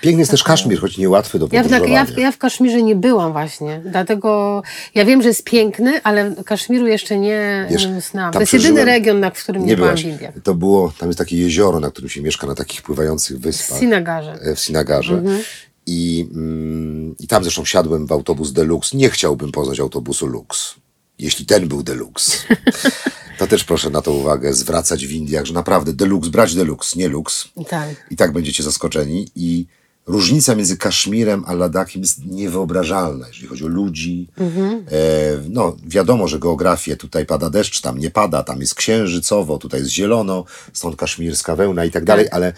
Piękny 0.00 0.18
jest 0.20 0.30
też 0.30 0.42
Kaszmir, 0.44 0.80
choć 0.80 0.98
niełatwy 0.98 1.38
do 1.38 1.48
Ja 1.52 1.60
w, 1.62 1.62
podróżowania. 1.62 1.94
ja, 1.94 2.04
w, 2.04 2.18
ja 2.18 2.32
w 2.32 2.38
Kaszmirze 2.38 2.82
nie 2.82 2.96
byłam 2.96 3.32
właśnie, 3.32 3.80
dlatego 3.84 4.62
ja 4.94 5.04
wiem, 5.04 5.22
że 5.22 5.28
jest 5.28 5.44
piękny, 5.44 6.00
ale 6.02 6.34
Kaszmiru 6.46 6.86
jeszcze 6.86 7.18
nie, 7.18 7.66
Wiesz, 7.70 7.86
znałam. 7.86 8.32
To 8.32 8.40
jest 8.40 8.52
jedyny 8.52 8.84
region, 8.84 9.20
na, 9.20 9.30
w 9.30 9.42
którym 9.42 9.62
nie, 9.62 9.68
Nie 9.68 9.76
byłam 9.76 9.96
w 9.96 10.04
Indiach. 10.04 10.34
To 10.44 10.54
było, 10.54 10.92
tam 10.98 11.08
jest 11.08 11.18
takie 11.18 11.38
jezioro, 11.38 11.80
na 11.80 11.90
którym 11.90 12.08
się 12.10 12.22
mieszka 12.22 12.46
na 12.46 12.54
takich 12.54 12.82
pływających 12.82 13.38
W 13.38 13.40
wyspach. 13.40 13.78
Sinagarze. 13.78 14.32
e, 14.42 14.54
w 14.54 14.60
Sinagarze. 14.60 15.14
Mhm. 15.14 15.42
I, 15.86 16.28
mm, 16.34 17.14
I 17.18 17.26
tam 17.26 17.42
zresztą 17.42 17.64
wsiadłem 17.64 18.06
w 18.06 18.12
autobus 18.12 18.52
Deluxe. 18.52 18.96
Nie 18.96 19.10
chciałbym 19.10 19.52
poznać 19.52 19.80
autobusu 19.80 20.26
Lux. 20.26 20.74
Jeśli 21.18 21.46
ten 21.46 21.68
był 21.68 21.82
Deluxe. 21.82 22.38
to 23.38 23.46
też 23.46 23.64
proszę 23.64 23.90
na 23.90 24.02
to 24.02 24.12
uwagę 24.12 24.54
zwracać 24.54 25.06
w 25.06 25.12
Indiach, 25.12 25.44
że 25.44 25.54
naprawdę 25.54 25.92
Deluxe, 25.92 26.30
brać 26.30 26.54
Deluxe, 26.54 26.98
nie 26.98 27.08
Lux. 27.08 27.48
Tak. 27.68 28.06
I 28.10 28.16
tak 28.16 28.32
będziecie 28.32 28.62
zaskoczeni. 28.62 29.28
I 29.34 29.66
różnica 30.06 30.54
między 30.54 30.76
Kaszmirem 30.76 31.44
a 31.46 31.54
Ladakiem 31.54 32.02
jest 32.02 32.26
niewyobrażalna, 32.26 33.28
jeżeli 33.28 33.46
chodzi 33.46 33.64
o 33.64 33.68
ludzi. 33.68 34.28
Mhm. 34.36 34.72
E, 34.72 35.02
no, 35.48 35.76
wiadomo, 35.86 36.28
że 36.28 36.38
geografia, 36.38 36.96
tutaj 36.96 37.26
pada 37.26 37.50
deszcz, 37.50 37.80
tam 37.80 37.98
nie 37.98 38.10
pada, 38.10 38.42
tam 38.42 38.60
jest 38.60 38.74
księżycowo, 38.74 39.58
tutaj 39.58 39.80
jest 39.80 39.92
zielono, 39.92 40.44
stąd 40.72 40.96
kaszmirska 40.96 41.56
wełna 41.56 41.84
i 41.84 41.90
tak 41.90 42.04
dalej, 42.04 42.26
ale 42.30 42.46
mm, 42.46 42.56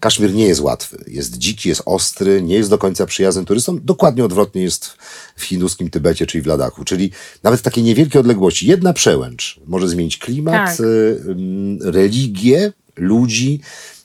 Kaszmir 0.00 0.34
nie 0.34 0.46
jest 0.46 0.60
łatwy. 0.60 1.04
Jest 1.08 1.38
dziki, 1.38 1.68
jest 1.68 1.82
ostry, 1.86 2.42
nie 2.42 2.54
jest 2.54 2.70
do 2.70 2.78
końca 2.78 3.06
przyjazny 3.06 3.44
turystom. 3.44 3.80
Dokładnie 3.84 4.24
odwrotnie 4.24 4.62
jest 4.62 4.96
w 5.36 5.42
hinduskim 5.44 5.90
Tybecie, 5.90 6.26
czyli 6.26 6.42
w 6.42 6.46
Ladaku. 6.46 6.84
Czyli 6.84 7.10
nawet 7.42 7.62
takie 7.62 7.82
niewielkie 7.82 8.20
odległości, 8.20 8.66
jedna 8.66 8.92
przełęcz 8.92 9.60
może 9.66 9.88
zmienić 9.88 10.18
klimat, 10.18 10.76
Tak. 10.76 10.80
y, 10.80 11.20
ym, 11.28 11.78
religię, 11.82 12.72
ludzi. 12.96 13.60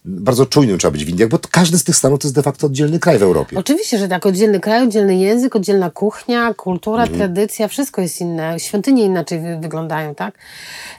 Bardzo 0.06 0.45
czujnym 0.45 0.78
trzeba 0.78 0.91
być 0.91 1.06
w 1.06 1.10
Indiach, 1.10 1.30
bo 1.30 1.39
każdy 1.52 1.78
z 1.78 1.84
tych 1.84 1.95
stanów 1.95 2.20
to 2.20 2.28
jest 2.28 2.36
de 2.36 2.43
facto 2.43 2.68
oddzielny 2.68 3.00
kraj 3.00 3.18
w 3.20 3.24
Europie. 3.24 3.60
Oczywiście, 3.60 3.97
że 3.97 4.08
tak. 4.08 4.26
Oddzielny 4.26 4.60
kraj, 4.60 4.84
oddzielny 4.84 5.16
język, 5.16 5.56
oddzielna 5.56 5.89
kuchnia, 5.89 6.54
kultura, 6.54 7.04
Mhm. 7.04 7.20
tradycja, 7.20 7.68
wszystko 7.68 8.02
jest 8.02 8.22
inne. 8.22 8.60
Świątynie 8.60 9.04
inaczej 9.04 9.39
wy, 9.39 9.58
wyglądają, 9.62 10.16
tak? 10.16 10.34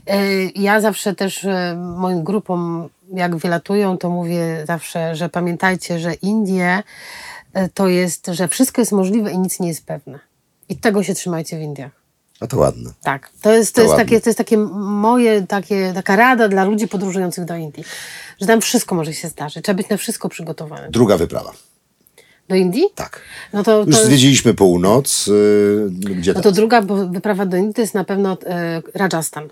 E, 0.07 0.45
Ja 0.45 0.81
zawsze 0.81 1.15
też 1.15 1.45
e, 1.45 1.77
moim 1.97 2.25
grupom, 2.25 2.89
jak 3.15 3.37
wylatują, 3.37 3.99
to 3.99 4.11
mówię 4.11 4.65
zawsze, 4.67 5.17
że 5.17 5.29
pamiętajcie, 5.29 5.99
że 5.99 6.15
Indie 6.15 6.83
e, 7.53 7.69
to 7.69 7.89
jest, 7.89 8.27
że 8.27 8.49
wszystko 8.49 8.81
jest 8.83 8.93
możliwe 8.93 9.31
i 9.33 9.39
nic 9.39 9.61
nie 9.61 9.69
jest 9.69 9.87
pewne. 9.87 10.19
I 10.69 10.77
tego 10.77 11.03
się 11.03 11.15
trzymajcie 11.15 11.59
w 11.59 11.61
Indiach. 11.61 12.00
A 12.41 12.47
to 12.47 12.59
ładne. 12.59 12.91
Tak, 13.03 13.31
to 13.43 13.53
jest, 13.53 13.75
to 13.75 13.77
To 13.77 13.83
jest, 13.83 13.91
ładne. 13.91 14.05
takie, 14.05 14.21
to 14.21 14.29
jest 14.31 14.39
takie 14.39 14.57
moje, 14.59 15.47
takie, 15.47 15.93
taka 15.95 16.17
rada 16.17 16.49
dla 16.49 16.65
ludzi 16.65 16.89
podróżujących 16.89 17.45
do 17.45 17.57
Indii, 17.57 17.85
że 18.41 18.47
tam 18.47 18.61
wszystko 18.61 18.95
może 18.95 19.15
się 19.15 19.29
zdarzyć, 19.29 19.65
trzeba 19.65 19.77
być 19.77 19.89
na 19.89 19.97
wszystko 19.97 20.29
przygotowany. 20.29 20.91
Druga 20.91 21.17
wyprawa. 21.17 21.53
Do 22.49 22.57
Indii? 22.57 22.85
Tak. 22.95 23.21
No 23.53 23.63
to, 23.63 23.85
Już 23.87 23.97
to, 23.97 24.05
zwiedziliśmy 24.05 24.55
północ. 24.55 25.27
Yy, 25.27 25.91
gdzie 25.91 26.31
no 26.31 26.35
teraz? 26.35 26.43
to 26.43 26.53
druga 26.53 26.81
wyprawa 27.11 27.47
do 27.47 27.57
Indii 27.57 27.75
to 27.75 27.81
jest 27.81 27.95
na 27.95 28.05
pewno 28.05 28.37
e, 28.47 28.83
Rajasthan. 28.95 29.49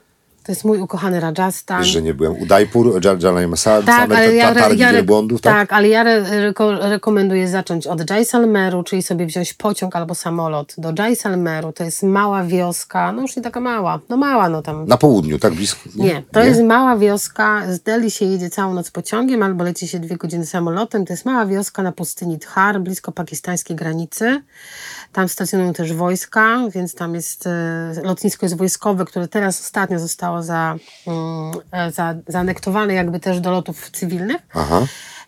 To 0.49 0.53
jest 0.53 0.65
mój 0.65 0.79
ukochany 0.79 1.21
Rajasthan. 1.21 1.79
Wiesz, 1.83 1.89
że 1.89 2.03
nie 2.03 2.15
byłem. 2.15 2.43
Udaipur, 2.43 3.05
Jaljalai 3.05 3.47
Masal, 3.47 3.85
Tak, 3.85 4.01
same 4.01 4.17
ale 4.17 4.29
te 4.29 4.35
ja, 4.35 4.55
targi 4.55 4.81
ja, 4.81 4.93
wielbłądów, 4.93 5.41
tak? 5.41 5.55
tak, 5.55 5.73
ale 5.73 5.89
ja 5.89 6.01
re, 6.01 6.41
reko, 6.41 6.89
rekomenduję 6.89 7.49
zacząć 7.49 7.87
od 7.87 8.11
Jaisalmeru, 8.11 8.83
czyli 8.83 9.03
sobie 9.03 9.27
wziąć 9.27 9.55
pociąg 9.55 9.97
albo 9.97 10.15
samolot 10.15 10.75
do 10.79 10.93
Jaisalmeru. 10.99 11.73
To 11.73 11.85
jest 11.85 12.03
mała 12.03 12.45
wioska, 12.45 13.13
no 13.13 13.23
już 13.23 13.37
nie 13.37 13.43
taka 13.43 13.61
mała, 13.61 14.01
no 14.09 14.17
mała, 14.17 14.49
no 14.49 14.63
tam 14.63 14.87
Na 14.87 14.97
południu, 14.97 15.39
tak 15.39 15.55
blisko? 15.55 15.81
Nie, 15.97 16.23
to 16.33 16.45
jest 16.45 16.63
mała 16.63 16.97
wioska. 16.97 17.63
Z 17.73 17.81
Delhi 17.81 18.11
się 18.11 18.25
jedzie 18.25 18.51
całą 18.51 18.75
noc 18.75 18.91
pociągiem 18.91 19.43
albo 19.43 19.65
leci 19.65 19.89
się 19.89 19.99
dwie 19.99 20.17
godziny 20.17 20.47
samolotem. 20.47 21.07
To 21.07 21.13
jest 21.13 21.25
mała 21.25 21.47
wioska 21.47 21.83
na 21.83 21.93
pustyni 21.93 22.39
Thar, 22.39 22.81
blisko 22.81 23.13
pakistańskiej 23.13 23.77
granicy. 23.77 24.43
Tam 25.13 25.29
stacjonują 25.29 25.73
też 25.73 25.93
wojska, 25.93 26.59
więc 26.75 26.95
tam 26.95 27.15
jest 27.15 27.47
e, 27.47 27.93
lotnisko 28.03 28.47
jest 28.47 28.57
wojskowe, 28.57 29.05
które 29.05 29.29
teraz 29.29 29.61
ostatnio 29.61 29.99
zostało 29.99 30.43
za, 30.43 30.77
mm, 31.07 31.53
e, 31.73 31.93
za, 31.93 32.15
zaanektowane 32.29 32.95
jakby 32.95 33.21
też 33.21 33.41
do 33.41 33.51
lotów 33.51 33.91
cywilnych. 33.91 34.43
Aha. 34.55 34.87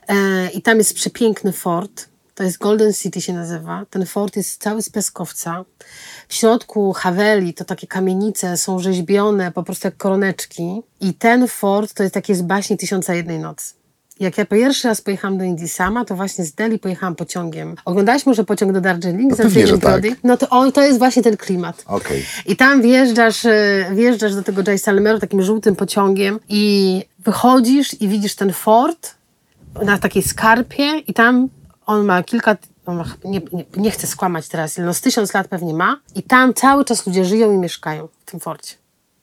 E, 0.09 0.49
I 0.51 0.63
tam 0.63 0.79
jest 0.79 0.95
przepiękny 0.95 1.53
fort. 1.53 2.11
To 2.35 2.45
jest 2.45 2.59
Golden 2.59 2.95
City 2.95 3.21
się 3.21 3.33
nazywa. 3.33 3.87
Ten 3.91 4.07
fort 4.07 4.37
jest 4.37 4.63
cały 4.63 4.83
z 4.83 4.91
piaskowca. 4.91 5.65
W 6.29 6.35
środku 6.35 6.93
Haveli 6.93 7.55
to 7.55 7.65
takie 7.65 7.87
kamienice 7.87 8.57
są 8.57 8.79
rzeźbione 8.79 9.53
po 9.53 9.63
prostu 9.63 9.87
jak 9.87 9.97
koroneczki. 9.97 10.83
I 11.01 11.15
ten 11.15 11.49
fort 11.49 11.95
to 11.95 12.03
jest 12.03 12.15
takie 12.15 12.35
z 12.35 12.43
baśni 12.43 12.77
Tysiąca 12.77 13.15
Jednej 13.15 13.39
Nocy. 13.39 13.80
Jak 14.21 14.39
ja 14.39 14.47
pierwszy 14.47 14.89
raz 14.89 15.01
pojechałam 15.01 15.39
do 15.39 15.45
Indii 15.45 15.69
sama, 15.69 16.05
to 16.05 16.17
właśnie 16.17 16.45
z 16.45 16.53
Delhi 16.53 16.79
pojechałam 16.79 17.17
pociągiem. 17.17 17.77
Oglądałaś 17.85 18.27
może 18.27 18.45
pociąg 18.45 18.73
do 18.73 18.81
Darjeeling? 18.81 19.31
No 19.31 19.37
pewnie, 19.37 19.67
że 19.67 19.79
tak. 19.79 20.03
No 20.25 20.37
to, 20.37 20.49
o, 20.49 20.73
to 20.73 20.83
jest 20.83 20.99
właśnie 20.99 21.23
ten 21.23 21.37
klimat. 21.37 21.85
Okej. 21.87 22.25
I 22.47 22.57
tam 22.57 22.83
wjeżdżasz, 22.83 23.45
e, 23.45 23.87
wjeżdżasz 23.95 24.35
do 24.35 24.43
tego 24.43 24.63
Jaisalmeru 24.67 25.19
takim 25.19 25.43
żółtym 25.43 25.77
pociągiem 25.77 26.41
i 26.49 27.05
wychodzisz 27.19 28.01
i 28.01 28.09
widzisz 28.09 28.35
ten 28.35 28.53
fort 28.53 29.15
na 29.83 29.99
takiej 29.99 30.23
skarpie 30.23 30.99
i 30.99 31.15
tam 31.15 31.49
on 31.87 32.05
ma 32.05 32.23
kilka, 32.23 32.57
nie, 33.25 33.41
nie, 33.53 33.65
nie 33.77 33.91
chcę 33.91 34.07
skłamać 34.07 34.49
teraz, 34.49 34.79
no 34.79 34.95
z 34.95 35.01
tysiąc 35.01 35.35
lat 35.35 35.49
pewnie 35.49 35.75
ma 35.75 36.01
i 36.15 36.23
tam 36.23 36.55
cały 36.55 36.85
czas 36.85 37.07
ludzie 37.07 37.25
żyją 37.25 37.53
i 37.53 37.57
mieszkają 37.57 38.09
w 38.27 38.31
tym 38.31 38.41
forcie. 38.41 38.75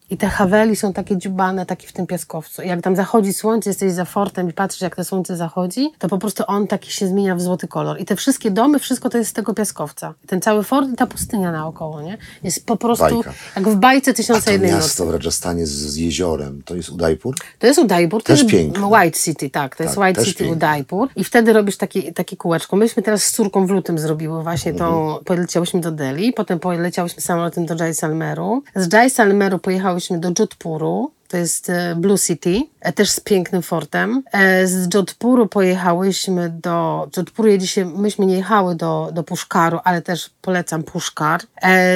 I 0.09 0.17
te 0.17 0.27
Haweli 0.27 0.75
są 0.75 0.93
takie 0.93 1.17
dziubane, 1.17 1.65
takie 1.65 1.87
w 1.87 1.93
tym 1.93 2.07
piaskowcu. 2.07 2.61
I 2.61 2.67
jak 2.67 2.81
tam 2.81 2.95
zachodzi 2.95 3.33
słońce, 3.33 3.69
jesteś 3.69 3.91
za 3.93 4.05
fortem 4.05 4.49
i 4.49 4.53
patrzysz, 4.53 4.81
jak 4.81 4.95
to 4.95 5.03
słońce 5.03 5.37
zachodzi, 5.37 5.89
to 5.99 6.07
po 6.09 6.17
prostu 6.17 6.43
on 6.47 6.67
taki 6.67 6.91
się 6.91 7.07
zmienia 7.07 7.35
w 7.35 7.41
złoty 7.41 7.67
kolor. 7.67 7.99
I 7.99 8.05
te 8.05 8.15
wszystkie 8.15 8.51
domy, 8.51 8.79
wszystko 8.79 9.09
to 9.09 9.17
jest 9.17 9.29
z 9.29 9.33
tego 9.33 9.53
piaskowca. 9.53 10.13
Ten 10.27 10.41
cały 10.41 10.63
fort 10.63 10.89
i 10.93 10.95
ta 10.95 11.07
pustynia 11.07 11.51
naokoło, 11.51 12.01
nie? 12.01 12.17
Jest 12.43 12.65
po 12.65 12.77
prostu 12.77 13.05
Bajka. 13.15 13.33
jak 13.55 13.69
w 13.69 13.75
bajce 13.75 14.13
Tysiąca 14.13 14.41
to 14.45 14.51
Jednej 14.51 14.71
Nocy. 14.71 14.83
miasto 14.83 15.05
w 15.05 15.09
Rajasthanie 15.09 15.65
z, 15.67 15.69
z 15.71 15.95
jeziorem, 15.95 16.61
to 16.65 16.75
jest 16.75 16.89
Udaipur? 16.89 17.35
To 17.59 17.67
jest 17.67 17.79
Udaipur, 17.79 18.23
to 18.23 18.27
Też 18.27 18.39
jest 18.39 18.51
piękne. 18.51 18.87
White 18.87 19.17
City, 19.19 19.49
tak, 19.49 19.75
to 19.75 19.83
jest 19.83 19.95
Tak, 19.95 20.03
White 20.03 20.19
też 20.19 20.29
City 20.29 20.39
piękne. 20.43 20.55
Udaipur 20.57 21.09
i 21.15 21.23
wtedy 21.23 21.53
robisz 21.53 21.77
takie, 21.77 22.13
takie 22.13 22.37
kółeczko. 22.37 22.75
Myśmy 22.75 23.03
teraz 23.03 23.23
z 23.23 23.31
córką 23.31 23.67
w 23.67 23.69
lutym 23.69 23.99
zrobiły 23.99 24.43
właśnie 24.43 24.73
tą, 24.73 25.01
Mhm. 25.07 25.23
poleciałyśmy 25.25 25.81
do 25.81 25.91
Delhi, 25.91 26.33
potem 26.33 26.59
poleciałyśmy 26.59 27.21
samolotem 27.21 27.65
do 27.65 27.75
Jaisalmeru. 27.83 28.63
Z 28.75 28.93
Jaisalmeru 28.93 29.59
pojechałyśmy 29.97 30.19
do 30.19 30.43
Jodhpuru, 30.43 31.11
to 31.27 31.37
jest 31.37 31.69
e, 31.69 31.95
Blue 31.95 32.17
City, 32.17 32.61
e, 32.81 32.93
też 32.93 33.09
z 33.09 33.19
pięknym 33.19 33.61
fortem. 33.61 34.23
E, 34.31 34.67
Z 34.67 34.93
Jodhpuru 34.93 35.47
pojechałyśmy 35.47 36.49
do... 36.49 37.07
Jodhpuru 37.17 37.49
jedzie 37.49 37.67
się, 37.67 37.85
myśmy 37.85 38.25
nie 38.25 38.35
jechały 38.35 38.75
do, 38.75 39.09
do 39.13 39.23
Puszkaru, 39.23 39.79
ale 39.83 40.01
też 40.01 40.29
polecam 40.41 40.83
Puszkar. 40.83 41.41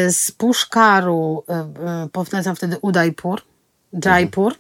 Z 0.10 0.32
Puszkaru 0.32 1.44
polecam 2.12 2.56
wtedy 2.56 2.78
Udaipur, 2.82 3.42
Jaipur. 4.06 4.56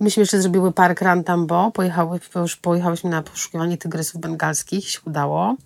Myśmy 0.00 0.20
jeszcze 0.20 0.42
zrobiły 0.42 0.72
park 0.72 1.00
Rantambo, 1.00 1.70
pojechały, 1.70 2.20
już 2.34 2.56
pojechałyśmy 2.56 3.10
na 3.10 3.22
poszukiwanie 3.22 3.78
tygrysów 3.78 4.20
bengalskich, 4.20 4.90
się 4.90 4.98
udało. 5.06 5.56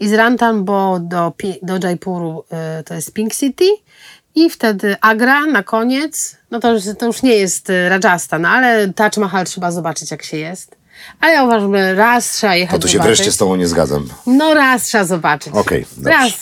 I 0.00 0.08
z 0.08 0.12
Rantambo 0.12 0.98
do, 1.00 1.32
do 1.62 1.86
Jaipuru 1.88 2.44
to 2.84 2.94
jest 2.94 3.12
Pink 3.12 3.34
City 3.34 3.64
i 4.34 4.50
wtedy 4.50 4.96
Agra 5.00 5.46
na 5.46 5.62
koniec, 5.62 6.36
no 6.50 6.60
to 6.60 6.72
już, 6.72 6.82
to 6.98 7.06
już 7.06 7.22
nie 7.22 7.34
jest 7.34 7.70
y, 7.70 7.88
Rajasthan, 7.88 8.44
ale 8.44 8.92
Taj 8.92 9.10
Mahal 9.16 9.46
trzeba 9.46 9.70
zobaczyć 9.70 10.10
jak 10.10 10.22
się 10.22 10.36
jest. 10.36 10.76
A 11.20 11.28
ja 11.28 11.44
uważam, 11.44 11.76
że 11.76 11.94
raz 11.94 12.32
trzeba 12.32 12.56
jechać 12.56 12.76
To 12.76 12.82
tu 12.82 12.88
się 12.88 12.92
zobaczyć. 12.92 13.16
wreszcie 13.16 13.32
z 13.32 13.36
tobą 13.36 13.56
nie 13.56 13.68
zgadzam. 13.68 14.08
No 14.26 14.54
raz 14.54 14.82
trzeba 14.84 15.04
zobaczyć. 15.04 15.52
Okej, 15.54 15.86
dobrze. 15.96 16.10
Raz. 16.10 16.32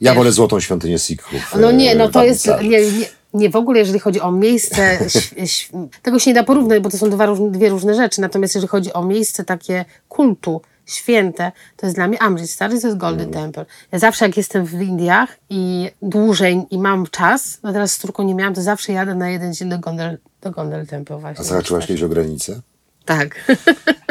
Ja 0.00 0.14
wolę 0.14 0.32
Złotą 0.32 0.60
Świątynię 0.60 0.98
Sikhów. 0.98 1.54
No 1.60 1.70
e, 1.70 1.74
nie, 1.74 1.94
no 1.94 2.08
to 2.08 2.24
jest, 2.24 2.46
nie, 2.46 2.68
nie, 2.68 3.06
nie 3.34 3.50
w 3.50 3.56
ogóle, 3.56 3.78
jeżeli 3.78 3.98
chodzi 3.98 4.20
o 4.20 4.32
miejsce, 4.32 4.98
tego 6.02 6.18
się 6.18 6.30
nie 6.30 6.34
da 6.34 6.42
porównać, 6.44 6.82
bo 6.82 6.90
to 6.90 6.98
są 6.98 7.10
dwa 7.10 7.34
dwie 7.50 7.68
różne 7.68 7.94
rzeczy, 7.94 8.20
natomiast 8.20 8.54
jeżeli 8.54 8.68
chodzi 8.68 8.92
o 8.92 9.04
miejsce 9.04 9.44
takie 9.44 9.84
kultu 10.08 10.60
święte, 10.94 11.52
to 11.76 11.86
jest 11.86 11.96
dla 11.96 12.08
mnie 12.08 12.22
Amritsar, 12.22 12.70
to 12.70 12.74
jest 12.74 12.96
Golden 12.96 13.28
Mm. 13.28 13.32
Temple. 13.34 13.66
Ja 13.92 13.98
zawsze 13.98 14.24
jak 14.24 14.36
jestem 14.36 14.66
w 14.66 14.82
Indiach 14.82 15.38
i 15.50 15.90
dłużej 16.02 16.62
i 16.70 16.78
mam 16.78 17.06
czas, 17.06 17.58
no 17.62 17.72
teraz 17.72 17.92
z 17.92 17.98
córką 17.98 18.22
nie 18.22 18.34
miałam, 18.34 18.54
to 18.54 18.62
zawsze 18.62 18.92
jadę 18.92 19.14
na 19.14 19.30
jeden 19.30 19.54
dzień 19.54 19.68
do 19.68 19.78
Gondel, 19.78 20.18
do 20.40 20.50
Gondel 20.50 20.86
Temple 20.86 21.18
właśnie. 21.18 21.40
A 21.40 21.44
zahaczyłaś 21.48 21.86
kiedyś 21.86 22.02
o 22.02 22.08
granicę? 22.08 22.60
Tak. 23.04 23.52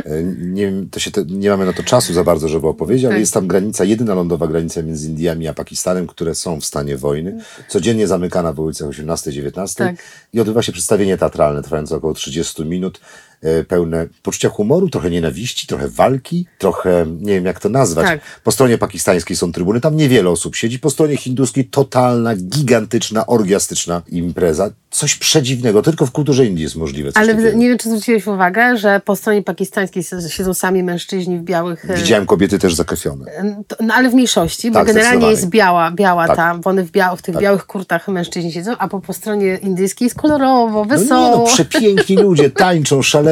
E, 0.05 0.23
Nie, 0.37 0.71
to 0.91 0.99
się 0.99 1.11
te, 1.11 1.25
nie 1.25 1.49
mamy 1.49 1.65
na 1.65 1.73
to 1.73 1.83
czasu 1.83 2.13
za 2.13 2.23
bardzo, 2.23 2.47
żeby 2.47 2.67
opowiedzieć, 2.67 3.05
ale 3.05 3.13
Tak. 3.13 3.19
jest 3.19 3.33
tam 3.33 3.47
granica, 3.47 3.83
jedyna 3.83 4.13
lądowa 4.13 4.47
granica 4.47 4.81
między 4.81 5.07
Indiami 5.07 5.47
a 5.47 5.53
Pakistanem, 5.53 6.07
które 6.07 6.35
są 6.35 6.59
w 6.61 6.65
stanie 6.65 6.97
wojny. 6.97 7.39
Codziennie 7.67 8.07
zamykana 8.07 8.53
w 8.53 8.59
ulicach 8.59 8.89
18-19 8.89 9.75
Tak. 9.75 9.95
i 10.33 10.39
odbywa 10.39 10.61
się 10.61 10.71
przedstawienie 10.71 11.17
teatralne 11.17 11.61
trwające 11.63 11.95
około 11.95 12.13
30 12.13 12.65
minut, 12.65 12.99
pełne 13.67 14.07
poczucia 14.23 14.49
humoru, 14.49 14.89
trochę 14.89 15.09
nienawiści, 15.09 15.67
trochę 15.67 15.87
walki, 15.87 16.45
trochę, 16.57 17.05
nie 17.21 17.33
wiem 17.33 17.45
jak 17.45 17.59
to 17.59 17.69
nazwać. 17.69 18.05
Tak. 18.05 18.19
Po 18.43 18.51
stronie 18.51 18.77
pakistańskiej 18.77 19.37
są 19.37 19.51
trybuny, 19.51 19.81
tam 19.81 19.95
niewiele 19.95 20.29
osób 20.29 20.55
siedzi, 20.55 20.79
po 20.79 20.89
stronie 20.89 21.17
hinduskiej 21.17 21.65
totalna, 21.65 22.35
gigantyczna, 22.35 23.25
orgiastyczna 23.25 24.01
impreza. 24.09 24.69
Coś 24.91 25.15
przedziwnego, 25.15 25.81
tylko 25.81 26.05
w 26.05 26.11
kulturze 26.11 26.45
Indii 26.45 26.63
jest 26.63 26.75
możliwe. 26.75 27.11
Ale 27.15 27.35
takiego. 27.35 27.57
nie 27.57 27.69
wiem, 27.69 27.77
czy 27.77 27.89
zwróciłeś 27.89 28.27
uwagę, 28.27 28.77
że 28.77 29.01
po 29.05 29.15
stronie 29.15 29.41
pakistańskiej 29.43 30.03
siedzą 30.29 30.53
sami 30.53 30.83
mężczyźni 30.83 31.39
w 31.39 31.41
białych... 31.43 31.89
e, 31.89 31.95
Widziałem 31.97 32.25
kobiety 32.25 32.59
też 32.59 32.73
zakrwione. 32.75 33.25
To, 33.67 33.75
no 33.79 33.93
ale 33.93 34.09
w 34.09 34.13
mniejszości, 34.13 34.71
bo 34.71 34.79
Tak, 34.79 34.87
generalnie 34.87 35.27
jest 35.29 35.49
biała, 35.49 35.91
biała 35.91 36.27
Tak. 36.27 36.35
tam, 36.35 36.61
bo 36.61 36.69
one 36.69 36.83
w, 36.83 36.91
biał, 36.91 37.17
w 37.17 37.21
tych 37.21 37.37
białych 37.37 37.65
kurtach 37.65 38.07
mężczyźni 38.07 38.51
siedzą, 38.51 38.71
a 38.77 38.87
po, 38.87 38.99
po 38.99 39.13
stronie 39.13 39.55
indyjskiej 39.61 40.05
jest 40.05 40.17
kolorowo, 40.17 40.85
No 40.89 40.95
nie, 40.95 41.01
wesoło. 41.01 41.37
no 41.37 41.45
przepiękni 41.45 42.15
ludzie, 42.15 42.49
tańczą, 42.65 43.01
szaleją. 43.01 43.30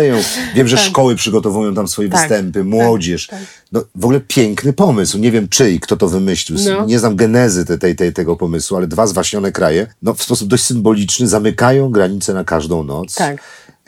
Wiem, 0.56 0.68
że 0.68 0.78
szkoły 0.78 1.16
przygotowują 1.16 1.74
tam 1.76 1.88
swoje 1.88 2.10
Tak, 2.10 2.20
występy, 2.22 2.60
tak, 2.60 2.68
młodzież. 2.68 3.28
tak. 3.28 3.40
No, 3.72 3.84
w 3.96 4.06
ogóle 4.06 4.20
piękny 4.20 4.74
pomysł. 4.74 5.18
Nie 5.18 5.32
wiem 5.32 5.48
czyj, 5.50 5.80
kto 5.80 5.98
to 5.98 6.08
wymyślił. 6.08 6.60
No. 6.66 6.86
Nie 6.86 7.00
znam 7.00 7.16
genezy 7.16 7.66
te, 7.66 7.78
tej, 7.78 7.96
tej, 7.96 8.14
tego 8.14 8.36
pomysłu, 8.36 8.78
ale 8.78 8.88
dwa 8.88 9.08
zwaśnione 9.08 9.52
kraje, 9.52 9.88
no 10.02 10.14
w 10.14 10.24
sposób 10.24 10.48
dość 10.48 10.64
symboliczny 10.64 11.28
zamykają 11.28 11.90
granice 11.90 12.34
na 12.34 12.44
każdą 12.44 12.84
noc. 12.84 13.16
Tak. 13.16 13.38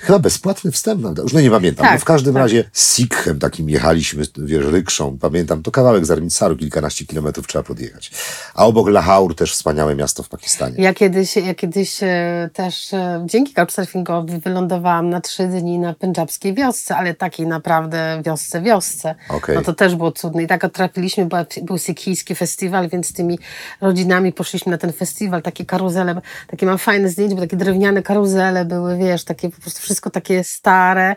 Chyba 0.01 0.19
bezpłatny 0.19 0.71
wstęp, 0.71 1.01
prawda? 1.01 1.23
Już 1.23 1.33
no 1.33 1.41
nie 1.41 1.51
pamiętam. 1.51 1.85
Tak, 1.85 1.93
no 1.93 1.99
w 1.99 2.05
każdym 2.05 2.33
tak. 2.33 2.43
razie 2.43 2.63
z 2.71 2.95
Sikhem 2.95 3.39
takim 3.39 3.69
jechaliśmy, 3.69 4.23
wiesz, 4.37 4.65
rykszą. 4.65 5.17
Pamiętam, 5.17 5.63
to 5.63 5.71
kawałek 5.71 6.05
z 6.05 6.11
Armitsaru, 6.11 6.55
kilkanaście 6.55 7.05
kilometrów 7.05 7.47
trzeba 7.47 7.63
podjechać. 7.63 8.11
A 8.53 8.65
obok 8.65 8.89
Lahore 8.89 9.35
też 9.35 9.53
wspaniałe 9.53 9.95
miasto 9.95 10.23
w 10.23 10.29
Pakistanie. 10.29 10.75
Ja 10.77 10.93
kiedyś, 10.93 11.35
ja 11.35 11.55
kiedyś 11.55 12.03
e, 12.03 12.49
też 12.53 12.93
e, 12.93 13.23
dzięki 13.25 13.53
couchsurfingowi 13.53 14.39
wylądowałam 14.39 15.09
na 15.09 15.21
trzy 15.21 15.47
dni 15.47 15.79
na 15.79 15.93
pendżabskiej 15.93 16.53
wiosce, 16.53 16.95
ale 16.95 17.13
takiej 17.13 17.47
naprawdę 17.47 18.21
wiosce, 18.25 18.61
wiosce. 18.61 19.15
Okej. 19.29 19.55
No 19.55 19.61
to 19.61 19.73
też 19.73 19.95
było 19.95 20.11
cudne. 20.11 20.43
I 20.43 20.47
tak 20.47 20.71
trafiliśmy, 20.73 21.25
była, 21.25 21.45
był 21.63 21.77
sykijski 21.77 22.35
festiwal, 22.35 22.89
więc 22.89 23.07
z 23.07 23.13
tymi 23.13 23.39
rodzinami 23.81 24.33
poszliśmy 24.33 24.71
na 24.71 24.77
ten 24.77 24.93
festiwal, 24.93 25.41
takie 25.41 25.65
karuzele, 25.65 26.21
takie 26.47 26.65
mam 26.65 26.77
fajne 26.77 27.09
zdjęcia, 27.09 27.35
bo 27.35 27.41
takie 27.41 27.57
drewniane 27.57 28.03
karuzele 28.03 28.65
były, 28.65 28.97
wiesz, 28.97 29.23
takie 29.23 29.49
po 29.49 29.61
prostu 29.61 29.81
wszystko 29.91 30.09
takie 30.09 30.43
stare. 30.43 31.15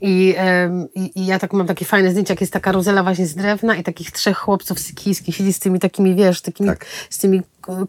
I, 0.00 0.34
i, 0.94 1.26
ja 1.26 1.38
tak 1.38 1.52
mam 1.52 1.66
takie 1.66 1.84
fajne 1.84 2.10
zdjęcia, 2.10 2.32
jak 2.32 2.40
jest 2.40 2.52
ta 2.52 2.60
karuzela 2.60 3.02
właśnie 3.02 3.26
z 3.26 3.34
drewna 3.34 3.76
i 3.76 3.82
takich 3.82 4.10
trzech 4.10 4.36
chłopców 4.38 4.80
sykijskich 4.80 5.36
siedzi 5.36 5.52
z 5.52 5.58
tymi 5.58 5.78
takimi, 5.78 6.14
wiesz, 6.14 6.40
takimi, 6.40 6.68
Tak. 6.68 6.86
z 7.10 7.18
tymi 7.18 7.42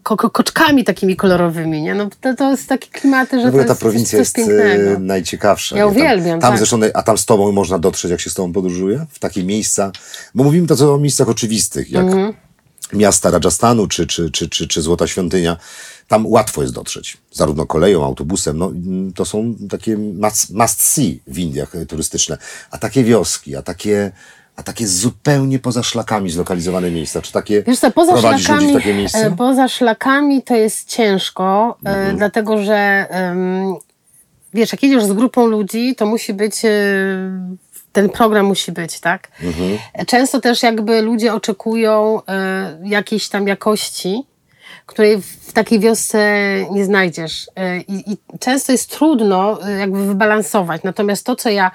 ko 0.04 0.18
ko 0.18 0.30
koczkami 0.30 0.84
takimi 0.84 1.16
kolorowymi, 1.16 1.82
nie? 1.82 1.96
No 1.96 2.08
to, 2.22 2.36
to 2.36 2.52
jest 2.52 2.70
takie 2.70 2.88
klimaty, 2.90 3.40
że 3.40 3.46
W 3.46 3.48
ogóle 3.48 3.64
ta 3.64 3.70
jest 3.72 3.82
prowincja 3.82 4.20
jest 4.20 4.36
pięknego. 4.36 4.92
e, 4.92 5.00
najciekawsza. 5.00 5.78
Ja 5.78 5.86
nie? 5.86 5.90
Tam- 5.92 5.98
uwielbiam, 6.02 6.40
Tam 6.40 6.50
tak. 6.50 6.58
zresztą, 6.58 6.80
a 6.94 7.04
tam 7.04 7.18
z 7.18 7.26
tobą 7.26 7.52
można 7.52 7.80
dotrzeć, 7.80 8.12
jak 8.12 8.22
się 8.22 8.30
z 8.30 8.34
tobą 8.34 8.54
podróżuje? 8.54 9.06
W 9.10 9.20
takie 9.20 9.44
miejsca, 9.44 9.92
bo 10.36 10.44
mówimy 10.44 10.68
to 10.68 10.76
co 10.76 10.94
o 10.94 10.98
miejscach 10.98 11.30
oczywistych, 11.30 11.92
jak 11.92 12.04
Mhm. 12.06 12.34
miasta 12.94 13.30
Rajasthanu 13.32 13.88
czy, 13.88 14.08
czy, 14.08 14.32
czy, 14.32 14.50
czy, 14.50 14.68
czy 14.68 14.82
Złota 14.82 15.08
Świątynia. 15.08 15.58
Tam 16.12 16.28
łatwo 16.28 16.62
jest 16.62 16.74
dotrzeć, 16.74 17.18
zarówno 17.32 17.66
koleją, 17.66 18.06
autobusem. 18.06 18.58
No, 18.58 18.72
to 19.16 19.26
są 19.26 19.56
takie 19.70 19.98
must, 19.98 20.50
must 20.54 20.82
see 20.82 21.22
w 21.28 21.40
Indiach 21.40 21.76
e, 21.76 21.86
turystyczne. 21.86 22.38
A 22.72 22.78
takie 22.78 23.04
wioski, 23.04 23.56
a 23.56 23.62
takie, 23.62 24.12
a 24.56 24.64
takie 24.64 24.88
zupełnie 24.88 25.60
poza 25.60 25.84
szlakami 25.84 26.30
zlokalizowane 26.32 26.92
miejsca, 26.92 27.22
czy 27.22 27.32
takie 27.32 27.64
Wiesz 27.64 27.80
co, 27.80 27.92
poza 27.92 28.18
szlakami, 28.18 28.72
w 28.72 28.74
takie 28.74 28.94
miejsca? 28.94 29.20
e, 29.20 29.36
poza 29.36 29.68
szlakami 29.68 30.42
to 30.44 30.56
jest 30.56 30.90
ciężko, 30.90 31.78
e, 31.86 31.90
Mhm. 31.90 32.18
dlatego 32.18 32.64
że 32.64 33.08
wiesz, 34.54 34.72
jak 34.72 34.84
jedziesz 34.84 35.04
z 35.04 35.14
grupą 35.14 35.46
ludzi, 35.48 35.96
to 35.96 36.06
musi 36.06 36.34
być 36.34 36.56
ten 37.92 38.10
program 38.10 38.46
musi 38.46 38.72
być, 38.72 39.00
tak? 39.00 39.28
Mhm. 39.44 39.78
Często 40.08 40.42
też 40.42 40.64
jakby 40.64 41.02
ludzie 41.02 41.34
oczekują 41.34 42.22
jakiejś 42.84 43.30
tam 43.30 43.48
jakości, 43.48 44.24
której 44.92 45.22
w 45.22 45.54
takiej 45.54 45.80
wiosce 45.80 46.20
nie 46.72 46.86
znajdziesz. 46.86 47.50
E, 47.56 47.78
I, 47.78 48.12
I 48.12 48.18
często 48.40 48.72
jest 48.72 48.90
trudno 48.90 49.68
e, 49.68 49.72
jakby 49.72 50.06
wybalansować. 50.06 50.84
Natomiast 50.84 51.26
to, 51.26 51.36
co 51.36 51.50
ja 51.50 51.72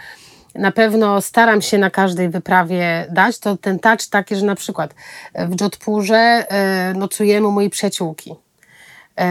na 0.54 0.72
pewno 0.72 1.20
staram 1.20 1.62
się 1.62 1.78
na 1.78 1.90
każdej 1.90 2.28
wyprawie 2.28 3.06
dać, 3.10 3.38
to 3.38 3.56
ten 3.56 3.78
touch 3.78 4.06
taki, 4.10 4.36
że 4.36 4.46
na 4.46 4.54
przykład 4.54 4.94
w 5.34 5.60
Jodhpurze 5.60 6.16
e, 6.48 6.94
nocujemy 6.94 7.46
u 7.46 7.52
mojej 7.52 7.70
przyjaciółki 7.70 8.34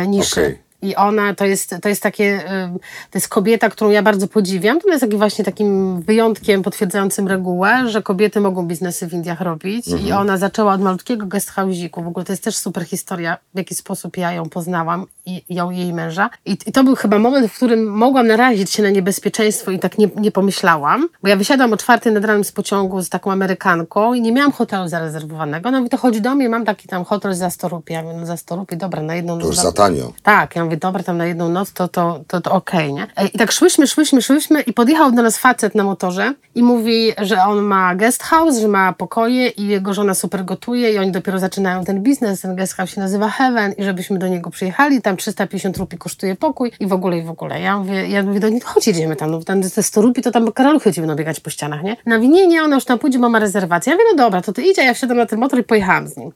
niszy. 0.08 0.42
Okej. 0.42 0.65
I 0.86 0.96
ona 0.96 1.36
to 1.36 1.46
jest, 1.46 1.76
to 1.82 1.90
jest 1.90 2.04
takie, 2.04 2.44
ym, 2.64 2.80
to 3.12 3.18
jest 3.18 3.28
kobieta, 3.28 3.70
którą 3.70 3.90
ja 3.90 4.04
bardzo 4.04 4.28
podziwiam. 4.28 4.82
To 4.82 4.88
jest 4.88 5.02
taki 5.02 5.18
właśnie 5.18 5.46
takim 5.46 6.02
wyjątkiem 6.02 6.62
potwierdzającym 6.64 7.28
regułę, 7.28 7.90
że 7.90 8.02
kobiety 8.02 8.40
mogą 8.42 8.68
biznesy 8.68 9.08
w 9.08 9.14
Indiach 9.14 9.42
robić. 9.42 9.86
I 9.88 10.12
ona 10.12 10.38
zaczęła 10.38 10.74
od 10.74 10.82
malutkiego 10.82 11.26
guest 11.26 11.52
house'iku. 11.52 12.04
W 12.04 12.08
ogóle 12.08 12.26
to 12.26 12.34
jest 12.34 12.44
też 12.44 12.56
super 12.56 12.86
historia, 12.86 13.38
w 13.54 13.58
jaki 13.58 13.76
sposób 13.76 14.18
ja 14.18 14.32
ją 14.32 14.50
poznałam 14.50 15.06
i 15.26 15.44
ją 15.50 15.72
i 15.72 15.78
jej 15.78 15.94
męża. 15.94 16.30
I, 16.46 16.58
I 16.66 16.72
to 16.72 16.84
był 16.84 16.96
chyba 16.96 17.20
moment, 17.20 17.52
w 17.52 17.56
którym 17.56 17.86
mogłam 17.86 18.28
narazić 18.28 18.72
się 18.72 18.84
na 18.84 18.90
niebezpieczeństwo 18.90 19.72
i 19.72 19.80
tak 19.80 19.98
nie, 19.98 20.08
nie 20.16 20.32
pomyślałam. 20.32 21.08
Bo 21.22 21.28
ja 21.30 21.36
wysiadłam 21.36 21.74
o 21.74 21.78
czwartej 21.78 22.14
nad 22.14 22.26
ranem 22.26 22.44
z 22.44 22.52
pociągu 22.52 23.02
z 23.02 23.10
taką 23.10 23.32
Amerykanką 23.32 24.14
i 24.14 24.22
nie 24.22 24.32
miałam 24.32 24.52
hotelu 24.52 24.88
zarezerwowanego. 24.88 25.72
No 25.72 25.80
i 25.86 25.90
to 25.90 25.98
chodzi 25.98 26.22
do 26.22 26.36
mnie, 26.36 26.50
mam 26.50 26.66
taki 26.66 26.88
tam 26.88 27.04
hotel 27.06 27.34
za 27.36 27.50
100 27.50 27.70
rupii. 27.70 27.94
Ja 27.94 28.04
mówię, 28.04 28.16
no 28.18 28.26
za 28.26 28.38
100 28.38 28.56
rupii, 28.56 28.78
dobra, 28.78 29.02
na 29.02 29.16
jedną 29.16 29.40
To 29.40 29.46
już 29.48 29.56
za 29.56 29.72
tanio. 29.72 30.14
tak, 30.24 30.56
ja 30.56 30.64
mówię, 30.66 30.75
dobra, 30.78 31.04
tam 31.04 31.18
na 31.18 31.26
jedną 31.26 31.50
noc, 31.50 31.74
to, 31.74 31.88
to, 31.88 32.20
to, 32.28 32.42
to 32.42 32.52
okej, 32.52 32.94
nie? 32.94 33.08
E, 33.16 33.28
I 33.28 33.38
tak 33.38 33.52
szłyśmy, 33.52 33.88
szłyśmy, 33.88 34.22
szłyśmy 34.22 34.62
i 34.62 34.74
podjechał 34.74 35.12
do 35.12 35.22
nas 35.22 35.38
facet 35.38 35.76
na 35.76 35.84
motorze 35.84 36.34
i 36.56 36.64
mówi, 36.64 37.12
że 37.22 37.44
on 37.44 37.62
ma 37.62 37.96
guest 37.96 38.24
house, 38.24 38.58
że 38.58 38.68
ma 38.68 38.94
pokoje 38.94 39.48
i 39.48 39.68
jego 39.68 39.94
żona 39.94 40.14
super 40.14 40.46
gotuje 40.46 40.94
i 40.94 40.98
oni 40.98 41.12
dopiero 41.12 41.40
zaczynają 41.40 41.84
ten 41.84 42.04
biznes, 42.04 42.42
ten 42.42 42.56
guest 42.56 42.74
house 42.74 42.90
się 42.90 43.02
nazywa 43.02 43.30
Heaven 43.30 43.74
i 43.78 43.84
żebyśmy 43.84 44.20
do 44.20 44.28
niego 44.28 44.50
przyjechali, 44.50 45.02
tam 45.02 45.18
350 45.18 45.78
rupii 45.78 45.98
kosztuje 45.98 46.36
pokój 46.36 46.72
i 46.80 46.88
w 46.88 46.94
ogóle, 46.94 47.18
i 47.18 47.24
w 47.24 47.30
ogóle. 47.30 47.62
Ja 47.62 47.78
mówię, 47.78 48.08
ja 48.08 48.24
mówię 48.24 48.40
do 48.40 48.50
nich, 48.50 48.64
chodź, 48.64 48.88
jedziemy 48.88 49.16
tam, 49.16 49.32
no 49.32 49.44
tam 49.44 49.62
te 49.62 49.84
100 49.84 50.02
rupii, 50.02 50.24
to 50.24 50.32
tam 50.32 50.52
karaluchy 50.52 50.92
będą 50.98 51.16
biegać 51.16 51.40
po 51.40 51.50
ścianach, 51.50 51.84
nie? 51.84 51.98
Na 52.06 52.16
mówię, 52.16 52.28
nie, 52.28 52.48
nie, 52.48 52.64
ona 52.64 52.76
już 52.76 52.86
tam 52.86 53.00
pójdzie, 53.00 53.20
bo 53.20 53.30
ma 53.30 53.40
rezerwację. 53.40 53.92
Ja 53.92 53.98
mówię, 53.98 54.10
no 54.12 54.24
dobra, 54.24 54.42
to 54.42 54.54
ty 54.54 54.62
idź, 54.62 54.80
a 54.80 54.84
ja 54.84 54.94
wsiadam 54.94 55.18
na 55.18 55.26
ten 55.26 55.40
motor 55.40 55.60
i 55.60 55.64
pojechałam 55.64 56.08
z 56.08 56.18
nim. 56.18 56.32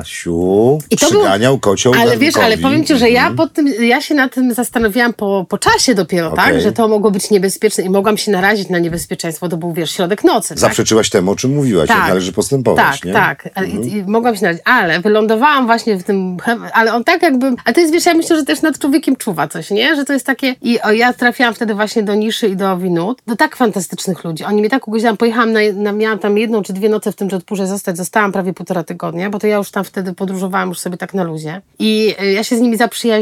Asiu, 0.00 0.78
I 0.90 0.96
to 0.96 1.10
był- 1.10 1.20
przyganiał 1.20 1.58
kocioł 1.58 1.94
Ale 2.00 2.16
wiesz, 2.18 2.36
ale 2.36 2.58
powiem 2.58 2.84
ci, 2.84 2.96
że 2.96 3.10
ja 3.10 3.29
po 3.36 3.46
tym, 3.46 3.66
ja 3.66 4.00
się 4.00 4.14
nad 4.14 4.34
tym 4.34 4.54
zastanowiłam 4.54 5.12
po, 5.12 5.46
po 5.48 5.58
czasie 5.58 5.94
dopiero, 5.94 6.32
Okej. 6.32 6.44
tak? 6.44 6.60
Że 6.60 6.72
to 6.72 6.88
mogło 6.88 7.10
być 7.10 7.30
niebezpieczne 7.30 7.84
i 7.84 7.90
mogłam 7.90 8.18
się 8.18 8.32
narazić 8.32 8.68
na 8.68 8.78
niebezpieczeństwo, 8.78 9.48
to 9.48 9.56
był, 9.56 9.72
wiesz, 9.72 9.90
środek 9.90 10.24
nocy, 10.24 10.48
tak? 10.48 10.58
Zaprzeczyłaś 10.58 11.10
temu, 11.10 11.30
o 11.30 11.36
czym 11.36 11.54
mówiłaś, 11.54 11.88
jak 11.88 11.98
należy 11.98 12.32
postępować, 12.32 13.00
Tak, 13.00 13.04
nie? 13.04 13.12
tak. 13.12 13.48
I, 13.66 13.96
I 13.96 14.04
mogłam 14.04 14.36
się 14.36 14.42
narazić, 14.42 14.62
ale 14.64 15.00
wylądowałam 15.00 15.66
właśnie 15.66 15.96
w 15.96 16.02
tym, 16.02 16.36
ale 16.72 16.94
on 16.94 17.04
tak 17.04 17.22
jakby, 17.22 17.52
a 17.64 17.72
to 17.72 17.80
jest, 17.80 17.92
wiesz, 17.92 18.06
ja 18.06 18.14
myślę, 18.14 18.36
że 18.36 18.44
też 18.44 18.62
nad 18.62 18.78
człowiekiem 18.78 19.16
czuwa 19.16 19.48
coś, 19.48 19.70
nie? 19.70 19.96
Że 19.96 20.04
to 20.04 20.12
jest 20.12 20.26
takie, 20.26 20.54
i 20.62 20.80
o, 20.80 20.90
ja 20.92 21.12
trafiłam 21.12 21.54
wtedy 21.54 21.74
właśnie 21.74 22.02
do 22.02 22.14
Niszy 22.14 22.48
i 22.48 22.56
do 22.56 22.76
Winut, 22.78 23.22
do 23.26 23.36
tak 23.36 23.56
fantastycznych 23.56 24.24
ludzi. 24.24 24.44
Oni 24.44 24.60
mnie 24.60 24.70
tak 24.70 24.88
ugodziłam, 24.88 25.16
pojechałam 25.16 25.52
na, 25.52 25.60
na, 25.74 25.92
miałam 25.92 26.18
tam 26.18 26.38
jedną 26.38 26.62
czy 26.62 26.72
dwie 26.72 26.88
noce 26.88 27.12
w 27.12 27.16
tym 27.16 27.28
Jodhpurze 27.32 27.66
zostać, 27.66 27.96
zostałam 27.96 28.32
prawie 28.32 28.52
półtora 28.52 28.84
tygodnia, 28.84 29.30
bo 29.30 29.38
to 29.38 29.46
ja 29.46 29.56
już 29.56 29.70
tam 29.70 29.84
wtedy 29.84 30.14
podróżowałam 30.14 30.68
już 30.68 30.78
sobie 30.78 30.96
tak 30.96 31.14
na 31.14 31.22
luzie. 31.24 31.60
I 31.78 32.14
y, 32.22 32.32
ja 32.32 32.44
się 32.44 32.56
z 32.56 32.60
nimi 32.60 32.76
zaprzyjaźniłam 32.76 33.19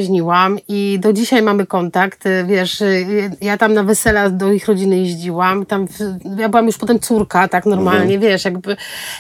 i 0.68 0.98
do 1.00 1.12
dzisiaj 1.12 1.42
mamy 1.42 1.66
kontakt, 1.66 2.26
y, 2.26 2.44
wiesz, 2.46 2.80
y, 2.80 3.06
ja 3.40 3.56
tam 3.58 3.74
na 3.74 3.82
wesela 3.82 4.30
do 4.30 4.52
ich 4.52 4.66
rodziny 4.68 4.98
jeździłam, 4.98 5.66
tam, 5.66 5.86
w- 5.88 6.38
ja 6.38 6.48
byłam 6.48 6.66
już 6.66 6.78
potem 6.78 6.98
córka, 7.00 7.48
tak 7.48 7.66
normalnie, 7.66 8.18
wiesz, 8.18 8.44
jakby, 8.44 8.76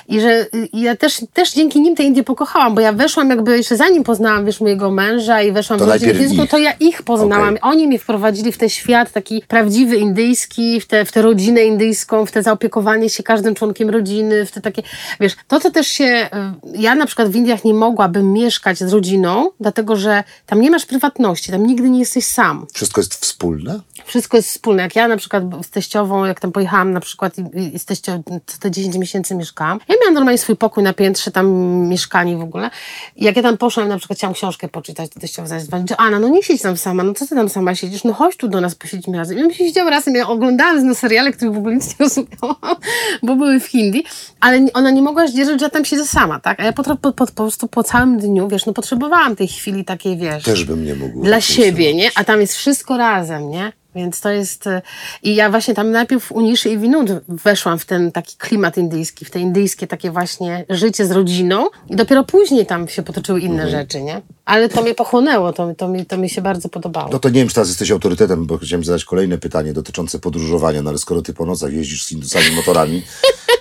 i 0.08 0.20
że 0.20 0.28
y, 0.54 0.68
ja 0.72 0.96
też, 0.96 1.20
też 1.32 1.52
dzięki 1.52 1.80
nim 1.80 1.96
te 1.96 2.02
Indie 2.02 2.24
pokochałam, 2.24 2.74
bo 2.74 2.80
ja 2.80 2.92
weszłam 2.92 3.30
jakby 3.30 3.56
jeszcze 3.56 3.76
zanim 3.76 4.04
poznałam, 4.04 4.46
wiesz, 4.46 4.60
mojego 4.60 4.90
męża 4.90 5.42
i 5.42 5.52
weszłam 5.52 5.78
To 5.78 5.84
w 5.84 5.88
rodzinę 5.88 6.12
ich. 6.42 6.50
to 6.50 6.58
ja 6.58 6.72
ich 6.80 7.02
poznałam. 7.02 7.48
Okej. 7.48 7.58
Oni 7.62 7.86
mnie 7.86 7.98
wprowadzili 7.98 8.52
w 8.52 8.58
ten 8.58 8.68
świat 8.68 9.12
taki 9.12 9.42
prawdziwy 9.48 9.96
indyjski, 9.96 10.80
w 10.80 10.86
tę 10.86 11.04
w 11.04 11.12
tę 11.12 11.22
rodzinę 11.22 11.64
indyjską, 11.64 12.26
w 12.26 12.32
te 12.32 12.42
zaopiekowanie 12.42 13.10
się 13.10 13.22
każdym 13.22 13.54
członkiem 13.54 13.90
rodziny, 13.90 14.46
w 14.46 14.50
te 14.50 14.60
takie, 14.60 14.82
wiesz, 15.20 15.36
to 15.48 15.60
co 15.60 15.70
też 15.70 15.86
się, 15.86 16.04
y, 16.04 16.78
ja 16.78 16.94
na 16.94 17.06
przykład 17.06 17.28
w 17.28 17.36
Indiach 17.36 17.64
nie 17.64 17.74
mogłabym 17.74 18.32
mieszkać 18.32 18.78
z 18.78 18.92
rodziną, 18.92 19.50
dlatego 19.60 19.96
że 19.96 20.24
tam 20.46 20.60
nie 20.60 20.67
nie 20.68 20.72
masz 20.72 20.86
prywatności, 20.86 21.52
tam 21.52 21.66
nigdy 21.66 21.90
nie 21.90 21.98
jesteś 21.98 22.24
sam. 22.24 22.66
Wszystko 22.72 23.00
jest 23.00 23.14
wspólne? 23.14 23.80
Wszystko 24.04 24.36
jest 24.36 24.48
wspólne. 24.48 24.82
Jak 24.82 24.96
ja 24.96 25.08
na 25.08 25.16
przykład 25.16 25.44
z 25.62 25.70
teściową, 25.70 26.24
jak 26.24 26.40
tam 26.40 26.52
pojechałam 26.52 26.92
na 26.92 27.00
przykład 27.00 27.34
i, 27.38 27.74
i 27.74 27.78
z 27.78 27.84
teściową 27.84 28.22
co 28.46 28.58
te 28.58 28.70
10 28.70 28.96
miesięcy 28.96 29.34
mieszkałam, 29.34 29.80
ja 29.88 29.94
miałam 30.00 30.14
normalnie 30.14 30.38
swój 30.38 30.56
pokój 30.56 30.82
na 30.82 30.92
piętrze, 30.92 31.30
tam 31.30 31.46
mieszkanie 31.88 32.36
w 32.36 32.40
ogóle. 32.40 32.70
I 33.16 33.24
jak 33.24 33.36
ja 33.36 33.42
tam 33.42 33.58
poszłam, 33.58 33.88
na 33.88 33.98
przykład 33.98 34.18
chciałam 34.18 34.34
książkę 34.34 34.68
poczytać, 34.68 35.10
to 35.10 35.20
teściowa 35.20 35.48
zadzwoniła, 35.48 35.96
Anna, 35.96 36.18
no 36.18 36.28
nie 36.28 36.42
siedź 36.42 36.62
tam 36.62 36.76
sama, 36.76 37.02
no 37.02 37.14
co 37.14 37.26
ty 37.26 37.34
tam 37.34 37.48
sama 37.48 37.74
siedzisz, 37.74 38.04
no 38.04 38.12
chodź 38.12 38.36
tu 38.36 38.48
do 38.48 38.60
nas, 38.60 38.74
posiedzimy 38.74 39.16
razem. 39.16 39.38
I 39.38 39.40
ja 39.40 39.50
się 39.50 39.64
siedziała 39.64 39.90
razem, 39.90 40.14
ja 40.14 40.28
oglądałam 40.28 40.86
na 40.86 40.94
seriale, 40.94 41.32
których 41.32 41.54
w 41.54 41.58
ogóle 41.58 41.74
nic 41.74 41.86
nie 41.88 42.06
rozumiałam, 42.06 42.76
bo 43.22 43.36
były 43.36 43.60
w 43.60 43.66
hindi, 43.66 44.04
ale 44.40 44.66
ona 44.74 44.90
nie 44.90 45.02
mogła 45.02 45.26
zdzierżyć, 45.26 45.60
że 45.60 45.66
ja 45.66 45.70
tam 45.70 45.84
siedzę 45.84 46.06
sama, 46.06 46.40
tak? 46.40 46.60
A 46.60 46.64
ja 46.64 46.72
po, 46.72 46.82
po, 46.84 46.96
po, 46.96 47.12
po 47.12 47.26
prostu 47.26 47.68
po 47.68 47.84
całym 47.84 48.18
dniu, 48.18 48.48
wiesz, 48.48 48.66
no 48.66 48.72
potrzebowałam 48.72 49.36
tej 49.36 49.48
chwili 49.48 49.84
takiej, 49.84 50.16
wiesz... 50.16 50.44
Też 50.44 50.57
bym 50.64 50.84
nie 50.84 50.94
mógł. 50.94 51.22
Dla 51.24 51.40
siebie, 51.40 51.94
nie? 51.94 52.10
A 52.14 52.24
tam 52.24 52.40
jest 52.40 52.54
wszystko 52.54 52.96
razem, 52.96 53.50
nie? 53.50 53.72
Więc 53.98 54.20
to 54.20 54.30
jest. 54.30 54.66
e, 54.66 54.82
I 55.22 55.34
ja 55.34 55.50
właśnie 55.50 55.74
tam 55.74 55.90
najpierw 55.90 56.32
u 56.32 56.40
Niszy 56.40 56.70
i 56.70 56.78
Winud 56.78 57.08
weszłam 57.28 57.78
w 57.78 57.84
ten 57.84 58.12
taki 58.12 58.36
klimat 58.36 58.76
indyjski, 58.76 59.24
w 59.24 59.30
te 59.30 59.40
indyjskie 59.40 59.86
takie 59.86 60.10
właśnie 60.10 60.64
życie 60.70 61.06
z 61.06 61.10
rodziną, 61.10 61.66
i 61.88 61.96
dopiero 61.96 62.24
później 62.24 62.66
tam 62.66 62.88
się 62.88 63.02
potoczyły 63.02 63.40
inne 63.40 63.62
Mhm. 63.62 63.70
rzeczy, 63.70 64.02
nie? 64.02 64.22
Ale 64.44 64.68
to 64.68 64.82
mnie 64.82 64.94
pochłonęło, 64.94 65.52
to, 65.52 65.74
to, 65.74 65.88
mi, 65.88 66.06
to 66.06 66.16
mi 66.18 66.30
się 66.30 66.42
bardzo 66.42 66.68
podobało. 66.68 67.08
No 67.12 67.18
to 67.18 67.28
nie 67.28 67.34
wiem, 67.40 67.48
czy 67.48 67.54
teraz 67.54 67.68
jesteś 67.68 67.90
autorytetem, 67.90 68.46
bo 68.46 68.58
chciałem 68.58 68.84
zadać 68.84 69.04
kolejne 69.04 69.38
pytanie 69.38 69.72
dotyczące 69.72 70.18
podróżowania, 70.18 70.82
no 70.82 70.90
ale 70.90 70.98
skoro 70.98 71.22
ty 71.22 71.34
po 71.34 71.46
nocach 71.46 71.72
jeździsz 71.72 72.04
z 72.04 72.08
Hindusami 72.08 72.50
motorami, 72.56 73.02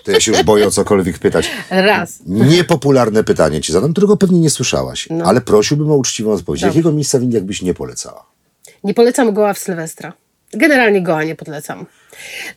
to 0.03 0.11
ja 0.11 0.19
się 0.19 0.31
już 0.31 0.43
boję 0.43 0.67
o 0.67 0.71
cokolwiek 0.71 1.19
pytać. 1.19 1.49
Raz. 1.69 2.19
Niepopularne 2.25 3.23
pytanie 3.23 3.61
ci 3.61 3.71
zadam, 3.73 3.91
którego 3.91 4.17
pewnie 4.17 4.39
nie 4.39 4.49
słyszałaś, 4.49 5.07
No. 5.09 5.25
ale 5.25 5.41
prosiłbym 5.41 5.91
o 5.91 5.95
uczciwą 5.95 6.31
odpowiedź. 6.31 6.61
Dobrze. 6.61 6.67
Jakiego 6.77 6.91
miejsca 6.91 7.19
w 7.19 7.23
Indiach 7.23 7.43
byś 7.43 7.61
nie 7.61 7.73
polecała? 7.73 8.25
Nie 8.83 8.93
polecam 8.93 9.33
Goa 9.33 9.53
w 9.53 9.57
Sylwestra. 9.59 10.13
Generalnie 10.53 11.01
Goa 11.01 11.23
nie 11.23 11.35
polecam. 11.35 11.85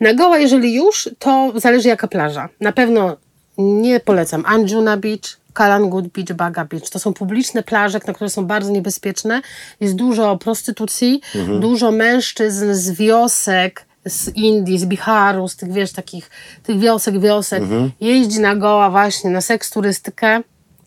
Na 0.00 0.14
Goa, 0.14 0.38
jeżeli 0.38 0.74
już, 0.74 1.10
to 1.18 1.52
zależy 1.56 1.88
jaka 1.88 2.08
plaża. 2.08 2.48
Na 2.60 2.72
pewno 2.72 3.16
nie 3.58 4.00
polecam 4.00 4.44
Anjuna 4.46 4.96
Beach, 4.96 5.40
Kalangut 5.52 6.08
Beach, 6.08 6.32
Baga 6.32 6.64
Beach. 6.64 6.90
To 6.90 6.98
są 6.98 7.12
publiczne 7.12 7.62
plaże, 7.62 8.00
na 8.06 8.12
które 8.14 8.30
są 8.30 8.46
bardzo 8.46 8.70
niebezpieczne. 8.70 9.42
Jest 9.80 9.94
dużo 9.94 10.36
prostytucji, 10.36 11.20
dużo 11.60 11.90
mężczyzn 11.90 12.74
z 12.74 12.90
wiosek, 12.90 13.86
z 14.06 14.36
Indii, 14.36 14.78
z 14.78 14.84
Biharu, 14.84 15.48
z 15.48 15.56
tych, 15.56 15.72
wiesz, 15.72 15.92
takich 15.92 16.30
tych 16.62 16.78
wiosek, 16.78 17.20
wiosek. 17.20 17.62
Jeździ 18.00 18.40
na 18.40 18.56
Goa 18.56 18.90
właśnie 18.90 19.30
na 19.30 19.40
seks 19.40 19.70
turystykę. 19.70 20.40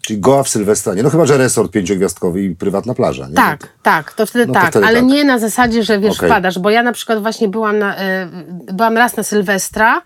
Czyli 0.05 0.19
Goa 0.19 0.43
w 0.43 0.49
Sylwestra, 0.49 0.93
nie? 0.93 1.03
No 1.03 1.09
chyba, 1.09 1.25
że 1.25 1.37
resort 1.37 1.71
pięciogwiazdkowy 1.71 2.41
i 2.43 2.55
prywatna 2.55 2.93
plaża, 2.93 3.27
nie? 3.27 3.33
Tak, 3.35 3.67
tak, 3.83 4.13
to 4.13 4.25
wtedy 4.25 4.45
No 4.47 4.53
to 4.53 4.59
tak, 4.59 4.69
wtedy 4.69 4.85
ale 4.85 4.99
tak. 4.99 5.05
nie 5.09 5.23
na 5.23 5.39
zasadzie, 5.39 5.83
że 5.83 5.99
wiesz, 5.99 6.15
Okej. 6.17 6.29
wpadasz, 6.29 6.59
bo 6.59 6.69
ja 6.69 6.83
na 6.83 6.91
przykład 6.91 7.21
właśnie 7.21 7.47
byłam, 7.47 7.79
na, 7.79 7.97
e, 7.97 8.27
byłam 8.73 8.97
raz 8.97 9.17
na 9.17 9.23
Sylwestra 9.23 10.01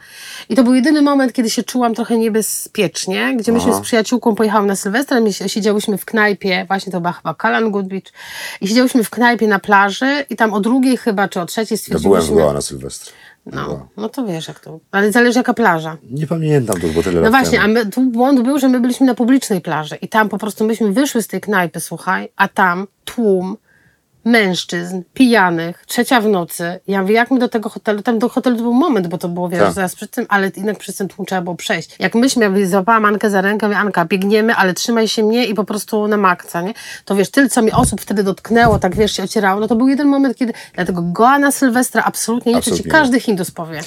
i 0.49 0.55
to 0.55 0.63
był 0.63 0.73
jedyny 0.73 1.01
moment, 1.01 1.33
kiedy 1.33 1.49
się 1.49 1.63
czułam 1.63 1.95
trochę 1.95 2.17
niebezpiecznie, 2.17 3.35
gdzie 3.37 3.51
myśmy 3.51 3.73
z 3.73 3.79
przyjaciółką 3.79 4.35
pojechałam 4.35 4.67
na 4.67 4.75
Sylwestra, 4.75 5.19
my 5.21 5.33
si- 5.33 5.49
siedziałyśmy 5.49 5.97
w 5.97 6.05
knajpie, 6.05 6.65
właśnie 6.67 6.91
to 6.91 7.01
była 7.01 7.13
chyba 7.13 7.33
Kalangut 7.33 7.87
Beach 7.87 8.03
i 8.61 8.67
siedziałyśmy 8.67 9.03
w 9.03 9.09
knajpie 9.09 9.47
na 9.47 9.59
plaży 9.59 10.25
i 10.29 10.35
tam 10.35 10.53
o 10.53 10.59
drugiej 10.59 10.97
chyba, 10.97 11.27
czy 11.27 11.41
o 11.41 11.45
trzeciej 11.45 11.77
Ja 11.87 11.99
byłem 11.99 12.21
w. 12.21 12.31
Goa 12.33 12.53
na 12.53 12.61
Sylwestra. 12.61 13.13
No, 13.53 13.87
no 13.97 14.09
to 14.09 14.25
wiesz 14.25 14.47
jak 14.47 14.59
to, 14.59 14.79
ale 14.91 15.11
zależy 15.11 15.39
jaka 15.39 15.53
plaża. 15.53 15.97
Nie 16.11 16.27
pamiętam 16.27 16.81
to, 16.81 16.87
bo 16.87 17.03
tyle 17.03 17.21
No 17.21 17.29
właśnie, 17.29 17.59
temu. 17.59 17.63
a 17.63 17.67
my, 17.67 17.85
tu 17.85 18.01
błąd 18.01 18.41
był, 18.41 18.59
że 18.59 18.67
my 18.69 18.79
byliśmy 18.79 19.05
na 19.07 19.15
publicznej 19.15 19.61
plaży 19.61 19.95
i 19.95 20.07
tam 20.07 20.29
po 20.29 20.37
prostu 20.37 20.65
myśmy 20.65 20.91
wyszły 20.93 21.21
z 21.21 21.27
tej 21.27 21.41
knajpy, 21.41 21.79
słuchaj, 21.79 22.29
a 22.35 22.47
tam 22.47 22.87
tłum 23.05 23.57
mężczyzn, 24.27 25.01
pijanych, 25.13 25.83
trzecia 25.87 26.21
w 26.21 26.27
nocy. 26.27 26.79
Ja 26.87 27.01
mówię, 27.01 27.13
jak 27.15 27.31
my 27.31 27.39
do 27.39 27.49
tego 27.49 27.69
hotelu, 27.69 28.01
tam 28.01 28.19
do 28.19 28.29
hotelu 28.29 28.57
to 28.57 28.63
był 28.63 28.73
moment, 28.73 29.07
bo 29.07 29.17
to 29.17 29.29
było, 29.29 29.49
wiesz, 29.49 29.59
Tak. 29.59 29.73
zaraz 29.73 29.95
przed 29.95 30.11
tym, 30.11 30.25
ale 30.29 30.51
jednak 30.57 30.77
przez 30.77 30.95
ten 30.95 31.07
tłum 31.07 31.25
trzeba 31.25 31.41
było 31.41 31.55
przejść. 31.55 31.95
Jak 31.99 32.15
myśmy, 32.15 32.43
ja 32.43 32.49
mówię, 32.49 32.67
złapałam 32.67 33.05
Ankę 33.05 33.29
za 33.29 33.41
rękę, 33.41 33.67
mówię, 33.67 33.79
Anka, 33.79 34.05
biegniemy, 34.05 34.55
ale 34.55 34.73
trzymaj 34.73 35.07
się 35.07 35.23
mnie 35.23 35.45
i 35.45 35.53
po 35.53 35.63
prostu 35.63 36.07
na 36.07 36.17
makca, 36.17 36.61
nie? 36.61 36.73
To 37.05 37.15
wiesz, 37.15 37.31
tyle, 37.31 37.49
co 37.49 37.61
mi 37.61 37.71
osób 37.71 38.01
wtedy 38.01 38.23
dotknęło, 38.23 38.79
tak 38.79 38.95
wiesz, 38.95 39.11
się 39.11 39.23
ocierało, 39.23 39.59
no 39.59 39.67
to 39.67 39.75
był 39.75 39.87
jeden 39.87 40.07
moment, 40.07 40.37
kiedy, 40.37 40.53
dlatego 40.73 41.01
Goa 41.01 41.39
na 41.39 41.51
Sylwestra 41.51 42.03
absolutnie 42.03 42.53
nie, 42.53 42.57
to 42.59 42.65
ci 42.65 42.69
Absolutnie 42.71 42.91
każdy 42.91 43.19
Hindus 43.19 43.51
powie. 43.51 43.81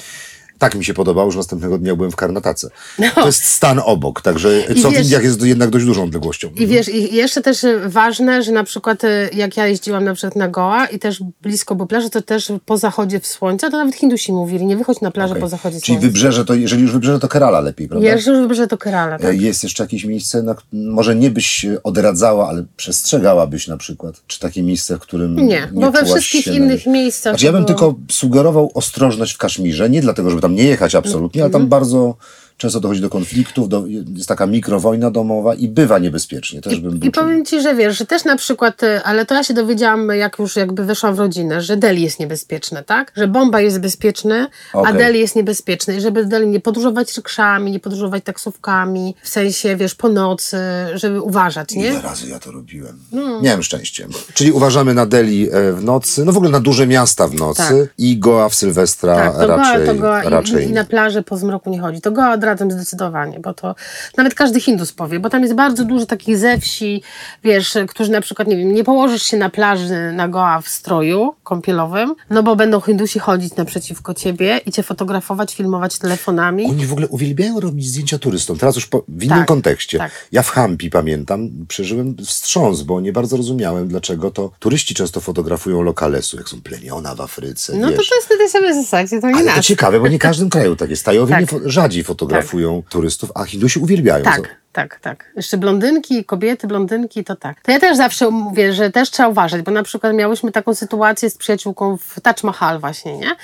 Tak 0.61 0.75
mi 0.75 0.85
się 0.85 0.93
podobało, 0.93 1.31
że 1.31 1.37
następnego 1.37 1.77
dnia 1.77 1.95
byłem 1.95 2.11
w 2.11 2.15
Karnatace. 2.15 2.69
To 3.15 3.25
jest 3.25 3.43
stan 3.43 3.81
obok, 3.85 4.21
także 4.21 4.63
No. 4.69 4.75
I 4.75 4.81
co 4.81 4.89
w 4.89 4.93
wiesz- 4.93 5.03
Indiach 5.03 5.23
jest 5.23 5.41
jednak 5.41 5.69
dość 5.69 5.85
dużą 5.85 6.03
odległością. 6.03 6.49
I 6.55 6.67
wiesz, 6.67 6.89
i 6.89 7.15
jeszcze 7.15 7.41
też 7.41 7.65
ważne, 7.85 8.43
że 8.43 8.51
na 8.51 8.63
przykład 8.63 9.03
y, 9.03 9.29
jak 9.33 9.57
ja 9.57 9.67
jeździłam 9.67 10.03
na 10.03 10.13
przykład 10.13 10.35
na 10.35 10.47
Goa 10.47 10.85
i 10.85 10.99
też 10.99 11.19
blisko 11.41 11.75
było 11.75 11.87
plaży, 11.87 12.09
to 12.09 12.21
też 12.21 12.51
po 12.65 12.77
zachodzie 12.77 13.19
w 13.19 13.27
słońca, 13.27 13.69
to 13.69 13.77
nawet 13.77 13.95
Hindusi 13.95 14.33
mówili, 14.33 14.65
nie 14.65 14.77
wychodź 14.77 15.01
na 15.01 15.11
plażę 15.11 15.31
Okej. 15.31 15.41
po 15.41 15.47
zachodzie 15.49 15.75
Czyli 15.81 15.85
słońca. 15.85 16.01
wybrzeże, 16.07 16.45
to 16.45 16.53
jeżeli 16.53 16.81
już 16.81 16.91
wybrzeże, 16.91 17.19
to 17.19 17.27
Kerala 17.27 17.59
lepiej, 17.59 17.87
prawda? 17.87 18.07
Jeszcze 18.07 18.31
już 18.31 18.39
wybrzeże 18.39 18.67
to 18.67 18.77
Kerala, 18.77 19.17
tak? 19.19 19.31
E, 19.31 19.35
Jest 19.35 19.63
jeszcze 19.63 19.83
jakieś 19.83 20.05
miejsce, 20.05 20.43
na, 20.43 20.55
może 20.73 21.15
nie 21.15 21.31
byś 21.31 21.65
odradzała, 21.83 22.49
ale 22.49 22.63
przestrzegałabyś 22.77 23.67
na 23.67 23.77
przykład? 23.77 24.21
Czy 24.27 24.39
takie 24.39 24.63
miejsce, 24.63 24.95
w 24.97 24.99
którym 24.99 25.35
nie, 25.35 25.43
Nie, 25.43 25.67
bo 25.73 25.91
we 25.91 26.05
wszystkich 26.05 26.47
innych 26.47 26.85
na- 26.85 26.91
miejscach 26.91 27.33
Znaczy, 27.33 27.45
ja 27.45 27.51
bym 27.51 27.65
było- 27.65 27.67
tylko 27.67 27.95
sugerował 28.11 28.71
ostrożność 28.73 29.33
w 29.33 29.37
Kaszmirze, 29.37 29.89
nie 29.89 30.01
dlatego, 30.01 30.29
żeby 30.29 30.41
tam 30.41 30.50
nie 30.51 30.63
jechać 30.63 30.95
absolutnie, 30.95 31.41
ale 31.41 31.47
Mhm. 31.47 31.63
tam 31.63 31.69
bardzo 31.69 32.15
często 32.61 32.79
dochodzi 32.79 33.01
do 33.01 33.09
konfliktów, 33.09 33.69
do, 33.69 33.83
jest 34.15 34.29
taka 34.29 34.47
mikrowojna 34.47 35.11
domowa 35.11 35.55
i 35.55 35.67
bywa 35.67 35.99
niebezpiecznie. 35.99 36.61
Też 36.61 36.79
bym 36.79 36.99
był 36.99 37.09
I 37.09 37.11
powiem 37.11 37.45
ci, 37.45 37.61
że 37.61 37.75
wiesz, 37.75 37.97
że 37.97 38.05
też 38.05 38.25
na 38.25 38.35
przykład, 38.35 38.83
y, 38.83 39.03
ale 39.03 39.25
to 39.25 39.35
ja 39.35 39.43
się 39.43 39.53
dowiedziałam, 39.53 40.09
jak 40.09 40.39
już 40.39 40.55
jakby 40.55 40.85
weszłam 40.85 41.15
w 41.15 41.19
rodzinę, 41.19 41.61
że 41.61 41.77
Delhi 41.77 42.01
jest 42.01 42.19
niebezpieczne, 42.19 42.83
tak? 42.83 43.11
Że 43.15 43.27
Bombaj 43.27 43.63
jest 43.63 43.79
bezpieczny, 43.79 44.47
a 44.73 44.77
Okej. 44.77 44.93
Delhi 44.97 45.19
jest 45.19 45.35
niebezpieczny. 45.35 45.97
I 45.97 46.01
żeby 46.01 46.23
w 46.23 46.27
Delhi 46.27 46.47
nie 46.47 46.59
podróżować 46.59 47.17
rykszami, 47.17 47.71
nie 47.71 47.79
podróżować 47.79 48.23
taksówkami, 48.23 49.15
w 49.23 49.29
sensie, 49.29 49.75
wiesz, 49.75 49.95
po 49.95 50.09
nocy, 50.09 50.57
żeby 50.93 51.21
uważać, 51.21 51.71
nie? 51.71 51.87
Ile 51.87 52.01
razy 52.01 52.29
ja 52.29 52.39
to 52.39 52.51
robiłem? 52.51 52.99
Miałem 53.41 53.63
szczęście. 53.63 54.07
Czyli 54.33 54.51
uważamy 54.51 54.93
na 54.93 55.05
Delhi 55.05 55.49
e, 55.51 55.73
w 55.73 55.83
nocy, 55.83 56.25
no 56.25 56.31
w 56.31 56.37
ogóle 56.37 56.51
na 56.51 56.59
duże 56.59 56.87
miasta 56.87 57.27
w 57.27 57.35
nocy 57.35 57.63
Tak. 57.63 57.93
i 57.97 58.17
Goa 58.17 58.49
w 58.49 58.55
Sylwestra 58.55 59.15
Tak, 59.15 59.33
to 59.35 59.47
raczej, 59.47 59.85
Goa, 59.85 59.93
to 59.93 60.01
Goa 60.01 60.21
raczej 60.29 60.65
i, 60.65 60.69
i 60.69 60.73
na 60.73 60.83
plażę 60.83 61.23
po 61.23 61.37
zmroku 61.37 61.69
nie 61.69 61.79
chodzi. 61.79 62.01
To 62.01 62.11
Goa 62.11 62.37
odradzam 62.51 62.71
zdecydowanie, 62.71 63.39
bo 63.39 63.53
to 63.53 63.75
nawet 64.17 64.33
każdy 64.35 64.59
Hindus 64.61 64.91
powie, 64.93 65.19
bo 65.19 65.29
tam 65.29 65.41
jest 65.41 65.53
bardzo 65.55 65.85
dużo 65.85 66.05
takich 66.05 66.37
ze 66.37 66.57
wsi, 66.59 67.03
wiesz, 67.43 67.77
którzy 67.89 68.11
na 68.11 68.21
przykład, 68.21 68.47
nie 68.47 68.57
wiem, 68.57 68.73
nie 68.73 68.83
położysz 68.83 69.23
się 69.23 69.37
na 69.37 69.49
plaży 69.49 70.11
na 70.13 70.27
Goa 70.27 70.61
w 70.61 70.69
stroju 70.69 71.33
kąpielowym, 71.43 72.15
no 72.29 72.43
bo 72.43 72.55
będą 72.55 72.81
Hindusi 72.81 73.19
chodzić 73.19 73.55
naprzeciwko 73.55 74.13
ciebie 74.13 74.61
i 74.65 74.71
cię 74.71 74.83
fotografować, 74.83 75.55
filmować 75.55 75.97
telefonami. 75.99 76.65
Oni 76.65 76.85
w 76.85 76.91
ogóle 76.91 77.07
uwielbiają 77.07 77.59
robić 77.59 77.87
zdjęcia 77.87 78.17
turystom. 78.19 78.57
Teraz 78.57 78.75
już 78.75 78.87
po, 78.87 79.03
w 79.07 79.23
innym 79.23 79.37
Tak, 79.37 79.47
kontekście. 79.47 79.97
tak. 79.97 80.11
Ja 80.31 80.41
w 80.41 80.49
Hampi 80.49 80.89
pamiętam, 80.89 81.49
przeżyłem 81.67 82.15
wstrząs, 82.25 82.81
bo 82.81 83.01
nie 83.01 83.13
bardzo 83.13 83.37
rozumiałem, 83.37 83.87
dlaczego 83.87 84.31
to 84.31 84.51
turyści 84.59 84.93
często 84.95 85.21
fotografują 85.21 85.81
lokalesu, 85.81 86.37
jak 86.37 86.49
są 86.49 86.61
plemiona 86.61 87.15
w 87.15 87.21
Afryce. 87.21 87.73
No 87.77 87.91
to 87.91 87.97
wiesz. 87.97 88.09
to 88.09 88.15
jest 88.15 88.25
wtedy 88.27 88.49
sobie 88.49 88.73
zasadzie, 88.73 89.21
to 89.21 89.27
nie 89.27 89.35
Ale 89.35 89.51
to 89.53 89.61
ciekawe, 89.61 89.99
bo 89.99 90.07
nie 90.07 90.17
w 90.17 90.21
każdym 90.21 90.49
kraju 90.49 90.75
tak 90.75 90.89
jest. 90.89 91.05
Tajowie 91.11 91.31
Tak. 91.31 91.41
nie 91.41 91.47
fo- 91.47 91.61
rzadziej 91.69 92.03
fotografują 92.03 92.40
turystów, 92.89 93.31
a 93.35 93.43
Hindusi 93.43 93.79
uwielbiają. 93.79 94.23
Tak. 94.23 94.60
Tak, 94.71 94.99
tak. 94.99 95.31
Jeszcze 95.35 95.57
blondynki, 95.57 96.25
kobiety, 96.25 96.67
blondynki, 96.67 97.23
to 97.23 97.35
tak. 97.35 97.61
To 97.61 97.71
ja 97.71 97.79
też 97.79 97.97
zawsze 97.97 98.29
mówię, 98.29 98.73
że 98.73 98.91
też 98.91 99.11
trzeba 99.11 99.29
uważać, 99.29 99.61
bo 99.61 99.71
na 99.71 99.83
przykład 99.83 100.13
miałyśmy 100.13 100.51
taką 100.51 100.75
sytuację 100.75 101.29
z 101.29 101.37
przyjaciółką 101.37 101.97
w 101.97 102.21
Taj 102.21 102.33
Mahal 102.43 102.79
właśnie, 102.79 103.17
nie? 103.17 103.35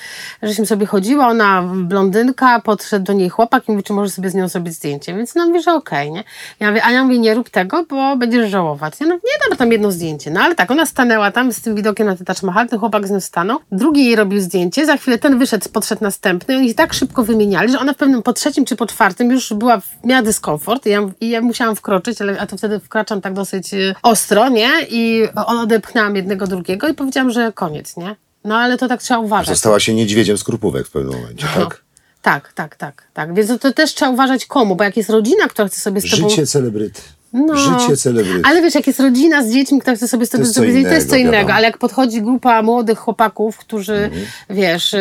Żeśmy 0.43 0.65
sobie 0.65 0.85
chodziła, 0.85 1.27
ona 1.27 1.63
blondynka, 1.75 2.59
podszedł 2.59 3.05
do 3.05 3.13
niej 3.13 3.29
chłopak 3.29 3.67
i 3.67 3.71
mówi, 3.71 3.83
czy 3.83 3.93
może 3.93 4.11
sobie 4.11 4.29
z 4.29 4.35
nią 4.35 4.47
zrobić 4.47 4.73
zdjęcie. 4.73 5.13
Więc 5.13 5.37
ona 5.37 5.45
mówi, 5.45 5.61
że 5.61 5.73
okej, 5.73 6.11
nie? 6.11 6.23
Ja 6.59 6.67
mówię, 6.67 6.83
a 6.83 6.91
ja 6.91 7.03
mówię, 7.03 7.19
nie 7.19 7.33
rób 7.33 7.49
tego, 7.49 7.85
bo 7.89 8.17
będziesz 8.17 8.51
żałować. 8.51 8.99
Ja 8.99 9.05
mówię, 9.05 9.19
nie, 9.23 9.43
dobra, 9.43 9.57
tam 9.57 9.71
jedno 9.71 9.91
zdjęcie. 9.91 10.31
No 10.31 10.41
ale 10.41 10.55
tak, 10.55 10.71
ona 10.71 10.85
stanęła 10.85 11.31
tam 11.31 11.53
z 11.53 11.61
tym 11.61 11.75
widokiem 11.75 12.07
na 12.07 12.15
Taj 12.15 12.35
Mahal, 12.43 12.69
ten 12.69 12.79
chłopak 12.79 13.07
z 13.07 13.11
nią 13.11 13.19
stanął, 13.19 13.59
drugi 13.71 14.05
jej 14.05 14.15
robił 14.15 14.41
zdjęcie, 14.41 14.85
za 14.85 14.97
chwilę 14.97 15.17
ten 15.17 15.39
wyszedł, 15.39 15.69
podszedł 15.69 16.03
następny 16.03 16.53
i 16.53 16.57
oni 16.57 16.75
tak 16.75 16.93
szybko 16.93 17.23
wymieniali, 17.23 17.71
że 17.71 17.79
ona 17.79 17.93
w 17.93 17.97
pewnym, 17.97 18.23
po 18.23 18.33
trzecim 18.33 18.65
czy 18.65 18.75
po 18.75 18.85
czwartym 18.85 19.31
już 19.31 19.53
była, 19.53 19.81
miała 20.03 20.21
dyskomfort 20.21 20.85
i 20.85 20.89
ja, 20.89 21.01
i 21.21 21.29
ja 21.29 21.41
musiałam 21.41 21.75
wkroczyć, 21.75 22.21
ale, 22.21 22.39
a 22.39 22.47
to 22.47 22.57
wtedy 22.57 22.79
wkraczam 22.79 23.21
tak 23.21 23.33
dosyć 23.33 23.73
y, 23.73 23.95
ostro, 24.03 24.49
nie? 24.49 24.69
I 24.89 25.27
on 25.45 25.57
odepchnęłam 25.57 26.15
jednego 26.15 26.47
drugiego 26.47 26.87
i 26.87 26.93
powiedziałam, 26.93 27.31
że 27.31 27.51
koniec, 27.53 27.97
nie? 27.97 28.15
No 28.43 28.57
ale 28.57 28.77
to 28.77 28.87
tak 28.87 29.01
trzeba 29.01 29.19
uważać. 29.19 29.47
Została 29.47 29.79
się 29.79 29.93
niedźwiedziem 29.93 30.37
z 30.37 30.43
krupówek 30.43 30.87
w 30.87 30.91
pewnym 30.91 31.19
momencie, 31.19 31.47
tak? 31.55 31.83
Tak, 32.21 32.53
tak, 32.53 32.75
tak, 32.75 33.07
tak. 33.13 33.33
Więc 33.33 33.49
to, 33.49 33.59
to 33.59 33.73
też 33.73 33.93
trzeba 33.93 34.11
uważać 34.11 34.45
komu, 34.45 34.75
bo 34.75 34.83
jak 34.83 34.97
jest 34.97 35.09
rodzina, 35.09 35.47
która 35.47 35.67
chce 35.67 35.81
sobie 35.81 36.01
z 36.01 36.11
tobą... 36.11 36.29
Życie 36.29 36.47
celebryty. 36.47 37.01
No, 37.33 37.57
Życie 37.57 37.97
celebryty. 37.97 38.41
Ale 38.43 38.61
wiesz, 38.61 38.75
jak 38.75 38.87
jest 38.87 38.99
rodzina 38.99 39.43
z 39.43 39.49
dziećmi, 39.51 39.81
która 39.81 39.95
chce 39.95 40.07
sobie 40.07 40.25
z 40.25 40.29
co 40.29 40.45
zrobić, 40.45 40.85
to 40.87 40.93
jest 40.93 41.09
co 41.09 41.15
innego, 41.15 41.31
wiadomo. 41.37 41.53
Ale 41.53 41.67
jak 41.67 41.77
podchodzi 41.77 42.21
grupa 42.21 42.61
młodych 42.61 42.99
chłopaków, 42.99 43.57
którzy, 43.57 44.09
wiesz, 44.49 44.93
y, 44.93 44.99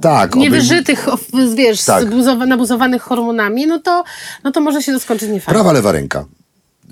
tak, 0.00 0.34
niewyżytych, 0.34 1.08
of- 1.08 1.26
wiesz, 1.54 1.84
tak. 1.84 2.04
nabuzowanych 2.46 3.02
hormonami, 3.02 3.66
no 3.66 3.78
to, 3.78 4.04
no 4.44 4.52
to 4.52 4.60
może 4.60 4.82
się 4.82 4.92
to 4.92 5.00
skończyć 5.00 5.30
niefajnie. 5.30 5.54
Prawa, 5.54 5.72
lewa 5.72 5.92
ręka. 5.92 6.24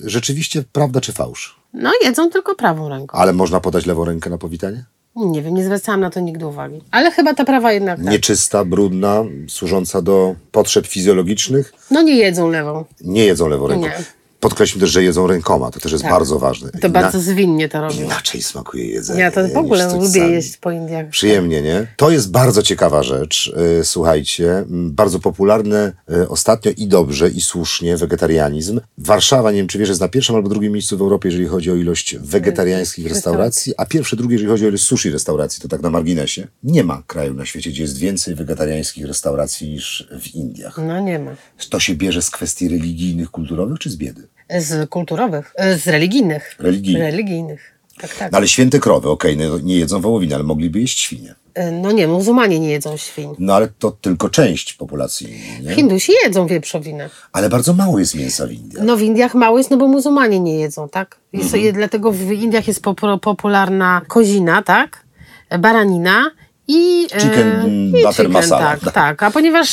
rzeczywiście 0.05 0.65
prawda 0.73 1.01
czy 1.01 1.13
fałsz? 1.13 1.61
No 1.75 1.91
jedzą 2.05 2.31
tylko 2.31 2.55
prawą 2.55 2.89
ręką. 2.89 3.19
Ale 3.19 3.33
można 3.33 3.61
podać 3.61 3.87
lewą 3.87 4.05
rękę 4.05 4.31
na 4.31 4.39
powitanie? 4.39 4.85
Nie 5.17 5.43
wiem, 5.43 5.55
nie 5.55 5.65
zwracałam 5.65 6.01
na 6.01 6.11
to 6.11 6.21
nigdy 6.21 6.47
uwagi. 6.47 6.81
Ale 6.91 7.11
chyba 7.11 7.35
ta 7.35 7.45
prawa 7.45 7.73
jednak 7.73 7.99
tak. 7.99 8.07
Nieczysta, 8.07 8.65
brudna, 8.65 9.25
służąca 9.49 10.03
do 10.03 10.35
potrzeb 10.53 10.87
fizjologicznych. 10.87 11.73
No 11.91 12.03
nie 12.03 12.17
jedzą 12.17 12.51
lewą. 12.51 12.85
Nie 13.01 13.25
jedzą 13.25 13.49
lewą 13.49 13.67
ręką. 13.67 13.83
Nie. 13.87 14.20
Podkreślmy 14.41 14.81
też, 14.81 14.91
że 14.91 15.03
jedzą 15.03 15.27
rękoma. 15.27 15.71
To 15.71 15.81
też 15.81 15.93
jest 15.93 16.05
Tak. 16.05 16.13
bardzo 16.13 16.39
ważne. 16.39 16.71
To 16.71 16.91
bardzo 16.91 17.21
zwinnie 17.21 17.69
to 17.69 17.81
robią. 17.81 18.05
Inaczej 18.05 18.43
smakuje 18.43 18.85
jedzenie. 18.87 19.21
Ja 19.21 19.31
to 19.31 19.49
w 19.49 19.57
ogóle 19.57 19.93
lubię 19.95 20.09
sami. 20.21 20.33
jeść 20.33 20.57
po 20.57 20.71
Indiach. 20.71 21.09
Przyjemnie, 21.09 21.63
nie? 21.63 21.87
To 21.97 22.11
jest 22.11 22.31
bardzo 22.31 22.63
ciekawa 22.63 23.03
rzecz. 23.03 23.53
y, 23.81 23.85
Słuchajcie, 23.85 24.51
m, 24.59 24.93
bardzo 24.93 25.19
popularny 25.19 25.93
y, 26.13 26.29
ostatnio 26.29 26.73
i 26.77 26.87
dobrze, 26.89 27.29
i 27.29 27.41
słusznie 27.41 27.97
wegetarianizm. 27.97 28.81
Warszawa, 28.99 29.51
nie 29.51 29.57
wiem 29.59 29.67
czy 29.67 29.79
wiesz, 29.79 29.89
jest 29.89 30.01
na 30.01 30.09
pierwszym 30.09 30.37
albo 30.37 30.49
drugim 30.49 30.73
miejscu 30.73 30.99
w 30.99 31.01
Europie, 31.01 31.29
jeżeli 31.29 31.47
chodzi 31.47 31.71
o 31.71 31.75
ilość 31.75 32.17
wegetariańskich 32.21 33.07
restauracji, 33.09 33.75
a 33.77 33.87
pierwsze, 33.87 34.17
drugie, 34.17 34.35
jeżeli 34.35 34.51
chodzi 34.51 34.65
o 34.65 34.69
ilość 34.69 34.85
sushi 34.85 35.11
restauracji, 35.11 35.63
to 35.63 35.69
tak 35.69 35.83
na 35.83 35.91
marginesie. 35.91 36.47
Nie 36.63 36.85
ma 36.85 37.03
kraju 37.07 37.35
na 37.35 37.45
świecie, 37.45 37.71
gdzie 37.71 37.83
jest 37.83 37.99
więcej 37.99 38.35
wegetariańskich 38.35 39.07
restauracji 39.07 39.71
niż 39.71 40.09
w 40.21 40.35
Indiach. 40.35 40.79
No 40.87 41.01
nie 41.01 41.19
ma. 41.19 41.31
To 41.71 41.81
się 41.81 41.95
bierze 41.95 42.23
z 42.23 42.31
kwestii 42.31 42.69
religijnych, 42.69 43.31
kulturowych 43.31 43.79
czy 43.79 43.91
z 43.91 43.97
biedy? 43.97 44.30
Z 44.59 44.91
kulturowych, 44.91 45.55
z 45.77 45.87
religijnych. 45.87 46.55
Religijnych. 46.59 47.03
Religijnych. 47.03 47.75
Tak, 48.01 48.15
tak. 48.15 48.33
No 48.33 48.39
ale 48.39 48.49
święte 48.49 48.79
krowy, 48.79 49.09
okej, 49.09 49.37
no, 49.37 49.59
nie 49.59 49.77
jedzą 49.77 50.01
wołowiny, 50.01 50.35
ale 50.35 50.45
mogliby 50.45 50.81
jeść 50.81 50.99
świnie. 51.01 51.35
E, 51.55 51.71
No 51.73 51.93
nie, 51.93 52.09
muzułmanie 52.09 52.61
nie 52.61 52.71
jedzą 52.71 52.97
świń. 52.97 53.31
No 53.39 53.55
ale 53.55 53.69
to 53.79 53.91
tylko 53.91 54.29
część 54.29 54.73
populacji, 54.73 55.43
nie? 55.63 55.75
Hindusi 55.75 56.13
jedzą 56.25 56.47
wieprzowinę. 56.47 57.11
Ale 57.33 57.49
bardzo 57.49 57.73
mało 57.75 57.99
jest 57.99 58.15
mięsa 58.15 58.47
w 58.47 58.53
Indiach. 58.53 58.85
No 58.85 58.97
w 58.97 59.03
Indiach 59.03 59.35
mało 59.35 59.59
jest, 59.59 59.71
no 59.71 59.77
bo 59.77 59.89
muzułmanie 59.89 60.41
nie 60.41 60.59
jedzą, 60.59 60.89
tak? 60.89 61.17
Jest, 61.33 61.55
Mhm. 61.55 61.75
Dlatego 61.75 62.13
w 62.13 62.33
Indiach 62.33 62.69
jest 62.69 62.83
popularna 63.23 64.03
kozina, 64.09 64.63
tak? 64.63 65.05
Baranina 65.59 66.31
i... 66.71 67.07
e, 67.13 67.21
Chicken 67.21 67.67
i 67.97 68.03
butter 68.03 68.29
masala, 68.29 68.77
Tak, 68.77 68.93
tak. 68.93 69.23
A 69.23 69.31
ponieważ 69.31 69.69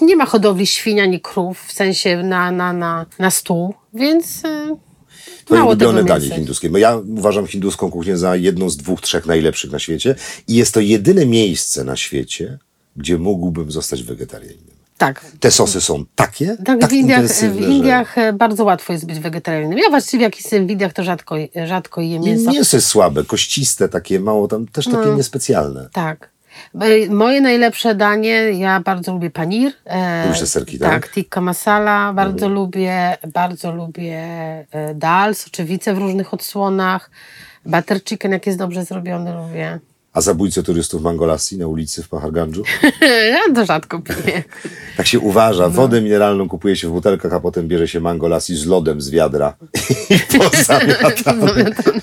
nie 0.00 0.16
ma 0.16 0.26
hodowli 0.26 0.66
świń 0.66 1.00
ani 1.00 1.20
krów, 1.20 1.64
w 1.66 1.72
sensie 1.72 2.22
na, 2.22 2.50
na, 2.50 2.72
na, 2.72 3.06
na 3.18 3.30
stół, 3.30 3.74
więc 3.94 4.44
e, 4.44 4.76
Twoje 5.44 5.60
mało 5.60 5.70
ulubione 5.70 6.04
danie 6.04 6.30
hinduskie. 6.30 6.70
Bo 6.70 6.78
ja 6.78 6.96
uważam 6.96 7.46
hinduską 7.46 7.90
kuchnię 7.90 8.16
za 8.16 8.36
jedną 8.36 8.70
z 8.70 8.76
dwóch, 8.76 9.00
trzech 9.00 9.26
najlepszych 9.26 9.72
na 9.72 9.78
świecie 9.78 10.14
i 10.48 10.54
jest 10.54 10.74
to 10.74 10.80
jedyne 10.80 11.26
miejsce 11.26 11.84
na 11.84 11.96
świecie, 11.96 12.58
gdzie 12.96 13.18
mógłbym 13.18 13.70
zostać 13.70 14.02
wegetarianinem. 14.02 14.78
Tak. 14.98 15.24
Te 15.40 15.50
sosy 15.50 15.80
są 15.80 16.04
takie, 16.14 16.56
Tak, 16.64 16.80
tak 16.80 16.90
w 16.90 16.92
Indiach, 16.92 17.26
w 17.26 17.60
Indiach 17.60 18.18
e, 18.18 18.32
bardzo 18.32 18.64
łatwo 18.64 18.92
jest 18.92 19.06
być 19.06 19.18
wegetarianinem. 19.20 19.78
Ja 19.78 19.90
właściwie 19.90 20.22
jak 20.22 20.36
jestem 20.36 20.66
w 20.66 20.70
Indiach, 20.70 20.92
to 20.92 21.04
rzadko, 21.04 21.36
rzadko 21.66 22.00
jem 22.00 22.22
że... 22.22 22.28
Mięso. 22.28 22.50
mięso 22.52 22.76
jest 22.76 22.86
słabe, 22.86 23.24
kościste, 23.24 23.88
takie 23.88 24.20
mało 24.20 24.48
tam, 24.48 24.66
też 24.66 24.84
takie 24.84 24.96
No. 24.96 25.16
niespecjalne. 25.16 25.88
Tak. 25.92 26.30
E, 26.80 27.08
Moje 27.10 27.40
najlepsze 27.40 27.94
danie, 27.94 28.32
ja 28.52 28.80
bardzo 28.80 29.12
lubię 29.12 29.30
panir. 29.30 29.72
e, 29.84 30.26
Lubisz 30.26 30.48
serki, 30.48 30.78
tak? 30.78 30.90
Tak, 30.90 31.12
tikka 31.12 31.40
masala 31.40 32.12
bardzo 32.12 32.48
lubię. 32.48 33.16
Bardzo 33.32 33.72
lubię 33.72 34.18
e, 34.72 34.94
dal, 34.94 35.34
soczewice 35.34 35.94
w 35.94 35.98
różnych 35.98 36.34
odsłonach. 36.34 37.10
Butter 37.66 38.04
chicken, 38.04 38.32
jak 38.32 38.46
jest 38.46 38.58
dobrze 38.58 38.84
zrobiony, 38.84 39.32
lubię. 39.32 39.78
A 40.18 40.20
zabójcę 40.20 40.62
turystów 40.62 41.02
Mangolassi 41.02 41.58
na 41.58 41.66
ulicy 41.66 42.02
w 42.02 42.08
Pahargandżu? 42.08 42.62
ja 43.30 43.38
to 43.54 43.66
rzadko 43.66 44.00
piję. 44.02 44.42
Tak 44.96 45.06
się 45.06 45.18
uważa, 45.20 45.68
wodę 45.68 46.00
mineralną 46.00 46.48
kupuje 46.48 46.76
się 46.76 46.88
w 46.88 46.90
butelkach, 46.92 47.32
a 47.32 47.40
potem 47.40 47.68
bierze 47.68 47.88
się 47.88 48.00
Mangolassi 48.00 48.56
z 48.56 48.66
lodem 48.66 49.00
z 49.00 49.10
wiadra 49.10 49.56
i 50.10 50.18
pozamiata. 50.38 51.34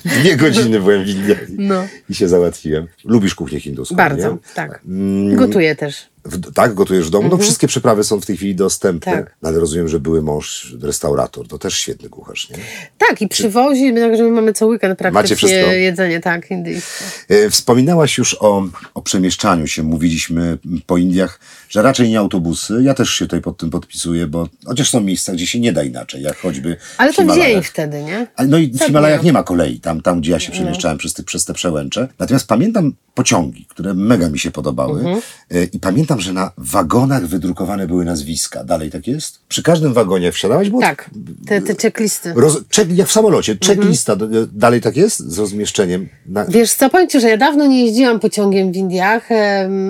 Dwie 0.06 0.36
godziny 0.38 0.80
byłem 0.80 1.04
w 1.04 1.08
Indiach 1.10 1.38
No. 1.58 1.88
i 2.10 2.16
się 2.16 2.28
załatwiłem. 2.28 2.88
Lubisz 3.06 3.36
kuchnię 3.36 3.60
hinduską, 3.60 3.96
Bardzo, 3.96 4.32
nie? 4.32 4.38
tak. 4.54 4.82
Mm, 4.88 5.36
Gotuję 5.36 5.76
też. 5.76 6.10
W, 6.26 6.54
tak, 6.54 6.74
gotujesz 6.74 7.08
w 7.08 7.10
domu? 7.10 7.30
No 7.32 7.38
wszystkie 7.38 7.68
przyprawy 7.68 8.04
są 8.04 8.22
w 8.22 8.26
tej 8.26 8.38
chwili 8.38 8.56
dostępne. 8.56 9.12
Mhm. 9.12 9.28
Tak. 9.28 9.36
No, 9.42 9.50
ale 9.50 9.60
rozumiem, 9.60 9.88
że 9.88 10.00
były 10.00 10.22
mąż 10.22 10.76
restaurator. 10.82 11.48
To 11.48 11.58
też 11.58 11.74
świetny 11.74 12.10
kucharz, 12.10 12.50
nie? 12.50 12.58
Tak, 12.98 13.22
i 13.22 13.28
przywozi, 13.28 13.94
my 13.94 14.02
także 14.02 14.24
my 14.24 14.32
mamy 14.32 14.54
co 14.54 14.68
weekend 14.68 15.00
praktycznie 15.00 15.36
wszystko? 15.36 15.72
jedzenie, 15.72 16.20
tak, 16.20 16.52
indyjskie. 16.52 17.06
E, 17.30 17.50
Wspominałaś 17.50 18.18
już 18.18 18.38
o, 18.40 18.68
o 18.94 19.02
przemieszczaniu 19.02 19.68
się. 19.68 19.84
Mówiliśmy 19.84 20.58
po 20.86 20.98
Indiach, 20.98 21.40
że 21.76 21.82
raczej 21.82 22.10
nie 22.10 22.20
autobusy. 22.20 22.80
Ja 22.84 22.94
też 22.94 23.10
się 23.10 23.26
tutaj 23.26 23.42
pod 23.42 23.58
tym 23.58 23.70
podpisuję, 23.70 24.28
bo 24.28 24.48
chociaż 24.66 24.90
są 24.90 25.02
miejsca, 25.02 25.34
gdzie 25.34 25.48
się 25.48 25.60
nie 25.60 25.74
da 25.74 25.84
inaczej, 25.84 26.22
jak 26.22 26.38
choćby 26.38 26.78
Ale 26.98 27.14
to 27.14 27.22
Himalajach. 27.22 27.48
dzień 27.48 27.64
wtedy, 27.64 28.04
nie? 28.04 28.28
No 28.48 28.58
i 28.58 28.68
w 28.68 28.78
Tak, 28.80 28.88
Himalajach 28.88 29.20
no. 29.20 29.26
nie 29.26 29.34
ma 29.34 29.44
kolei, 29.44 29.80
tam, 29.80 30.02
tam 30.02 30.22
gdzie 30.22 30.32
ja 30.32 30.40
się 30.40 30.52
przemieszczałem 30.52 30.98
przez, 30.98 31.14
te, 31.14 31.24
przez 31.24 31.46
te 31.46 31.54
przełęcze. 31.54 32.08
Natomiast 32.20 32.48
pamiętam 32.48 32.94
pociągi, 33.14 33.66
które 33.70 33.94
mega 33.94 34.30
mi 34.30 34.40
się 34.40 34.52
podobały. 34.52 35.00
Mhm. 35.00 35.22
E, 35.52 35.64
I 35.64 35.80
pamiętam, 35.80 36.22
że 36.22 36.34
na 36.34 36.52
wagonach 36.58 37.26
wydrukowane 37.28 37.88
były 37.88 38.06
nazwiska. 38.06 38.64
Dalej 38.64 38.92
tak 38.92 39.08
jest? 39.08 39.40
Przy 39.48 39.64
każdym 39.64 39.94
wagonie 39.94 40.32
wsiadałeś, 40.32 40.70
było 40.70 40.82
Tak, 40.82 41.10
te, 41.48 41.62
te 41.62 41.76
checklisty. 41.76 42.34
Roz, 42.36 42.58
check, 42.76 42.92
jak 42.92 43.08
w 43.08 43.12
samolocie, 43.12 43.52
Mhm. 43.52 43.78
checklista, 43.78 44.16
d- 44.16 44.28
dalej 44.54 44.82
tak 44.82 44.98
jest? 44.98 45.20
Z 45.20 45.38
rozmieszczeniem. 45.40 46.10
Na, 46.26 46.46
Wiesz 46.46 46.74
co, 46.74 46.90
powiem 46.90 47.10
Ci, 47.10 47.20
że 47.20 47.30
ja 47.30 47.38
dawno 47.38 47.66
nie 47.68 47.86
jeździłam 47.86 48.20
pociągiem 48.20 48.72
w 48.72 48.76
Indiach, 48.76 49.30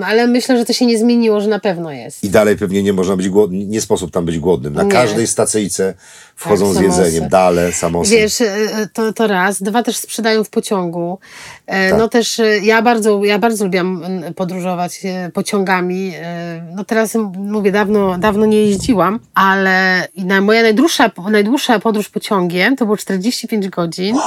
ale 0.06 0.28
myślę, 0.28 0.58
że 0.58 0.66
to 0.66 0.74
się 0.74 0.86
nie 0.86 0.98
zmieniło, 0.98 1.42
że 1.42 1.48
na 1.50 1.60
pewno 1.60 1.75
jest. 1.92 2.24
I 2.24 2.30
dalej 2.30 2.58
pewnie 2.58 2.84
nie 2.84 2.94
można 2.94 3.16
być 3.18 3.30
głodnym, 3.30 3.70
nie 3.70 3.82
sposób 3.82 4.12
tam 4.12 4.26
być 4.26 4.40
głodnym. 4.40 4.74
Na 4.74 4.84
Nie. 4.84 4.92
każdej 4.92 5.28
stacyjce 5.28 5.94
wchodzą 6.36 6.74
Tak, 6.74 6.78
z 6.78 6.82
jedzeniem, 6.82 7.30
dale, 7.30 7.72
samosy. 7.72 8.12
Wiesz, 8.12 8.42
e, 8.42 8.48
to, 8.94 9.14
to 9.14 9.28
raz. 9.28 9.62
Dwa 9.64 9.84
też 9.84 9.98
sprzedają 9.98 10.44
w 10.44 10.50
pociągu. 10.50 11.20
E, 11.66 11.90
Tak. 11.90 12.00
No 12.00 12.08
też 12.08 12.40
e, 12.40 12.60
ja 12.60 12.82
bardzo, 12.82 13.24
ja 13.26 13.40
bardzo 13.40 13.66
lubiłam 13.66 14.04
podróżować 14.36 15.02
pociągami. 15.34 16.12
No 16.76 16.84
teraz 16.84 17.18
mówię, 17.38 17.72
dawno, 17.72 18.18
dawno 18.18 18.46
nie 18.46 18.58
jeździłam, 18.58 19.20
ale 19.34 20.08
moja 20.42 20.62
najdłuższa, 20.62 21.12
najdłuższa 21.32 21.80
podróż 21.80 22.10
pociągiem 22.10 22.76
to 22.76 22.86
było 22.86 22.98
45 22.98 23.70
godzin. 23.70 24.18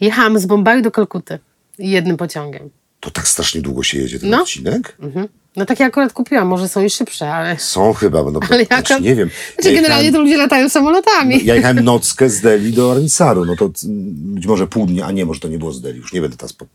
Jechałam 0.00 0.38
z 0.38 0.46
Bombaju 0.46 0.82
do 0.82 0.90
Kalkuty 0.90 1.38
jednym 1.78 2.16
pociągiem. 2.16 2.70
To 3.00 3.10
tak 3.10 3.28
strasznie 3.28 3.60
długo 3.60 3.82
się 3.82 3.98
jedzie 3.98 4.18
ten 4.20 4.30
No. 4.30 4.42
odcinek? 4.42 4.96
Mhm. 5.00 5.28
No 5.56 5.66
takie 5.66 5.84
akurat 5.84 6.12
kupiłam, 6.12 6.48
może 6.48 6.68
są 6.68 6.84
i 6.84 6.90
szybsze, 6.90 7.34
ale... 7.34 7.58
Są 7.58 7.92
chyba, 7.92 8.22
no 8.30 8.40
Ale 8.50 8.66
to, 8.66 8.74
jaka... 8.74 8.98
nie 8.98 9.14
wiem. 9.14 9.30
Znaczy, 9.54 9.68
Ja 9.68 9.74
generalnie 9.74 10.04
jechałem- 10.04 10.12
to 10.12 10.20
ludzie 10.20 10.36
latają 10.36 10.68
samolotami. 10.68 11.36
No, 11.36 11.42
ja 11.44 11.54
jechałem 11.54 11.84
nockę 11.94 12.30
z 12.30 12.40
Delhi 12.40 12.72
do 12.72 12.92
Arnisaru, 12.92 13.44
no 13.44 13.56
to 13.56 13.70
być 14.12 14.46
może 14.46 14.66
pół 14.66 14.86
dnia, 14.86 15.06
a 15.06 15.12
nie, 15.12 15.26
może 15.26 15.40
to 15.40 15.48
nie 15.48 15.58
było 15.58 15.72
z 15.72 15.80
Delhi, 15.80 15.98
już 16.00 16.12
nie 16.12 16.20
będę 16.20 16.36
teraz, 16.36 16.52
po, 16.52 16.66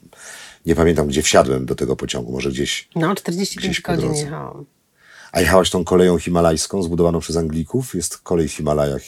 nie 0.65 0.75
pamiętam 0.75 1.07
gdzie 1.07 1.21
wsiadłem 1.21 1.65
do 1.65 1.75
tego 1.75 1.95
pociągu, 1.95 2.31
może 2.31 2.49
gdzieś. 2.49 2.89
No, 2.95 3.15
45 3.15 3.65
Gdzieś 3.65 3.81
godzin 3.81 4.13
jechałam. 4.15 4.65
A 5.31 5.41
jechałaś 5.41 5.69
tą 5.69 5.83
koleją 5.83 6.19
himalajską, 6.19 6.83
zbudowaną 6.83 7.19
przez 7.19 7.35
Anglików? 7.37 7.95
Jest 7.95 8.17
kolej 8.17 8.47
w 8.47 8.53
Himalajach. 8.53 9.01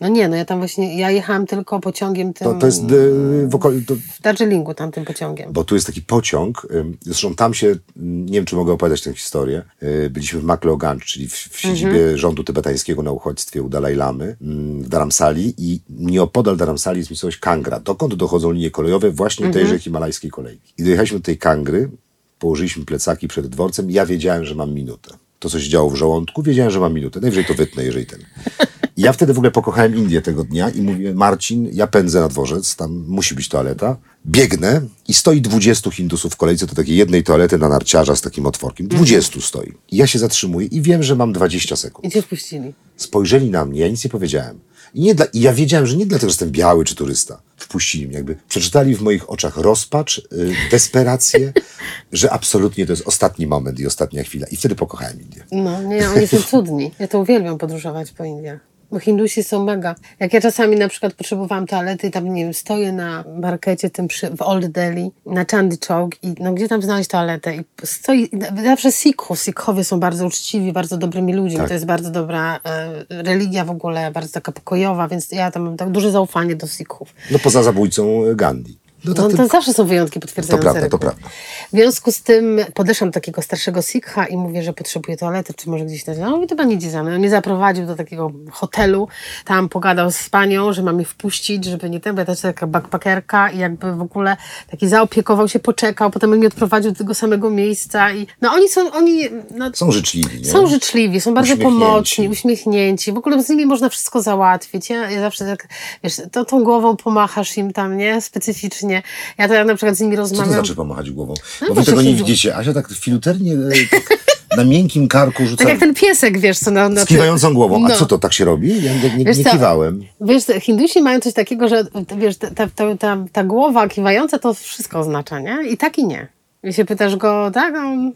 No 0.00 0.08
nie, 0.08 0.28
no 0.28 0.36
ja 0.36 0.44
tam 0.44 0.58
właśnie, 0.58 0.98
ja 0.98 1.10
jechałam 1.10 1.46
tylko 1.46 1.80
pociągiem 1.80 2.32
tym... 2.32 2.48
To, 2.48 2.54
to 2.54 2.66
jest 2.66 2.82
y, 2.90 3.46
w 3.48 3.50
okol- 3.54 3.84
to, 3.86 3.94
W 3.96 4.22
Darjeelingu 4.22 4.74
tamtym 4.74 5.04
pociągiem. 5.04 5.52
bo 5.52 5.64
tu 5.64 5.74
jest 5.74 5.86
taki 5.86 6.02
pociąg, 6.02 6.66
ym, 6.74 6.96
zresztą 7.00 7.34
tam 7.34 7.54
się, 7.54 7.76
nie 7.96 8.32
wiem 8.32 8.44
czy 8.44 8.56
mogę 8.56 8.72
opowiadać 8.72 9.02
tę 9.02 9.14
historię, 9.14 9.62
y, 9.82 10.10
byliśmy 10.10 10.40
w 10.40 10.44
Makleoganj, 10.44 11.00
czyli 11.00 11.28
w, 11.28 11.32
w 11.34 11.60
siedzibie 11.60 11.90
Mhm. 12.00 12.18
rządu 12.18 12.44
tybetańskiego 12.44 13.02
na 13.02 13.10
uchodźstwie 13.12 13.62
u 13.62 13.68
Dalaj 13.68 13.96
Lamy 13.96 14.36
w 14.80 14.88
Dharamsali 14.88 15.54
i 15.58 15.80
nieopodal 15.90 16.56
Dharamsali 16.56 16.98
jest 16.98 17.10
miejscowość 17.10 17.36
Kangra, 17.38 17.80
dokąd 17.80 18.14
dochodzą 18.14 18.50
linie 18.52 18.70
kolejowe 18.70 19.10
właśnie 19.10 19.46
Mhm. 19.46 19.64
tejże 19.64 19.78
himalajskiej 19.82 20.30
kolejki. 20.30 20.74
I 20.78 20.82
dojechaliśmy 20.82 21.18
do 21.18 21.24
tej 21.24 21.38
Kangry, 21.38 21.90
położyliśmy 22.38 22.84
plecaki 22.84 23.28
przed 23.28 23.46
dworcem 23.46 23.90
ja 23.90 24.06
wiedziałem, 24.06 24.44
że 24.44 24.54
mam 24.54 24.72
minutę. 24.74 25.10
To, 25.38 25.50
co 25.50 25.60
się 25.60 25.68
działo 25.68 25.90
w 25.90 25.94
żołądku, 25.96 26.42
wiedziałem, 26.42 26.70
że 26.70 26.80
mam 26.80 26.94
minutę. 26.94 27.20
Najwyżej 27.20 27.44
to 27.44 27.54
wytnę, 27.54 27.84
jeżeli 27.84 28.06
ten. 28.06 28.20
I 28.96 29.02
ja 29.02 29.12
wtedy 29.12 29.34
w 29.34 29.36
ogóle 29.36 29.50
pokochałem 29.50 29.96
Indię 29.96 30.22
tego 30.22 30.44
dnia 30.44 30.70
i 30.70 30.82
mówię, 30.82 31.14
Marcin, 31.14 31.68
ja 31.72 31.86
pędzę 31.86 32.20
na 32.20 32.28
dworzec, 32.28 32.76
tam 32.76 33.04
musi 33.08 33.34
być 33.34 33.48
toaleta. 33.48 33.96
Biegnę 34.26 34.80
i 35.08 35.14
stoi 35.14 35.40
20 35.40 35.90
Hindusów 35.90 36.32
w 36.32 36.36
kolejce 36.36 36.66
do 36.66 36.74
takiej 36.74 36.96
jednej 36.96 37.24
toalety 37.24 37.58
na 37.58 37.68
narciarza 37.68 38.16
z 38.16 38.20
takim 38.20 38.46
otworkiem. 38.46 38.88
20 38.88 39.40
stoi. 39.40 39.72
I 39.90 39.96
ja 39.96 40.06
się 40.06 40.18
zatrzymuję 40.18 40.66
i 40.66 40.82
wiem, 40.82 41.02
że 41.02 41.16
mam 41.16 41.32
20 41.32 41.76
sekund. 41.76 42.04
I 42.08 42.10
cię 42.10 42.22
wpuścili. 42.22 42.74
Spojrzeli 42.96 43.50
na 43.50 43.64
mnie, 43.64 43.80
ja 43.80 43.88
nic 43.88 44.04
nie 44.04 44.10
powiedziałem. 44.10 44.60
I, 44.94 45.00
nie 45.00 45.14
dla, 45.14 45.26
I 45.26 45.40
ja 45.40 45.52
wiedziałem, 45.52 45.86
że 45.86 45.96
nie 45.96 46.06
dlatego, 46.06 46.30
że 46.30 46.32
jestem 46.32 46.50
biały 46.50 46.84
czy 46.84 46.94
turysta. 46.94 47.42
Wpuścili 47.56 48.06
mnie, 48.06 48.16
jakby 48.16 48.36
przeczytali 48.48 48.96
w 48.96 49.02
moich 49.02 49.30
oczach 49.30 49.56
rozpacz, 49.56 50.18
y, 50.18 50.22
desperację, 50.70 51.52
że 52.12 52.32
absolutnie 52.32 52.86
to 52.86 52.92
jest 52.92 53.08
ostatni 53.08 53.46
moment 53.46 53.80
i 53.80 53.86
ostatnia 53.86 54.24
chwila. 54.24 54.46
I 54.50 54.56
wtedy 54.56 54.74
pokochałem 54.74 55.20
Indię. 55.20 55.44
No, 55.52 55.82
nie, 55.82 56.10
oni 56.10 56.26
są 56.26 56.42
cudni. 56.42 56.90
Ja 56.98 57.08
to 57.08 57.18
uwielbiam 57.18 57.58
podróżować 57.58 58.10
po 58.10 58.24
Indiach. 58.24 58.71
Bo 58.92 58.98
Hindusi 58.98 59.42
są 59.42 59.64
mega. 59.64 59.94
Jak 60.20 60.32
ja 60.32 60.40
czasami 60.40 60.76
na 60.76 60.88
przykład 60.88 61.14
potrzebowałam 61.14 61.66
toalety 61.66 62.06
i 62.06 62.10
tam, 62.10 62.34
nie 62.34 62.44
wiem, 62.44 62.54
stoję 62.54 62.92
na 62.92 63.24
markecie 63.40 63.90
tym 63.90 64.08
przy, 64.08 64.30
w 64.36 64.42
Old 64.42 64.66
Delhi, 64.66 65.10
na 65.26 65.44
Chandy 65.50 65.76
Chowk 65.88 66.14
i 66.22 66.34
no 66.40 66.52
gdzie 66.52 66.68
tam 66.68 66.82
znaleźć 66.82 67.10
toaletę? 67.10 67.56
I 67.56 67.60
stoi, 67.84 68.30
zawsze 68.64 68.92
Sikhów. 68.92 69.40
Sikhowie 69.40 69.84
są 69.84 70.00
bardzo 70.00 70.26
uczciwi, 70.26 70.72
bardzo 70.72 70.96
dobrymi 70.96 71.34
ludźmi. 71.34 71.58
Tak. 71.58 71.68
To 71.68 71.74
jest 71.74 71.86
bardzo 71.86 72.10
dobra 72.10 72.60
e, 72.64 73.22
religia 73.22 73.64
w 73.64 73.70
ogóle, 73.70 74.10
bardzo 74.10 74.32
taka 74.32 74.52
pokojowa, 74.52 75.08
więc 75.08 75.32
ja 75.32 75.50
tam 75.50 75.62
mam 75.62 75.76
tak 75.76 75.90
duże 75.90 76.10
zaufanie 76.10 76.56
do 76.56 76.66
Sikhów. 76.66 77.14
No 77.30 77.38
poza 77.38 77.62
zabójcą 77.62 78.22
Gandhi. 78.34 78.81
No 79.04 79.14
No 79.16 79.28
tak, 79.28 79.36
to 79.36 79.46
zawsze 79.46 79.72
są 79.72 79.84
wyjątki 79.84 80.20
potwierdzające 80.20 80.66
To 80.66 80.72
prawda, 80.72 80.88
to 80.88 80.98
prawda. 80.98 81.28
W 81.72 81.76
związku 81.76 82.12
z 82.12 82.22
tym 82.22 82.60
podeszłam 82.74 83.10
do 83.10 83.14
takiego 83.14 83.42
starszego 83.42 83.82
Sikha 83.82 84.26
i 84.26 84.36
mówię, 84.36 84.62
że 84.62 84.72
potrzebuję 84.72 85.16
toalety, 85.16 85.54
czy 85.54 85.70
może 85.70 85.84
gdzieś 85.84 86.04
tam. 86.04 86.14
No 86.20 86.30
mówi, 86.30 86.46
to 86.46 86.56
pan 86.56 86.70
idzie 86.70 86.90
za 86.90 87.02
mną. 87.02 87.12
On 87.12 87.18
mnie 87.18 87.30
zaprowadził 87.30 87.86
do 87.86 87.96
takiego 87.96 88.32
hotelu, 88.50 89.08
tam 89.44 89.68
pogadał 89.68 90.10
z 90.10 90.28
panią, 90.28 90.72
że 90.72 90.82
ma 90.82 90.92
mnie 90.92 91.04
wpuścić, 91.04 91.64
żeby 91.64 91.90
nie 91.90 92.00
ten, 92.00 92.14
bo 92.14 92.20
ja 92.20 92.24
też 92.24 92.40
taka 92.40 92.66
backpackerka 92.66 93.50
i 93.50 93.58
jakby 93.58 93.96
w 93.96 94.02
ogóle 94.02 94.36
taki 94.70 94.88
zaopiekował 94.88 95.48
się, 95.48 95.58
poczekał, 95.58 96.10
potem 96.10 96.32
on 96.32 96.38
mnie 96.38 96.46
odprowadził 96.46 96.90
do 96.92 96.98
tego 96.98 97.14
samego 97.14 97.50
miejsca 97.50 98.12
i 98.12 98.26
no 98.40 98.52
oni 98.52 98.68
są, 98.68 98.92
oni 98.92 99.28
no, 99.50 99.70
są 99.74 99.92
życzliwi. 99.92 100.40
Nie? 100.40 100.50
są 100.50 100.66
życzliwi, 100.66 101.20
są 101.20 101.34
bardzo 101.34 101.56
pomocni, 101.56 102.28
uśmiechnięci. 102.28 103.12
W 103.12 103.18
ogóle 103.18 103.42
z 103.42 103.48
nimi 103.48 103.66
można 103.66 103.88
wszystko 103.88 104.22
załatwić. 104.22 104.90
Ja, 104.90 105.10
ja 105.10 105.20
zawsze 105.20 105.44
tak, 105.44 105.68
wiesz, 106.04 106.16
to 106.32 106.44
tą 106.44 106.64
głową 106.64 106.96
pomachasz 106.96 107.56
im 107.56 107.72
tam, 107.72 107.96
nie? 107.96 108.20
Specyficznie. 108.20 108.91
Ja 109.38 109.48
to 109.48 109.54
ja 109.54 109.64
na 109.64 109.74
przykład 109.74 109.96
z 109.96 110.00
nimi 110.00 110.12
Co 110.12 110.16
to 110.16 110.22
rozmawiam. 110.22 110.52
znaczy 110.54 110.74
pomachać 110.74 111.10
głową? 111.10 111.34
No 111.62 111.68
Bo 111.68 111.74
wy 111.74 111.84
tego 111.84 112.02
nie 112.02 112.14
widzicie. 112.14 112.56
Asia 112.56 112.72
tak 112.72 112.88
filuternie, 112.88 113.52
e, 113.52 113.56
tak 113.90 114.18
na 114.56 114.64
miękkim 114.64 115.08
karku 115.08 115.46
rzuca 115.46 115.56
Tak 115.64 115.68
jak 115.68 115.80
ten 115.80 115.94
piesek, 115.94 116.38
wiesz, 116.38 116.58
co 116.58 116.70
na... 116.70 116.88
na 116.88 117.04
z 117.04 117.06
kiwającą 117.08 117.54
głową. 117.54 117.84
A 117.86 117.88
No. 117.88 117.96
co 117.96 118.06
to, 118.06 118.18
tak 118.18 118.32
się 118.32 118.44
robi? 118.44 118.84
Ja 118.84 118.92
nie, 118.94 119.24
Wiesz 119.24 119.38
nie 119.38 119.44
co, 119.44 119.50
kiwałem. 119.50 120.04
Wiesz, 120.20 120.42
Hindusi 120.60 121.02
mają 121.02 121.20
coś 121.20 121.34
takiego, 121.34 121.68
że 121.68 121.84
wiesz, 122.18 122.36
ta, 122.36 122.50
ta, 122.50 122.66
ta, 122.98 123.16
ta, 123.32 123.44
głowa 123.44 123.88
kiwająca 123.88 124.38
to 124.38 124.54
wszystko 124.54 124.98
oznacza, 124.98 125.40
nie? 125.40 125.58
I 125.70 125.76
tak 125.76 125.98
i 125.98 126.06
nie. 126.06 126.28
I 126.64 126.72
się 126.72 126.84
pytasz 126.84 127.16
go, 127.16 127.50
tak? 127.54 127.74
A 127.74 127.78
On, 127.78 128.12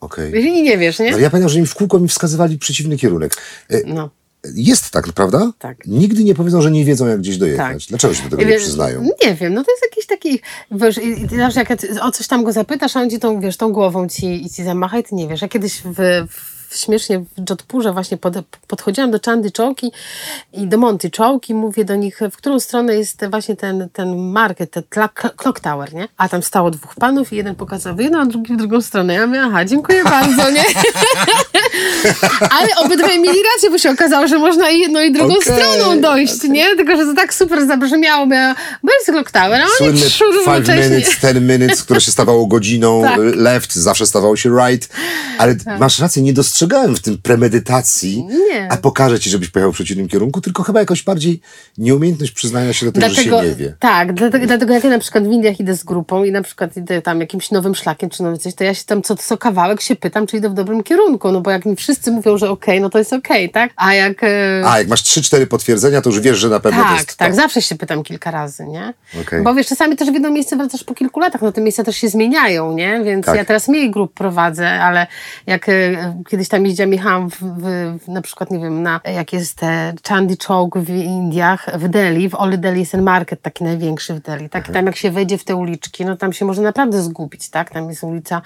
Okej. 0.00 0.32
wiesz, 0.32 0.44
i 0.44 0.62
nie 0.62 0.78
wiesz, 0.78 0.98
nie? 0.98 1.10
No, 1.10 1.18
ja 1.18 1.30
pamiętam, 1.30 1.48
że 1.50 1.60
mi 1.60 1.66
w 1.66 1.74
kółko 1.74 1.98
mi 1.98 2.08
wskazywali 2.08 2.58
przeciwny 2.58 2.96
kierunek. 2.96 3.36
E, 3.70 3.80
No. 3.86 4.10
Jest 4.54 4.90
tak, 4.90 5.12
prawda? 5.12 5.52
Tak. 5.58 5.86
Nigdy 5.86 6.24
nie 6.24 6.34
powiedzą, 6.34 6.62
że 6.62 6.70
nie 6.70 6.84
wiedzą, 6.84 7.06
jak 7.06 7.18
gdzieś 7.18 7.38
dojechać. 7.38 7.84
Tak. 7.84 7.88
Dlaczego 7.88 8.14
się 8.14 8.22
do 8.22 8.30
tego 8.30 8.42
I 8.42 8.46
nie 8.46 8.52
wiesz, 8.52 8.62
przyznają? 8.62 9.02
Nie 9.24 9.34
wiem, 9.34 9.54
no 9.54 9.64
to 9.64 9.70
jest 9.70 9.82
jakiś 9.82 10.06
taki, 10.06 10.40
wiesz, 10.70 10.98
i, 10.98 11.34
i 11.34 11.36
zawsze 11.36 11.60
jak 11.60 11.72
o 12.02 12.10
coś 12.10 12.26
tam 12.26 12.44
go 12.44 12.52
zapytasz, 12.52 12.96
a 12.96 13.00
on 13.00 13.10
ci 13.10 13.18
tą, 13.18 13.40
wiesz, 13.40 13.56
tą 13.56 13.72
głową 13.72 14.08
ci, 14.08 14.46
i 14.46 14.50
ci 14.50 14.64
zamacha 14.64 14.98
i 14.98 15.02
ty 15.02 15.14
nie 15.14 15.28
wiesz. 15.28 15.42
Ja 15.42 15.48
kiedyś 15.48 15.82
w, 15.84 16.26
w 16.28 16.49
śmiesznie 16.74 17.18
w 17.18 17.50
Jodhpurze 17.50 17.92
właśnie 17.92 18.16
pod, 18.16 18.34
podchodziłam 18.66 19.10
do 19.10 19.18
Chandy 19.26 19.50
Chowki 19.56 19.92
i 20.52 20.66
do 20.66 20.78
Monty 20.78 21.10
Chowki, 21.18 21.54
mówię 21.54 21.84
do 21.84 21.96
nich, 21.96 22.20
w 22.32 22.36
którą 22.36 22.60
stronę 22.60 22.96
jest 22.96 23.24
właśnie 23.30 23.56
ten, 23.56 23.88
ten 23.92 24.16
market, 24.18 24.70
ten 24.70 24.82
clock 25.36 25.60
tower, 25.60 25.94
nie? 25.94 26.08
A 26.16 26.28
tam 26.28 26.42
stało 26.42 26.70
dwóch 26.70 26.94
panów 26.94 27.32
i 27.32 27.36
jeden 27.36 27.54
pokazał 27.54 27.96
w 27.96 28.00
jedną, 28.00 28.20
a 28.20 28.26
drugi 28.26 28.54
w 28.54 28.56
drugą 28.56 28.80
stronę. 28.80 29.14
Ja 29.14 29.26
mówię, 29.26 29.42
aha, 29.42 29.64
dziękuję 29.64 30.04
bardzo, 30.04 30.50
nie? 30.50 30.64
Ale 32.60 32.68
obydwaj 32.76 33.20
mieli 33.20 33.38
rację, 33.54 33.70
bo 33.70 33.78
się 33.78 33.90
okazało, 33.90 34.28
że 34.28 34.38
można 34.38 34.70
i 34.70 34.80
jedną 34.80 35.00
i 35.00 35.12
drugą 35.12 35.34
Okej, 35.34 35.42
stroną 35.54 36.00
dojść, 36.00 36.42
nie? 36.42 36.76
Tylko, 36.76 36.96
że 36.96 37.06
to 37.06 37.14
tak 37.14 37.34
super 37.34 37.66
zabrzmiało, 37.66 38.26
bo 38.82 38.92
jest 38.92 39.06
clock 39.06 39.30
tower, 39.30 39.60
a 39.60 39.64
oni 39.64 39.76
Słynne 39.78 40.06
trzy 40.06 40.24
równocześnie. 40.24 40.88
minutes, 40.88 41.20
ten 41.20 41.46
minutes, 41.46 41.82
które 41.82 42.00
się 42.00 42.10
stawało 42.10 42.46
godziną, 42.46 43.02
Tak. 43.10 43.18
left, 43.34 43.74
zawsze 43.74 44.06
stawało 44.06 44.36
się 44.36 44.50
right. 44.50 44.88
Ale 45.38 45.56
masz 45.78 45.98
rację, 45.98 46.22
nie 46.22 46.32
dostrzegałem 46.60 46.96
w 46.96 47.00
tym 47.00 47.18
premedytacji, 47.18 48.24
Nie. 48.24 48.72
a 48.72 48.76
pokażę 48.76 49.20
ci, 49.20 49.30
żebyś 49.30 49.48
pojechał 49.48 49.72
w 49.72 49.74
przeciwnym 49.74 50.08
kierunku, 50.08 50.40
tylko 50.40 50.62
chyba 50.62 50.80
jakoś 50.80 51.02
bardziej 51.02 51.40
nieumiejętność 51.78 52.32
przyznania 52.32 52.72
się 52.72 52.86
do 52.86 52.92
tego, 52.92 53.08
że 53.08 53.22
się 53.22 53.30
nie 53.30 53.54
wie. 53.54 53.74
Tak, 53.78 54.12
dlatego, 54.12 54.46
dlatego 54.46 54.74
jak 54.74 54.84
ja 54.84 54.90
na 54.90 54.98
przykład 54.98 55.24
w 55.24 55.32
Indiach 55.32 55.60
idę 55.60 55.74
z 55.76 55.84
grupą 55.84 56.24
i 56.24 56.32
na 56.32 56.42
przykład 56.42 56.76
idę 56.76 57.02
tam 57.02 57.20
jakimś 57.20 57.50
nowym 57.50 57.74
szlakiem 57.74 58.10
czy 58.10 58.22
nowy 58.22 58.38
coś, 58.38 58.54
to 58.54 58.64
ja 58.64 58.74
się 58.74 58.84
tam 58.84 59.02
co, 59.02 59.16
co 59.16 59.38
kawałek 59.38 59.80
się 59.80 59.96
pytam, 59.96 60.26
czy 60.26 60.36
idę 60.36 60.48
w 60.48 60.54
dobrym 60.54 60.82
kierunku, 60.82 61.32
no 61.32 61.40
bo 61.40 61.50
jak 61.50 61.66
mi 61.66 61.76
wszyscy 61.76 62.10
mówią, 62.10 62.38
że 62.38 62.50
okej, 62.50 62.80
no 62.80 62.90
to 62.90 62.98
jest 62.98 63.12
okej, 63.12 63.50
tak? 63.50 63.72
A 63.76 63.94
jak... 63.94 64.24
e, 64.24 64.62
A, 64.66 64.78
jak 64.78 64.88
masz 64.88 65.02
trzy, 65.02 65.22
cztery 65.22 65.46
potwierdzenia, 65.46 66.00
to 66.02 66.10
już 66.10 66.20
wiesz, 66.20 66.38
że 66.38 66.48
na 66.48 66.60
pewno 66.60 66.82
to 66.82 66.88
tak, 66.88 66.98
jest 66.98 67.16
tak, 67.16 67.30
to. 67.30 67.36
zawsze 67.36 67.62
się 67.62 67.74
pytam 67.74 68.02
kilka 68.02 68.30
razy, 68.30 68.66
nie? 68.66 68.94
Okej. 69.22 69.42
Bo 69.42 69.54
wiesz, 69.54 69.66
czasami 69.66 69.96
też 69.96 70.10
w 70.10 70.14
jedno 70.14 70.30
miejsce 70.30 70.56
wracasz 70.56 70.84
po 70.84 70.94
kilku 70.94 71.20
latach, 71.20 71.42
no 71.42 71.52
te 71.52 71.60
miejsca 71.60 71.84
też 71.84 71.96
się 71.96 72.08
zmieniają, 72.08 72.72
nie? 72.72 73.00
Więc 73.04 73.26
Tak. 73.26 73.36
ja 73.36 73.44
teraz 73.44 73.68
mniej 73.68 73.90
grup 73.90 74.14
prowadzę, 74.14 74.68
ale 74.68 75.06
jak 75.46 75.68
e, 75.68 76.22
kiedyś 76.30 76.48
tam 76.50 76.66
jeździłam, 76.66 76.92
jechałam 76.92 77.30
w, 77.30 77.36
w, 77.40 78.08
na 78.08 78.22
przykład, 78.22 78.50
nie 78.50 78.58
wiem, 78.58 78.82
na, 78.82 79.00
jak 79.04 79.32
jest 79.32 79.62
e, 79.62 79.92
Chandy 80.08 80.36
Chowk 80.46 80.78
w 80.78 80.88
Indiach, 80.90 81.78
w 81.78 81.88
Delhi, 81.88 82.28
w 82.28 82.34
Old 82.34 82.60
Delhi 82.60 82.80
jest 82.80 82.92
ten 82.92 83.02
market 83.02 83.42
taki 83.42 83.64
największy 83.64 84.14
w 84.14 84.20
Delhi, 84.20 84.48
tak? 84.48 84.68
I 84.68 84.72
tam 84.72 84.86
jak 84.86 84.96
się 84.96 85.10
wejdzie 85.10 85.38
w 85.38 85.44
te 85.44 85.56
uliczki, 85.56 86.04
no 86.04 86.16
tam 86.16 86.32
się 86.32 86.44
może 86.44 86.62
naprawdę 86.62 87.02
zgubić, 87.02 87.50
tak? 87.50 87.70
Tam 87.70 87.88
jest 87.88 88.04
ulica, 88.04 88.42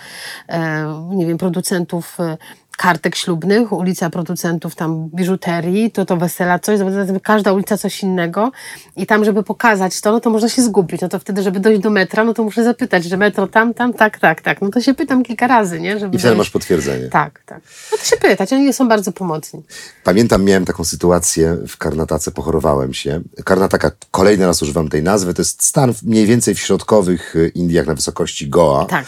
e, 0.49 0.87
nie 1.11 1.27
wiem, 1.27 1.39
producentów 1.39 2.21
e, 2.21 2.37
kartek 2.77 3.17
ślubnych, 3.17 3.73
ulica 3.73 4.11
producentów 4.11 4.75
tam 4.75 5.09
biżuterii, 5.09 5.91
to 5.91 6.05
to 6.05 6.17
wesela 6.17 6.59
coś, 6.59 6.81
każda 7.23 7.53
ulica 7.53 7.79
coś 7.79 8.03
innego 8.03 8.53
i 8.97 9.07
tam, 9.07 9.25
żeby 9.25 9.43
pokazać 9.43 10.01
to, 10.01 10.13
no 10.13 10.21
to 10.21 10.31
można 10.31 10.49
się 10.49 10.63
zgubić, 10.63 11.01
no 11.01 11.09
to 11.09 11.19
wtedy, 11.19 11.43
żeby 11.43 11.61
dojść 11.61 11.81
do 11.81 11.91
metra, 11.91 12.25
no 12.25 12.35
to 12.35 12.45
muszę 12.45 12.65
zapytać, 12.65 13.05
że 13.05 13.17
metro 13.17 13.47
tam, 13.47 13.75
tam, 13.75 13.93
tak, 13.93 14.19
tak, 14.19 14.41
tak, 14.41 14.63
no 14.63 14.71
to 14.71 14.81
się 14.81 14.95
pytam 14.95 15.23
kilka 15.23 15.47
razy, 15.47 15.81
nie? 15.81 15.99
Żeby 15.99 16.17
I 16.17 16.19
wtedy 16.19 16.37
masz 16.37 16.51
potwierdzenie. 16.51 17.09
Tak, 17.09 17.43
tak. 17.47 17.61
No 17.93 17.99
to 17.99 18.05
się 18.05 18.17
pytać, 18.17 18.53
oni 18.53 18.73
są 18.73 18.89
bardzo 18.89 19.13
pomocni. 19.13 19.63
Pamiętam, 20.05 20.45
miałem 20.45 20.65
taką 20.65 20.85
sytuację 20.85 21.57
w 21.69 21.77
Karnatace, 21.77 22.31
pochorowałem 22.31 22.95
się. 22.95 23.21
Karnataka, 23.45 23.91
kolejny 24.11 24.47
raz 24.47 24.63
używam 24.63 24.89
tej 24.89 25.03
nazwy, 25.03 25.35
to 25.35 25.43
jest 25.43 25.63
stan 25.63 25.95
mniej 26.03 26.27
więcej 26.27 26.55
w 26.55 26.61
środkowych 26.61 27.37
y, 27.37 27.53
Indiach 27.55 27.87
na 27.87 27.95
wysokości 27.95 28.49
Goa. 28.49 28.85
Tak. 28.85 29.07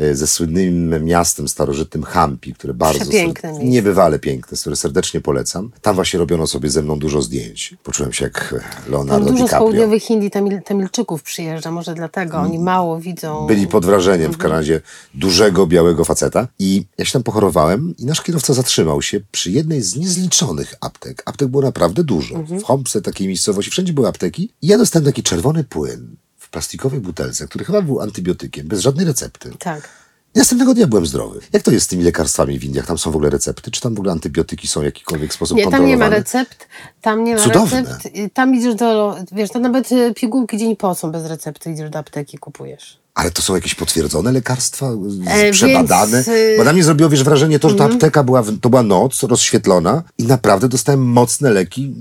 Y, 0.00 0.16
Ze 0.16 0.26
słynnym 0.26 1.04
miastem 1.04 1.48
starożytnym 1.48 2.02
Hampi, 2.02 2.54
które 2.54 2.74
bardzo 2.74 3.00
Przepiękne 3.00 3.54
ser- 3.54 3.64
niebywale 3.64 4.18
piękne, 4.18 4.58
które 4.58 4.76
serdecznie 4.76 5.20
polecam. 5.20 5.70
Tam 5.82 5.94
właśnie 5.94 6.18
robiono 6.18 6.46
sobie 6.46 6.70
ze 6.70 6.82
mną 6.82 6.98
dużo 6.98 7.22
zdjęć. 7.22 7.74
Poczułem 7.82 8.12
się 8.12 8.24
jak 8.24 8.54
Leonardo 8.88 9.24
Tam 9.26 9.34
dużo 9.34 9.36
z 9.36 9.40
DiCaprio. 9.48 9.58
południowych 9.58 10.10
Indii 10.10 10.30
Tamil, 10.30 10.62
Tamilczyków 10.62 11.22
przyjeżdża, 11.22 11.70
może 11.70 11.94
dlatego, 11.94 12.36
oni 12.38 12.58
mało 12.58 13.00
widzą. 13.00 13.46
Byli 13.46 13.66
pod 13.66 13.84
wrażeniem 13.86 14.32
w 14.32 14.34
Mhm. 14.34 14.50
Kanadzie 14.50 14.80
dużego, 15.14 15.66
białego 15.66 16.04
faceta. 16.04 16.48
I 16.58 16.84
ja 16.98 17.04
się 17.04 17.12
tam 17.12 17.22
pochorowałem 17.22 17.94
i 17.98 18.04
nasz 18.06 18.22
kierowca 18.22 18.54
zatrzymał 18.54 19.02
się 19.02 19.20
przy 19.30 19.50
jednej 19.50 19.82
z 19.82 19.96
niezliczonych 19.96 20.74
aptek. 20.80 21.22
Aptek 21.26 21.48
było 21.48 21.62
naprawdę 21.62 22.04
dużo. 22.04 22.34
Mhm. 22.34 22.60
W 22.60 22.64
Hompse, 22.64 23.02
takiej 23.02 23.26
miejscowości, 23.28 23.70
wszędzie 23.70 23.92
były 23.92 24.08
apteki. 24.08 24.50
I 24.62 24.66
ja 24.66 24.78
dostałem 24.78 25.06
taki 25.06 25.22
czerwony 25.22 25.64
płyn 25.64 26.16
w 26.29 26.29
plastikowej 26.50 27.00
butelce, 27.00 27.46
który 27.46 27.64
chyba 27.64 27.82
był 27.82 28.00
antybiotykiem, 28.00 28.68
bez 28.68 28.80
żadnej 28.80 29.06
recepty. 29.06 29.50
Tak. 29.58 29.88
Następnego 30.34 30.74
dnia 30.74 30.86
byłem 30.86 31.06
zdrowy. 31.06 31.40
Jak 31.52 31.62
to 31.62 31.70
jest 31.70 31.86
z 31.86 31.88
tymi 31.88 32.04
lekarstwami 32.04 32.58
w 32.58 32.64
Indiach? 32.64 32.86
Tam 32.86 32.98
są 32.98 33.10
w 33.10 33.16
ogóle 33.16 33.30
recepty? 33.30 33.70
Czy 33.70 33.80
tam 33.80 33.94
w 33.94 33.98
ogóle 33.98 34.12
antybiotyki 34.12 34.68
są 34.68 34.80
w 34.80 34.84
jakikolwiek 34.84 35.34
sposób 35.34 35.56
Nie, 35.56 35.62
tam 35.64 35.70
kontrolowane? 35.72 36.04
nie 36.04 36.10
ma 36.10 36.16
recept, 36.16 36.68
tam 37.00 37.24
nie 37.24 37.34
ma 37.34 37.40
Cudowne. 37.42 37.82
recept. 37.82 38.08
Tam 38.34 38.54
idziesz 38.54 38.74
do, 38.74 39.16
wiesz, 39.32 39.50
to 39.50 39.58
nawet 39.58 39.92
y, 39.92 40.14
pigułki 40.14 40.58
dzień 40.58 40.76
po 40.76 40.94
są 40.94 41.12
bez 41.12 41.26
recepty, 41.26 41.70
idziesz 41.70 41.90
do 41.90 41.98
apteki, 41.98 42.38
kupujesz. 42.38 43.00
Ale 43.20 43.30
to 43.30 43.42
są 43.42 43.54
jakieś 43.54 43.74
potwierdzone 43.74 44.32
lekarstwa, 44.32 44.86
E, 45.26 45.50
przebadane? 45.52 46.12
więc, 46.12 46.28
y- 46.28 46.54
Bo 46.58 46.64
na 46.64 46.72
mnie 46.72 46.84
zrobiło 46.84 47.10
wiesz, 47.10 47.24
wrażenie 47.24 47.58
to, 47.58 47.68
że 47.68 47.72
Mhm. 47.74 47.90
ta 47.90 47.96
apteka 47.96 48.22
była, 48.24 48.42
w- 48.42 48.60
to 48.60 48.70
była 48.70 48.82
noc 48.82 49.22
rozświetlona 49.22 50.02
i 50.18 50.24
naprawdę 50.24 50.68
dostałem 50.68 51.00
mocne 51.02 51.50
leki 51.50 51.94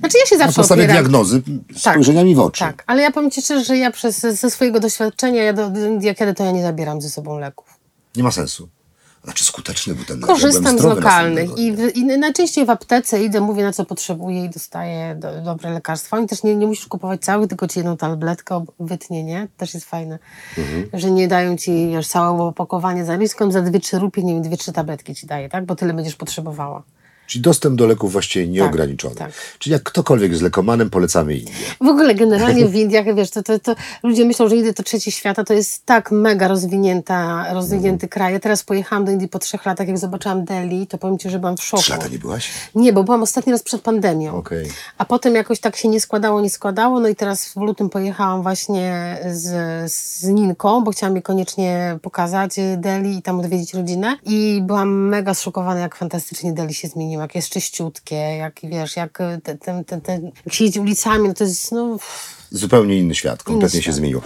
Znaczy 0.00 0.18
ja 0.18 0.26
się 0.26 0.36
na 0.36 0.44
zawsze 0.44 0.56
podstawie 0.56 0.82
opieram. 0.84 1.02
diagnozy 1.02 1.42
Tak. 1.74 1.78
spojrzeniami 1.92 2.34
w 2.34 2.40
oczy. 2.40 2.58
Tak, 2.60 2.84
ale 2.86 3.02
ja 3.02 3.10
powiem 3.10 3.30
Ci 3.30 3.42
szczerze, 3.42 3.64
że 3.64 3.76
ja 3.76 3.90
przez, 3.90 4.20
ze 4.20 4.50
swojego 4.50 4.80
doświadczenia, 4.80 5.42
ja 5.42 5.52
do, 5.52 5.70
jak 6.00 6.20
jadę, 6.20 6.34
to 6.34 6.44
ja 6.44 6.50
nie 6.52 6.62
zabieram 6.62 7.00
ze 7.00 7.10
sobą 7.10 7.38
leków. 7.38 7.66
Nie 8.16 8.22
ma 8.22 8.30
sensu. 8.30 8.68
Znaczy 9.26 9.44
skuteczny 9.44 9.94
był 9.94 10.04
ten 10.04 10.20
Korzystam 10.20 10.78
z 10.78 10.82
lokalnych 10.82 11.58
i, 11.58 11.72
w, 11.72 11.96
i 11.96 12.04
najczęściej 12.04 12.66
w 12.66 12.70
aptece 12.70 13.22
idę, 13.22 13.40
mówię 13.40 13.62
na 13.62 13.72
co 13.72 13.84
potrzebuję 13.84 14.44
i 14.44 14.50
dostaję 14.50 15.14
do, 15.14 15.40
dobre 15.42 15.70
lekarstwa. 15.70 16.16
Oni 16.16 16.26
też 16.26 16.42
nie, 16.42 16.56
nie 16.56 16.66
musisz 16.66 16.86
kupować 16.86 17.20
całych, 17.20 17.48
tylko 17.48 17.68
ci 17.68 17.78
jedną 17.78 17.96
tabletkę 17.96 18.64
wytnie, 18.80 19.24
nie? 19.24 19.48
Też 19.56 19.74
jest 19.74 19.86
fajne, 19.86 20.18
Mhm. 20.58 20.86
że 20.92 21.10
nie 21.10 21.28
dają 21.28 21.56
ci 21.56 21.90
już 21.92 22.06
całe 22.06 22.42
opakowanie 22.42 23.04
za 23.04 23.16
liską, 23.16 23.50
za 23.50 23.62
dwie, 23.62 23.80
trzy 23.80 23.98
rupie, 23.98 24.22
nie 24.22 24.34
wiem, 24.34 24.42
dwie, 24.42 24.56
trzy 24.56 24.72
tabletki 24.72 25.14
ci 25.14 25.26
daje, 25.26 25.48
tak? 25.48 25.64
Bo 25.66 25.76
tyle 25.76 25.94
będziesz 25.94 26.16
potrzebowała. 26.16 26.82
Czyli 27.26 27.42
dostęp 27.42 27.76
do 27.76 27.86
leków 27.86 28.12
właściwie 28.12 28.48
nieograniczony. 28.48 29.14
tak. 29.14 29.32
Czyli 29.58 29.72
jak 29.72 29.82
ktokolwiek 29.82 30.30
jest 30.30 30.42
lekomanem, 30.42 30.90
polecamy 30.90 31.34
Indię. 31.34 31.52
W 31.80 31.88
ogóle 31.88 32.14
generalnie 32.14 32.66
w 32.66 32.74
Indiach, 32.74 33.14
wiesz, 33.14 33.30
to, 33.30 33.42
to, 33.42 33.58
to 33.58 33.74
ludzie 34.02 34.24
myślą, 34.24 34.48
że 34.48 34.56
Indie 34.56 34.74
to 34.74 34.82
trzeci 34.82 35.12
świata, 35.12 35.44
to 35.44 35.54
jest 35.54 35.86
tak 35.86 36.10
mega 36.10 36.48
rozwinięta, 36.48 37.46
rozwinięty 37.54 38.08
kraj. 38.08 38.32
Ja 38.32 38.40
teraz 38.40 38.62
pojechałam 38.62 39.04
do 39.04 39.12
Indii 39.12 39.28
po 39.28 39.38
trzech 39.38 39.66
latach, 39.66 39.88
jak 39.88 39.98
zobaczyłam 39.98 40.44
Delhi, 40.44 40.86
to 40.86 40.98
powiem 40.98 41.18
Ci, 41.18 41.30
że 41.30 41.38
byłam 41.38 41.56
w 41.56 41.62
szoku. 41.62 41.82
Trzy 41.82 41.92
lata 41.92 42.08
nie 42.08 42.18
byłaś? 42.18 42.50
Nie, 42.74 42.92
bo 42.92 43.04
byłam 43.04 43.22
ostatni 43.22 43.52
raz 43.52 43.62
przed 43.62 43.80
pandemią. 43.82 44.36
Okej. 44.36 44.68
A 44.98 45.04
potem 45.04 45.34
jakoś 45.34 45.60
tak 45.60 45.76
się 45.76 45.88
nie 45.88 46.00
składało, 46.00 46.40
nie 46.40 46.50
składało. 46.50 47.00
No 47.00 47.08
i 47.08 47.16
teraz 47.16 47.48
w 47.48 47.56
lutym 47.56 47.90
pojechałam 47.90 48.42
właśnie 48.42 49.18
z, 49.32 49.92
z 49.92 50.24
Ninką, 50.24 50.84
bo 50.84 50.90
chciałam 50.90 51.16
jej 51.16 51.22
koniecznie 51.22 51.98
pokazać 52.02 52.56
Delhi 52.76 53.16
i 53.16 53.22
tam 53.22 53.40
odwiedzić 53.40 53.74
rodzinę. 53.74 54.16
I 54.24 54.60
byłam 54.62 55.08
mega 55.08 55.34
zszokowana, 55.34 55.80
jak 55.80 55.96
fantastycznie 55.96 56.52
Delhi 56.52 56.74
się 56.74 56.88
zmieniło. 56.88 57.15
Nim, 57.16 57.22
jak 57.22 57.34
jest 57.34 57.48
czyściutkie, 57.48 58.14
jak 58.14 58.60
wiesz, 58.62 58.96
jak 58.96 59.18
ten, 59.42 59.58
ten, 59.58 59.84
ten, 59.84 60.00
ten, 60.00 60.32
jak 60.46 60.54
się 60.54 60.64
jedzie 60.64 60.80
ulicami, 60.80 61.28
no 61.28 61.34
to 61.34 61.44
jest, 61.44 61.72
no... 61.72 61.98
Zupełnie 62.50 62.98
inny 62.98 63.14
świat, 63.14 63.42
kompletnie 63.42 63.78
się 63.78 63.82
świat. 63.82 63.94
zmienił. 63.94 64.20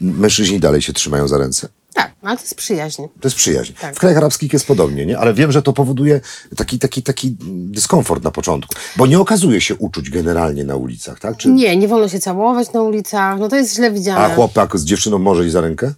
Mężczyźni 0.00 0.60
dalej 0.60 0.82
się 0.82 0.92
trzymają 0.92 1.28
za 1.28 1.38
ręce. 1.38 1.68
Tak, 1.94 2.12
ale 2.22 2.36
to 2.36 2.42
jest 2.42 2.54
przyjaźń. 2.54 3.02
To 3.02 3.28
jest 3.28 3.36
przyjaźń. 3.36 3.72
Tak. 3.80 3.96
W 3.96 3.98
krajach 3.98 4.18
arabskich 4.18 4.52
jest 4.52 4.66
podobnie, 4.66 5.06
nie? 5.06 5.18
ale 5.18 5.34
wiem, 5.34 5.52
że 5.52 5.62
to 5.62 5.72
powoduje 5.72 6.20
taki, 6.56 6.78
taki, 6.78 7.02
taki 7.02 7.36
dyskomfort 7.40 8.24
na 8.24 8.30
początku, 8.30 8.74
bo 8.96 9.06
nie 9.06 9.20
okazuje 9.20 9.60
się 9.60 9.74
uczuć 9.74 10.10
generalnie 10.10 10.64
na 10.64 10.76
ulicach, 10.76 11.20
tak? 11.20 11.36
Czy... 11.36 11.48
Nie, 11.48 11.76
nie 11.76 11.88
wolno 11.88 12.08
się 12.08 12.20
całować 12.20 12.72
na 12.72 12.82
ulicach, 12.82 13.38
no 13.38 13.48
to 13.48 13.56
jest 13.56 13.74
źle 13.74 13.90
widziane. 13.90 14.20
A 14.20 14.34
chłopak 14.34 14.78
z 14.78 14.84
dziewczyną 14.84 15.18
może 15.18 15.44
iść 15.44 15.52
za 15.52 15.60
rękę? 15.60 15.92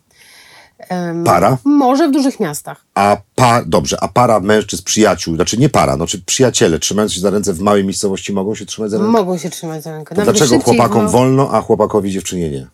Para? 1.24 1.58
Może 1.64 2.08
w 2.08 2.12
dużych 2.12 2.40
miastach. 2.40 2.84
A 2.94 3.16
pa, 3.34 3.62
dobrze, 3.66 3.96
a 4.00 4.08
para 4.08 4.40
mężczyzn, 4.40 4.82
przyjaciół, 4.84 5.34
znaczy 5.34 5.58
nie 5.58 5.68
para, 5.68 5.96
no 5.96 6.06
czy 6.06 6.22
przyjaciele 6.22 6.78
trzymając 6.78 7.12
się 7.12 7.20
za 7.20 7.30
ręce 7.30 7.52
w 7.52 7.60
małej 7.60 7.84
miejscowości 7.84 8.32
mogą 8.32 8.54
się 8.54 8.66
trzymać 8.66 8.90
za 8.90 8.98
rękę? 8.98 9.12
Mogą 9.12 9.38
się 9.38 9.50
trzymać 9.50 9.82
za 9.82 9.92
rękę. 9.92 10.14
To 10.14 10.20
Nawet 10.20 10.36
dlaczego 10.36 10.60
chłopakom 10.64 11.04
bo, 11.04 11.10
wolno, 11.12 11.50
a 11.52 11.60
chłopakowi 11.62 12.10
dziewczynie 12.10 12.50
nie? 12.50 12.66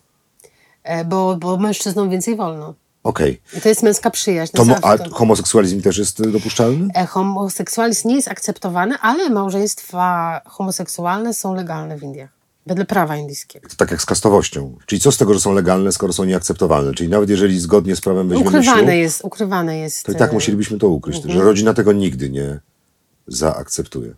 e, 0.83 1.05
Bo, 1.05 1.35
bo 1.35 1.57
mężczyznom 1.57 2.09
więcej 2.09 2.35
wolno. 2.35 2.73
Okej. 3.03 3.41
I 3.57 3.61
to 3.61 3.69
jest 3.69 3.83
męska 3.83 4.09
przyjaźń. 4.09 4.51
To 4.57 4.63
A 4.81 4.97
homoseksualizm 5.11 5.81
też 5.81 5.97
jest 5.97 6.19
y, 6.19 6.31
dopuszczalny? 6.31 6.87
E, 6.95 7.05
Homoseksualizm 7.05 8.07
nie 8.07 8.15
jest 8.15 8.27
akceptowany, 8.27 8.95
ale 9.01 9.29
małżeństwa 9.29 10.41
homoseksualne 10.45 11.33
są 11.33 11.53
legalne 11.53 11.97
w 11.97 12.03
Indiach. 12.03 12.34
Wedle 12.65 12.85
prawa 12.85 13.17
indyjskiego. 13.17 13.69
Tak 13.77 13.91
jak 13.91 14.01
z 14.01 14.05
kastowością. 14.05 14.77
Czyli 14.85 15.01
co 15.01 15.11
z 15.11 15.17
tego, 15.17 15.33
że 15.33 15.39
są 15.39 15.53
legalne, 15.53 15.91
skoro 15.91 16.13
są 16.13 16.23
nieakceptowalne? 16.23 16.93
Czyli 16.93 17.09
nawet 17.09 17.29
jeżeli 17.29 17.59
zgodnie 17.59 17.95
z 17.95 18.01
prawem 18.01 18.29
weźmiemy 18.29 18.51
ślub, 18.51 18.63
Ukrywane 18.63 18.97
jest, 18.97 19.25
ukrywane 19.25 19.77
jest. 19.77 20.05
to 20.05 20.11
i 20.11 20.15
tak 20.15 20.31
e, 20.31 20.33
musielibyśmy 20.33 20.77
to 20.77 20.89
ukryć, 20.89 21.15
Mhm. 21.15 21.33
że 21.33 21.43
rodzina 21.43 21.73
tego 21.73 21.93
nigdy 21.93 22.29
nie 22.29 22.59
zaakceptuje. 23.27 24.13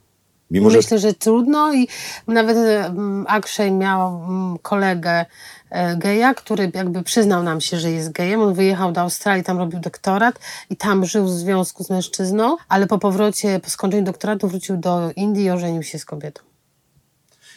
Mimo, 0.52 0.70
że 0.70 0.78
Myślę, 0.78 1.00
że 1.00 1.14
trudno 1.14 1.74
i 1.74 1.88
nawet 2.28 2.58
mm, 2.58 3.26
Akshay 3.28 3.72
miał 3.72 4.22
kolegę 4.62 5.26
e, 5.70 5.96
geja, 5.98 6.34
który 6.34 6.72
jakby 6.74 7.04
przyznał 7.04 7.44
nam 7.44 7.62
się, 7.62 7.80
że 7.80 7.92
jest 7.92 8.12
gejem. 8.12 8.42
On 8.42 8.54
wyjechał 8.54 8.92
do 8.92 9.02
Australii, 9.02 9.44
tam 9.44 9.58
robił 9.58 9.80
doktorat 9.80 10.40
i 10.70 10.76
tam 10.76 11.06
żył 11.06 11.26
w 11.26 11.30
związku 11.32 11.84
z 11.84 11.90
mężczyzną, 11.90 12.58
ale 12.70 12.88
po 12.88 12.98
powrocie, 13.00 13.60
po 13.64 13.70
skończeniu 13.70 14.04
doktoratu 14.04 14.48
wrócił 14.48 14.78
do 14.78 15.12
Indii 15.16 15.44
i 15.46 15.50
ożenił 15.50 15.84
się 15.84 16.00
z 16.00 16.06
kobietą. 16.06 16.47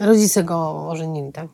Rodzice 0.00 0.44
go 0.44 0.88
ożenili, 0.88 1.32
tak? 1.32 1.46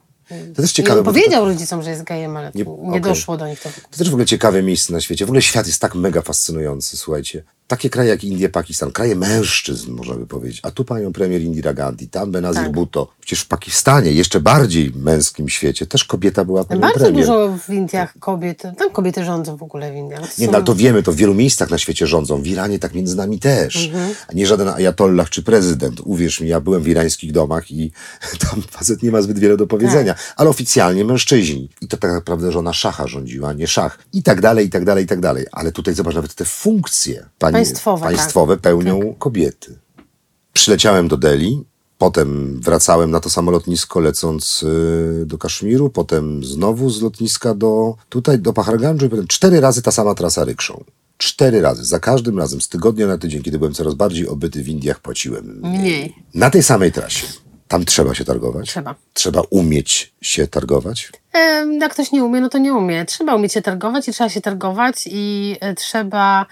To 0.55 0.63
też 0.63 0.71
I 0.71 0.75
ciekawe, 0.75 0.99
on 1.01 1.05
bo 1.05 1.13
to- 1.13 1.19
powiedział 1.19 1.45
rodzicom, 1.45 1.83
że 1.83 1.91
jest 1.91 2.03
gejem, 2.03 2.37
ale 2.37 2.51
Nie- 2.55 2.65
nie, 2.65 2.89
okej. 2.89 3.01
doszło 3.01 3.37
do 3.37 3.49
nich 3.49 3.61
to. 3.61 3.69
To 3.91 3.99
też 3.99 4.11
w 4.11 4.13
ogóle 4.13 4.27
ciekawe 4.27 4.63
miejsce 4.63 4.93
na 4.93 5.01
świecie. 5.01 5.27
W 5.27 5.29
ogóle 5.29 5.43
świat 5.43 5.67
jest 5.67 5.81
tak 5.81 5.95
mega 5.95 6.23
fascynujący, 6.23 6.97
słuchajcie. 6.97 7.43
Takie 7.67 7.91
kraje 7.91 8.11
jak 8.11 8.25
Indie, 8.25 8.49
Pakistan, 8.49 8.93
kraje 8.93 9.17
mężczyzn, 9.17 9.93
można 9.93 10.15
by 10.15 10.27
powiedzieć. 10.27 10.61
A 10.63 10.71
tu 10.71 10.85
panią 10.85 11.13
premier 11.13 11.43
Indira 11.43 11.75
Gandhi, 11.75 12.09
tam 12.09 12.33
Benazir 12.33 12.63
Tak. 12.63 12.73
Bhutto. 12.73 13.09
Przecież 13.21 13.41
w 13.41 13.49
Pakistanie, 13.49 14.13
jeszcze 14.13 14.41
bardziej 14.41 14.93
męskim 14.97 15.49
świecie, 15.49 15.87
też 15.87 16.05
kobieta 16.05 16.45
była 16.45 16.65
panią 16.65 16.81
Bardzo 16.81 16.99
premier. 16.99 17.27
dużo 17.27 17.59
w 17.59 17.71
Indiach 17.71 18.15
kobiet, 18.21 18.63
tam 18.79 18.91
kobiety 18.91 19.25
rządzą 19.25 19.57
w 19.57 19.63
ogóle 19.63 19.93
w 19.93 19.95
Indiach. 19.97 20.39
Nie, 20.39 20.47
no, 20.47 20.53
ale 20.53 20.65
to 20.65 20.75
wiemy, 20.75 21.03
to 21.03 21.13
w 21.13 21.17
wielu 21.17 21.35
miejscach 21.35 21.71
na 21.71 21.79
świecie 21.79 22.07
rządzą. 22.07 22.43
W 22.43 22.47
Iranie 22.47 22.79
tak 22.79 22.95
między 22.95 23.17
nami 23.17 23.39
też. 23.39 23.87
Mhm. 23.87 24.15
A 24.29 24.33
nie 24.33 24.47
żaden 24.47 24.69
ajatollah 24.69 25.31
czy 25.31 25.43
prezydent. 25.43 26.01
Uwierz 26.05 26.41
mi, 26.41 26.49
ja 26.49 26.61
byłem 26.61 26.83
w 26.83 26.89
irańskich 26.89 27.33
domach 27.33 27.71
i 27.71 27.93
tam 28.51 28.63
facet 28.71 29.03
nie 29.03 29.11
ma 29.11 29.23
zbyt 29.23 29.39
wiele 29.39 29.57
do 29.57 29.67
powiedzenia. 29.67 30.15
Tak. 30.15 30.35
Ale 30.37 30.51
oficjalnie 30.51 31.05
mężczyźni. 31.05 31.71
I 31.81 31.89
to 31.89 31.97
tak 31.97 32.13
naprawdę 32.13 32.53
żona 32.53 32.73
szacha 32.73 33.07
rządziła, 33.07 33.53
nie 33.53 33.67
szach. 33.67 33.99
I 34.13 34.23
tak 34.23 34.41
dalej, 34.41 34.67
i 34.67 34.71
tak 34.71 34.85
dalej, 34.85 35.05
i 35.05 35.07
tak 35.07 35.21
dalej. 35.21 35.47
Ale 35.53 35.73
tutaj 35.73 35.95
zobacz, 35.95 36.15
nawet 36.15 36.35
te 36.35 36.45
funkcje 36.45 37.27
pani, 37.39 37.56
Państwowe, 37.57 38.07
tak. 38.07 38.17
państwowe 38.17 38.57
pełnią 38.57 39.15
kobiety. 39.19 39.79
Przyleciałem 40.53 41.09
do 41.09 41.17
Delhi, 41.17 41.65
potem 41.99 42.61
wracałem 42.61 43.11
na 43.11 43.21
to 43.21 43.31
samo 43.31 43.51
lotnisko 43.51 44.01
lecąc 44.01 44.63
y, 44.63 45.27
do 45.27 45.39
Kaszmiru, 45.39 45.91
potem 45.91 46.45
znowu 46.45 46.91
z 46.91 47.03
lotniska 47.03 47.55
do 47.55 47.95
tutaj 48.09 48.39
do 48.39 48.53
Pahargandżu 48.53 49.07
i 49.07 49.09
potem 49.09 49.27
cztery 49.27 49.61
razy 49.61 49.83
ta 49.83 49.91
sama 49.91 50.15
trasa 50.15 50.45
rykszą. 50.45 50.85
Cztery 51.19 51.61
razy. 51.61 51.85
Za 51.85 51.99
każdym 51.99 52.39
razem, 52.39 52.61
z 52.61 52.69
tygodnia 52.69 53.07
na 53.07 53.19
tydzień, 53.19 53.43
kiedy 53.43 53.59
byłem 53.59 53.75
coraz 53.75 53.95
bardziej 53.95 54.29
obyty 54.29 54.63
w 54.63 54.69
Indiach, 54.69 55.01
płaciłem 55.01 55.61
Mniej. 55.63 56.15
Na 56.35 56.51
tej 56.51 56.63
samej 56.63 56.93
trasie. 56.93 57.27
Tam 57.69 57.85
trzeba 57.85 58.15
się 58.15 58.25
targować. 58.25 58.69
Trzeba. 58.69 58.95
Trzeba 59.13 59.43
umieć 59.51 60.15
się 60.21 60.47
targować. 60.47 61.13
E, 61.35 61.67
Jak 61.81 61.93
ktoś 61.93 62.13
nie 62.13 62.25
umie, 62.25 62.41
no 62.41 62.49
to 62.49 62.59
nie 62.59 62.75
umie. 62.75 63.05
Trzeba 63.05 63.35
umieć 63.35 63.53
się 63.53 63.63
targować 63.63 64.09
i 64.09 64.13
trzeba 64.13 64.31
się 64.31 64.41
targować 64.41 64.97
i 65.07 65.57
e, 65.61 65.75
trzeba 65.75 66.47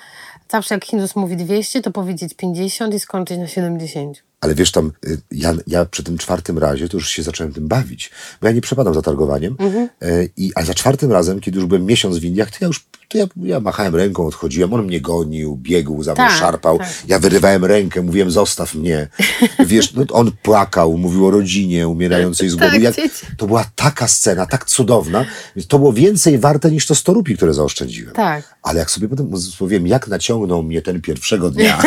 zawsze 0.49 0.75
jak 0.75 0.85
Hindus 0.85 1.16
mówi 1.16 1.37
200, 1.37 1.83
to 1.83 1.91
powiedzieć 1.91 2.35
50 2.35 2.95
i 2.95 3.01
skończyć 3.01 3.39
na 3.39 3.47
70. 3.47 4.23
Ale 4.41 4.55
wiesz, 4.55 4.73
tam 4.73 4.93
y, 5.07 5.19
ja, 5.31 5.55
ja 5.66 5.85
przy 5.85 6.05
tym 6.05 6.19
czwartym 6.19 6.59
razie 6.59 6.89
to 6.89 6.97
już 6.97 7.09
się 7.09 7.23
zacząłem 7.23 7.53
tym 7.53 7.69
bawić, 7.69 8.11
bo 8.41 8.47
ja 8.47 8.53
nie 8.53 8.61
przepadam 8.61 8.95
za 8.95 9.03
targowaniem. 9.03 9.57
Mhm. 9.59 9.89
E, 10.03 10.09
i, 10.37 10.53
a 10.55 10.65
za 10.65 10.75
czwartym 10.75 11.12
razem, 11.12 11.41
kiedy 11.41 11.59
już 11.59 11.66
byłem 11.66 11.87
miesiąc 11.87 12.19
w 12.19 12.25
Indiach, 12.25 12.51
to 12.51 12.57
ja 12.61 12.66
już 12.66 12.87
to 13.09 13.19
ja, 13.19 13.27
ja 13.43 13.61
machałem 13.61 13.95
ręką, 13.95 14.27
odchodziłem. 14.27 14.73
On 14.73 14.85
mnie 14.85 15.01
gonił, 15.01 15.57
biegł 15.57 16.03
za 16.03 16.15
mną, 16.15 16.25
Tak, 16.25 16.39
szarpał. 16.39 16.79
tak. 16.79 16.89
Ja 17.09 17.19
wyrywałem 17.19 17.65
rękę, 17.65 18.03
mówiłem, 18.03 18.31
zostaw 18.31 18.75
mnie. 18.75 19.09
Wiesz, 19.66 19.95
no, 19.95 20.05
on 20.12 20.33
płakał, 20.43 20.99
mówił 20.99 21.27
o 21.27 21.31
rodzinie 21.31 21.89
umierającej 21.89 22.49
z 22.49 22.55
głodu. 22.55 22.77
Tak, 22.83 22.95
to 23.37 23.47
była 23.47 23.65
taka 23.75 24.09
scena, 24.09 24.47
tak 24.47 24.65
cudowna. 24.65 25.25
To 25.69 25.79
było 25.79 25.93
więcej 25.93 26.39
warte 26.39 26.71
niż 26.71 26.87
to 26.87 26.95
100 26.95 27.12
rupii, 27.12 27.37
które 27.37 27.55
zaoszczędziłem. 27.55 28.15
Tak. 28.15 28.54
Ale 28.65 28.78
jak 28.78 28.91
sobie 28.91 29.09
potem 29.09 29.31
powiem, 29.59 29.86
jak 29.86 30.09
naciągnął 30.09 30.62
mnie 30.62 30.82
ten 30.82 31.01
pierwszego 31.01 31.51
dnia, 31.51 31.82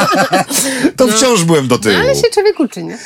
to 0.96 1.08
wciąż 1.08 1.44
byłem 1.44 1.68
do 1.68 1.78
tyłu. 1.78 1.94
No. 1.94 2.00
Ale 2.00 2.14
się 2.14 2.30
człowiek 2.32 2.60
uczy, 2.60 2.84
nie? 2.84 2.98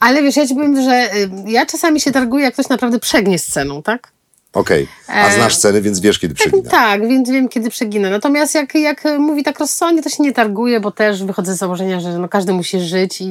Ale 0.00 0.22
wiesz, 0.22 0.36
ja 0.36 0.46
ci 0.46 0.54
powiem, 0.54 0.82
że 0.82 1.14
y, 1.14 1.30
ja 1.46 1.66
czasami 1.66 2.00
się 2.00 2.12
targuję, 2.12 2.44
jak 2.44 2.54
ktoś 2.54 2.68
naprawdę 2.68 2.98
przegnie 2.98 3.38
sceną, 3.38 3.82
tak? 3.82 4.12
Okej, 4.56 4.88
a 5.08 5.28
E, 5.28 5.34
znasz 5.34 5.56
ceny, 5.56 5.82
więc 5.82 6.00
wiesz, 6.00 6.18
kiedy 6.18 6.34
przegina. 6.34 6.70
Tak, 6.70 7.08
więc 7.08 7.30
wiem, 7.30 7.48
kiedy 7.48 7.70
przeginę. 7.70 8.10
Natomiast 8.10 8.54
jak, 8.54 8.74
jak 8.74 9.04
mówi 9.18 9.44
tak 9.44 9.58
rozsądnie, 9.58 10.02
to 10.02 10.08
się 10.08 10.22
nie 10.22 10.32
targuję, 10.32 10.80
bo 10.80 10.90
też 10.90 11.24
wychodzę 11.24 11.54
z 11.54 11.58
założenia, 11.58 12.00
że 12.00 12.18
no 12.18 12.28
każdy 12.28 12.52
musi 12.52 12.80
żyć 12.80 13.20
i, 13.20 13.24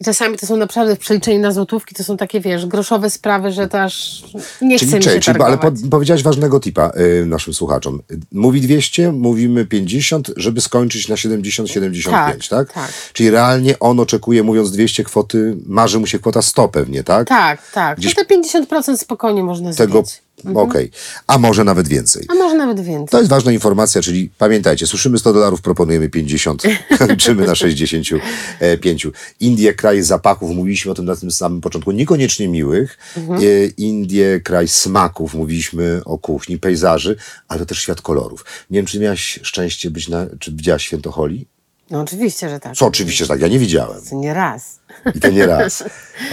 i 0.00 0.04
czasami 0.04 0.38
to 0.38 0.46
są 0.46 0.56
naprawdę 0.56 0.96
w 0.96 0.98
przeliczeniu 0.98 1.40
na 1.40 1.52
złotówki, 1.52 1.94
to 1.94 2.04
są 2.04 2.16
takie, 2.16 2.40
wiesz, 2.40 2.66
groszowe 2.66 3.10
sprawy, 3.10 3.52
że 3.52 3.68
to 3.68 3.82
aż 3.82 4.24
nie 4.62 4.76
chce 4.76 4.86
Czyli, 4.86 4.96
mi 4.96 5.02
się 5.02 5.10
czyli, 5.10 5.20
czyli 5.20 5.42
ale 5.42 5.58
po, 5.58 5.70
powiedziałaś 5.90 6.22
ważnego 6.22 6.60
tipa 6.60 6.92
y, 7.22 7.26
naszym 7.26 7.54
słuchaczom. 7.54 8.02
Mówi 8.32 8.60
200, 8.60 9.12
mówimy 9.12 9.66
50, 9.66 10.30
żeby 10.36 10.60
skończyć 10.60 11.08
na 11.08 11.14
70-75, 11.14 12.10
tak, 12.10 12.38
Tak, 12.48 12.72
tak. 12.72 12.92
Czyli 13.12 13.30
realnie 13.30 13.78
on 13.78 14.00
oczekuje, 14.00 14.42
mówiąc 14.42 14.70
200 14.70 15.04
kwoty, 15.04 15.56
marzy 15.66 15.98
mu 15.98 16.06
się 16.06 16.18
kwota 16.18 16.42
100 16.42 16.68
pewnie, 16.68 17.04
tak? 17.04 17.28
Tak, 17.28 17.70
tak. 17.72 17.98
Gdzieś- 17.98 18.14
To 18.14 18.24
te 18.24 18.34
50% 18.34 18.98
spokojnie 18.98 19.42
można 19.42 19.72
Tego, 19.72 20.02
zbić. 20.44 20.56
okej. 20.56 20.90
A 21.26 21.38
może 21.38 21.64
nawet 21.64 21.88
więcej. 21.88 22.26
A 22.28 22.34
może 22.34 22.56
nawet 22.56 22.80
więcej. 22.80 23.08
To 23.08 23.18
jest 23.18 23.30
ważna 23.30 23.52
informacja, 23.52 24.02
czyli 24.02 24.30
pamiętajcie, 24.38 24.86
słyszymy 24.86 25.18
100 25.18 25.32
dolarów, 25.32 25.62
proponujemy 25.62 26.08
50, 26.08 26.62
kończymy 26.98 27.46
na 27.46 27.54
65. 27.54 29.06
Indie, 29.40 29.74
kraj 29.74 30.02
zapachów, 30.02 30.50
mówiliśmy 30.56 30.92
o 30.92 30.94
tym 30.94 31.04
na 31.04 31.16
tym 31.16 31.30
samym 31.30 31.60
początku, 31.60 31.92
niekoniecznie 31.92 32.48
miłych. 32.48 32.98
Mhm. 33.16 33.40
E, 33.40 33.66
Indie, 33.66 34.40
kraj 34.44 34.68
smaków, 34.68 35.34
mówiliśmy 35.34 36.00
o 36.04 36.18
kuchni, 36.18 36.58
pejzaży, 36.58 37.16
ale 37.48 37.60
to 37.60 37.66
też 37.66 37.78
świat 37.78 38.00
kolorów. 38.00 38.44
Nie 38.70 38.78
wiem, 38.78 38.86
czy 38.86 39.00
miałaś 39.00 39.40
szczęście 39.42 39.90
być 39.90 40.08
na, 40.08 40.26
czy 40.38 40.52
widziałaś 40.52 40.84
Święto 40.84 41.12
Holi? 41.12 41.46
No 41.90 42.00
oczywiście, 42.00 42.48
że 42.48 42.60
tak. 42.60 42.76
Co 42.76 42.86
oczywiście, 42.86 43.24
że 43.24 43.28
tak, 43.28 43.40
ja 43.40 43.48
nie 43.48 43.58
widziałem. 43.58 44.02
To 44.10 44.16
nie 44.16 44.34
raz. 44.34 44.80
I 45.14 45.20
to 45.20 45.30
nie 45.30 45.46
raz. 45.46 45.84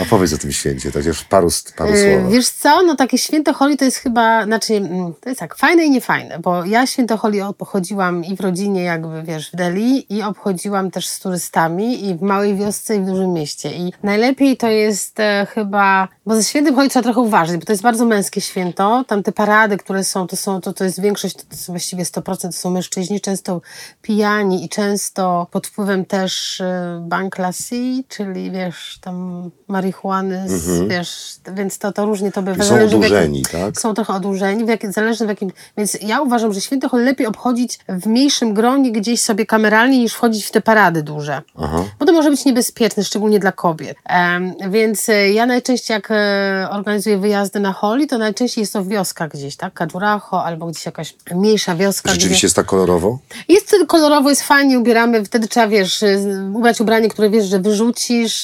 A 0.01 0.05
powiedz 0.05 0.33
o 0.33 0.38
tym 0.38 0.51
święcie, 0.51 0.91
tak 0.91 1.05
już 1.05 1.23
paru, 1.23 1.49
paru 1.75 1.93
E, 1.93 1.97
słowach. 1.97 2.31
Wiesz 2.31 2.49
co, 2.49 2.83
no 2.83 2.95
takie 2.95 3.17
święto 3.17 3.53
Holi 3.53 3.77
to 3.77 3.85
jest 3.85 3.97
chyba, 3.97 4.45
znaczy 4.45 4.73
mm, 4.73 5.13
to 5.21 5.29
jest 5.29 5.39
tak, 5.39 5.55
fajne 5.55 5.85
i 5.85 5.89
niefajne, 5.89 6.39
bo 6.39 6.65
ja 6.65 6.88
święto 6.88 7.17
Holi 7.17 7.41
obchodziłam 7.41 8.25
i 8.25 8.35
w 8.35 8.41
rodzinie 8.41 8.83
jakby, 8.83 9.23
wiesz, 9.23 9.51
w 9.51 9.55
Delhi 9.55 10.05
i 10.09 10.23
obchodziłam 10.23 10.91
też 10.91 11.07
z 11.07 11.19
turystami 11.19 12.05
i 12.05 12.15
w 12.15 12.21
małej 12.21 12.55
wiosce 12.55 12.95
i 12.95 12.99
w 12.99 13.05
dużym 13.05 13.33
mieście 13.33 13.71
i 13.71 13.93
najlepiej 14.03 14.57
to 14.57 14.67
jest 14.67 15.19
e, 15.19 15.47
chyba, 15.49 16.07
bo 16.25 16.35
ze 16.35 16.43
świętym 16.43 16.75
Holi 16.75 16.89
trzeba 16.89 17.03
trochę 17.03 17.21
uważać, 17.21 17.57
bo 17.57 17.65
to 17.65 17.71
jest 17.71 17.83
bardzo 17.83 18.05
męskie 18.05 18.41
święto, 18.41 19.05
tam 19.07 19.23
te 19.23 19.31
parady, 19.31 19.77
które 19.77 20.03
są, 20.03 20.27
to 20.27 20.35
są, 20.35 20.61
to, 20.61 20.73
to 20.73 20.83
jest 20.83 21.01
większość, 21.01 21.35
to, 21.35 21.43
to 21.49 21.55
są 21.55 21.73
właściwie 21.73 22.03
100% 22.03 22.41
to 22.41 22.51
są 22.51 22.69
mężczyźni, 22.69 23.21
często 23.21 23.61
pijani 24.01 24.65
i 24.65 24.69
często 24.69 25.47
pod 25.51 25.67
wpływem 25.67 26.05
też 26.05 26.61
e, 26.61 27.03
banklasy, 27.07 28.03
czyli 28.07 28.51
wiesz, 28.52 28.98
tam 29.02 29.49
marihuany, 29.68 30.44
z, 30.49 30.90
wiesz, 30.90 31.36
więc 31.53 31.78
to, 31.78 31.91
to 31.91 32.06
różnie 32.06 32.32
to 32.32 32.41
bywa. 32.41 32.52
Mhm. 32.52 32.69
Są 32.69 32.76
Zależy 32.76 32.98
w 32.98 33.02
jakim- 33.02 33.18
odurzeni, 33.18 33.44
tak? 33.52 33.80
Są 33.80 33.94
trochę 33.94 34.14
odurzeni, 34.14 34.65
w 34.65 34.68
jak, 34.68 34.91
zależy 34.94 35.26
w 35.26 35.30
jakim... 35.30 35.52
Więc 35.78 35.98
ja 36.02 36.22
uważam, 36.22 36.53
że 36.53 36.61
święto 36.61 36.90
Holi 36.90 37.06
lepiej 37.06 37.28
obchodzić 37.28 37.80
w 37.90 38.07
mniejszym 38.07 38.53
gronie 38.53 38.91
gdzieś 38.91 39.22
sobie 39.22 39.45
kameralnie, 39.45 39.99
niż 39.99 40.14
wchodzić 40.14 40.45
w 40.45 40.52
te 40.52 40.61
parady 40.61 41.03
duże. 41.03 41.41
Aha. 41.57 41.84
Bo 41.99 42.06
to 42.06 42.14
może 42.14 42.30
być 42.30 42.45
niebezpieczne, 42.45 43.03
szczególnie 43.03 43.40
dla 43.40 43.52
kobiet. 43.52 43.98
Em, 44.06 44.53
więc 44.69 45.10
e, 45.10 45.32
ja 45.32 45.45
najczęściej 45.45 45.95
jak 45.95 46.11
e, 46.11 46.68
organizuję 46.72 47.18
wyjazdy 47.18 47.60
na 47.60 47.73
Holi, 47.73 48.07
to 48.07 48.18
najczęściej 48.18 48.61
jest 48.61 48.73
to 48.73 48.86
wioska 48.86 49.28
gdzieś, 49.28 49.56
tak? 49.56 49.73
Kaduracho 49.73 50.44
albo 50.44 50.65
gdzieś 50.65 50.86
jakaś 50.86 51.15
mniejsza 51.32 51.76
wioska. 51.76 52.10
Rzeczywiście 52.10 52.38
gdzie... 52.38 52.45
jest 52.45 52.56
tak 52.56 52.65
kolorowo? 52.65 53.19
Jest 53.49 53.76
kolorowo, 53.88 54.30
jest 54.30 54.41
fajnie, 54.41 54.80
ubieramy, 54.80 55.26
wtedy 55.26 55.48
trzeba, 55.48 55.68
wiesz, 55.68 56.03
y, 56.03 56.19
ubrać 56.53 56.82
ubranie, 56.82 57.10
które 57.10 57.30
wiesz, 57.30 57.45
że 57.45 57.60
wyrzucisz. 57.60 58.40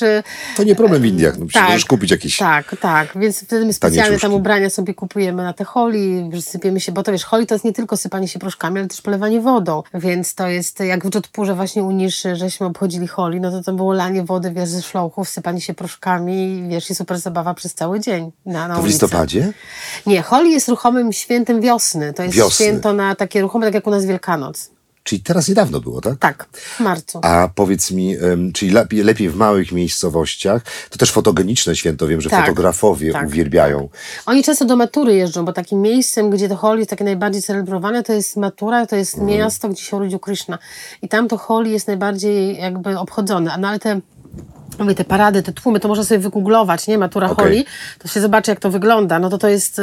To 0.55 0.63
nie 0.63 0.75
problem 0.75 1.01
w 1.01 1.05
Indiach. 1.05 1.37
No, 1.37 1.45
tak, 1.53 1.63
możesz 1.63 1.85
kupić 1.85 2.11
jakieś... 2.11 2.37
Tak, 2.37 2.75
tak, 2.81 3.17
więc 3.19 3.43
wtedy 3.43 3.65
my 3.65 3.73
specjalnie 3.73 4.19
tam 4.19 4.33
ubrania 4.33 4.69
sobie 4.69 4.93
kupujemy 4.93 5.43
na 5.43 5.53
te 5.53 5.63
holi, 5.63 6.29
sypiemy 6.41 6.79
się, 6.79 6.91
bo 6.91 7.03
to 7.03 7.11
wiesz, 7.11 7.25
holi 7.25 7.47
to 7.47 7.55
jest 7.55 7.65
nie 7.65 7.73
tylko 7.73 7.97
sypanie 7.97 8.27
się 8.27 8.39
proszkami, 8.39 8.79
ale 8.79 8.87
też 8.87 9.01
polewanie 9.01 9.41
wodą, 9.41 9.83
więc 9.93 10.35
to 10.35 10.47
jest, 10.47 10.79
jak 10.79 11.07
w 11.07 11.15
Jodhpurze 11.15 11.55
właśnie 11.55 11.83
u 11.83 11.91
Niszy, 11.91 12.35
żeśmy 12.35 12.67
obchodzili 12.67 13.07
holi, 13.07 13.41
no 13.41 13.51
to 13.51 13.63
to 13.63 13.73
było 13.73 13.93
lanie 13.93 14.23
wody, 14.23 14.51
wiesz, 14.51 14.69
ze 14.69 14.81
szlochów, 14.81 15.29
sypanie 15.29 15.61
się 15.61 15.73
proszkami, 15.73 16.63
wiesz, 16.69 16.89
i 16.89 16.95
super 16.95 17.19
zabawa 17.19 17.53
przez 17.53 17.73
cały 17.73 17.99
dzień 17.99 18.31
na, 18.45 18.67
na 18.67 18.75
To 18.75 18.81
w 18.81 18.87
listopadzie? 18.87 19.53
Nie, 20.05 20.21
holi 20.21 20.51
jest 20.51 20.69
ruchomym 20.69 21.13
świętem 21.13 21.61
wiosny, 21.61 22.13
to 22.13 22.23
jest 22.23 22.35
Wiosny. 22.35 22.65
święto 22.65 22.93
na 22.93 23.15
takie 23.15 23.41
ruchome, 23.41 23.65
tak 23.65 23.73
jak 23.73 23.87
u 23.87 23.91
nas 23.91 24.05
Wielkanoc. 24.05 24.76
Czyli 25.07 25.21
teraz 25.21 25.47
niedawno 25.47 25.79
było, 25.79 26.01
tak? 26.01 26.17
Tak, 26.19 26.47
w 26.53 26.79
marcu. 26.79 27.19
A 27.23 27.49
powiedz 27.55 27.91
mi, 27.91 28.15
czyli 28.53 28.71
lepiej, 28.71 29.03
lepiej 29.03 29.29
w 29.29 29.35
małych 29.35 29.71
miejscowościach, 29.71 30.61
to 30.89 30.97
też 30.97 31.11
fotogeniczne 31.11 31.75
święto, 31.75 32.07
wiem, 32.07 32.21
że 32.21 32.29
Tak, 32.29 32.41
fotografowie 32.45 33.11
tak, 33.11 33.27
uwielbiają. 33.27 33.89
Oni 34.25 34.43
często 34.43 34.65
do 34.65 34.75
matury 34.75 35.15
jeżdżą, 35.15 35.45
bo 35.45 35.53
takim 35.53 35.81
miejscem, 35.81 36.29
gdzie 36.29 36.49
to 36.49 36.55
Holi 36.55 36.79
jest 36.79 36.89
takie 36.89 37.03
najbardziej 37.03 37.41
celebrowane, 37.41 38.03
to 38.03 38.13
jest 38.13 38.37
matura, 38.37 38.85
to 38.85 38.95
jest 38.95 39.13
Mhm. 39.17 39.37
miasto, 39.37 39.69
gdzie 39.69 39.81
się 39.83 39.95
urodził 39.95 40.19
Krishna. 40.19 40.59
I 41.01 41.09
tam 41.09 41.27
to 41.27 41.37
Holi 41.37 41.71
jest 41.71 41.87
najbardziej 41.87 42.57
jakby 42.57 42.99
obchodzone. 42.99 43.57
No 43.59 43.67
ale 43.67 43.79
te, 43.79 43.99
mówię, 44.79 44.95
te 44.95 45.03
parady, 45.03 45.43
te 45.43 45.53
tłumy, 45.53 45.79
to 45.79 45.87
można 45.87 46.03
sobie 46.03 46.19
wygooglować, 46.19 46.87
nie? 46.87 46.97
Matura 46.97 47.29
Okej. 47.29 47.45
Holi, 47.45 47.65
to 47.99 48.07
się 48.07 48.21
zobaczy, 48.21 48.51
jak 48.51 48.59
to 48.59 48.71
wygląda. 48.71 49.19
No 49.19 49.29
to 49.29 49.37
to 49.37 49.47
jest, 49.47 49.81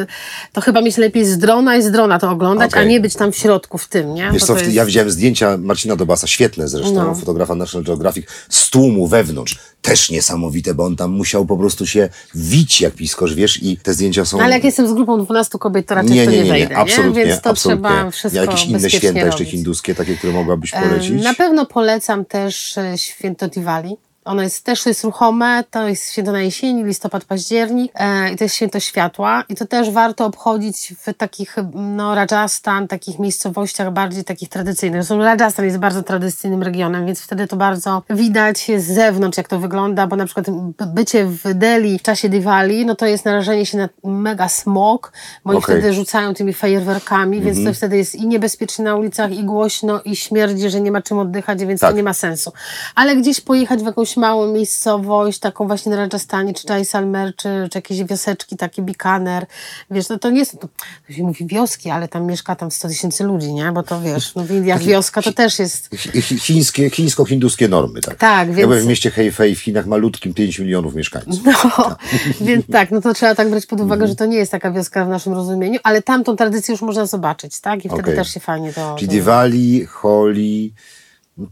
to 0.52 0.60
chyba 0.60 0.80
mieć 0.80 0.96
lepiej 0.96 1.24
z 1.26 1.38
drona 1.38 1.76
i 1.76 1.82
z 1.82 1.90
drona 1.90 2.18
to 2.18 2.30
oglądać, 2.30 2.70
Okej. 2.70 2.82
a 2.82 2.86
nie 2.88 3.00
być 3.00 3.14
tam 3.14 3.32
w 3.32 3.36
środku 3.36 3.78
w 3.78 3.88
tym, 3.88 4.14
nie? 4.14 4.30
Wiesz 4.32 4.44
co, 4.44 4.58
jest... 4.58 4.72
ja 4.72 4.84
widziałem 4.84 5.10
zdjęcia 5.10 5.56
Marcina 5.58 5.96
Dobasa, 5.96 6.26
świetne 6.26 6.68
zresztą, 6.68 6.94
No. 6.94 7.14
fotografa 7.14 7.54
National 7.54 7.84
Geographic, 7.84 8.26
z 8.48 8.70
tłumu 8.70 9.06
wewnątrz. 9.06 9.58
Też 9.82 10.10
niesamowite, 10.10 10.74
bo 10.74 10.84
on 10.84 10.96
tam 10.96 11.10
musiał 11.10 11.46
po 11.46 11.56
prostu 11.56 11.86
się 11.86 12.08
wić 12.34 12.80
jak 12.80 12.94
piskosz, 12.94 13.34
wiesz, 13.34 13.62
i 13.62 13.76
te 13.76 13.94
zdjęcia 13.94 14.24
są... 14.24 14.38
No, 14.38 14.44
ale 14.44 14.54
jak 14.54 14.64
jestem 14.64 14.88
z 14.88 14.92
grupą 14.92 15.24
12 15.24 15.58
kobiet, 15.58 15.86
to 15.86 15.94
raczej 15.94 16.12
nie, 16.12 16.24
to 16.24 16.30
nie, 16.30 16.36
nie, 16.36 16.44
nie, 16.44 16.50
wejdę, 16.50 16.68
nie, 16.68 16.76
absolutnie, 16.76 17.26
Więc 17.26 17.40
to 17.40 17.50
absolutnie. 17.50 17.88
trzeba 17.88 18.10
wszystko 18.10 18.40
Jakieś 18.40 18.66
inne 18.66 18.90
święta 18.90 19.20
jeszcze 19.20 19.38
robić. 19.38 19.50
hinduskie, 19.50 19.94
takie, 19.94 20.16
które 20.16 20.32
mogłabyś 20.32 20.70
polecić? 20.70 21.22
Na 21.22 21.34
pewno 21.34 21.66
polecam 21.66 22.24
też 22.24 22.78
e, 22.78 22.98
święto 22.98 23.48
Diwali. 23.48 23.96
Ono 24.24 24.42
jest, 24.42 24.64
też 24.64 24.86
jest 24.86 25.04
ruchome, 25.04 25.64
to 25.70 25.88
jest 25.88 26.12
święto 26.12 26.32
na 26.32 26.42
jesieni, 26.42 26.84
listopad, 26.84 27.24
październik 27.24 27.92
e, 27.94 28.32
i 28.32 28.36
to 28.36 28.44
jest 28.44 28.56
święto 28.56 28.80
światła 28.80 29.44
i 29.48 29.54
to 29.54 29.66
też 29.66 29.90
warto 29.90 30.26
obchodzić 30.26 30.94
w 30.98 31.14
takich, 31.14 31.56
no 31.74 32.14
Rajasthan, 32.14 32.88
takich 32.88 33.18
miejscowościach 33.18 33.92
bardziej 33.92 34.24
takich 34.24 34.48
tradycyjnych. 34.48 35.02
Zresztą 35.02 35.24
Rajasthan 35.24 35.64
jest 35.64 35.78
bardzo 35.78 36.02
tradycyjnym 36.02 36.62
regionem, 36.62 37.06
więc 37.06 37.20
wtedy 37.20 37.46
to 37.46 37.56
bardzo 37.56 38.02
widać 38.10 38.70
z 38.78 38.84
zewnątrz, 38.86 39.38
jak 39.38 39.48
to 39.48 39.58
wygląda, 39.58 40.06
bo 40.06 40.16
na 40.16 40.24
przykład 40.24 40.46
bycie 40.94 41.24
w 41.26 41.54
Delhi 41.54 41.98
w 41.98 42.02
czasie 42.02 42.28
Diwali, 42.28 42.86
no 42.86 42.94
to 42.94 43.06
jest 43.06 43.24
narażenie 43.24 43.66
się 43.66 43.78
na 43.78 43.88
mega 44.04 44.48
smog, 44.48 45.12
bo 45.44 45.50
oni 45.50 45.58
Okej. 45.58 45.76
wtedy 45.76 45.94
rzucają 45.94 46.34
tymi 46.34 46.52
fajerwerkami, 46.52 47.40
więc 47.40 47.58
Mhm. 47.58 47.74
to 47.74 47.78
wtedy 47.78 47.96
jest 47.96 48.14
i 48.14 48.26
niebezpiecznie 48.26 48.84
na 48.84 48.96
ulicach, 48.96 49.32
i 49.32 49.44
głośno, 49.44 50.00
i 50.04 50.16
śmierdzi, 50.16 50.70
że 50.70 50.80
nie 50.80 50.92
ma 50.92 51.02
czym 51.02 51.18
oddychać, 51.18 51.64
więc 51.64 51.80
Tak. 51.80 51.90
to 51.90 51.96
nie 51.96 52.02
ma 52.02 52.12
sensu. 52.14 52.52
Ale 52.94 53.16
gdzieś 53.16 53.40
pojechać 53.40 53.82
w 53.82 53.88
jakąś 54.14 54.16
małą 54.16 54.52
miejscowość, 54.52 55.38
taką 55.38 55.66
właśnie 55.66 55.90
na 55.90 55.96
Rajasthanie, 55.96 56.54
czy 56.54 56.66
Jaisalmer, 56.68 57.36
czy, 57.36 57.48
czy 57.70 57.78
jakieś 57.78 58.04
wioseczki, 58.04 58.56
takie 58.56 58.82
Bikaner, 58.82 59.46
wiesz, 59.90 60.08
no 60.08 60.18
to 60.18 60.30
nie 60.30 60.38
jest, 60.38 60.60
to, 60.60 60.68
to 61.06 61.12
się 61.12 61.22
mówi 61.22 61.46
wioski, 61.46 61.90
ale 61.90 62.08
tam 62.08 62.26
mieszka 62.26 62.56
tam 62.56 62.70
100 62.70 62.88
tysięcy 62.88 63.24
ludzi, 63.24 63.52
nie? 63.52 63.72
Bo 63.72 63.82
to 63.82 64.00
wiesz, 64.00 64.34
no 64.34 64.44
w 64.44 64.50
Indiach 64.50 64.82
wioska 64.82 65.22
to 65.22 65.32
też 65.32 65.58
jest... 65.58 65.90
Chi- 65.90 66.10
chi- 66.20 66.38
Chińskie, 66.38 66.90
chińsko-hinduskie 66.90 67.68
normy, 67.68 68.00
tak. 68.00 68.18
Tak, 68.18 68.48
Ja 68.48 68.54
więc- 68.54 68.68
byłem 68.68 68.84
w 68.84 68.86
mieście 68.86 69.10
Hefei 69.10 69.54
w 69.54 69.60
Chinach 69.60 69.86
malutkim, 69.86 70.34
5 70.34 70.58
milionów 70.58 70.94
mieszkańców. 70.94 71.44
No, 71.44 71.96
więc 72.46 72.66
tak, 72.72 72.90
no 72.90 73.00
to 73.00 73.14
trzeba 73.14 73.34
tak 73.34 73.50
brać 73.50 73.66
pod 73.66 73.80
uwagę, 73.80 74.06
że 74.08 74.14
to 74.16 74.26
nie 74.26 74.36
jest 74.36 74.52
taka 74.52 74.70
wioska 74.70 75.04
w 75.04 75.08
naszym 75.08 75.32
rozumieniu, 75.32 75.80
ale 75.82 76.02
tamtą 76.02 76.36
tradycję 76.36 76.72
już 76.72 76.82
można 76.82 77.06
zobaczyć, 77.06 77.60
tak? 77.60 77.84
I 77.84 77.88
wtedy 77.88 78.02
Okej. 78.02 78.16
też 78.16 78.34
się 78.34 78.40
fajnie 78.40 78.72
to... 78.72 78.94
Czyli 78.98 79.08
to... 79.08 79.12
Diwali, 79.14 79.86
Holi, 79.86 80.72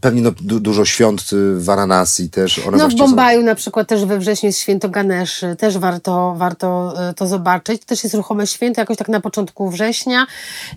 pewnie 0.01 0.21
no, 0.21 0.31
du- 0.41 0.59
dużo 0.59 0.85
świąt 0.85 1.21
y, 1.33 1.55
w 1.55 1.63
Varanasi 1.65 2.29
też. 2.29 2.59
One 2.59 2.65
No 2.71 2.77
w 2.77 2.79
właściwie 2.79 2.99
są- 3.03 3.07
Bombaju 3.07 3.43
na 3.43 3.55
przykład 3.55 3.87
też 3.87 4.05
we 4.05 4.19
wrześniu 4.19 4.47
jest 4.47 4.59
święto 4.59 4.89
Ganeszy, 4.89 5.55
też 5.55 5.77
warto, 5.77 6.33
warto 6.37 6.93
e, 7.09 7.13
to 7.13 7.27
zobaczyć. 7.27 7.81
To 7.81 7.87
też 7.87 8.03
jest 8.03 8.15
ruchome 8.15 8.47
święto, 8.47 8.81
jakoś 8.81 8.97
tak 8.97 9.09
na 9.09 9.19
początku 9.19 9.69
września 9.69 10.25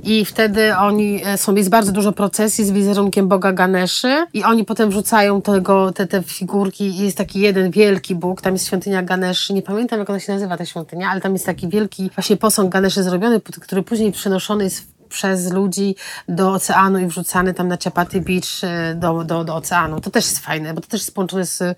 i 0.03 0.25
wtedy 0.25 0.77
oni 0.77 1.21
e, 1.25 1.39
są, 1.39 1.55
jest 1.55 1.69
bardzo 1.71 1.93
dużo 1.93 2.13
procesji 2.13 2.65
z 2.65 2.71
wizerunkiem 2.71 3.29
Boga 3.29 3.53
Ganeszy 3.53 4.27
i 4.35 4.45
oni 4.45 4.65
potem 4.65 4.91
wrzucają 4.91 5.43
tego, 5.43 5.93
te, 5.93 6.07
te 6.07 6.23
figurki 6.23 6.85
i 6.85 6.99
jest 6.99 7.17
taki 7.17 7.41
jeden 7.41 7.71
wielki 7.71 8.15
Bóg, 8.15 8.41
tam 8.43 8.53
jest 8.53 8.67
świątynia 8.67 9.03
Ganeszy, 9.03 9.55
nie 9.55 9.63
pamiętam 9.63 9.99
jak 9.99 10.11
ona 10.11 10.21
się 10.21 10.33
nazywa 10.33 10.57
ta 10.57 10.65
świątynia, 10.65 11.11
ale 11.11 11.21
tam 11.21 11.33
jest 11.33 11.47
taki 11.47 11.69
wielki 11.69 12.11
właśnie 12.15 12.37
posąg 12.37 12.73
Ganeszy 12.73 13.03
zrobiony, 13.03 13.41
który 13.41 13.83
później 13.83 14.13
przenoszony 14.13 14.65
jest 14.65 14.96
przez 15.09 15.53
ludzi 15.53 15.97
do 16.29 16.53
oceanu 16.53 16.99
i 16.99 17.07
wrzucany 17.07 17.55
tam 17.55 17.69
na 17.69 17.77
Chapati 17.85 18.21
Beach 18.21 18.45
e, 18.63 18.95
do, 18.95 19.25
do, 19.25 19.45
do 19.45 19.55
oceanu. 19.55 20.01
To 20.01 20.11
też 20.11 20.25
jest 20.25 20.39
fajne, 20.39 20.75
bo 20.75 20.81
to 20.81 20.87
też 20.87 21.01
jest 21.01 21.15
połączone 21.15 21.47
z, 21.47 21.63
mm, 21.63 21.77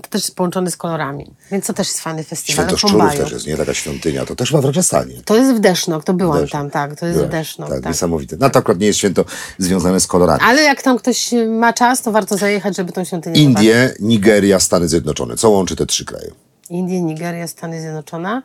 to 0.00 0.08
też 0.10 0.22
jest 0.22 0.36
połączone 0.36 0.70
z 0.70 0.76
kolorami. 0.76 1.30
Więc 1.50 1.66
to 1.66 1.72
też 1.72 1.86
jest 1.86 2.00
fajny 2.00 2.24
festiwal. 2.24 2.66
Święto 2.66 2.76
Szczurów 2.88 3.14
też 3.16 3.32
jest, 3.32 3.46
nie? 3.46 3.56
Taka 3.56 3.74
świątynia. 3.74 4.26
To 4.26 4.36
też 4.36 4.48
chyba 4.50 4.60
w 4.60 4.64
Rajasthanie. 4.64 5.14
To 5.24 5.36
jest 5.36 5.54
w 5.54 5.60
Desznok, 5.60 6.04
to 6.04 6.14
byłam 6.14 6.48
tam, 6.48 6.70
tak, 6.70 7.00
to 7.00 7.06
jest 7.06 7.18
Byłaś. 7.18 7.30
w 7.30 7.32
Desznok. 7.32 7.68
Tak, 7.68 7.80
Tak, 7.80 7.92
niesamowite. 7.92 8.36
No 8.40 8.50
to 8.50 8.58
akurat 8.58 8.78
nie 8.78 8.86
jest 8.86 8.98
święto 8.98 9.24
związane 9.58 10.00
z 10.00 10.06
kolorami. 10.06 10.40
Ale 10.44 10.62
jak 10.62 10.82
tam 10.82 10.98
ktoś 10.98 11.30
ma 11.48 11.72
czas, 11.72 12.02
to 12.02 12.12
warto 12.12 12.36
zajechać, 12.36 12.76
żeby 12.76 12.92
tą 12.92 13.04
świątynię 13.04 13.36
zobaczyć. 13.36 13.58
Indie, 13.58 13.94
Nigeria, 14.00 14.60
Stany 14.60 14.88
Zjednoczone. 14.88 15.36
Co 15.36 15.50
łączy 15.50 15.76
te 15.76 15.86
trzy 15.86 16.04
kraje? 16.04 16.30
Indie, 16.70 17.00
Nigeria, 17.02 17.46
Stany 17.46 17.80
Zjednoczone. 17.80 18.42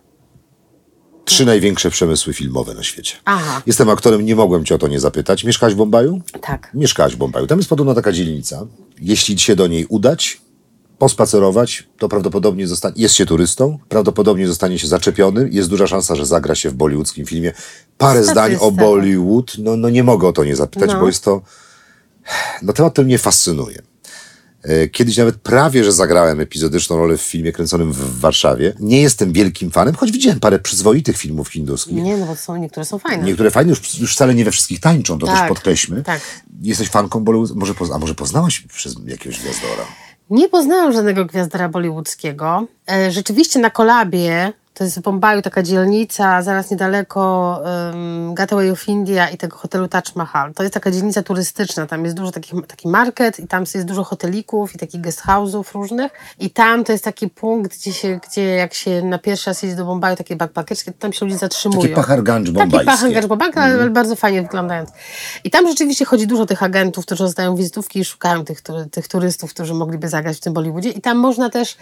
Trzy 1.26 1.46
największe 1.46 1.90
przemysły 1.90 2.34
filmowe 2.34 2.74
na 2.74 2.84
świecie. 2.84 3.16
Aha. 3.26 3.62
Jestem 3.66 3.90
aktorem, 3.90 4.26
nie 4.26 4.36
mogłem 4.36 4.66
cię 4.66 4.76
o 4.76 4.78
to 4.78 4.88
nie 4.88 5.00
zapytać. 5.00 5.44
Mieszkałaś 5.44 5.74
w 5.74 5.78
Bombaju? 5.78 6.22
Tak. 6.42 6.72
Mieszkałaś 6.74 7.14
w 7.14 7.18
Bombaju. 7.18 7.48
Tam 7.48 7.58
jest 7.58 7.70
podobno 7.70 7.94
taka 7.94 8.12
dzielnica. 8.12 8.68
Jeśli 9.02 9.40
się 9.40 9.56
do 9.56 9.68
niej 9.68 9.86
udać, 9.86 10.42
pospacerować, 10.98 11.88
to 11.98 12.10
prawdopodobnie 12.10 12.68
zostanie, 12.68 12.96
jest 12.98 13.16
się 13.16 13.26
turystą, 13.26 13.80
prawdopodobnie 13.90 14.48
zostanie 14.48 14.80
się 14.80 14.88
zaczepiony, 14.88 15.50
jest 15.52 15.70
duża 15.70 15.88
szansa, 15.88 16.16
że 16.16 16.26
zagra 16.26 16.56
się 16.56 16.70
w 16.70 16.74
bollywoodzkim 16.74 17.26
filmie. 17.26 17.54
Parę 17.98 18.24
zdań 18.24 18.56
o. 18.60 18.72
Bollywood, 18.72 19.58
no, 19.58 19.78
no 19.78 19.90
nie 19.90 20.04
mogę 20.04 20.28
o 20.28 20.34
to 20.34 20.44
nie 20.44 20.56
zapytać, 20.56 20.90
No. 20.94 21.00
bo 21.00 21.08
jest 21.08 21.24
to, 21.24 21.42
no 22.62 22.74
temat 22.74 22.94
ten 22.94 23.06
mnie 23.06 23.18
fascynuje. 23.18 23.82
E, 24.64 24.88
Kiedyś 24.88 25.18
nawet 25.18 25.36
prawie, 25.36 25.84
że 25.84 25.92
zagrałem 25.92 26.40
epizodyczną 26.40 26.98
rolę 26.98 27.18
w 27.18 27.22
filmie 27.22 27.52
kręconym 27.52 27.92
w 27.94 28.20
Warszawie. 28.20 28.74
Nie 28.80 29.02
jestem 29.02 29.34
wielkim 29.34 29.72
fanem, 29.72 29.96
choć 29.96 30.12
widziałem 30.12 30.40
parę 30.40 30.60
przyzwoitych 30.60 31.18
filmów 31.18 31.50
hinduskich. 31.50 31.94
Nie, 32.04 32.18
no 32.18 32.26
bo 32.26 32.36
są, 32.36 32.56
niektóre 32.56 32.86
są 32.86 33.00
fajne. 33.00 33.24
Niektóre 33.24 33.52
fajne, 33.52 33.70
już, 33.70 34.00
już 34.00 34.14
wcale 34.16 34.34
nie 34.36 34.46
we 34.46 34.52
wszystkich 34.52 34.80
tańczą, 34.80 35.20
to 35.20 35.26
Tak, 35.28 35.40
też 35.40 35.48
podkreślmy. 35.50 36.04
tak. 36.04 36.22
Jesteś 36.62 36.90
fanką 36.90 37.20
Bollywood, 37.20 37.52
może, 37.56 37.74
a 37.94 37.98
może 37.98 38.16
poznałaś 38.16 38.60
przez 38.60 38.96
jakiegoś 39.06 39.40
gwiazdora? 39.40 39.86
Nie 40.30 40.50
poznałam 40.50 40.94
żadnego 40.94 41.26
gwiazdora 41.26 41.70
bollywoodzkiego. 41.70 42.68
E, 42.92 43.12
rzeczywiście 43.12 43.60
na 43.60 43.70
Kolabie, 43.70 44.54
to 44.74 44.84
jest 44.84 45.00
w 45.00 45.02
Bombaju 45.02 45.42
taka 45.42 45.64
dzielnica, 45.64 46.42
zaraz 46.42 46.72
niedaleko 46.72 47.62
um, 47.64 48.34
Gateway 48.34 48.72
of 48.72 48.88
India 48.88 49.30
i 49.30 49.38
tego 49.38 49.58
hotelu 49.58 49.88
Taj 49.88 50.02
Mahal. 50.16 50.54
To 50.54 50.64
jest 50.64 50.74
taka 50.74 50.92
dzielnica 50.92 51.24
turystyczna, 51.24 51.86
tam 51.86 52.04
jest 52.04 52.18
dużo 52.18 52.32
takich, 52.32 52.54
taki 52.68 52.88
market 52.88 53.40
i 53.40 53.48
tam 53.48 53.64
jest 53.74 53.88
dużo 53.88 54.04
hotelików 54.04 54.76
i 54.76 54.78
takich 54.78 55.02
guest 55.02 55.22
house'ów 55.22 55.64
różnych. 55.74 56.12
I 56.40 56.50
tam 56.50 56.84
to 56.84 56.92
jest 56.92 57.04
taki 57.04 57.30
punkt, 57.30 57.78
gdzie, 57.78 57.94
się, 57.94 58.20
gdzie 58.30 58.44
jak 58.44 58.74
się 58.74 59.02
na 59.02 59.20
pierwszy 59.20 59.50
raz 59.50 59.64
jedzie 59.64 59.76
do 59.76 59.86
Bombaju, 59.86 60.16
takie 60.16 60.36
backpackerskie, 60.36 60.92
to 60.92 61.00
tam 61.00 61.14
się 61.14 61.26
ludzie 61.26 61.38
zatrzymują. 61.38 61.82
Takie 61.82 61.96
Paharganj 61.96 62.46
Taki 62.46 62.54
bombajskie. 62.54 62.86
Pahangarz 62.86 63.26
Bobank, 63.26 63.58
ale 63.58 63.90
bardzo 63.90 64.16
fajnie 64.16 64.42
wyglądając. 64.42 64.90
I 65.44 65.52
tam 65.52 65.68
rzeczywiście 65.68 66.06
chodzi 66.06 66.28
dużo 66.28 66.46
tych 66.46 66.64
agentów, 66.64 67.06
którzy 67.06 67.24
rozdają 67.24 67.56
wizytówki 67.56 68.00
i 68.00 68.06
szukają 68.06 68.46
tych, 68.46 68.62
tych 68.92 69.08
turystów, 69.08 69.54
którzy 69.54 69.74
mogliby 69.74 70.10
zagrać 70.10 70.38
w 70.38 70.40
tym 70.40 70.54
Bollywoodzie. 70.54 70.90
I 70.90 71.02
tam 71.02 71.18
można 71.18 71.50
też, 71.50 71.78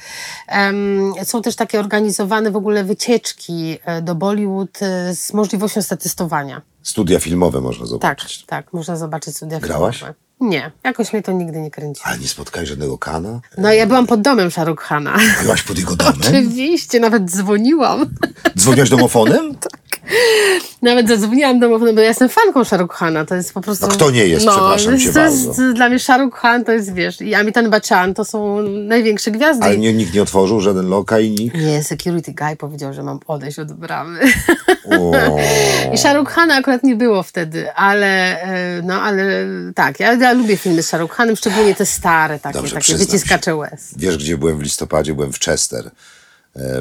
em, 0.48 1.14
są 1.24 1.42
też 1.42 1.56
takie 1.56 1.80
organizowane 1.80 2.52
w 2.52 2.56
ogóle 2.56 2.79
wycieczki 2.84 3.78
e, 3.86 4.02
do 4.02 4.16
Bollywood 4.16 4.82
e, 4.82 5.16
z 5.16 5.34
możliwością 5.34 5.82
statystowania. 5.82 6.62
Studia 6.84 7.20
filmowe 7.20 7.62
można 7.62 7.82
Tak, 7.84 7.90
zobaczyć. 7.90 8.46
tak, 8.46 8.74
można 8.74 8.96
zobaczyć 8.96 9.36
studia 9.36 9.60
Grałaś? 9.60 9.98
filmowe. 9.98 10.16
Nie, 10.42 10.72
jakoś 10.84 11.14
mnie 11.14 11.22
to 11.22 11.32
nigdy 11.32 11.62
nie 11.62 11.72
kręciło. 11.72 12.08
Ale 12.08 12.20
nie 12.20 12.28
spotkałeś 12.28 12.70
żadnego 12.70 12.98
kana? 12.98 13.40
No 13.58 13.74
ja 13.74 13.86
byłam 13.88 14.08
pod 14.08 14.22
domem 14.22 14.52
Shahrukh. 14.52 14.90
Byłaś 15.42 15.64
pod 15.64 15.78
jego 15.78 15.96
domem? 15.96 16.16
Oczywiście, 16.28 17.00
nawet 17.00 17.32
dzwoniłam. 17.32 18.06
Dzwoniłaś 18.58 18.90
domofonem? 19.00 19.56
Nawet 20.82 21.08
zadzwoniłam 21.08 21.60
domofonem, 21.60 21.96
bo 21.96 22.02
ja 22.02 22.08
jestem 22.08 22.30
fanką 22.30 22.64
Shahrukh 22.64 22.98
Khana. 22.98 23.26
To 23.26 23.36
jest 23.36 23.54
po 23.54 23.62
prostu... 23.62 23.88
No 23.88 23.94
kto 23.94 24.12
nie 24.12 24.28
jest, 24.28 24.48
przepraszam 24.48 25.00
cię 25.00 25.14
to 25.14 25.20
jest, 25.20 25.46
bardzo. 25.46 25.74
Dla 25.74 25.90
mnie 25.90 26.00
Shahrukh 26.00 26.40
Khan 26.40 26.66
to 26.66 26.72
jest, 26.72 26.94
wiesz, 26.94 27.22
i 27.22 27.36
Amitabh 27.36 27.70
Bachchan 27.70 28.14
to 28.14 28.26
są 28.26 28.62
największe 28.62 29.32
gwiazdy. 29.32 29.66
Ale 29.66 29.78
nie, 29.78 29.94
nikt 29.94 30.14
nie 30.14 30.22
otworzył, 30.22 30.62
żaden 30.62 30.90
lokaj, 30.90 31.30
nikt? 31.30 31.58
Nie, 31.58 31.84
security 31.84 32.34
guy 32.34 32.56
powiedział, 32.56 32.94
że 32.94 33.04
mam 33.04 33.20
odejść 33.28 33.60
od 33.60 33.74
bramy. 33.74 34.20
I 35.94 35.98
Shahrukh 35.98 36.34
Khana 36.34 36.56
akurat 36.56 36.84
nie 36.84 36.96
było 36.96 37.24
wtedy, 37.24 37.74
ale 37.74 38.42
e, 38.42 38.82
no, 38.82 39.02
ale 39.02 39.24
tak, 39.76 40.00
ja, 40.00 40.14
ja 40.14 40.34
lubię 40.34 40.58
filmy 40.58 40.84
z 40.84 40.88
Shahrukh 40.88 41.14
Khanem, 41.16 41.36
szczególnie 41.36 41.76
te 41.76 41.86
stare, 41.86 42.40
takie, 42.40 42.54
Dobrze, 42.54 42.76
takie 42.76 42.96
wyciskacze 42.96 43.56
łez. 43.56 43.94
wiesz, 43.98 44.18
gdzie 44.18 44.38
byłem 44.38 44.58
w 44.58 44.62
listopadzie? 44.62 45.14
Byłem 45.14 45.34
w 45.34 45.40
Chester, 45.40 45.92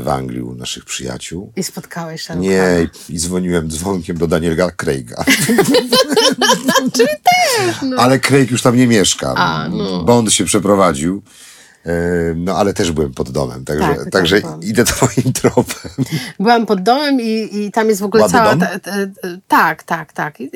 w 0.02 0.08
Anglii, 0.08 0.40
u 0.42 0.54
naszych 0.54 0.84
przyjaciół. 0.84 1.52
I 1.56 1.62
spotkałeś 1.62 2.22
Shahrukh 2.22 2.46
Nie, 2.48 2.62
i, 3.08 3.14
i 3.14 3.18
dzwoniłem 3.18 3.70
dzwonkiem 3.70 4.18
do 4.18 4.26
Daniela 4.26 4.70
Craiga. 4.70 5.24
Ale 7.98 8.18
Craig 8.18 8.50
już 8.50 8.62
tam 8.62 8.76
nie 8.76 8.86
mieszka. 8.86 9.34
A, 9.36 9.68
no. 9.68 10.04
Bond 10.04 10.32
się 10.32 10.44
przeprowadził. 10.44 11.22
E, 11.86 12.34
No, 12.36 12.56
ale 12.56 12.74
też 12.74 12.92
byłem 12.92 13.14
pod 13.14 13.30
domem, 13.30 13.64
także, 13.64 13.88
Tak, 13.88 13.98
tak, 13.98 14.10
także 14.10 14.40
byłam. 14.40 14.62
idę 14.62 14.84
twoim 14.84 15.32
tropem. 15.32 15.90
Byłam 16.40 16.66
pod 16.66 16.82
domem 16.82 17.20
i, 17.20 17.48
i 17.52 17.72
tam 17.72 17.88
jest 17.88 18.00
w 18.00 18.04
ogóle 18.04 18.22
Ładny 18.22 18.38
cała... 18.38 18.50
dom? 18.50 18.60
Ta, 18.60 18.78
ta, 18.78 18.92
tak, 19.48 19.82
tak, 19.82 20.12
tak. 20.12 20.40
I, 20.40 20.50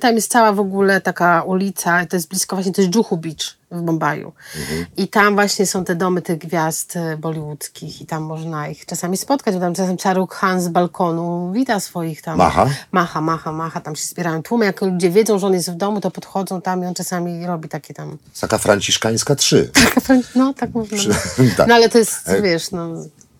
tam 0.00 0.14
jest 0.16 0.30
cała 0.30 0.52
w 0.52 0.60
ogóle 0.60 1.00
taka 1.00 1.42
ulica, 1.42 2.06
to 2.06 2.16
jest 2.16 2.28
blisko 2.28 2.56
właśnie, 2.56 2.72
to 2.72 2.82
jest 2.82 2.94
Juhu 2.94 3.16
Beach 3.16 3.55
w 3.70 3.82
Bombaju. 3.82 4.32
Mhm. 4.60 4.86
I 4.96 5.08
tam 5.08 5.34
właśnie 5.34 5.66
są 5.66 5.84
te 5.84 5.94
domy 5.94 6.22
tych 6.22 6.38
gwiazd 6.38 6.96
e, 6.96 7.16
bollywoodzkich 7.16 8.00
i 8.00 8.06
tam 8.06 8.22
można 8.22 8.68
ich 8.68 8.86
czasami 8.86 9.16
spotkać, 9.16 9.54
bo 9.54 9.60
tam 9.60 9.74
czasem 9.74 9.98
Shahrukh 9.98 10.34
Khan 10.34 10.60
z 10.60 10.68
balkonu 10.68 11.52
wita 11.52 11.80
swoich 11.80 12.22
tam... 12.22 12.38
Macha? 12.38 12.70
Macha, 12.92 13.20
macha, 13.20 13.52
macha, 13.52 13.80
tam 13.80 13.96
się 13.96 14.06
zbierają 14.06 14.42
tłumy. 14.42 14.64
Jak 14.64 14.80
ludzie 14.80 15.10
wiedzą, 15.10 15.38
że 15.38 15.46
on 15.46 15.54
jest 15.54 15.70
w 15.70 15.74
domu, 15.74 16.00
to 16.00 16.10
podchodzą 16.10 16.60
tam 16.60 16.82
i 16.82 16.86
on 16.86 16.94
czasami 16.94 17.46
robi 17.46 17.68
takie 17.68 17.94
tam... 17.94 18.18
Taka 18.40 18.58
franciszkańska 18.58 19.34
3. 19.34 19.70
No, 20.34 20.54
tak 20.54 20.74
można. 20.74 21.14
tak. 21.56 21.68
No 21.68 21.74
ale 21.74 21.88
to 21.88 21.98
jest, 21.98 22.30
wiesz, 22.42 22.70
no... 22.70 22.88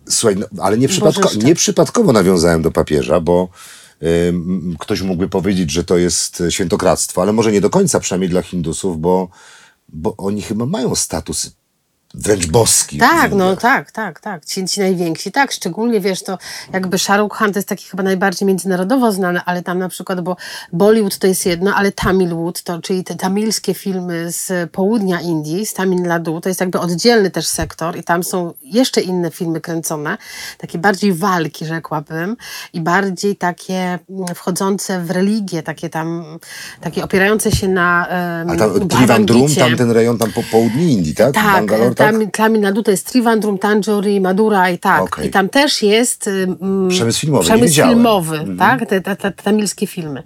Słuchaj, 0.09 0.36
no, 0.36 0.62
ale 0.62 0.78
nie, 0.78 0.89
przypadko, 0.89 1.23
Bożyszcze. 1.23 1.47
nie 1.47 1.55
przypadkowo 1.55 2.12
nawiązałem 2.12 2.62
do 2.62 2.70
papieża, 2.70 3.20
bo 3.20 3.48
ktoś 4.78 5.03
mógłby 5.03 5.28
powiedzieć, 5.28 5.70
że 5.70 5.85
to 5.85 5.97
jest 5.97 6.43
świętokradztwo, 6.51 7.23
ale 7.23 7.32
może 7.32 7.53
nie 7.53 7.61
do 7.61 7.70
końca, 7.70 8.01
przynajmniej 8.01 8.31
dla 8.31 8.43
Hindusów, 8.43 9.01
bo, 9.01 9.28
bo 9.97 10.16
oni 10.16 10.43
chyba 10.43 10.66
mają 10.66 10.94
status 10.94 11.56
wręcz 12.17 12.47
boski. 12.47 12.99
Tak, 12.99 13.31
no 13.31 13.45
Indiach. 13.45 13.61
tak, 13.61 13.93
tak, 13.93 14.21
tak. 14.21 14.45
Ci, 14.45 14.65
ci 14.65 14.81
najwięksi, 14.81 15.33
tak. 15.33 15.53
Szczególnie, 15.53 16.01
wiesz, 16.01 16.23
to 16.23 16.39
jakby 16.73 16.99
Shahrukh 16.99 17.37
Khan 17.37 17.53
to 17.53 17.59
jest 17.59 17.69
taki 17.69 17.85
chyba 17.85 18.03
najbardziej 18.03 18.49
międzynarodowo 18.49 19.13
znany, 19.13 19.41
ale 19.45 19.63
tam 19.63 19.79
na 19.79 19.89
przykład, 19.89 20.21
bo 20.21 20.37
Bollywood 20.73 21.19
to 21.19 21.27
jest 21.27 21.47
jedno, 21.47 21.75
ale 21.75 21.93
Tamilwood, 21.93 22.63
to, 22.63 22.81
czyli 22.83 23.05
te 23.05 23.15
tamilskie 23.15 23.75
filmy 23.75 24.33
z 24.33 24.71
południa 24.71 25.21
Indii, 25.21 25.67
z 25.67 25.75
Tamil 25.75 26.03
Nadu, 26.03 26.41
to 26.41 26.49
jest 26.49 26.61
jakby 26.61 26.81
oddzielny 26.81 27.31
też 27.31 27.47
sektor 27.47 27.97
i 27.97 28.05
tam 28.05 28.25
są 28.25 28.53
jeszcze 28.63 29.01
inne 29.01 29.31
filmy 29.31 29.61
kręcone, 29.61 30.19
takie 30.59 30.79
bardziej 30.79 31.13
walki, 31.13 31.67
rzekłabym, 31.67 32.37
i 32.73 32.81
bardziej 32.81 33.37
takie 33.37 33.99
mm, 34.11 34.35
wchodzące 34.35 35.01
w 35.01 35.11
religię, 35.11 35.63
takie 35.63 35.89
tam, 35.89 36.39
takie 36.81 37.05
opierające 37.05 37.53
się 37.53 37.69
na 37.69 38.07
um, 38.41 38.51
A 38.51 38.57
tam 38.57 38.89
Trivandrum, 38.89 39.55
tam 39.55 39.77
ten 39.77 39.91
rejon, 39.91 40.19
tam 40.19 40.33
po 40.33 40.43
południe 40.43 40.93
Indii, 40.93 41.15
tak? 41.15 41.35
tak, 41.35 41.45
Bangalore, 41.45 41.95
tak? 41.95 42.06
Tam, 42.31 42.57
Nadu 42.61 42.83
to 42.83 42.91
jest 42.91 43.07
Trivandrum, 43.12 43.59
Tanjore, 43.59 44.20
Madura 44.20 44.70
i 44.70 44.78
tak. 44.78 45.03
Okej. 45.03 45.27
I 45.27 45.31
tam 45.31 45.49
też 45.49 45.83
jest 45.83 46.27
ym, 46.27 46.89
Przemysł 46.91 47.20
filmowy, 47.20 47.45
przemysł 47.45 47.74
filmowy, 47.74 48.37
Mhm. 48.39 48.59
tak? 48.59 48.81
Te, 48.81 48.87
te, 49.01 49.16
te, 49.16 49.33
te 49.33 49.43
tamilskie 49.43 49.87
filmy. 49.87 50.23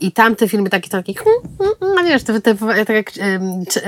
I 0.00 0.12
tam 0.12 0.36
te 0.36 0.48
filmy 0.48 0.70
takie, 0.70 0.90
takie 0.90 1.14
hmm, 1.14 1.42
hmm, 1.58 1.74
hmm, 1.80 1.98
a 1.98 2.02
wiesz, 2.02 2.22
te, 2.22 2.40
te, 2.40 2.54
tak 2.54 2.88
jak... 2.88 3.10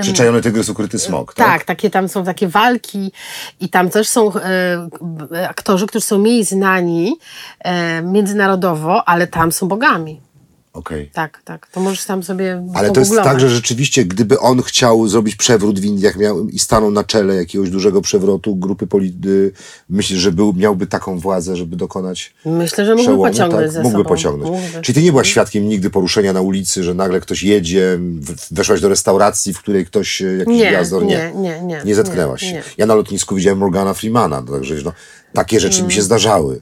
Przyczajony 0.01 0.41
tygrys, 0.41 0.69
ukryty 0.69 0.99
smok, 0.99 1.33
tak? 1.33 1.47
tak, 1.47 1.63
takie 1.63 1.89
tam 1.89 2.09
są 2.09 2.23
takie 2.25 2.47
walki 2.47 3.11
i 3.59 3.69
tam 3.69 3.89
też 3.89 4.07
są 4.07 4.33
e, 4.35 4.87
aktorzy, 5.49 5.87
którzy 5.87 6.05
są 6.05 6.17
mniej 6.17 6.43
znani 6.43 7.17
e, 7.59 8.01
międzynarodowo, 8.01 9.09
ale 9.09 9.27
tam 9.27 9.51
są 9.51 9.67
bogami. 9.67 10.21
Okej. 10.73 11.09
Tak, 11.13 11.41
tak. 11.45 11.67
To 11.67 11.79
możesz 11.79 12.05
tam 12.05 12.23
sobie 12.23 12.65
Ale 12.73 12.91
to 12.91 12.99
jest 12.99 13.15
tak, 13.15 13.39
że 13.39 13.49
rzeczywiście, 13.49 14.05
gdyby 14.05 14.39
on 14.39 14.61
chciał 14.61 15.07
zrobić 15.07 15.35
przewrót 15.35 15.79
w 15.79 15.85
Indiach 15.85 16.17
miał, 16.17 16.47
i 16.47 16.59
stanął 16.59 16.91
na 16.91 17.03
czele 17.03 17.35
jakiegoś 17.35 17.69
dużego 17.69 18.01
przewrotu 18.01 18.55
grupy 18.55 18.87
politycznej, 18.87 19.51
myślisz, 19.89 20.19
że 20.19 20.31
był, 20.31 20.53
miałby 20.53 20.87
taką 20.87 21.19
władzę, 21.19 21.55
żeby 21.55 21.75
dokonać 21.75 22.33
Myślę, 22.45 22.85
że 22.85 22.91
mógłby 22.91 23.03
przełomu, 23.03 23.31
pociągnąć 23.31 23.63
tak? 23.63 23.71
ze 23.71 23.81
Mógłby 23.83 23.97
sobą. 23.97 24.09
pociągnąć. 24.09 24.51
Mógłby. 24.51 24.81
Czyli 24.81 24.95
ty 24.95 25.01
nie 25.03 25.11
byłaś 25.11 25.29
świadkiem 25.29 25.67
nigdy 25.69 25.89
poruszenia 25.89 26.33
na 26.33 26.41
ulicy, 26.41 26.83
że 26.83 26.93
nagle 26.93 27.19
ktoś 27.19 27.43
jedzie, 27.43 27.99
weszłaś 28.51 28.81
do 28.81 28.89
restauracji, 28.89 29.53
w 29.53 29.59
której 29.59 29.85
ktoś, 29.85 30.21
e, 30.21 30.25
jakiś 30.37 30.53
Nie, 30.57 30.67
gwiazdor, 30.69 31.05
nie, 31.05 31.31
nie, 31.35 31.61
nie, 31.61 31.81
Nie 31.85 31.95
zetknęłaś 31.95 32.41
nie, 32.41 32.47
się. 32.49 32.53
nie. 32.55 32.63
Ja 32.77 32.85
na 32.85 32.95
lotnisku 32.95 33.35
widziałem 33.35 33.59
Morgana 33.59 33.93
Freemana, 33.93 34.41
także 34.51 34.75
no, 34.85 34.93
takie 35.33 35.59
rzeczy 35.59 35.75
Mm. 35.77 35.87
mi 35.87 35.93
się 35.93 36.01
zdarzały. 36.01 36.61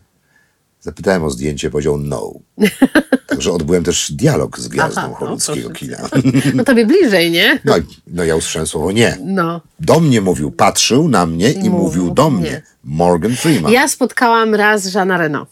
Zapytałem 0.88 1.24
o 1.24 1.30
zdjęcie, 1.30 1.70
powiedział 1.70 1.98
no. 1.98 2.34
Także 3.28 3.52
odbyłem 3.52 3.84
też 3.84 4.12
dialog 4.12 4.60
z 4.60 4.68
gwiazdą 4.68 5.02
Aha, 5.02 5.08
no, 5.10 5.16
hollywoodzkiego 5.16 5.70
proszę 5.70 5.86
kina. 5.86 5.98
No 6.54 6.64
tobie 6.64 6.86
bliżej, 6.86 7.32
nie? 7.32 7.60
No, 7.66 7.74
no 8.08 8.24
ja 8.24 8.36
usłyszałem 8.36 8.68
słowo 8.68 8.92
nie. 8.92 9.18
No. 9.24 9.62
Do 9.80 10.00
mnie 10.00 10.22
mówił, 10.22 10.52
patrzył 10.52 11.08
na 11.08 11.26
mnie 11.26 11.52
i, 11.52 11.56
mówił 11.56 11.72
mówił 11.72 12.14
do 12.14 12.30
nie. 12.30 12.38
mnie. 12.38 12.62
Morgan 12.84 13.36
Freeman. 13.36 13.72
Ja 13.72 13.88
spotkałam 13.88 14.56
raz 14.56 14.88
Żana 14.88 15.18
Reno. 15.18 15.46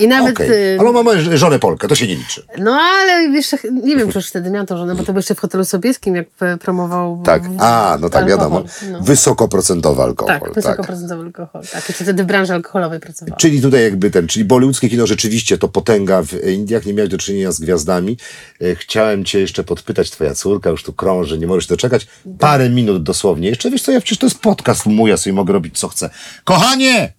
I 0.00 0.08
nawet... 0.08 0.34
Okej. 0.34 0.74
y, 0.74 0.80
Ale 0.80 0.88
on 0.88 1.04
ma 1.04 1.10
żonę 1.36 1.58
Polkę, 1.58 1.88
to 1.88 1.94
się 1.94 2.06
nie 2.06 2.14
liczy. 2.14 2.46
No 2.58 2.72
ale 2.72 3.22
jeszcze, 3.22 3.56
nie 3.82 3.96
wiem, 3.96 4.12
czy 4.12 4.18
już 4.18 4.28
wtedy 4.28 4.50
miał 4.50 4.66
tą 4.66 4.76
żonę, 4.76 4.94
bo 4.94 5.02
to 5.04 5.12
był 5.12 5.18
jeszcze 5.18 5.34
w 5.34 5.40
hotelu 5.40 5.64
Sobieskim, 5.64 6.16
jak 6.16 6.26
e, 6.40 6.56
promował 6.56 7.22
Tak. 7.24 7.42
A, 7.58 7.96
no 8.00 8.10
tak, 8.10 8.22
alkohol. 8.22 8.28
wiadomo. 8.28 8.64
No. 8.90 9.00
Wysokoprocentowy 9.00 10.02
alkohol. 10.02 10.40
Tak, 10.40 10.54
wysokoprocentowy 10.54 11.22
alkohol. 11.22 11.62
Tak, 11.72 11.88
jeszcze 11.88 12.04
wtedy 12.04 12.22
w 12.22 12.26
branży 12.26 12.52
alkoholowej 12.52 13.00
pracowałam. 13.00 13.38
Czyli 13.38 13.62
tutaj 13.62 13.82
jakby 13.82 14.10
ten, 14.10 14.26
czyli 14.26 14.44
bollywoodzkie 14.44 14.88
kino 14.88 15.06
rzeczywiście 15.06 15.58
to 15.58 15.68
potęga 15.68 16.22
w 16.22 16.32
Indiach, 16.48 16.86
nie 16.86 16.94
miałeś 16.94 17.10
do 17.10 17.18
czynienia 17.18 17.52
z 17.52 17.60
gwiazdami. 17.60 18.16
E, 18.60 18.74
Chciałem 18.74 19.24
cię 19.24 19.40
jeszcze 19.40 19.64
podpytać, 19.64 20.10
twoja 20.10 20.34
córka 20.34 20.70
już 20.70 20.82
tu 20.82 20.92
krąży, 20.92 21.38
nie 21.38 21.46
możesz 21.46 21.66
doczekać. 21.66 22.06
Parę 22.38 22.70
minut 22.70 23.02
dosłownie. 23.02 23.48
Jeszcze 23.48 23.70
wiesz 23.70 23.82
co, 23.82 23.92
ja 23.92 24.00
przecież 24.00 24.18
to 24.18 24.26
jest 24.26 24.38
podcast 24.38 24.86
mój, 24.86 25.10
ja 25.10 25.16
sobie 25.16 25.34
mogę 25.34 25.52
robić 25.52 25.78
co 25.78 25.88
chcę. 25.88 26.10
Kochanie! 26.44 27.12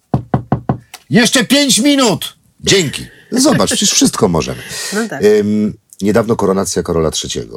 Jeszcze 1.10 1.44
pięć 1.44 1.78
minut! 1.78 2.36
Dzięki. 2.64 3.06
Zobacz, 3.30 3.68
przecież 3.68 3.90
wszystko 3.92 4.28
możemy. 4.28 4.62
No 4.92 5.08
tak. 5.08 5.24
Ym, 5.24 5.74
niedawno 6.02 6.36
koronacja 6.36 6.82
Karola 6.82 7.10
III. 7.24 7.48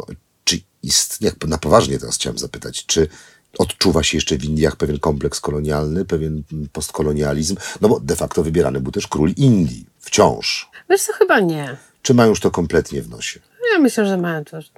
Czy 0.43 0.59
istnieje, 0.83 1.33
na 1.47 1.57
poważnie 1.57 1.99
teraz 1.99 2.15
chciałem 2.15 2.37
zapytać, 2.37 2.85
czy 2.85 3.07
odczuwa 3.57 4.03
się 4.03 4.17
jeszcze 4.17 4.37
w 4.37 4.43
Indiach 4.43 4.75
pewien 4.75 4.99
kompleks 4.99 5.39
kolonialny, 5.39 6.05
pewien 6.05 6.43
postkolonializm? 6.73 7.55
No 7.81 7.89
bo 7.89 7.99
de 7.99 8.15
facto 8.15 8.43
wybierany 8.43 8.81
był 8.81 8.91
też 8.91 9.07
król 9.07 9.31
Indii. 9.37 9.85
Wciąż. 9.99 10.69
Wiesz 10.89 11.01
co, 11.01 11.13
chyba 11.13 11.39
nie. 11.39 11.77
Czy 12.01 12.13
mają 12.13 12.29
już 12.29 12.39
to 12.39 12.51
kompletnie 12.51 13.01
w 13.01 13.09
nosie? 13.09 13.39
Ja 13.73 13.79
myślę, 13.79 14.05
że 14.05 14.17
mają 14.17 14.45
też. 14.45 14.71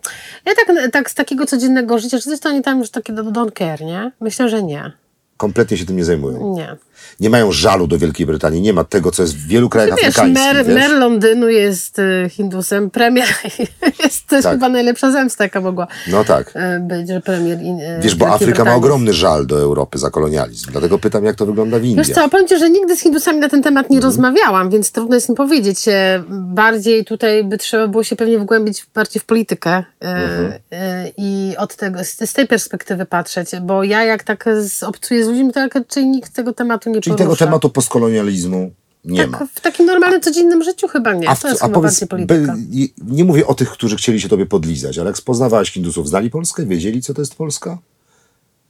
Ja 0.46 0.54
tak, 0.56 0.92
tak 0.92 1.12
z 1.12 1.16
takiego 1.16 1.46
codziennego 1.46 2.00
życia, 2.00 2.20
czy 2.20 2.30
coś 2.30 2.40
to 2.40 2.50
oni 2.50 2.62
tam 2.62 2.80
już 2.80 2.90
takie 2.90 3.14
do 3.14 3.24
don't 3.24 3.58
care, 3.58 3.82
nie? 3.82 4.12
Myślę, 4.22 4.50
że 4.50 4.64
nie. 4.64 4.92
Kompletnie 5.40 5.78
się 5.78 5.86
tym 5.86 5.96
nie 5.98 6.06
zajmują. 6.06 6.56
Nie. 6.56 6.76
Nie 7.20 7.30
mają 7.30 7.52
żalu 7.52 7.88
do 7.88 7.98
Wielkiej 7.98 8.26
Brytanii. 8.26 8.62
Nie 8.62 8.74
ma 8.74 8.84
tego, 8.84 9.12
co 9.12 9.22
jest 9.24 9.36
w 9.38 9.48
wielu 9.48 9.70
krajach 9.70 10.00
Wiesz, 10.00 10.08
afrykańskich. 10.20 10.46
mer, 10.54 10.66
wiesz? 10.66 10.76
mer 10.76 10.92
Londynu 10.92 11.50
jest 11.50 12.00
y, 12.00 12.30
Hindusem, 12.30 12.90
premier 12.90 13.28
jest, 14.04 14.28
to 14.28 14.36
jest 14.36 14.44
Tak. 14.44 14.54
chyba 14.54 14.70
najlepsza 14.70 15.12
zemsta, 15.12 15.44
jaka 15.44 15.62
mogła 15.62 15.88
No 16.08 16.24
tak. 16.24 16.54
y, 16.56 16.80
być, 16.80 17.08
że 17.10 17.22
premier 17.22 17.62
in, 17.62 17.80
y, 17.80 18.00
Wiesz, 18.02 18.16
bo 18.16 18.28
Afryka 18.28 18.52
ma 18.52 18.56
Brytanii 18.56 18.78
ogromny 18.78 19.14
żal 19.14 19.46
do 19.48 19.60
Europy 19.60 19.98
za 19.98 20.10
kolonializm. 20.10 20.72
Dlatego 20.72 21.00
pytam, 21.00 21.26
jak 21.26 21.36
to 21.36 21.46
wygląda 21.46 21.80
w 21.80 21.84
Indiach. 21.84 22.06
Wiesz 22.08 22.16
co, 22.16 22.30
powiem 22.30 22.48
Ci, 22.48 22.58
że 22.60 22.70
nigdy 22.70 22.96
z 22.96 23.00
Hindusami 23.02 23.40
na 23.40 23.50
ten 23.50 23.64
temat 23.64 23.86
Mhm. 23.86 24.00
nie 24.00 24.06
rozmawiałam, 24.06 24.70
więc 24.70 24.92
trudno 24.92 25.16
jest 25.16 25.30
mi 25.30 25.36
powiedzieć. 25.36 25.88
E, 25.88 26.24
Bardziej 26.30 27.06
tutaj 27.06 27.44
by 27.44 27.58
trzeba 27.58 27.88
było 27.88 28.04
się 28.04 28.16
pewnie 28.16 28.40
wgłębić 28.40 28.86
bardziej 28.96 29.20
w 29.22 29.26
politykę 29.26 29.70
e, 29.72 29.84
Mhm. 30.02 30.54
e, 30.72 31.12
i 31.18 31.54
od 31.58 31.76
tego, 31.76 32.04
z, 32.04 32.30
z 32.30 32.34
tej 32.34 32.48
perspektywy 32.48 33.06
patrzeć, 33.06 33.50
bo 33.62 33.84
ja 33.84 34.04
jak 34.04 34.24
tak 34.24 34.46
z, 34.62 34.84
obcuję 34.84 35.26
z 35.26 35.29
ludźmi, 35.30 35.54
to 35.54 35.68
raczej 35.74 36.08
nikt 36.08 36.34
tego 36.34 36.54
tematu 36.54 36.90
nie 36.90 37.02
Czyli 37.02 37.16
porusza. 37.16 37.24
tego 37.36 37.36
tematu 37.36 37.70
postkolonializmu 37.70 38.72
nie 39.06 39.28
ma. 39.28 39.38
Tak, 39.38 39.48
w 39.54 39.62
takim 39.62 39.86
normalnym, 39.86 40.22
codziennym 40.22 40.64
życiu 40.64 40.88
chyba 40.88 41.14
nie. 41.14 41.30
A, 41.30 41.36
w, 41.36 41.42
to 41.42 41.48
jest 41.50 41.64
a 41.64 41.70
powiedz, 41.70 42.06
polityka. 42.10 42.54
by, 42.54 42.60
nie- 42.70 42.88
nie 43.16 43.24
mówię 43.24 43.48
o 43.48 43.54
tych, 43.54 43.70
którzy 43.70 43.96
chcieli 43.96 44.22
się 44.22 44.30
tobie 44.30 44.46
podlizać, 44.46 44.98
ale 44.98 45.10
jak 45.10 45.22
poznawałaś 45.22 45.72
Hindusów, 45.72 46.10
znali 46.10 46.30
Polskę? 46.30 46.66
Wiedzieli, 46.66 47.02
co 47.02 47.14
to 47.14 47.22
jest 47.22 47.36
Polska? 47.36 47.78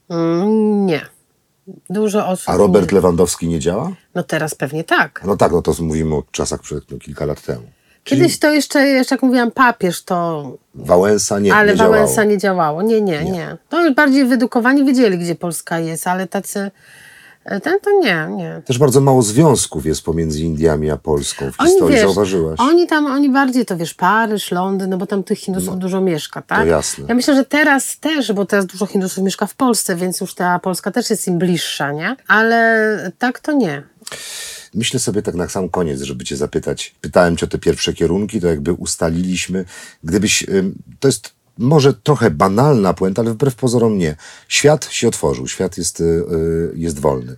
Mm, 0.10 0.86
nie. 0.86 1.02
Dużo 1.90 2.28
osób. 2.28 2.50
A 2.50 2.58
Robert 2.58 2.92
nie. 2.92 2.96
Lewandowski 2.96 3.48
nie 3.48 3.60
działa? 3.60 3.92
No 4.16 4.24
teraz 4.24 4.56
pewnie 4.56 4.84
tak. 4.84 5.22
No 5.26 5.38
tak, 5.38 5.52
no 5.52 5.62
to 5.62 5.74
mówimy 5.80 6.16
o 6.16 6.24
czasach 6.32 6.62
przed 6.62 6.92
no, 6.92 6.98
kilka 6.98 7.26
lat 7.26 7.42
temu. 7.42 7.62
Kiedyś 8.10 8.40
to 8.40 8.52
jeszcze, 8.52 8.88
jeszcze 8.88 9.16
jak 9.16 9.24
mówiłam, 9.24 9.52
papież 9.52 10.04
to... 10.04 10.52
Wałęsa 10.76 11.40
nie, 11.40 11.54
ale 11.56 11.72
nie 11.72 11.78
działało. 11.78 11.96
Wałęsa 11.96 12.24
nie 12.24 12.38
działało. 12.38 12.82
Nie, 12.82 13.02
nie, 13.02 13.24
nie. 13.24 13.58
To 13.70 13.86
już 13.86 13.94
bardziej 13.96 14.26
wyedukowani 14.26 14.86
wiedzieli, 14.86 15.18
gdzie 15.18 15.36
Polska 15.36 15.80
jest, 15.80 16.08
ale 16.08 16.28
tacy... 16.28 16.72
e, 17.46 17.60
Ten 17.60 17.80
to 17.80 18.00
nie, 18.00 18.28
nie. 18.36 18.62
Też 18.66 18.78
bardzo 18.78 19.02
mało 19.02 19.22
związków 19.22 19.86
jest 19.86 20.02
pomiędzy 20.06 20.40
Indiami 20.42 20.92
a 20.92 20.98
Polską 20.98 21.52
w 21.52 21.64
historii, 21.68 22.00
zauważyłaś? 22.00 22.60
Oni 22.60 22.88
tam, 22.88 23.06
oni 23.06 23.30
bardziej 23.30 23.66
to 23.66 23.78
wiesz, 23.78 23.94
Paryż, 23.94 24.52
Londyn, 24.52 24.90
no 24.90 24.98
bo 24.98 25.06
tam 25.08 25.24
tych 25.24 25.40
Hindusów 25.40 25.78
dużo 25.78 26.02
mieszka, 26.02 26.42
tak? 26.42 26.60
to 26.60 26.66
jasne. 26.66 27.06
Ja 27.08 27.16
myślę, 27.16 27.36
że 27.36 27.46
teraz 27.46 28.00
też, 28.00 28.34
bo 28.34 28.46
teraz 28.46 28.66
dużo 28.66 28.86
Hindusów 28.86 29.24
mieszka 29.24 29.46
w 29.46 29.56
Polsce, 29.56 29.96
więc 29.96 30.22
już 30.22 30.36
ta 30.36 30.60
Polska 30.60 30.92
też 30.92 31.10
jest 31.10 31.28
im 31.28 31.38
bliższa, 31.38 31.92
nie? 31.92 32.16
Ale 32.28 33.12
tak 33.20 33.40
to 33.40 33.52
nie. 33.52 33.84
Myślę 34.74 35.00
sobie 35.00 35.22
tak 35.22 35.36
na 35.36 35.50
sam 35.50 35.70
koniec, 35.70 36.02
żeby 36.02 36.26
cię 36.26 36.38
zapytać. 36.38 36.96
Pytałem 37.02 37.38
cię 37.38 37.46
o 37.46 37.50
te 37.50 37.58
pierwsze 37.58 37.94
kierunki, 37.94 38.42
to 38.42 38.48
jakby 38.48 38.74
ustaliliśmy. 38.74 39.66
Gdybyś, 40.04 40.46
to 41.00 41.08
jest 41.08 41.39
może 41.60 41.94
trochę 41.94 42.32
banalna 42.32 42.94
puenta, 42.94 43.22
ale 43.22 43.32
wbrew 43.32 43.56
pozorom 43.56 43.98
nie. 43.98 44.16
Świat 44.48 44.88
się 44.92 45.08
otworzył, 45.08 45.48
świat 45.48 45.78
jest, 45.78 46.02
y, 46.02 46.04
y, 46.04 46.72
jest 46.76 47.00
wolny. 47.00 47.36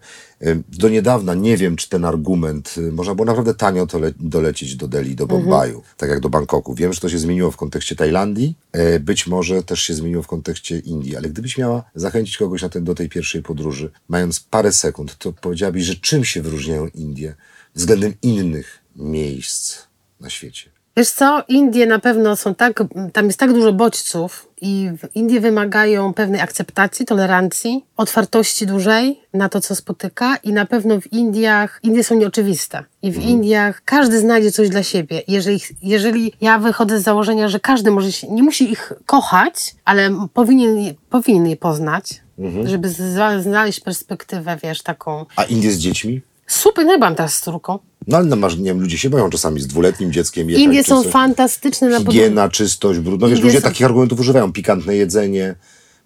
Ym, 0.47 0.63
Do 0.69 0.89
niedawna 0.89 1.33
nie 1.33 1.57
wiem, 1.57 1.75
czy 1.75 1.89
ten 1.89 2.05
argument, 2.05 2.75
y, 2.77 2.91
można 2.91 3.15
było 3.15 3.25
naprawdę 3.25 3.53
tanio 3.53 3.87
to 3.87 3.99
le- 3.99 4.11
dolecieć 4.19 4.75
do 4.75 4.87
Delhi, 4.87 5.15
do 5.15 5.27
Bombaju, 5.27 5.83
tak 5.97 6.09
jak 6.09 6.19
do 6.19 6.29
Bangkoku. 6.29 6.75
Wiem, 6.75 6.93
że 6.93 6.99
to 6.99 7.09
się 7.09 7.19
zmieniło 7.19 7.51
w 7.51 7.57
kontekście 7.57 7.95
Tajlandii, 7.95 8.55
być 8.99 9.27
może 9.27 9.63
też 9.63 9.81
się 9.81 9.93
zmieniło 9.93 10.23
w 10.23 10.27
kontekście 10.27 10.79
Indii, 10.79 11.17
ale 11.17 11.29
gdybyś 11.29 11.57
miała 11.57 11.83
zachęcić 11.95 12.37
kogoś 12.37 12.61
na 12.61 12.69
ten, 12.69 12.83
do 12.83 12.95
tej 12.95 13.09
pierwszej 13.09 13.41
podróży, 13.43 13.91
mając 14.09 14.39
parę 14.39 14.71
sekund, 14.71 15.17
to 15.17 15.33
powiedziałabyś, 15.33 15.83
że 15.83 15.95
czym 15.95 16.25
się 16.25 16.41
wyróżniają 16.41 16.87
Indie 16.87 17.35
względem 17.75 18.13
innych 18.21 18.79
miejsc 18.95 19.77
na 20.19 20.29
świecie? 20.29 20.70
Wiesz 21.01 21.11
co, 21.11 21.43
Indie 21.47 21.85
na 21.85 21.99
pewno 21.99 22.35
są 22.35 22.55
tak, 22.55 22.83
tam 23.13 23.25
jest 23.25 23.39
tak 23.39 23.53
dużo 23.53 23.73
bodźców 23.73 24.47
i 24.61 24.89
w- 24.97 25.15
Indie 25.15 25.39
wymagają 25.41 26.13
pewnej 26.13 26.41
akceptacji, 26.41 27.05
tolerancji, 27.05 27.85
otwartości 27.97 28.65
dużej 28.65 29.21
na 29.33 29.49
to, 29.49 29.61
co 29.61 29.75
spotyka 29.75 30.35
i 30.43 30.53
na 30.53 30.65
pewno 30.65 31.01
w 31.01 31.13
Indiach, 31.13 31.79
Indie 31.83 32.03
są 32.03 32.15
nieoczywiste 32.15 32.83
i 33.01 33.11
w 33.11 33.23
Indiach 33.23 33.81
każdy 33.85 34.19
znajdzie 34.19 34.51
coś 34.51 34.69
dla 34.69 34.83
siebie. 34.83 35.21
Jeżeli, 35.27 35.59
jeżeli 35.83 36.33
ja 36.41 36.59
wychodzę 36.59 36.99
z 36.99 37.03
założenia, 37.03 37.49
że 37.49 37.59
każdy 37.59 37.91
może 37.91 38.11
się, 38.11 38.27
nie 38.27 38.43
musi 38.43 38.71
ich 38.71 38.93
kochać, 39.05 39.75
ale 39.85 40.09
powinien, 40.33 40.77
je- 40.77 40.93
powinien 41.09 41.47
je 41.47 41.57
poznać, 41.57 42.21
żeby 42.67 42.89
z- 42.89 43.43
znaleźć 43.43 43.79
perspektywę, 43.79 44.57
wiesz, 44.63 44.81
taką 44.83 45.25
A 45.35 45.43
Indie 45.43 45.71
z 45.71 45.77
dziećmi? 45.77 46.21
Super, 46.53 46.85
no 46.85 46.91
ja 46.91 46.97
byłam 46.97 47.15
teraz 47.15 47.33
z 47.35 47.41
córką. 47.41 47.79
No 48.07 48.17
ale 48.17 48.25
no, 48.25 48.35
masz, 48.35 48.57
nie 48.57 48.63
wiem, 48.63 48.81
ludzie 48.81 48.97
się 48.97 49.09
boją 49.09 49.29
czasami 49.29 49.61
z 49.61 49.67
dwuletnim 49.67 50.11
dzieckiem 50.11 50.49
jechać. 50.49 50.63
Indie 50.63 50.83
są 50.83 51.03
fantastyczne 51.03 51.89
na. 51.89 51.99
Higiena, 51.99 52.49
czystość, 52.49 52.99
brud. 52.99 53.21
No 53.21 53.27
wiesz, 53.27 53.37
Indie 53.39 53.49
ludzie 53.49 53.61
są- 53.61 53.67
takich 53.69 53.85
argumentów 53.85 54.19
używają. 54.19 54.53
Pikantne 54.53 54.95
jedzenie. 54.95 55.55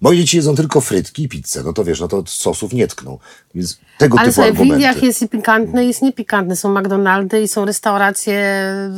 Moje 0.05 0.17
dzieci 0.17 0.37
jedzą 0.37 0.55
tylko 0.55 0.81
frytki 0.81 1.23
i 1.23 1.29
pizzę. 1.29 1.63
No 1.65 1.73
to 1.73 1.83
wiesz, 1.83 1.99
no 1.99 2.07
to 2.07 2.23
sosów 2.27 2.73
nie 2.73 2.87
tkną. 2.87 3.17
Więc 3.55 3.79
tego 3.97 4.19
Ale 4.19 4.27
typu 4.29 4.33
słuchaj, 4.33 4.53
w. 4.53 4.59
Indiach 4.65 5.03
jest 5.03 5.21
i 5.21 5.27
pikantne, 5.29 5.85
jest 5.85 6.01
niepikantne. 6.01 6.55
Są 6.55 6.79
McDonaldy 6.79 7.41
i 7.41 7.47
są 7.47 7.65
restauracje, 7.65 8.43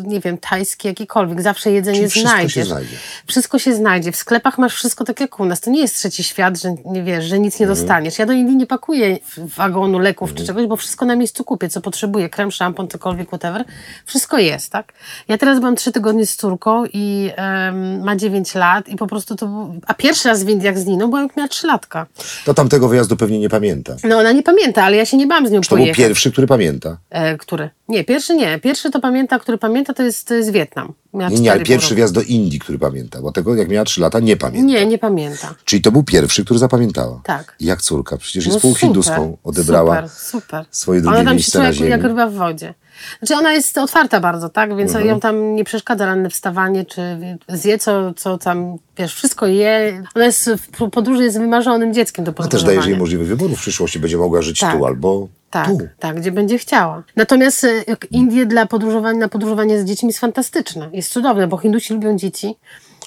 nie 0.04 0.20
wiem, 0.20 0.38
tajskie, 0.38 0.88
jakiekolwiek. 0.90 1.42
Zawsze 1.42 1.72
jedzenie 1.72 1.98
Czyli 1.98 2.10
wszystko 2.10 2.32
się 2.32 2.36
znajdziesz. 2.38 2.68
znajdzie. 2.68 2.98
Wszystko 3.28 3.60
się 3.60 3.76
znajdzie. 3.76 4.12
W 4.12 4.16
sklepach 4.16 4.58
masz 4.58 4.74
wszystko 4.76 5.04
tak 5.04 5.20
jak 5.20 5.40
u 5.40 5.46
nas. 5.46 5.60
To 5.62 5.70
nie 5.72 5.82
jest 5.82 5.96
trzeci 5.96 6.24
świat, 6.24 6.58
że 6.62 6.76
nie 6.86 7.04
wiesz, 7.04 7.26
że 7.26 7.40
nic 7.40 7.60
nie 7.60 7.66
Mhm. 7.66 7.80
dostaniesz. 7.80 8.20
Ja 8.20 8.26
do 8.26 8.34
Indii 8.34 8.56
nie 8.56 8.68
pakuję 8.68 9.18
wagonu 9.38 10.00
leków 10.00 10.34
czy 10.34 10.46
czegoś, 10.46 10.66
bo 10.68 10.76
wszystko 10.76 11.06
na 11.06 11.16
miejscu 11.16 11.44
kupię, 11.44 11.70
co 11.70 11.82
potrzebuję. 11.82 12.30
Krem, 12.30 12.52
szampon, 12.52 12.88
cokolwiek, 12.88 13.28
whatever. 13.28 13.64
Wszystko 14.06 14.38
jest, 14.38 14.72
tak? 14.72 14.94
Ja 15.28 15.38
teraz 15.38 15.60
byłam 15.60 15.76
trzy 15.76 15.92
tygodnie 15.92 16.26
z 16.26 16.36
córką 16.36 16.84
i 16.94 17.32
em, 17.36 18.04
ma 18.04 18.16
9 18.16 18.56
lat 18.56 18.90
i 18.90 18.96
po 18.96 19.08
prostu 19.08 19.36
to 19.36 19.48
był... 19.48 19.82
A 19.88 19.94
pierwszy 19.94 20.30
raz 20.30 20.44
w 20.44 20.50
Indiach 20.50 20.80
z 20.80 20.86
Byłam 20.98 21.24
jak 21.24 21.38
miała 21.38 21.48
3 21.50 21.68
latka. 21.68 22.06
To 22.46 22.54
tamtego 22.54 22.88
wyjazdu 22.88 23.18
pewnie 23.18 23.40
nie 23.40 23.50
pamięta. 23.50 23.96
No 24.04 24.18
ona 24.18 24.32
nie 24.32 24.44
pamięta, 24.44 24.84
ale 24.84 24.98
ja 24.98 25.06
się 25.06 25.18
nie 25.18 25.28
bałam 25.28 25.48
z 25.48 25.52
nią 25.52 25.62
To 25.62 25.76
był 25.76 25.86
pierwszy, 25.94 26.32
który 26.32 26.48
pamięta. 26.48 26.98
E, 27.10 27.38
który? 27.38 27.70
Nie, 27.90 28.04
pierwszy 28.04 28.36
nie. 28.36 28.60
Pierwszy 28.60 28.92
to 28.92 29.00
pamięta, 29.00 29.40
który 29.40 29.58
pamięta, 29.58 29.94
to 29.94 30.04
jest, 30.04 30.28
to 30.28 30.34
jest 30.34 30.52
Wietnam. 30.52 30.94
Miała 31.14 31.30
Nie, 31.32 31.40
nie, 31.40 31.52
ale 31.52 31.64
pierwszy 31.64 31.88
pół 31.90 31.96
wjazd 31.98 32.14
do 32.14 32.22
Indii, 32.22 32.60
który 32.60 32.80
pamięta. 32.80 33.22
Bo 33.22 33.32
tego, 33.32 33.56
jak 33.56 33.70
miała 33.70 33.86
3 33.86 34.02
lata, 34.02 34.20
nie 34.20 34.38
pamięta. 34.38 34.68
Nie, 34.68 34.86
nie 34.86 34.98
pamięta. 34.98 35.56
Czyli 35.66 35.82
to 35.82 35.92
był 35.92 36.04
pierwszy, 36.04 36.46
który 36.46 36.60
zapamiętała. 36.60 37.22
Tak. 37.24 37.56
Jak 37.60 37.82
córka? 37.82 38.18
Przecież 38.18 38.46
jest 38.46 38.58
No 38.58 38.62
półhinduską. 38.62 39.38
Odebrała 39.44 39.96
Super, 39.96 40.10
super. 40.10 40.66
swoje 40.72 41.02
drugie 41.02 41.18
Ona 41.18 41.30
tam 41.30 41.40
się 41.40 41.52
czuje 41.52 41.62
na 41.62 41.68
jak, 41.68 41.76
ziemi. 41.78 41.90
jak 41.92 42.04
ryba 42.04 42.28
w 42.28 42.34
wodzie. 42.34 42.74
Znaczy 43.20 43.36
ona 43.36 43.54
jest 43.54 43.78
otwarta 43.78 44.20
bardzo, 44.20 44.50
tak? 44.50 44.76
Więc 44.76 44.92
Mhm. 44.92 45.08
ją 45.08 45.20
tam 45.20 45.56
nie 45.56 45.64
przeszkadza 45.64 46.06
ranne 46.06 46.30
wstawanie, 46.30 46.86
czy 46.86 47.02
zje 47.50 47.78
co, 47.78 48.14
co 48.14 48.38
tam, 48.38 48.78
wiesz, 48.98 49.16
wszystko 49.16 49.48
je. 49.48 50.04
Ona 50.16 50.26
jest 50.26 50.50
w 50.50 50.90
podróży 50.90 51.24
jest 51.24 51.40
wymarzonym 51.40 51.94
dzieckiem 51.94 52.26
do 52.26 52.32
A 52.32 52.34
też 52.34 52.44
podróżowania. 52.46 52.76
dajesz 52.76 52.88
jej 52.88 52.98
możliwy 52.98 53.26
wybór. 53.26 53.52
W 53.52 53.60
przyszłości 53.60 54.00
będzie 54.00 54.18
mogła 54.18 54.42
żyć 54.42 54.60
Tak. 54.60 54.78
tu 54.78 54.86
albo 54.86 55.28
Tak, 55.50 55.68
tu. 55.68 55.78
tak, 56.00 56.20
gdzie 56.20 56.32
będzie 56.32 56.58
chciała. 56.58 57.04
Natomiast 57.16 57.64
e, 57.64 57.70
Indie 58.12 58.46
dla 58.46 58.66
podróżowania, 58.66 59.20
na 59.20 59.28
podróżowanie 59.30 59.82
z 59.82 59.86
dziećmi 59.86 60.08
jest 60.08 60.20
fantastyczne. 60.20 60.90
Jest 60.94 61.12
cudowne, 61.12 61.48
bo 61.48 61.58
Hindusi 61.58 61.94
lubią 61.94 62.18
dzieci. 62.18 62.56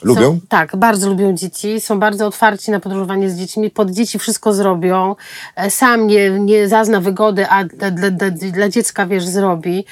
Lubią? 0.02 0.22
Są, 0.22 0.40
tak, 0.48 0.77
bardzo 0.77 1.09
lubią 1.09 1.35
dzieci. 1.35 1.81
Są 1.81 2.01
bardzo 2.01 2.27
otwarci 2.27 2.70
na 2.70 2.81
podróżowanie 2.81 3.31
z 3.31 3.39
dziećmi. 3.39 3.70
Pod 3.70 3.90
dzieci 3.90 4.18
wszystko 4.18 4.52
zrobią. 4.52 5.16
E, 5.56 5.70
Sam 5.70 6.06
nie, 6.06 6.31
nie 6.31 6.68
zazna 6.68 7.01
wygody, 7.01 7.47
a 7.48 7.64
dla, 7.64 7.90
dla, 7.90 8.31
dla, 8.31 8.68
dziecka, 8.68 9.06
wiesz, 9.06 9.27
zrobi. 9.27 9.85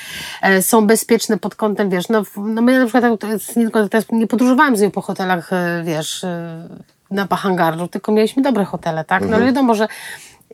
E, 0.42 0.62
Są 0.62 0.86
bezpieczne 0.86 1.38
pod 1.38 1.54
kątem, 1.54 1.90
wiesz, 1.90 2.08
no, 2.08 2.22
no 2.36 2.62
my 2.62 2.78
na 2.78 2.86
przykład 2.86 3.20
tak, 3.20 3.90
teraz 3.90 4.06
nie 4.12 4.26
podróżowałam 4.26 4.76
z 4.76 4.80
nią 4.80 4.90
po 4.90 5.00
hotelach, 5.00 5.52
e, 5.52 5.82
wiesz, 5.84 6.26
na 7.10 7.26
Pahangarzu, 7.26 7.88
tylko 7.88 8.12
mieliśmy 8.12 8.42
dobre 8.42 8.64
hotele, 8.64 9.04
tak? 9.04 9.28
No 9.28 9.36
ale 9.36 9.46
wiadomo, 9.46 9.74
że 9.74 9.88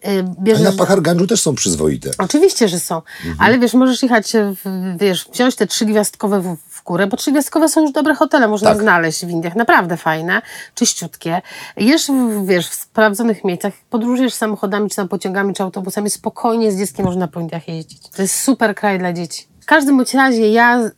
Mhm. 0.05 0.35
A 0.39 0.43
bierzesz... 0.43 0.65
na 0.65 0.73
Paharganżu 0.73 1.27
też 1.27 1.43
są 1.43 1.55
przyzwoite. 1.55 2.11
Oczywiście, 2.19 2.69
że 2.69 2.81
są. 2.81 3.03
Ale 3.39 3.59
wiesz, 3.59 3.75
możesz 3.75 4.03
jechać, 4.03 4.33
w, 4.33 4.97
wiesz, 4.99 5.29
wziąć 5.33 5.55
te 5.55 5.67
trzygwiazdkowe 5.67 6.57
górę, 6.85 7.07
bo 7.07 7.17
trzygwiazdkowe 7.17 7.69
są 7.69 7.83
już 7.83 7.93
dobre 7.93 8.15
hotele, 8.15 8.49
można 8.49 8.71
Tak. 8.71 8.83
znaleźć 8.83 9.27
w 9.27 9.31
Indiach. 9.31 9.57
Naprawdę 9.57 9.97
fajne, 9.97 10.43
czyściutkie. 10.75 11.43
Jesz, 11.77 12.07
w, 12.07 12.47
wiesz, 12.47 12.69
w 12.69 12.75
sprawdzonych 12.75 13.45
miejscach, 13.45 13.73
podróżujesz 13.91 14.35
samochodami, 14.35 14.91
czy 14.91 14.97
tam 14.97 15.09
pociągami, 15.09 15.55
czy 15.55 15.63
autobusami, 15.63 16.11
spokojnie 16.11 16.73
z 16.73 16.79
dzieckiem 16.79 17.05
można 17.07 17.29
po 17.29 17.41
Indiach 17.41 17.69
jeździć. 17.69 18.09
To 18.09 18.23
jest 18.23 18.41
super 18.41 18.75
kraj 18.75 18.99
dla 18.99 19.13
dzieci. 19.13 19.47
W 19.61 19.67
każdym 19.67 19.97
bądź 19.97 20.15
razie 20.15 20.51
ja 20.51 20.79
e, 20.79 20.91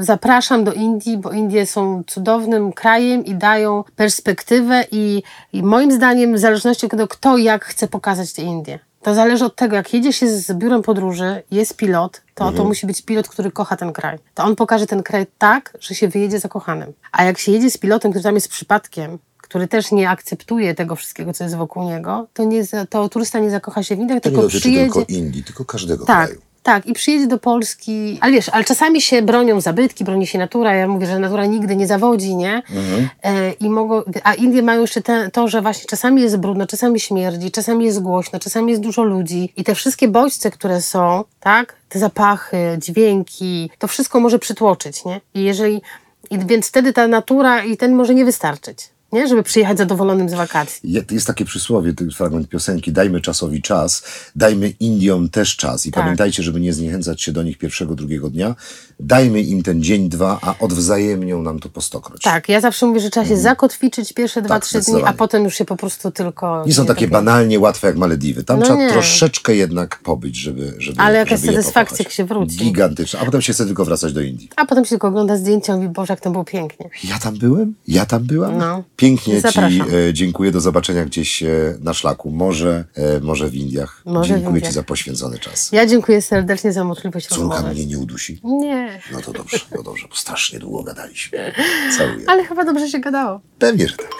zapraszam 0.00 0.64
do 0.64 0.72
Indii, 0.72 1.18
bo 1.18 1.30
Indie 1.30 1.66
są 1.66 2.02
cudownym 2.06 2.72
krajem 2.72 3.24
i 3.24 3.34
dają 3.34 3.84
perspektywę 3.96 4.84
i, 4.90 5.22
i 5.52 5.62
moim 5.62 5.92
zdaniem 5.92 6.34
w 6.34 6.38
zależności 6.38 6.86
od 6.86 6.90
tego, 6.90 7.08
kto 7.08 7.36
jak 7.36 7.64
chce 7.64 7.88
pokazać 7.88 8.32
te 8.32 8.42
Indie. 8.42 8.78
To 9.08 9.14
zależy 9.14 9.44
od 9.44 9.56
tego, 9.56 9.76
jak 9.76 9.94
jedzie 9.94 10.12
się 10.12 10.28
z 10.28 10.52
biurem 10.52 10.82
podróży, 10.82 11.42
jest 11.50 11.76
pilot, 11.76 12.22
to 12.34 12.52
to 12.52 12.64
musi 12.64 12.86
być 12.86 13.02
pilot, 13.02 13.28
który 13.28 13.50
kocha 13.50 13.76
ten 13.76 13.92
kraj. 13.92 14.18
To 14.34 14.44
on 14.44 14.56
pokaże 14.56 14.86
ten 14.86 15.02
kraj 15.02 15.26
tak, 15.38 15.76
że 15.80 15.94
się 15.94 16.08
wyjedzie 16.08 16.38
zakochanym. 16.40 16.92
A 17.12 17.24
jak 17.24 17.38
się 17.38 17.52
jedzie 17.52 17.70
z 17.70 17.78
pilotem, 17.78 18.10
który 18.10 18.22
tam 18.22 18.34
jest 18.34 18.48
przypadkiem, 18.48 19.18
który 19.42 19.68
też 19.68 19.92
nie 19.92 20.10
akceptuje 20.10 20.74
tego 20.74 20.96
wszystkiego, 20.96 21.32
co 21.32 21.44
jest 21.44 21.56
wokół 21.56 21.84
niego, 21.84 22.26
to, 22.32 22.44
nie, 22.44 22.62
to 22.90 23.08
turysta 23.08 23.38
nie 23.38 23.50
zakocha 23.50 23.82
się 23.82 23.96
w 23.96 23.98
Indiach, 23.98 24.22
To 24.22 24.28
nie 24.28 24.32
tylko 24.32 24.42
dotyczy 24.42 24.60
przyjedzie... 24.60 24.92
tylko 24.92 25.12
Indii, 25.12 25.44
tylko 25.44 25.64
każdego 25.64 26.06
Tak, 26.06 26.28
kraju. 26.28 26.42
Tak. 26.68 26.86
I 26.86 26.92
przyjedzie 26.92 27.26
do 27.26 27.38
Polski. 27.38 28.18
Ale 28.20 28.32
wiesz, 28.32 28.48
ale 28.48 28.64
czasami 28.64 29.00
się 29.00 29.22
bronią 29.22 29.60
zabytki, 29.60 30.04
broni 30.04 30.26
się 30.26 30.38
natura. 30.38 30.74
Ja 30.74 30.88
mówię, 30.88 31.06
że 31.06 31.18
natura 31.18 31.46
nigdy 31.46 31.76
nie 31.76 31.86
zawodzi, 31.86 32.36
nie? 32.36 32.62
Mhm. 32.70 33.08
E, 33.22 33.52
i 33.52 33.70
mogą, 33.70 34.02
a 34.24 34.34
Indie 34.34 34.62
mają 34.62 34.80
jeszcze 34.80 35.02
te, 35.02 35.30
to, 35.30 35.48
że 35.48 35.62
właśnie 35.62 35.84
czasami 35.86 36.22
jest 36.22 36.36
brudno, 36.36 36.66
czasami 36.66 37.00
śmierdzi, 37.00 37.50
czasami 37.50 37.84
jest 37.84 38.02
głośno, 38.02 38.38
czasami 38.38 38.70
jest 38.70 38.82
dużo 38.82 39.02
ludzi. 39.02 39.52
I 39.56 39.64
te 39.64 39.74
wszystkie 39.74 40.08
bodźce, 40.08 40.50
które 40.50 40.82
są, 40.82 41.24
tak? 41.40 41.76
Te 41.88 41.98
zapachy, 41.98 42.78
dźwięki, 42.78 43.70
to 43.78 43.88
wszystko 43.88 44.20
może 44.20 44.38
przytłoczyć, 44.38 45.04
nie? 45.04 45.20
I 45.34 45.42
jeżeli, 45.42 45.82
i 46.30 46.38
więc 46.38 46.68
wtedy 46.68 46.92
ta 46.92 47.08
natura 47.08 47.64
i 47.64 47.76
ten 47.76 47.94
może 47.94 48.14
nie 48.14 48.24
wystarczyć, 48.24 48.88
nie? 49.12 49.28
Żeby 49.28 49.42
przyjechać 49.42 49.78
zadowolonym 49.78 50.28
z 50.28 50.34
wakacji. 50.34 50.92
Je- 50.92 51.04
Jest 51.10 51.26
takie 51.26 51.44
przysłowie, 51.44 51.92
ten 51.94 52.10
fragment 52.10 52.48
piosenki, 52.48 52.92
dajmy 52.92 53.20
czasowi 53.20 53.62
czas, 53.62 54.02
dajmy 54.36 54.68
Indiom 54.80 55.28
też 55.28 55.56
czas. 55.56 55.86
I 55.86 55.90
Tak. 55.90 56.02
pamiętajcie, 56.04 56.42
żeby 56.42 56.60
nie 56.60 56.72
zniechęcać 56.72 57.22
się 57.22 57.32
do 57.32 57.42
nich 57.42 57.58
pierwszego, 57.58 57.94
drugiego 57.94 58.30
dnia. 58.30 58.54
Dajmy 59.00 59.40
im 59.42 59.62
ten 59.62 59.82
dzień, 59.82 60.08
dwa, 60.08 60.38
a 60.42 60.54
odwzajemnią 60.60 61.42
nam 61.42 61.58
to 61.58 61.68
po 61.68 61.80
stokroć. 61.80 62.22
Tak, 62.22 62.48
ja 62.48 62.60
zawsze 62.60 62.86
mówię, 62.86 63.00
że 63.00 63.10
trzeba 63.10 63.26
się 63.26 63.36
zakotwiczyć 63.36 64.12
pierwsze 64.12 64.42
dwa, 64.42 64.54
Tak, 64.54 64.64
trzy 64.64 64.80
dni, 64.80 65.02
a 65.04 65.12
potem 65.12 65.44
już 65.44 65.54
się 65.54 65.64
po 65.64 65.76
prostu 65.76 66.10
tylko... 66.10 66.64
Nie 66.66 66.74
są 66.74 66.86
takie 66.86 67.00
tak- 67.00 67.10
banalnie 67.10 67.58
łatwe 67.58 67.86
jak 67.86 67.96
Malediwy. 67.96 68.44
Tam 68.44 68.58
No 68.58 68.64
trzeba 68.64 68.78
nie. 68.78 68.90
troszeczkę 68.90 69.54
jednak 69.54 69.98
pobyć, 70.02 70.36
żeby, 70.36 70.74
żeby 70.78 71.00
Ale 71.00 71.18
jaka 71.18 71.36
żeby 71.36 71.52
je 71.52 71.58
satysfakcja, 71.58 71.96
jak 72.04 72.12
się 72.12 72.24
wróci. 72.24 72.56
Gigantyczna. 72.56 73.20
A 73.20 73.24
potem 73.24 73.42
się 73.42 73.52
chce 73.52 73.66
tylko 73.66 73.84
wracać 73.84 74.12
do 74.12 74.20
Indii. 74.20 74.48
A 74.56 74.66
potem 74.66 74.84
się 74.84 74.88
tylko 74.88 75.08
ogląda 75.08 75.36
zdjęcia 75.36 75.72
i 75.72 75.76
mówi, 75.76 75.88
Boże, 75.88 76.12
jak 76.12 76.20
to 76.20 76.30
było 76.30 76.44
pięknie. 76.44 76.90
Ja 77.04 77.18
tam 77.18 77.38
byłem? 77.38 77.74
Ja 77.88 78.06
tam 78.06 78.22
byłam? 78.24 78.58
No. 78.58 78.82
Pięknie 78.98 79.34
Ci 79.34 79.40
Zapraszam. 79.40 79.86
e, 80.08 80.14
dziękuję. 80.14 80.50
Do 80.50 80.60
zobaczenia 80.60 81.04
gdzieś 81.04 81.42
e, 81.42 81.48
na 81.80 81.94
szlaku. 81.94 82.30
Może, 82.30 82.84
e, 82.94 83.20
może 83.20 83.48
w 83.48 83.54
Indiach. 83.54 84.02
Może 84.04 84.34
w 84.34 84.36
dziękuję 84.36 84.48
Indiach. 84.56 84.70
Ci 84.70 84.74
za 84.74 84.82
poświęcony 84.82 85.38
czas. 85.38 85.72
Ja 85.72 85.86
dziękuję 85.86 86.22
serdecznie 86.22 86.72
za 86.72 86.84
możliwość 86.84 87.26
Córka 87.28 87.54
rozmowy. 87.54 87.74
mnie 87.74 87.86
nie 87.86 87.98
udusi. 87.98 88.40
Nie, 88.44 89.00
No 89.12 89.20
to 89.20 89.32
dobrze, 89.32 89.58
no 89.76 89.82
dobrze, 89.82 90.06
bo 90.10 90.16
strasznie 90.16 90.58
długo 90.58 90.82
gadaliśmy. 90.82 91.52
Całuję. 91.98 92.24
ale 92.26 92.44
chyba 92.44 92.64
dobrze 92.64 92.88
się 92.88 92.98
gadało. 93.00 93.40
Pewnie, 93.58 93.88
że 93.88 93.96
tak. 93.96 94.10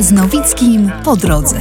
Z 0.00 0.12
Nowickim 0.12 0.90
po 1.04 1.16
drodze. 1.16 1.60